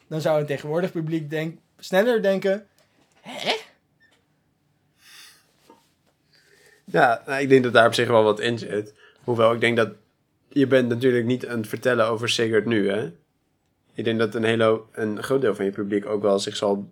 dan 0.10 0.22
zou 0.22 0.40
een 0.40 0.46
tegenwoordig 0.46 0.92
publiek 0.92 1.30
denk, 1.30 1.58
sneller 1.78 2.22
denken: 2.22 2.68
hè? 3.22 3.56
Ja, 6.86 7.24
nou, 7.26 7.42
ik 7.42 7.50
denk 7.50 7.64
dat 7.64 7.74
daar 7.74 7.86
op 7.88 7.94
zich 7.94 8.08
wel 8.08 8.24
wat 8.24 8.40
in 8.40 8.60
zit. 8.60 8.94
Hoewel 9.24 9.54
ik 9.54 9.60
denk 9.60 9.78
dat 9.78 9.90
je 10.48 10.68
bent 10.68 10.88
natuurlijk 10.90 11.26
niet 11.26 11.48
aan 11.48 11.58
het 11.58 11.68
vertellen 11.68 12.06
over 12.08 12.30
Sigurd 12.30 12.66
nu, 12.66 12.90
hè? 12.90 13.12
Ik 13.94 14.04
denk 14.04 14.20
dat 14.20 14.36
een 14.36 14.44
hele 14.44 14.82
een 14.92 15.24
groot 15.24 15.42
deel 15.42 15.56
van 15.56 15.66
je 15.66 15.72
publiek 15.72 16.06
ook 16.06 16.22
wel 16.22 16.40
zich 16.40 16.56
zal 16.56 16.90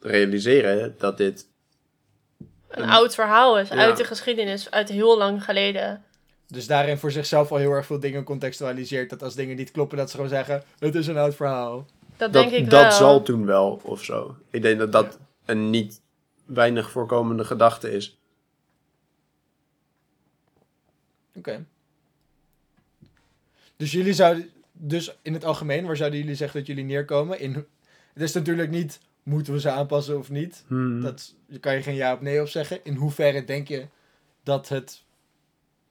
realiseren 0.00 0.94
dat 0.98 1.16
dit. 1.16 1.46
Een 2.68 2.82
Een- 2.82 2.88
oud 2.88 3.14
verhaal 3.14 3.58
is, 3.58 3.68
Ja. 3.68 3.74
uit 3.74 3.96
de 3.96 4.04
geschiedenis, 4.04 4.70
uit 4.70 4.88
heel 4.88 5.18
lang 5.18 5.44
geleden. 5.44 6.04
Dus 6.46 6.66
daarin 6.66 6.98
voor 6.98 7.10
zichzelf 7.10 7.50
al 7.50 7.56
heel 7.56 7.70
erg 7.70 7.86
veel 7.86 8.00
dingen 8.00 8.24
contextualiseert. 8.24 9.10
Dat 9.10 9.22
als 9.22 9.34
dingen 9.34 9.56
niet 9.56 9.70
kloppen, 9.70 9.98
dat 9.98 10.10
ze 10.10 10.14
gewoon 10.16 10.30
zeggen: 10.30 10.62
het 10.78 10.94
is 10.94 11.06
een 11.06 11.16
oud 11.16 11.34
verhaal. 11.34 11.86
Dat, 12.16 12.32
Dat, 12.32 12.42
denk 12.42 12.54
ik 12.54 12.70
dat 12.70 12.82
wel. 12.82 12.92
zal 12.92 13.22
toen 13.22 13.46
wel 13.46 13.80
of 13.82 14.04
zo. 14.04 14.36
Ik 14.50 14.62
denk 14.62 14.78
dat 14.78 14.92
dat 14.92 15.18
een 15.44 15.70
niet 15.70 16.00
weinig 16.44 16.90
voorkomende 16.90 17.44
gedachte 17.44 17.90
is. 17.90 18.18
Oké. 21.34 21.64
Dus 23.76 23.92
jullie 23.92 24.12
zouden, 24.12 24.50
dus 24.72 25.16
in 25.22 25.32
het 25.32 25.44
algemeen, 25.44 25.86
waar 25.86 25.96
zouden 25.96 26.18
jullie 26.18 26.34
zeggen 26.34 26.58
dat 26.58 26.66
jullie 26.68 26.84
neerkomen? 26.84 27.40
In, 27.40 27.54
het 28.12 28.22
is 28.22 28.32
natuurlijk 28.32 28.70
niet, 28.70 29.00
moeten 29.22 29.52
we 29.52 29.60
ze 29.60 29.70
aanpassen 29.70 30.18
of 30.18 30.30
niet? 30.30 30.64
Hmm. 30.66 31.00
Dat 31.00 31.34
daar 31.46 31.58
kan 31.58 31.74
je 31.74 31.82
geen 31.82 31.94
ja 31.94 32.14
of 32.14 32.20
nee 32.20 32.40
op 32.40 32.48
zeggen. 32.48 32.84
In 32.84 32.94
hoeverre 32.94 33.44
denk 33.44 33.68
je 33.68 33.86
dat 34.42 34.68
het 34.68 35.02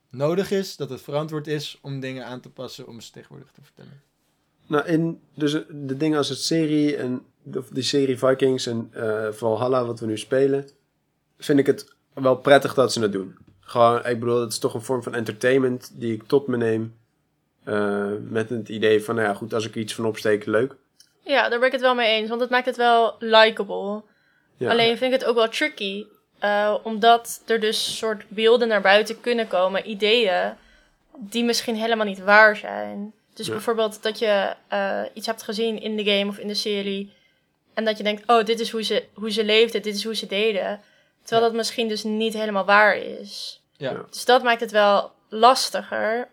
nodig 0.10 0.52
is, 0.52 0.76
dat 0.76 0.90
het 0.90 1.02
verantwoord 1.02 1.48
is 1.48 1.78
om 1.82 2.00
dingen 2.00 2.26
aan 2.26 2.40
te 2.40 2.50
passen 2.50 2.88
om 2.88 3.02
ze 3.02 3.12
tegenwoordig 3.12 3.52
te 3.52 3.62
vertellen? 3.64 4.02
Nou, 4.68 4.86
in 4.86 5.22
dus 5.34 5.52
de 5.70 5.98
dingen 5.98 6.18
als 6.18 6.30
het 6.30 6.40
serie 6.40 6.98
en 6.98 7.26
de, 7.44 7.64
die 7.72 7.84
serie 7.84 8.18
Vikings 8.18 8.66
en 8.66 8.90
eh 8.94 9.28
Valhalla, 9.32 9.86
wat 9.86 10.00
we 10.00 10.06
nu 10.06 10.18
spelen, 10.18 10.68
vind 11.38 11.60
ik 11.60 11.66
het 11.66 11.94
wel 12.14 12.36
prettig 12.36 12.74
dat 12.74 12.94
ze 12.94 13.02
het 13.02 13.12
doen. 13.12 13.36
Gewoon, 13.60 14.06
ik 14.06 14.20
bedoel, 14.20 14.40
het 14.42 14.52
is 14.52 14.60
toch 14.60 14.74
een 14.74 14.82
vorm 14.82 15.04
van 15.04 15.14
entertainment 15.16 15.92
die 15.94 16.14
ik 16.14 16.24
tot 16.28 16.48
me 16.48 16.58
neem. 16.58 16.96
eh, 17.64 18.08
met 18.30 18.50
het 18.50 18.70
idee 18.70 19.04
van, 19.04 19.16
nou 19.16 19.28
ja, 19.28 19.34
goed, 19.34 19.54
als 19.54 19.66
ik 19.66 19.76
iets 19.76 19.94
van 19.96 20.06
opsteek, 20.06 20.46
leuk. 20.46 20.76
Ja, 21.22 21.50
daar 21.50 21.58
ben 21.60 21.68
ik 21.68 21.74
het 21.74 21.82
wel 21.82 21.96
mee 21.96 22.12
eens, 22.20 22.30
want 22.30 22.42
het 22.42 22.50
maakt 22.50 22.66
het 22.66 22.76
wel 22.76 23.16
likable. 23.20 24.02
Ja. 24.58 24.70
Alleen 24.70 24.98
vind 24.98 25.14
ik 25.14 25.20
het 25.20 25.30
ook 25.30 25.36
wel 25.36 25.50
tricky, 25.50 26.06
eh, 26.40 26.76
omdat 26.84 27.42
er 27.46 27.60
dus 27.60 27.98
soort 27.98 28.24
beelden 28.28 28.68
naar 28.68 28.82
buiten 28.82 29.22
kunnen 29.22 29.48
komen, 29.48 29.90
ideeën, 29.90 30.54
die 31.18 31.44
misschien 31.44 31.76
helemaal 31.76 32.06
niet 32.06 32.24
waar 32.24 32.56
zijn. 32.56 33.14
Dus 33.34 33.46
Ja. 33.46 33.52
bijvoorbeeld 33.52 34.04
dat 34.04 34.20
je 34.20 34.54
eh, 34.68 35.02
iets 35.14 35.26
hebt 35.28 35.44
gezien 35.44 35.82
in 35.82 35.96
de 35.98 36.04
game 36.04 36.30
of 36.30 36.38
in 36.38 36.48
de 36.48 36.54
serie, 36.54 37.14
en 37.74 37.86
dat 37.86 37.98
je 37.98 38.04
denkt, 38.04 38.30
oh, 38.30 38.46
dit 38.46 38.60
is 38.60 38.72
hoe 38.72 38.82
ze, 38.84 39.06
hoe 39.14 39.32
ze 39.32 39.44
leefden, 39.44 39.82
dit 39.82 39.96
is 39.96 40.04
hoe 40.04 40.16
ze 40.16 40.26
deden. 40.26 40.82
Terwijl 41.24 41.48
dat 41.48 41.58
misschien 41.58 41.88
dus 41.88 42.04
niet 42.04 42.34
helemaal 42.34 42.66
waar 42.66 42.98
is. 42.98 43.62
Ja. 43.78 43.92
Ja. 43.92 44.06
Dus 44.10 44.26
dat 44.26 44.44
maakt 44.44 44.60
het 44.62 44.72
wel 44.72 45.12
lastiger. 45.30 46.28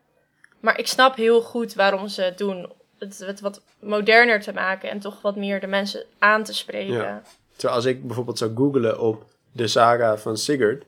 Maar 0.61 0.79
ik 0.79 0.87
snap 0.87 1.17
heel 1.17 1.41
goed 1.43 1.75
waarom 1.75 2.09
ze 2.09 2.23
het 2.23 2.39
doen. 2.39 2.73
Het, 2.99 3.19
het 3.19 3.41
wat 3.41 3.61
moderner 3.79 4.41
te 4.41 4.53
maken 4.53 4.91
en 4.91 5.01
toch 5.01 5.23
wat 5.23 5.37
meer 5.37 5.61
de 5.61 5.67
mensen 5.67 6.05
aan 6.19 6.45
te 6.45 6.55
spreken. 6.55 6.95
Ja. 6.95 7.23
Terwijl 7.53 7.75
als 7.75 7.85
ik 7.85 8.07
bijvoorbeeld 8.07 8.39
zou 8.39 8.55
googlen 8.57 9.01
op 9.01 9.25
de 9.53 9.67
saga 9.67 10.17
van 10.19 10.37
Sigurd, 10.37 10.85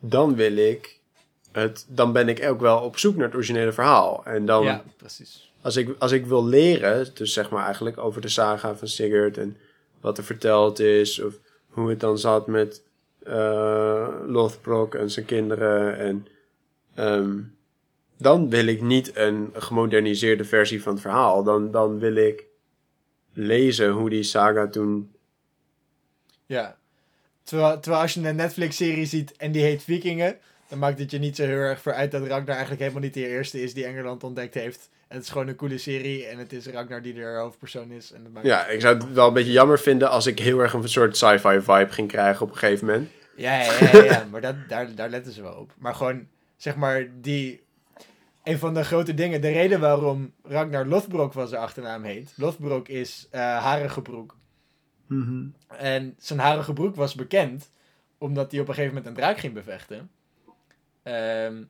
dan 0.00 0.34
wil 0.34 0.56
ik 0.56 0.98
het, 1.60 1.86
dan 1.88 2.12
ben 2.12 2.28
ik 2.28 2.44
ook 2.44 2.60
wel 2.60 2.78
op 2.78 2.98
zoek 2.98 3.16
naar 3.16 3.26
het 3.26 3.34
originele 3.34 3.72
verhaal. 3.72 4.24
En 4.24 4.46
dan, 4.46 4.64
ja, 4.64 4.84
precies. 4.96 5.52
als, 5.60 5.76
ik, 5.76 5.94
als 5.98 6.12
ik 6.12 6.26
wil 6.26 6.46
leren, 6.46 7.08
dus 7.14 7.32
zeg 7.32 7.50
maar 7.50 7.64
eigenlijk 7.64 7.98
over 7.98 8.20
de 8.20 8.28
saga 8.28 8.76
van 8.76 8.88
Sigurd 8.88 9.38
en 9.38 9.56
wat 10.00 10.18
er 10.18 10.24
verteld 10.24 10.78
is, 10.78 11.22
of 11.22 11.34
hoe 11.68 11.90
het 11.90 12.00
dan 12.00 12.18
zat 12.18 12.46
met 12.46 12.82
eh 13.22 14.08
Lothbrok 14.26 14.94
en 14.94 15.10
zijn 15.10 15.24
kinderen. 15.24 15.98
En 15.98 16.26
ehm, 16.94 17.38
dan 18.18 18.50
wil 18.50 18.66
ik 18.66 18.80
niet 18.80 19.16
een 19.16 19.50
gemoderniseerde 19.54 20.44
versie 20.44 20.82
van 20.82 20.92
het 20.92 21.00
verhaal. 21.00 21.42
Dan, 21.42 21.70
dan 21.70 21.98
wil 21.98 22.14
ik 22.14 22.44
lezen 23.32 23.90
hoe 23.90 24.10
die 24.10 24.22
saga 24.22 24.68
toen. 24.68 25.14
Ja. 26.46 26.76
Terwijl, 27.42 27.80
terwijl 27.80 28.02
als 28.02 28.14
je 28.14 28.28
een 28.28 28.36
Netflix-serie 28.36 29.06
ziet 29.06 29.36
en 29.36 29.52
die 29.52 29.62
heet 29.62 29.82
Vikingen, 29.82 30.38
dan 30.68 30.78
maakt 30.78 30.98
het 30.98 31.10
je 31.10 31.18
niet 31.18 31.36
zo 31.36 31.44
heel 31.44 31.56
erg 31.56 31.80
voor 31.80 31.92
uit 31.92 32.10
dat 32.10 32.26
Ragnar 32.26 32.48
eigenlijk 32.48 32.80
helemaal 32.80 33.02
niet 33.02 33.14
de 33.14 33.28
eerste 33.28 33.62
is 33.62 33.74
die 33.74 33.84
Engeland 33.84 34.24
ontdekt 34.24 34.54
heeft. 34.54 34.88
En 35.08 35.16
het 35.16 35.24
is 35.24 35.30
gewoon 35.30 35.48
een 35.48 35.56
coole 35.56 35.78
serie 35.78 36.26
en 36.26 36.38
het 36.38 36.52
is 36.52 36.66
Ragnar 36.66 37.02
die 37.02 37.14
de 37.14 37.24
hoofdpersoon 37.24 37.90
is. 37.90 38.12
En 38.12 38.22
dat 38.22 38.32
maakt 38.32 38.46
Ja, 38.46 38.66
ik 38.66 38.80
zou 38.80 38.96
het 38.96 39.12
wel 39.12 39.28
een 39.28 39.34
beetje 39.34 39.52
jammer 39.52 39.78
vinden 39.78 40.10
als 40.10 40.26
ik 40.26 40.38
heel 40.38 40.58
erg 40.58 40.72
een 40.72 40.88
soort 40.88 41.16
sci-fi 41.16 41.60
vibe 41.60 41.88
ging 41.88 42.08
krijgen 42.08 42.46
op 42.46 42.52
een 42.52 42.58
gegeven 42.58 42.86
moment. 42.86 43.10
Ja, 43.36 43.62
ja, 43.62 43.72
ja, 43.92 44.04
ja, 44.04 44.26
maar 44.30 44.40
dat, 44.40 44.54
daar, 44.68 44.94
daar 44.94 45.08
letten 45.08 45.32
ze 45.32 45.42
wel 45.42 45.54
op. 45.54 45.72
Maar 45.78 45.94
gewoon, 45.94 46.26
zeg 46.56 46.76
maar, 46.76 47.08
die... 47.20 47.64
Een 48.42 48.58
van 48.58 48.74
de 48.74 48.84
grote 48.84 49.14
dingen, 49.14 49.40
de 49.40 49.48
reden 49.48 49.80
waarom 49.80 50.32
Ragnar 50.44 50.86
Lothbrok 50.86 51.32
van 51.32 51.48
zijn 51.48 51.62
achternaam 51.62 52.02
heet. 52.02 52.32
Lothbrok 52.36 52.88
is 52.88 53.26
eh 53.30 53.62
harige 53.62 54.02
broek. 54.02 54.36
En 55.68 56.14
zijn 56.18 56.38
harige 56.38 56.72
broek 56.72 56.94
was 56.94 57.14
bekend 57.14 57.70
omdat 58.18 58.50
hij 58.50 58.60
op 58.60 58.68
een 58.68 58.74
gegeven 58.74 58.94
moment 58.96 59.16
een 59.16 59.22
draak 59.22 59.38
ging 59.38 59.54
bevechten. 59.54 60.10
Ehm, 61.06 61.62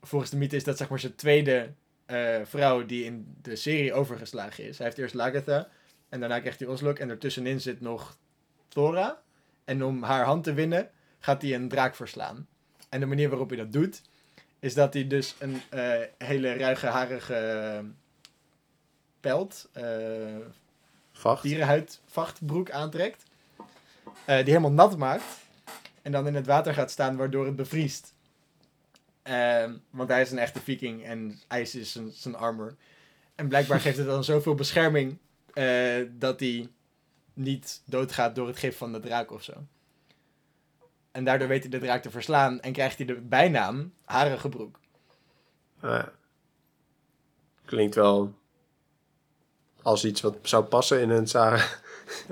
volgens 0.00 0.30
de 0.30 0.36
mythe 0.36 0.56
is 0.56 0.64
dat 0.64 0.76
zeg 0.76 0.88
maar 0.88 0.98
zijn 0.98 1.14
tweede 1.14 1.72
eh, 2.06 2.40
vrouw 2.44 2.86
die 2.86 3.04
in 3.04 3.36
de 3.42 3.56
serie 3.56 3.92
overgeslagen 3.92 4.64
is. 4.64 4.78
Hij 4.78 4.86
heeft 4.86 4.98
eerst 4.98 5.14
Lagatha 5.14 5.68
en 6.08 6.20
daarna 6.20 6.40
krijgt 6.40 6.58
hij 6.58 6.68
Oslok 6.68 6.98
en 6.98 7.10
ertussenin 7.10 7.60
zit 7.60 7.80
nog 7.80 8.16
Thora. 8.68 9.22
En 9.64 9.84
om 9.84 10.02
haar 10.02 10.24
hand 10.24 10.44
te 10.44 10.54
winnen 10.54 10.90
gaat 11.18 11.42
hij 11.42 11.54
een 11.54 11.68
draak 11.68 11.94
verslaan. 11.94 12.46
En 12.88 13.00
de 13.00 13.06
manier 13.06 13.28
waarop 13.28 13.48
hij 13.48 13.58
dat 13.58 13.72
doet 13.72 14.02
is 14.58 14.74
dat 14.74 14.94
hij 14.94 15.06
dus 15.06 15.34
een 15.38 15.60
eh, 15.70 16.00
hele 16.18 16.52
ruige 16.52 16.86
harige 16.86 17.84
pelt, 19.20 19.68
eh, 19.72 20.36
Vacht. 21.12 21.42
dierenhuid 21.42 22.00
vachtbroek 22.06 22.70
aantrekt. 22.70 23.24
die 24.26 24.34
helemaal 24.34 24.72
nat 24.72 24.96
maakt. 24.96 25.24
En 26.02 26.12
dan 26.12 26.26
in 26.26 26.34
het 26.34 26.46
water 26.46 26.74
gaat 26.74 26.90
staan 26.90 27.16
waardoor 27.16 27.46
het 27.46 27.56
bevriest. 27.56 28.11
Ehm, 29.22 29.74
want 29.90 30.08
hij 30.08 30.20
is 30.20 30.30
een 30.30 30.38
echte 30.38 30.60
viking 30.60 31.04
en 31.04 31.40
ijs 31.48 31.74
is 31.74 31.92
zijn, 31.92 32.10
zijn 32.10 32.34
armor. 32.34 32.76
En 33.34 33.48
blijkbaar 33.48 33.80
geeft 33.80 33.96
het 33.96 34.06
dan 34.06 34.24
zoveel 34.24 34.54
bescherming 34.54 35.18
eh, 35.52 36.06
dat 36.12 36.40
hij 36.40 36.68
niet 37.34 37.82
doodgaat 37.84 38.34
door 38.34 38.46
het 38.46 38.56
gif 38.56 38.76
van 38.76 38.92
de 38.92 39.00
draak 39.00 39.30
of 39.30 39.42
zo. 39.42 39.52
En 41.10 41.24
daardoor 41.24 41.48
weet 41.48 41.62
hij 41.62 41.70
de 41.70 41.78
draak 41.78 42.02
te 42.02 42.10
verslaan 42.10 42.60
en 42.60 42.72
krijgt 42.72 42.96
hij 42.96 43.06
de 43.06 43.20
bijnaam 43.20 43.92
Harige 44.04 44.48
Broek. 44.48 44.80
Ah, 45.80 46.06
klinkt 47.64 47.94
wel 47.94 48.34
als 49.82 50.04
iets 50.04 50.20
wat 50.20 50.36
zou 50.42 50.64
passen 50.64 51.00
in 51.00 51.10
een 51.10 51.26
saga. 51.26 51.64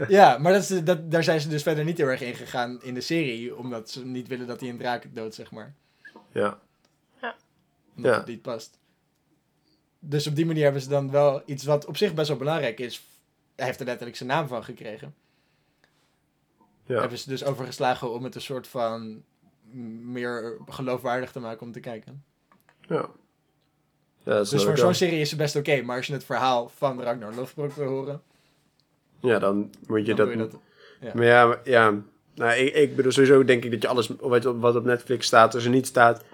Ja, 0.09 0.38
maar 0.38 0.53
dat 0.53 0.70
is, 0.70 0.84
dat, 0.84 1.11
daar 1.11 1.24
zijn 1.24 1.41
ze 1.41 1.49
dus 1.49 1.62
verder 1.62 1.84
niet 1.84 1.99
heel 1.99 2.07
erg 2.07 2.20
in 2.20 2.34
gegaan 2.34 2.82
in 2.82 2.95
de 2.95 3.01
serie. 3.01 3.57
Omdat 3.57 3.91
ze 3.91 4.05
niet 4.05 4.28
willen 4.28 4.47
dat 4.47 4.61
hij 4.61 4.68
een 4.68 4.78
draak 4.78 5.14
dood, 5.14 5.34
zeg 5.34 5.51
maar. 5.51 5.74
Ja. 6.32 6.59
Omdat 8.01 8.12
Ja. 8.14 8.18
het 8.18 8.28
niet 8.28 8.42
past. 8.42 8.78
Dus 9.98 10.26
op 10.26 10.36
die 10.36 10.46
manier 10.46 10.62
hebben 10.62 10.82
ze 10.82 10.88
dan 10.88 11.11
wel 11.11 11.42
iets 11.46 11.64
wat 11.64 11.86
op 11.86 11.96
zich 11.96 12.14
best 12.14 12.28
wel 12.28 12.36
belangrijk 12.36 12.78
is. 12.80 13.05
Hij 13.57 13.66
heeft 13.66 13.80
er 13.80 13.86
letterlijk 13.86 14.16
zijn 14.16 14.28
naam 14.28 14.46
van 14.48 14.64
gekregen. 14.64 15.14
Ja. 16.86 17.01
Hebben 17.01 17.18
ze 17.18 17.28
dus 17.28 17.44
overgeslagen 17.44 18.12
om 18.12 18.24
het 18.24 18.34
een 18.34 18.40
soort 18.40 18.66
van 18.68 19.22
meer 20.03 20.57
geloofwaardig 20.68 21.32
te 21.32 21.40
maken 21.40 21.66
om 21.66 21.72
te 21.72 21.80
kijken. 21.80 22.24
ja. 22.88 23.09
Ja, 24.24 24.38
Dus 24.38 24.64
voor 24.64 24.78
zo'n 24.78 24.94
serie 24.94 25.20
is 25.20 25.30
het 25.30 25.38
best 25.38 25.57
oké. 25.57 25.82
maar 25.82 25.96
als 25.96 26.07
je 26.07 26.12
het 26.12 26.24
verhaal 26.24 26.68
van 26.68 27.03
Ragnar 27.03 27.34
Lothbrok 27.34 27.72
wil 27.72 27.86
horen, 27.88 28.22
Ja, 29.20 29.38
dan 29.38 29.70
moet 29.86 30.07
je 30.07 30.14
dan 30.14 30.16
dat... 30.16 30.26
doe 30.26 30.44
je 30.44 30.51
dat. 30.51 30.61
ja. 31.01 31.11
Maar 31.14 31.24
ja, 31.24 31.61
ja. 31.64 31.94
Nou, 32.34 32.53
ik, 32.59 32.74
ik 32.74 32.96
bedoel, 32.96 33.12
sowieso 33.12 33.44
denk 33.44 33.64
ik 33.64 33.70
dat 33.70 33.82
je 33.82 33.88
alles 33.88 34.07
wat, 34.20 34.42
wat 34.44 34.76
op 34.76 34.84
Netflix 34.84 35.26
staat, 35.26 35.55
als 35.55 35.64
er 35.64 35.70
niet 35.70 35.86
staat, 35.86 36.24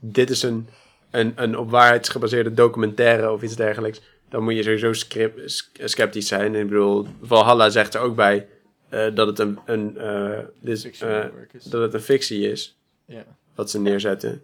dit 0.00 0.30
is 0.30 0.42
een, 0.42 0.68
een, 1.16 1.32
een 1.36 1.58
op 1.58 1.70
waarheid 1.70 2.08
gebaseerde 2.08 2.54
documentaire 2.54 3.30
of 3.32 3.42
iets 3.42 3.56
dergelijks, 3.56 4.00
dan 4.28 4.42
moet 4.42 4.54
je 4.54 4.62
sowieso 4.62 4.92
script, 4.92 5.70
sceptisch 5.74 6.28
zijn. 6.28 6.54
Ik 6.54 6.68
bedoel, 6.68 7.06
Valhalla 7.22 7.70
zegt 7.70 7.94
er 7.94 8.00
ook 8.00 8.16
bij 8.16 8.48
eh, 8.88 9.14
dat 9.14 9.26
het 9.26 9.38
een, 9.38 9.58
een, 9.66 9.98
eh, 9.98 10.38
work 10.62 11.52
is. 11.52 11.62
dat 11.64 11.82
het 11.82 11.94
een 11.94 12.00
fictie 12.00 12.50
is, 12.50 12.76
Ja. 13.04 13.24
wat 13.54 13.70
ze 13.70 13.80
neerzetten. 13.80 14.42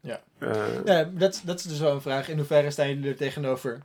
Ja. 0.00 0.22
Eh, 0.38 0.84
Ja, 0.84 1.10
dat, 1.14 1.42
dat 1.44 1.58
is 1.58 1.64
dus 1.64 1.78
wel 1.80 1.92
een 1.92 2.00
vraag. 2.00 2.28
In 2.28 2.36
hoeverre 2.36 2.70
staan 2.70 2.88
jullie 2.88 3.08
er 3.10 3.16
tegenover? 3.16 3.78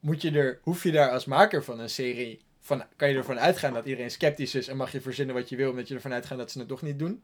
Moet 0.00 0.22
je 0.22 0.30
er, 0.30 0.58
hoef 0.62 0.82
je 0.82 0.92
daar 0.92 1.10
als 1.10 1.24
maker 1.24 1.64
van 1.64 1.80
een 1.80 1.90
serie, 1.90 2.40
van, 2.60 2.82
kan 2.96 3.08
je 3.08 3.16
ervan 3.16 3.38
uitgaan 3.38 3.72
dat 3.74 3.84
iedereen 3.86 4.10
sceptisch 4.10 4.54
is 4.54 4.68
en 4.68 4.76
mag 4.76 4.92
je 4.92 5.00
verzinnen 5.00 5.34
wat 5.34 5.48
je 5.48 5.56
wil, 5.56 5.70
omdat 5.70 5.88
je 5.88 5.94
ervan 5.94 6.12
uitgaat 6.12 6.38
dat 6.38 6.50
ze 6.50 6.58
het 6.58 6.68
toch 6.68 6.82
niet 6.82 6.98
doen? 6.98 7.22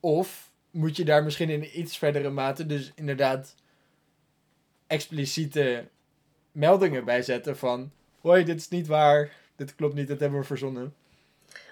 Of 0.00 0.47
moet 0.70 0.96
je 0.96 1.04
daar 1.04 1.24
misschien 1.24 1.50
in 1.50 1.80
iets 1.80 1.98
verdere 1.98 2.30
mate 2.30 2.66
dus 2.66 2.92
inderdaad 2.94 3.54
expliciete 4.86 5.84
meldingen 6.52 7.04
bij 7.04 7.22
zetten 7.22 7.56
van... 7.56 7.90
Hoi, 8.20 8.44
dit 8.44 8.56
is 8.60 8.68
niet 8.68 8.86
waar, 8.86 9.30
dit 9.56 9.74
klopt 9.74 9.94
niet, 9.94 10.06
dit 10.08 10.20
hebben 10.20 10.38
we 10.40 10.44
verzonnen. 10.46 10.94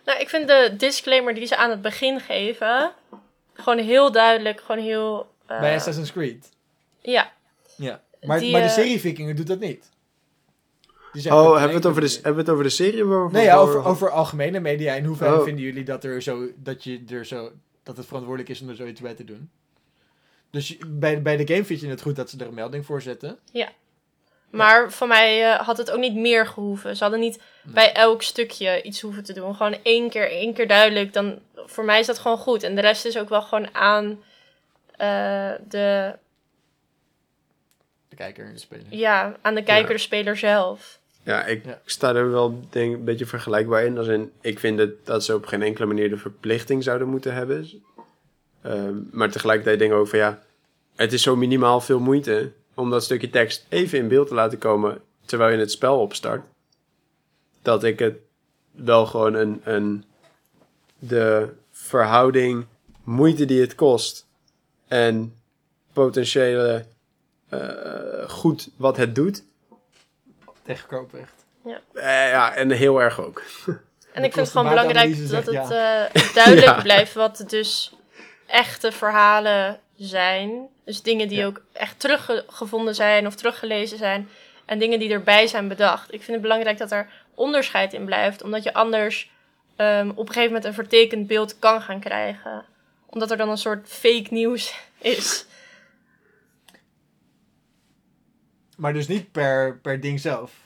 Nou, 0.04 0.20
ik 0.20 0.28
vind 0.28 0.48
de 0.48 0.74
disclaimer 0.78 1.34
die 1.34 1.46
ze 1.46 1.56
aan 1.56 1.70
het 1.70 1.82
begin 1.82 2.20
geven 2.20 2.92
gewoon 3.52 3.78
heel 3.78 4.12
duidelijk, 4.12 4.60
gewoon 4.60 4.82
heel. 4.84 5.30
eh, 5.46 5.60
Bij 5.60 5.74
Assassin's 5.74 6.12
Creed. 6.12 6.48
Ja, 7.00 7.32
Ja. 7.76 8.02
Maar, 8.22 8.38
Die, 8.40 8.52
maar 8.52 8.60
de 8.60 8.66
eh, 8.66 8.72
serie 8.72 9.00
Vikingen 9.00 9.36
doet 9.36 9.46
dat 9.46 9.58
niet. 9.60 9.90
Oh, 11.14 11.22
dat 11.22 11.50
hebben 11.50 11.68
we, 11.68 11.74
het 11.74 11.86
over 11.86 12.00
de, 12.00 12.10
hebben 12.14 12.32
we 12.34 12.40
het 12.40 12.50
over 12.50 12.64
de 12.64 12.70
serie? 12.70 13.04
of 13.04 13.10
over- 13.10 13.32
Nee, 13.32 13.44
ja, 13.44 13.56
over- 13.56 13.78
over, 13.78 13.90
over 13.90 14.10
algemene 14.10 14.60
media. 14.60 14.94
In 14.94 15.04
hoeverre 15.04 15.36
Oh. 15.38 15.42
vinden 15.44 15.64
jullie 15.64 15.84
dat, 15.84 16.04
er 16.04 16.22
zo, 16.22 16.48
dat, 16.56 16.84
je 16.84 17.04
er 17.10 17.24
zo, 17.24 17.52
dat 17.86 17.96
het 17.96 18.06
verantwoordelijk 18.06 18.50
is 18.50 18.60
om 18.60 18.68
er 18.68 18.74
zoiets 18.76 19.00
bij 19.00 19.14
te 19.14 19.24
doen? 19.24 19.50
Dus 20.50 20.76
bij, 20.86 21.22
bij 21.22 21.36
de 21.36 21.46
game 21.52 21.64
vind 21.64 21.80
je 21.80 21.88
het 21.88 22.00
goed 22.02 22.16
dat 22.16 22.30
ze 22.30 22.38
er 22.38 22.46
een 22.46 22.54
melding 22.54 22.86
voor 22.86 23.02
zetten. 23.02 23.38
maar 24.50 24.92
van 24.92 25.08
mij 25.08 25.52
eh, 25.52 25.60
had 25.60 25.76
het 25.78 25.90
ook 25.90 25.98
niet 26.00 26.14
meer 26.14 26.46
gehoeven. 26.46 26.96
Ze 26.96 27.02
hadden 27.02 27.20
niet 27.20 27.42
Nee. 27.62 27.74
bij 27.74 27.92
elk 27.92 28.22
stukje 28.22 28.82
iets 28.82 29.00
hoeven 29.00 29.24
te 29.24 29.32
doen. 29.32 29.54
Gewoon 29.54 29.78
één 29.82 30.10
keer, 30.10 30.30
één 30.30 30.54
keer 30.54 30.68
duidelijk. 30.68 31.12
Dan, 31.12 31.38
voor 31.54 31.84
mij 31.84 32.00
is 32.00 32.06
dat 32.06 32.18
gewoon 32.18 32.38
goed. 32.38 32.62
En 32.62 32.74
de 32.74 32.80
rest 32.80 33.04
is 33.04 33.18
ook 33.18 33.28
wel 33.28 33.42
gewoon 33.42 33.74
aan 33.74 34.22
eh, 34.90 35.52
de, 35.68 36.16
De 38.08 38.16
kijker 38.16 38.46
en 38.46 38.52
de 38.52 38.58
speler. 38.58 38.86
ja, 38.90 39.36
aan 39.42 39.54
de 39.54 39.62
kijker, 39.62 39.88
Ja. 39.90 39.96
de 39.96 40.02
speler 40.02 40.36
zelf. 40.36 41.00
Ja, 41.26 41.44
ik 41.44 41.64
Ja. 41.64 41.80
sta 41.84 42.14
er 42.14 42.30
wel 42.30 42.60
denk, 42.70 42.94
een 42.94 43.04
beetje 43.04 43.26
vergelijkbaar 43.26 43.84
in. 43.84 43.98
Als 43.98 44.06
in. 44.06 44.32
Ik 44.40 44.58
vind 44.58 44.78
het, 44.78 45.06
dat 45.06 45.24
ze 45.24 45.34
op 45.34 45.46
geen 45.46 45.62
enkele 45.62 45.86
manier 45.86 46.08
de 46.08 46.16
verplichting 46.16 46.82
zouden 46.82 47.08
moeten 47.08 47.34
hebben. 47.34 47.68
Ehm, 48.62 48.94
maar 49.10 49.30
tegelijkertijd 49.30 49.78
denk 49.78 49.92
ik 49.92 49.98
ook 49.98 50.08
van 50.08 50.18
ja, 50.18 50.42
het 50.94 51.12
is 51.12 51.22
zo 51.22 51.36
minimaal 51.36 51.80
veel 51.80 51.98
moeite 52.00 52.52
om 52.74 52.90
dat 52.90 53.04
stukje 53.04 53.30
tekst 53.30 53.66
even 53.68 53.98
in 53.98 54.08
beeld 54.08 54.28
te 54.28 54.34
laten 54.34 54.58
komen 54.58 55.00
terwijl 55.24 55.52
je 55.52 55.58
het 55.58 55.70
spel 55.70 56.00
opstart. 56.00 56.42
Dat 57.62 57.84
ik 57.84 57.98
het 57.98 58.16
wel 58.70 59.06
gewoon 59.06 59.34
een, 59.34 59.60
een 59.64 60.04
de 60.98 61.48
verhouding 61.70 62.66
moeite 63.04 63.44
die 63.44 63.60
het 63.60 63.74
kost 63.74 64.26
en 64.88 65.34
potentiële 65.92 66.84
eh, 67.48 68.28
goed 68.28 68.70
wat 68.76 68.96
het 68.96 69.14
doet, 69.14 69.44
Tegen 70.66 70.88
Kooprecht. 70.88 71.44
eh, 71.94 72.30
ja, 72.30 72.54
en 72.54 72.70
heel 72.70 73.00
erg 73.02 73.20
ook. 73.20 73.42
En 74.12 74.24
ik 74.24 74.32
vind 74.32 74.46
het 74.46 74.50
gewoon 74.56 74.68
belangrijk 74.68 75.28
dat 75.30 75.46
het 75.46 75.70
eh, 75.70 76.34
duidelijk 76.34 76.66
Ja. 76.76 76.82
blijft 76.82 77.14
wat 77.14 77.44
dus 77.48 77.92
echte 78.46 78.92
verhalen 78.92 79.80
zijn. 79.96 80.68
Dus 80.84 81.02
dingen 81.02 81.28
die 81.28 81.38
Ja. 81.38 81.46
ook 81.46 81.60
echt 81.72 82.00
teruggevonden 82.00 82.94
zijn 82.94 83.26
of 83.26 83.34
teruggelezen 83.34 83.98
zijn. 83.98 84.28
En 84.64 84.78
dingen 84.78 84.98
die 84.98 85.12
erbij 85.12 85.46
zijn 85.46 85.68
bedacht. 85.68 86.12
Ik 86.12 86.18
vind 86.22 86.32
het 86.32 86.40
belangrijk 86.42 86.78
dat 86.78 86.90
er 86.92 87.08
onderscheid 87.34 87.92
in 87.92 88.04
blijft. 88.04 88.42
Omdat 88.42 88.62
je 88.62 88.74
anders 88.74 89.30
ehm, 89.76 90.08
op 90.10 90.18
een 90.18 90.26
gegeven 90.26 90.46
moment 90.46 90.64
een 90.64 90.74
vertekend 90.74 91.26
beeld 91.26 91.58
kan 91.58 91.82
gaan 91.82 92.00
krijgen. 92.00 92.64
Omdat 93.06 93.30
er 93.30 93.36
dan 93.36 93.48
een 93.48 93.56
soort 93.58 93.88
fake 93.88 94.26
nieuws 94.30 94.74
is. 94.98 95.46
Maar 98.76 98.92
dus 98.92 99.06
niet 99.08 99.32
per, 99.32 99.78
per 99.78 100.00
ding 100.00 100.20
zelf. 100.20 100.64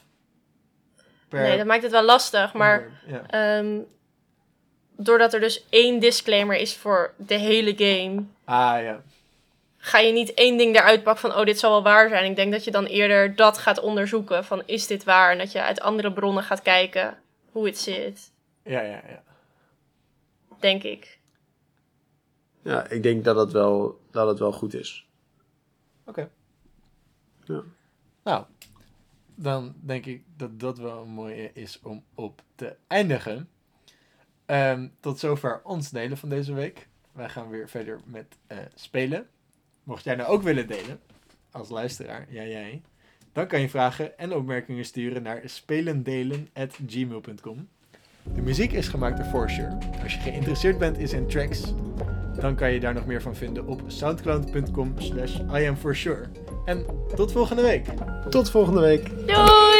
Per 1.29 1.41
Nee, 1.43 1.57
dat 1.57 1.67
maakt 1.67 1.83
het 1.83 1.91
wel 1.93 2.03
lastig. 2.05 2.53
Maar 2.53 2.91
Ja. 3.07 3.27
ehm, 3.27 3.79
doordat 4.97 5.35
er 5.35 5.41
dus 5.41 5.65
één 5.69 6.01
disclaimer 6.01 6.57
is 6.57 6.77
voor 6.77 7.15
de 7.17 7.35
hele 7.35 7.75
game... 7.77 8.25
Ah 8.45 8.83
ja. 8.83 9.03
ga 9.77 9.99
je 9.99 10.13
niet 10.13 10.35
één 10.35 10.57
ding 10.59 10.77
eruit 10.77 11.03
pakken 11.03 11.31
van, 11.31 11.41
oh, 11.41 11.45
dit 11.47 11.59
zal 11.59 11.71
wel 11.71 11.83
waar 11.83 12.09
zijn. 12.09 12.31
Ik 12.31 12.37
denk 12.37 12.53
dat 12.53 12.65
je 12.65 12.71
dan 12.71 12.85
eerder 12.85 13.37
dat 13.37 13.59
gaat 13.59 13.81
onderzoeken 13.81 14.45
van, 14.45 14.63
is 14.67 14.87
dit 14.87 15.05
waar? 15.05 15.33
En 15.33 15.39
dat 15.39 15.53
je 15.53 15.63
uit 15.63 15.81
andere 15.81 16.13
bronnen 16.13 16.43
gaat 16.43 16.63
kijken 16.63 17.19
hoe 17.53 17.67
het 17.67 17.79
zit, 17.79 18.33
Ja, 18.65 18.81
ja, 18.81 19.03
ja. 19.09 19.23
denk 20.61 20.83
ik. 20.83 21.19
Ja, 22.63 22.87
ik 22.89 23.03
denk 23.03 23.25
dat 23.25 23.37
het 23.37 23.53
wel, 23.53 24.01
dat 24.11 24.29
het 24.29 24.39
wel 24.39 24.53
goed 24.53 24.75
is. 24.75 25.07
Oké. 26.07 26.29
Ja. 27.45 27.63
Nou, 28.31 28.45
dan 29.35 29.75
denk 29.81 30.07
ik 30.07 30.23
dat 30.37 30.61
dat 30.61 30.79
wel 30.79 31.03
een 31.03 31.09
mooie 31.09 31.51
is 31.53 31.81
om 31.83 32.05
op 32.15 32.43
te 32.55 32.77
eindigen. 32.87 33.49
Ehm, 34.47 34.89
tot 35.01 35.19
zover 35.19 35.61
ons 35.65 35.91
delen 35.91 36.17
van 36.17 36.29
deze 36.29 36.53
week. 36.53 36.89
Wij 37.13 37.29
gaan 37.29 37.49
weer 37.49 37.69
verder 37.69 38.01
met 38.05 38.37
eh, 38.47 38.59
spelen. 38.75 39.27
Mocht 39.83 40.05
jij 40.05 40.15
nou 40.15 40.29
ook 40.29 40.43
willen 40.43 40.67
delen, 40.67 41.01
als 41.51 41.69
luisteraar, 41.69 42.27
ja 42.29 42.43
jij, 42.43 42.83
dan 43.33 43.47
kan 43.47 43.61
je 43.61 43.69
vragen 43.69 44.19
en 44.19 44.35
opmerkingen 44.35 44.85
sturen 44.85 45.23
naar 45.23 45.43
spelendelen.gmail.com. 45.45 47.69
De 48.35 48.43
muziek 48.43 48.73
is 48.73 48.89
gemaakt 48.89 49.17
door 49.17 49.27
Forsure. 49.27 49.79
Als 50.03 50.15
je 50.15 50.21
geïnteresseerd 50.21 50.79
bent 50.79 50.99
in 50.99 51.09
zijn 51.09 51.27
tracks, 51.27 51.73
dan 52.41 52.55
kan 52.55 52.73
je 52.73 52.81
daar 52.81 52.95
nog 52.95 53.07
meer 53.07 53.23
van 53.23 53.35
vinden 53.35 53.67
op 53.67 53.83
soundcloud.com 53.87 54.95
slash 54.99 55.39
iamforsure. 55.53 56.25
En 56.65 56.85
tot 57.15 57.33
volgende 57.33 57.63
week. 57.63 57.87
Tot 58.29 58.51
volgende 58.51 58.81
week. 58.81 59.11
Doei! 59.27 59.71